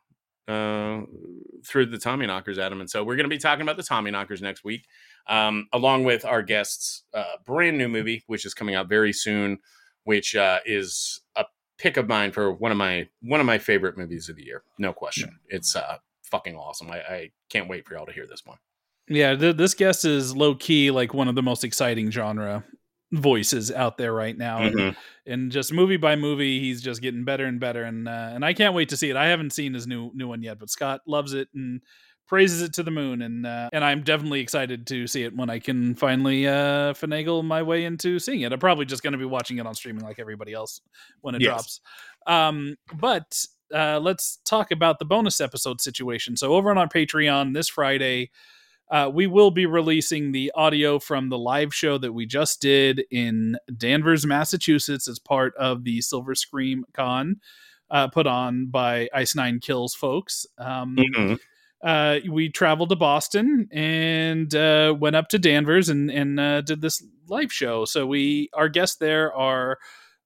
uh, 0.48 1.02
threw 1.66 1.86
the 1.86 1.98
Tommy 1.98 2.26
Knockers, 2.26 2.60
Adam. 2.60 2.82
And 2.82 2.90
so 2.90 3.04
we're 3.04 3.16
going 3.16 3.30
to 3.30 3.30
be 3.30 3.38
talking 3.38 3.62
about 3.62 3.78
the 3.78 3.84
Tommy 3.84 4.12
Knockers 4.12 4.42
next 4.42 4.64
week, 4.64 4.86
um, 5.28 5.68
along 5.72 6.04
with 6.04 6.26
our 6.26 6.42
guests' 6.42 7.04
uh, 7.14 7.38
brand 7.46 7.78
new 7.78 7.88
movie, 7.88 8.24
which 8.28 8.46
is 8.46 8.54
coming 8.54 8.76
out 8.76 8.90
very 8.90 9.14
soon, 9.14 9.60
which 10.04 10.36
uh, 10.36 10.60
is 10.66 11.22
a 11.36 11.46
pick 11.78 11.98
of 11.98 12.08
mine 12.08 12.32
for 12.32 12.52
one 12.52 12.72
of 12.72 12.78
my 12.78 13.08
one 13.22 13.40
of 13.40 13.46
my 13.46 13.58
favorite 13.58 13.98
movies 13.98 14.30
of 14.30 14.36
the 14.36 14.44
year. 14.44 14.64
No 14.78 14.92
question, 14.94 15.40
it's 15.48 15.76
uh, 15.76 15.98
fucking 16.24 16.56
awesome. 16.56 16.92
I, 16.92 16.98
I 16.98 17.32
can't 17.50 17.70
wait 17.70 17.88
for 17.88 17.96
y'all 17.96 18.06
to 18.06 18.12
hear 18.12 18.28
this 18.28 18.46
one. 18.46 18.58
Yeah, 19.08 19.36
th- 19.36 19.58
this 19.58 19.74
guest 19.74 20.06
is 20.06 20.36
low 20.36 20.56
key 20.56 20.92
like 20.92 21.14
one 21.14 21.28
of 21.28 21.36
the 21.36 21.44
most 21.44 21.64
exciting 21.64 22.12
genre 22.12 22.64
voices 23.14 23.72
out 23.72 23.98
there 23.98 24.12
right 24.14 24.38
now, 24.38 24.64
and, 24.66 24.76
Mhm. 24.76 24.96
and 25.28 25.52
just 25.52 25.72
movie 25.72 25.98
by 25.98 26.16
movie, 26.16 26.60
he's 26.60 26.82
just 26.82 27.02
getting 27.02 27.24
better 27.24 27.46
and 27.46 27.60
better, 27.60 27.84
and 27.84 28.08
uh, 28.10 28.32
and 28.34 28.44
I 28.44 28.54
can't 28.54 28.74
wait 28.74 28.90
to 28.90 28.98
see 28.98 29.10
it. 29.10 29.16
I 29.16 29.28
haven't 29.28 29.52
seen 29.54 29.74
his 29.74 29.88
new 29.88 30.12
new 30.14 30.28
one 30.28 30.42
yet, 30.42 30.60
but 30.60 30.70
Scott 30.70 31.02
loves 31.08 31.34
it 31.34 31.48
and 31.54 31.82
praises 32.26 32.62
it 32.64 32.74
to 32.74 32.84
the 32.84 32.90
moon, 32.92 33.22
and 33.22 33.46
uh, 33.46 33.70
and 33.72 33.84
I'm 33.84 34.02
definitely 34.04 34.40
excited 34.42 34.88
to 34.88 35.06
see 35.08 35.24
it 35.24 35.36
when 35.36 35.50
I 35.50 35.60
can 35.60 35.94
finally 35.96 36.48
uh, 36.48 36.94
finagle 36.94 37.44
my 37.46 37.62
way 37.62 37.86
into 37.86 38.18
seeing 38.20 38.42
it. 38.42 38.52
I'm 38.52 38.60
probably 38.60 38.86
just 38.86 39.04
going 39.04 39.12
to 39.14 39.20
be 39.20 39.26
watching 39.26 39.58
it 39.60 39.68
on 39.68 39.76
streaming 39.76 40.04
like 40.04 40.20
everybody 40.20 40.54
else 40.54 40.82
when 41.22 41.36
it 41.36 41.42
Yes. 41.42 41.52
drops. 41.52 41.82
Um, 42.26 42.76
but 42.96 43.46
uh, 43.74 44.00
let's 44.00 44.38
talk 44.46 44.72
about 44.72 44.98
the 45.00 45.06
bonus 45.06 45.40
episode 45.42 45.82
situation. 45.82 46.36
So 46.38 46.54
over 46.54 46.72
on 46.72 46.78
our 46.78 46.88
Patreon 46.88 47.54
this 47.54 47.68
Friday, 47.70 48.32
uh, 48.94 49.10
we 49.10 49.26
will 49.26 49.50
be 49.50 49.66
releasing 49.66 50.32
the 50.32 50.52
audio 50.54 51.00
from 51.00 51.30
the 51.30 51.38
live 51.38 51.74
show 51.74 51.98
that 51.98 52.14
we 52.14 52.28
just 52.28 52.62
did 52.62 53.04
in 53.10 53.58
Danvers, 53.76 54.24
Massachusetts, 54.24 55.08
as 55.08 55.18
part 55.18 55.56
of 55.56 55.84
the 55.84 56.00
Silver 56.02 56.36
Scream 56.36 56.86
Con 56.94 57.38
uh, 57.90 58.08
put 58.08 58.28
on 58.28 58.68
by 58.68 59.10
Ice 59.12 59.36
Nine 59.36 59.60
Kills 59.60 59.96
folks. 59.96 60.46
Um, 60.60 60.96
Mhm. 60.96 61.40
uh, 61.84 62.20
we 62.30 62.50
traveled 62.50 62.90
to 62.90 62.96
Boston 62.96 63.68
and 63.72 64.54
uh, 64.54 64.96
went 65.00 65.16
up 65.16 65.28
to 65.30 65.40
Danvers 65.40 65.90
and 65.90 66.12
and 66.12 66.40
uh, 66.40 66.62
did 66.62 66.82
this 66.82 67.04
live 67.28 67.52
show. 67.52 67.86
So 67.86 68.06
we 68.06 68.50
our 68.54 68.70
guests 68.70 68.98
there 68.98 69.34
are 69.34 69.80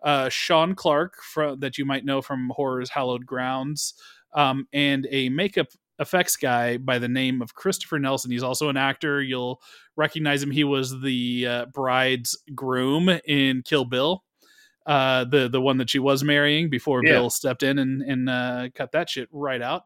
uh, 0.03 0.27
Sean 0.27 0.75
Clark 0.75 1.15
from 1.23 1.61
that 1.61 1.77
you 1.77 1.85
might 1.85 2.03
know 2.03 2.21
from 2.21 2.51
Horror's 2.53 2.89
Hallowed 2.89 3.25
Grounds, 3.25 3.93
um, 4.33 4.67
and 4.73 5.07
a 5.09 5.29
makeup 5.29 5.67
effects 5.99 6.35
guy 6.35 6.77
by 6.77 6.99
the 6.99 7.07
name 7.07 7.41
of 7.41 7.53
Christopher 7.55 7.99
Nelson. 7.99 8.31
He's 8.31 8.43
also 8.43 8.69
an 8.69 8.77
actor. 8.77 9.21
You'll 9.21 9.61
recognize 9.95 10.43
him. 10.43 10.51
He 10.51 10.63
was 10.63 10.99
the 11.01 11.47
uh, 11.47 11.65
bride's 11.73 12.37
groom 12.53 13.09
in 13.25 13.63
Kill 13.63 13.85
Bill. 13.85 14.23
Uh, 14.85 15.25
the 15.25 15.49
the 15.49 15.59
one 15.59 15.77
that 15.77 15.89
she 15.89 15.99
was 15.99 16.23
marrying 16.23 16.69
before 16.69 17.01
Yeah. 17.03 17.13
Bill 17.13 17.29
stepped 17.29 17.63
in 17.63 17.79
and 17.79 18.01
and 18.01 18.29
uh, 18.29 18.69
cut 18.73 18.91
that 18.93 19.09
shit 19.09 19.27
right 19.31 19.61
out. 19.61 19.83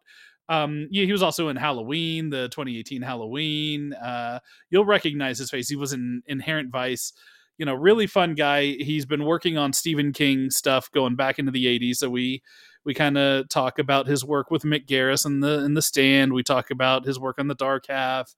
Um, 0.50 0.88
yeah, 0.92 1.06
he 1.06 1.12
was 1.14 1.24
also 1.24 1.48
in 1.48 1.56
Halloween, 1.56 2.30
the 2.30 2.50
2018 2.50 3.02
Halloween. 3.02 3.94
Uh, 3.94 4.40
you'll 4.70 4.86
recognize 4.86 5.40
his 5.40 5.50
face. 5.50 5.70
He 5.70 5.78
was 5.78 5.94
in 5.94 6.22
Inherent 6.28 6.72
Vice. 6.72 7.14
You 7.58 7.66
know, 7.66 7.74
really 7.74 8.06
fun 8.06 8.36
guy. 8.36 8.66
He's 8.66 9.06
been 9.06 9.24
working 9.24 9.58
on 9.58 9.72
Stephen 9.72 10.12
King 10.12 10.50
stuff 10.50 10.92
going 10.92 11.16
back 11.16 11.40
into 11.40 11.52
the 11.52 11.66
80s. 11.66 11.98
So 11.98 12.10
we 12.10 12.42
we 12.84 12.94
kind 12.94 13.18
of 13.18 13.50
talk 13.50 13.80
about 13.80 14.08
his 14.08 14.26
work 14.26 14.52
with 14.52 14.64
Mick 14.64 14.88
Garris 14.88 15.26
and 15.26 15.44
the 15.44 15.64
in 15.64 15.74
the 15.74 15.82
stand. 15.82 16.34
We 16.34 16.44
talk 16.44 16.72
about 16.72 17.06
his 17.06 17.20
work 17.20 17.40
on 17.40 17.48
the 17.48 17.56
Dark 17.56 17.88
Half. 17.88 18.36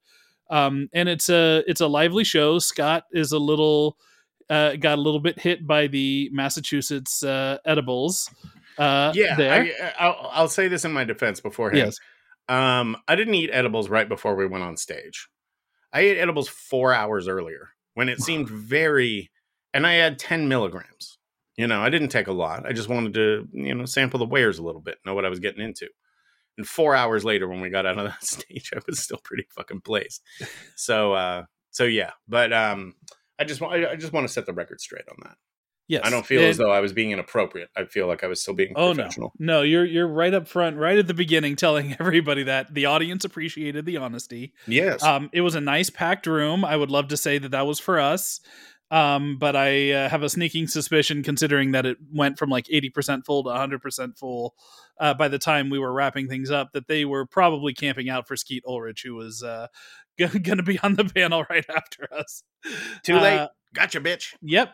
Um, 0.49 0.90
and 0.94 1.07
it's 1.10 1.30
a 1.30 1.64
it's 1.68 1.82
a 1.82 1.88
lively 1.88 2.24
show. 2.24 2.60
Scott 2.60 3.06
is 3.11 3.32
a 3.32 3.40
little 3.40 3.98
uh, 4.49 4.76
got 4.76 4.98
a 4.98 5.02
little 5.02 5.20
bit 5.20 5.40
hit 5.40 5.65
by 5.65 5.88
the 5.88 6.30
Massachusetts 6.32 7.24
uh, 7.24 7.57
edibles. 7.65 8.30
Uh, 8.78 9.11
yeah, 9.15 9.36
there. 9.36 9.53
I, 9.53 9.94
I'll, 9.99 10.30
I'll 10.32 10.48
say 10.48 10.68
this 10.68 10.86
in 10.86 10.91
my 10.94 11.03
defense 11.03 11.40
beforehand. 11.40 11.86
yes. 11.86 11.98
Um, 12.49 12.98
I 13.07 13.15
didn't 13.15 13.36
eat 13.36 13.49
edibles 13.53 13.90
right 13.90 14.07
before 14.07 14.36
we 14.36 14.45
went 14.45 14.64
on 14.64 14.78
stage. 14.78 15.30
I 15.94 16.02
ate 16.02 16.18
edibles 16.18 16.49
four 16.49 16.94
hours 16.94 17.28
earlier 17.28 17.70
when 17.94 18.10
it 18.10 18.20
seemed 18.22 18.49
very, 18.49 19.32
and 19.74 19.88
I 19.88 19.94
had 19.94 20.20
10 20.20 20.48
milligrams. 20.48 21.18
You 21.55 21.67
know, 21.67 21.81
I 21.81 21.89
didn't 21.89 22.09
take 22.09 22.27
a 22.27 22.34
lot. 22.34 22.65
I 22.65 22.73
just 22.73 22.89
wanted 22.89 23.13
to, 23.13 23.47
you 23.51 23.75
know, 23.75 23.85
sample 23.85 24.19
the 24.19 24.25
wares 24.25 24.57
a 24.57 24.63
little 24.63 24.81
bit, 24.81 24.97
know 25.05 25.13
what 25.13 25.25
I 25.25 25.30
was 25.30 25.39
getting 25.39 25.63
into. 25.63 25.88
And 26.57 26.67
four 26.67 26.95
hours 26.95 27.23
later, 27.23 27.47
when 27.47 27.61
we 27.61 27.69
got 27.69 27.85
out 27.85 27.97
of 27.97 28.05
that 28.05 28.23
stage, 28.25 28.71
I 28.75 28.80
was 28.88 28.99
still 28.99 29.19
pretty 29.23 29.45
fucking 29.49 29.80
blazed. 29.80 30.21
So, 30.75 31.13
uh, 31.13 31.43
so 31.71 31.84
yeah, 31.84 32.11
but 32.27 32.53
um, 32.53 32.95
I 33.39 33.43
just 33.43 33.61
want, 33.61 33.85
I 33.85 33.95
just 33.95 34.13
want 34.13 34.27
to 34.27 34.34
set 34.34 34.45
the 34.45 34.53
record 34.53 34.81
straight 34.81 35.07
on 35.09 35.17
that. 35.23 35.38
Yes. 35.88 36.03
I 36.05 36.09
don't 36.09 36.25
feel 36.25 36.41
as 36.43 36.55
though 36.55 36.71
I 36.71 36.80
was 36.80 36.93
being 36.93 37.11
inappropriate. 37.11 37.69
I 37.75 37.84
feel 37.84 38.07
like 38.07 38.23
I 38.23 38.27
was 38.27 38.41
still 38.41 38.53
being 38.53 38.71
Oh 38.75 38.93
no, 38.93 39.09
no! 39.38 39.63
You're 39.63 39.84
you're 39.84 40.07
right 40.07 40.34
up 40.34 40.47
front, 40.47 40.77
right 40.77 40.97
at 40.97 41.07
the 41.07 41.13
beginning, 41.13 41.57
telling 41.57 41.95
everybody 41.99 42.43
that 42.43 42.73
the 42.73 42.85
audience 42.85 43.25
appreciated 43.25 43.85
the 43.85 43.97
honesty. 43.97 44.53
Yes. 44.65 45.03
Um, 45.03 45.30
it 45.34 45.41
was 45.41 45.55
a 45.55 45.61
nice 45.61 45.89
packed 45.89 46.25
room. 46.25 46.63
I 46.63 46.77
would 46.77 46.89
love 46.89 47.09
to 47.09 47.17
say 47.17 47.38
that 47.38 47.51
that 47.51 47.67
was 47.67 47.80
for 47.80 47.99
us, 47.99 48.39
um, 48.94 49.38
but 49.40 49.56
I 49.56 49.91
uh, 49.91 50.10
have 50.10 50.22
a 50.22 50.30
sneaking 50.30 50.68
suspicion, 50.68 51.24
considering 51.24 51.72
that 51.72 51.88
it 51.88 51.98
went 52.14 52.38
from 52.38 52.52
like 52.52 52.68
eighty 52.70 52.91
percent 52.91 53.26
full 53.26 53.44
to 53.44 53.49
hundred 53.49 53.82
percent 53.82 54.20
full 54.20 54.53
uh, 54.99 55.15
by 55.15 55.30
the 55.30 55.40
time 55.40 55.72
we 55.72 55.80
were 55.80 55.91
wrapping 55.91 56.28
things 56.28 56.52
up, 56.52 56.74
that 56.74 56.88
they 56.88 57.03
were 57.03 57.26
probably 57.26 57.74
camping 57.74 58.07
out 58.07 58.28
for 58.28 58.36
Skeet 58.36 58.64
Ulrich, 58.68 59.02
who 59.03 59.15
was 59.15 59.41
uh, 59.41 59.65
going 60.20 60.57
to 60.57 60.64
be 60.64 60.78
on 60.84 60.94
the 60.94 61.06
panel 61.06 61.44
right 61.49 61.65
after 61.76 62.07
us. 62.14 62.44
Too 63.02 63.15
late. 63.15 63.40
Uh, 63.40 63.48
gotcha, 63.74 63.99
bitch. 63.99 64.36
Yep. 64.44 64.74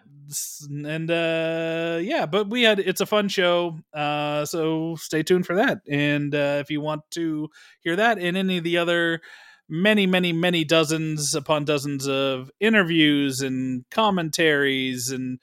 And 0.69 1.09
uh 1.09 1.99
yeah, 2.01 2.25
but 2.25 2.49
we 2.49 2.63
had 2.63 2.79
it's 2.79 3.01
a 3.01 3.05
fun 3.05 3.29
show. 3.29 3.79
Uh 3.93 4.45
so 4.45 4.95
stay 4.97 5.23
tuned 5.23 5.45
for 5.45 5.55
that. 5.55 5.79
And 5.89 6.35
uh 6.35 6.57
if 6.59 6.69
you 6.69 6.81
want 6.81 7.01
to 7.11 7.49
hear 7.79 7.95
that 7.95 8.19
and 8.19 8.35
any 8.35 8.57
of 8.57 8.63
the 8.63 8.77
other 8.77 9.21
many 9.69 10.05
many 10.05 10.33
many 10.33 10.63
dozens 10.63 11.35
upon 11.35 11.65
dozens 11.65 12.07
of 12.07 12.51
interviews 12.59 13.41
and 13.41 13.85
commentaries 13.91 15.11
and 15.11 15.39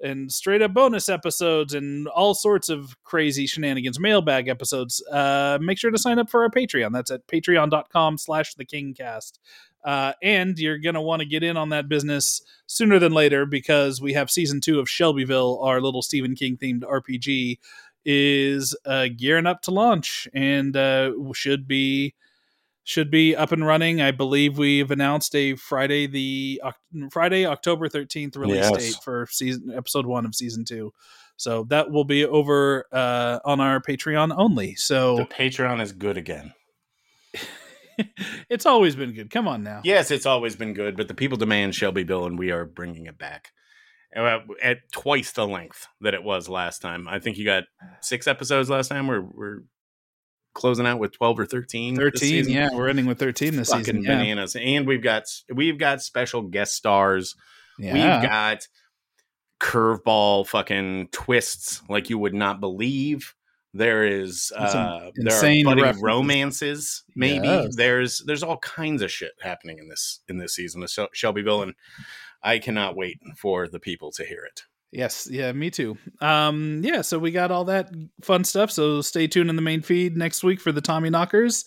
and 0.00 0.32
straight 0.32 0.62
up 0.62 0.74
bonus 0.74 1.08
episodes 1.08 1.74
and 1.74 2.08
all 2.08 2.34
sorts 2.34 2.68
of 2.68 2.96
crazy 3.04 3.46
shenanigans 3.46 4.00
mailbag 4.00 4.48
episodes. 4.48 5.02
Uh 5.10 5.58
make 5.60 5.78
sure 5.78 5.90
to 5.90 5.98
sign 5.98 6.18
up 6.18 6.28
for 6.28 6.42
our 6.42 6.50
patreon. 6.50 6.92
That's 6.92 7.10
at 7.10 7.26
patreon.com 7.26 8.18
slash 8.18 8.54
the 8.54 8.66
kingcast 8.66 9.38
uh 9.84 10.12
and 10.22 10.58
you're 10.58 10.78
gonna 10.78 11.02
want 11.02 11.20
to 11.20 11.26
get 11.26 11.42
in 11.42 11.56
on 11.56 11.70
that 11.70 11.88
business 11.88 12.42
sooner 12.66 12.98
than 12.98 13.12
later 13.12 13.46
because 13.46 14.00
we 14.00 14.12
have 14.12 14.30
season 14.30 14.60
two 14.60 14.78
of 14.80 14.88
Shelbyville, 14.88 15.60
our 15.62 15.80
little 15.80 16.02
Stephen 16.02 16.34
King 16.34 16.56
themed 16.56 16.82
RPG, 16.82 17.58
is 18.04 18.76
uh, 18.84 19.06
gearing 19.16 19.46
up 19.46 19.62
to 19.62 19.70
launch 19.70 20.28
and 20.34 20.76
uh, 20.76 21.12
should 21.34 21.68
be 21.68 22.14
should 22.84 23.10
be 23.10 23.36
up 23.36 23.52
and 23.52 23.64
running. 23.64 24.00
I 24.00 24.10
believe 24.10 24.58
we've 24.58 24.90
announced 24.90 25.34
a 25.36 25.54
Friday 25.56 26.06
the 26.06 26.60
Friday 27.10 27.46
October 27.46 27.88
thirteenth 27.88 28.36
release 28.36 28.68
Yes. 28.70 28.72
date 28.76 28.96
for 29.04 29.26
season 29.30 29.72
episode 29.76 30.06
one 30.06 30.26
of 30.26 30.34
season 30.34 30.64
two. 30.64 30.92
So 31.36 31.64
that 31.70 31.90
will 31.90 32.04
be 32.04 32.24
over 32.24 32.86
uh, 32.92 33.38
on 33.44 33.60
our 33.60 33.80
Patreon 33.80 34.34
only. 34.36 34.72
The 34.72 34.76
So 34.76 35.24
Patreon 35.26 35.80
is 35.80 35.92
good 35.92 36.16
again. 36.16 36.52
it's 38.48 38.66
always 38.66 38.96
been 38.96 39.12
good. 39.12 39.30
Come 39.30 39.46
on 39.48 39.62
now. 39.62 39.80
Yes, 39.84 40.10
it's 40.10 40.26
always 40.26 40.56
been 40.56 40.72
good, 40.74 40.96
but 40.96 41.08
the 41.08 41.14
people 41.14 41.36
demand 41.38 41.74
Shelbyville 41.74 42.26
and 42.26 42.38
we 42.38 42.50
are 42.50 42.64
bringing 42.64 43.06
it 43.06 43.18
back 43.18 43.52
Uh, 44.16 44.38
at 44.62 44.78
twice 44.92 45.32
the 45.32 45.46
length 45.46 45.86
that 46.00 46.14
it 46.14 46.22
was 46.22 46.48
last 46.48 46.80
time. 46.80 47.06
I 47.08 47.18
think 47.18 47.38
you 47.38 47.44
got 47.44 47.64
six 48.00 48.26
episodes 48.26 48.70
last 48.70 48.88
time. 48.88 49.06
We're 49.06 49.20
we're 49.22 49.58
closing 50.54 50.86
out 50.86 50.98
with 50.98 51.12
twelve 51.12 51.38
or 51.38 51.46
thirteen. 51.46 51.96
13 51.96 52.18
season. 52.18 52.52
yeah 52.52 52.70
we're 52.72 52.88
ending 52.88 53.06
with 53.06 53.18
13 53.18 53.56
this 53.56 53.70
fucking 53.70 53.84
season 53.84 54.02
yeah. 54.02 54.16
bananas, 54.16 54.56
and 54.56 54.86
we've 54.86 55.02
got 55.02 55.24
we've 55.52 55.78
got 55.78 56.02
special 56.02 56.42
guest 56.42 56.74
stars. 56.74 57.34
yeah 57.78 57.92
We've 58.20 58.28
got 58.28 58.66
curveball 59.60 60.46
fucking 60.46 61.08
twists 61.12 61.82
like 61.88 62.10
you 62.10 62.18
would 62.18 62.34
not 62.34 62.60
believe. 62.60 63.34
There 63.74 64.04
is 64.04 64.52
uh 64.54 65.10
there 65.14 65.32
are 65.32 65.46
insane 65.46 65.66
romances, 66.00 67.04
maybe. 67.16 67.46
Yes. 67.46 67.74
There's 67.74 68.22
there's 68.26 68.42
all 68.42 68.58
kinds 68.58 69.00
of 69.00 69.10
shit 69.10 69.32
happening 69.40 69.78
in 69.78 69.88
this 69.88 70.20
in 70.28 70.36
this 70.36 70.54
season 70.54 70.82
of 70.82 70.90
Shel- 70.90 71.08
Shelbyville, 71.14 71.62
and 71.62 71.74
I 72.42 72.58
cannot 72.58 72.96
wait 72.96 73.18
for 73.36 73.68
the 73.68 73.80
people 73.80 74.12
to 74.12 74.24
hear 74.24 74.44
it. 74.44 74.64
Yes, 74.92 75.26
yeah, 75.30 75.52
me 75.52 75.70
too. 75.70 75.96
Um, 76.20 76.82
yeah, 76.84 77.00
so 77.00 77.18
we 77.18 77.30
got 77.30 77.50
all 77.50 77.64
that 77.64 77.90
fun 78.22 78.44
stuff. 78.44 78.70
So 78.70 79.00
stay 79.00 79.26
tuned 79.26 79.48
in 79.50 79.56
the 79.56 79.62
main 79.62 79.80
feed 79.80 80.16
next 80.16 80.44
week 80.44 80.60
for 80.60 80.70
the 80.70 80.82
Tommy 80.82 81.08
Knockers. 81.08 81.64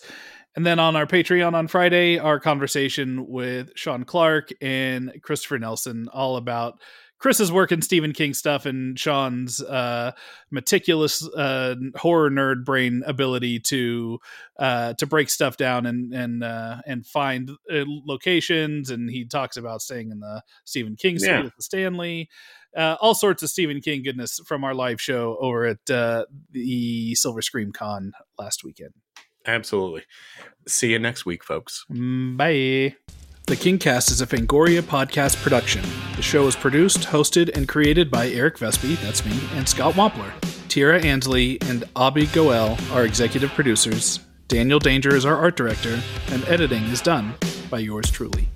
And 0.54 0.64
then 0.64 0.78
on 0.78 0.94
our 0.96 1.06
Patreon 1.06 1.52
on 1.54 1.66
Friday, 1.68 2.18
our 2.18 2.38
conversation 2.40 3.26
with 3.26 3.72
Sean 3.74 4.04
Clark 4.04 4.50
and 4.62 5.12
Christopher 5.22 5.58
Nelson, 5.58 6.08
all 6.12 6.36
about 6.36 6.80
Chris's 7.18 7.50
work 7.50 7.72
in 7.72 7.82
Stephen 7.82 8.12
King 8.12 8.32
stuff 8.32 8.64
and 8.64 8.98
Sean's 8.98 9.60
uh, 9.62 10.12
meticulous 10.50 11.26
uh, 11.34 11.74
horror 11.96 12.30
nerd 12.30 12.64
brain 12.64 13.02
ability 13.06 13.58
to 13.60 14.18
uh, 14.58 14.92
to 14.94 15.06
break 15.06 15.30
stuff 15.30 15.56
down 15.56 15.84
and 15.86 16.14
and 16.14 16.44
uh, 16.44 16.76
and 16.86 17.06
find 17.06 17.50
uh, 17.50 17.84
locations. 17.86 18.90
And 18.90 19.10
he 19.10 19.24
talks 19.26 19.56
about 19.56 19.82
staying 19.82 20.10
in 20.10 20.20
the 20.20 20.42
Stephen 20.64 20.94
King 20.96 21.18
suite 21.18 21.30
Yeah. 21.30 21.40
at 21.46 21.56
the 21.56 21.62
Stanley 21.62 22.28
uh, 22.76 22.96
all 23.00 23.14
sorts 23.14 23.42
of 23.42 23.50
Stephen 23.50 23.80
King 23.80 24.02
goodness 24.02 24.40
from 24.46 24.64
our 24.64 24.74
live 24.74 25.00
show 25.00 25.36
over 25.40 25.64
at 25.64 25.90
uh, 25.90 26.26
the 26.50 27.14
Silver 27.14 27.42
Scream 27.42 27.72
Con 27.72 28.12
last 28.38 28.64
weekend. 28.64 28.92
Absolutely. 29.46 30.02
See 30.66 30.92
you 30.92 30.98
next 30.98 31.24
week, 31.24 31.44
folks. 31.44 31.84
Mm, 31.90 32.36
Bye. 32.36 32.96
The 33.46 33.54
Kingcast 33.54 34.10
is 34.10 34.20
a 34.20 34.26
Fangoria 34.26 34.82
podcast 34.82 35.40
production. 35.40 35.84
The 36.16 36.22
show 36.22 36.48
is 36.48 36.56
produced, 36.56 37.02
hosted, 37.02 37.56
and 37.56 37.68
created 37.68 38.10
by 38.10 38.28
Eric 38.30 38.58
Vespe, 38.58 39.00
that's 39.02 39.24
me, 39.24 39.38
and 39.52 39.68
Scott 39.68 39.94
Wampler. 39.94 40.32
Tira 40.68 41.00
Ansley 41.00 41.58
and 41.66 41.84
Abby 41.94 42.26
Goel 42.26 42.76
are 42.90 43.04
executive 43.04 43.50
producers. 43.50 44.18
Daniel 44.48 44.80
Danger 44.80 45.14
is 45.14 45.24
our 45.24 45.36
art 45.36 45.56
director, 45.56 46.00
and 46.30 46.44
editing 46.48 46.82
is 46.84 47.00
done 47.00 47.34
by 47.70 47.78
yours 47.78 48.10
truly. 48.10 48.48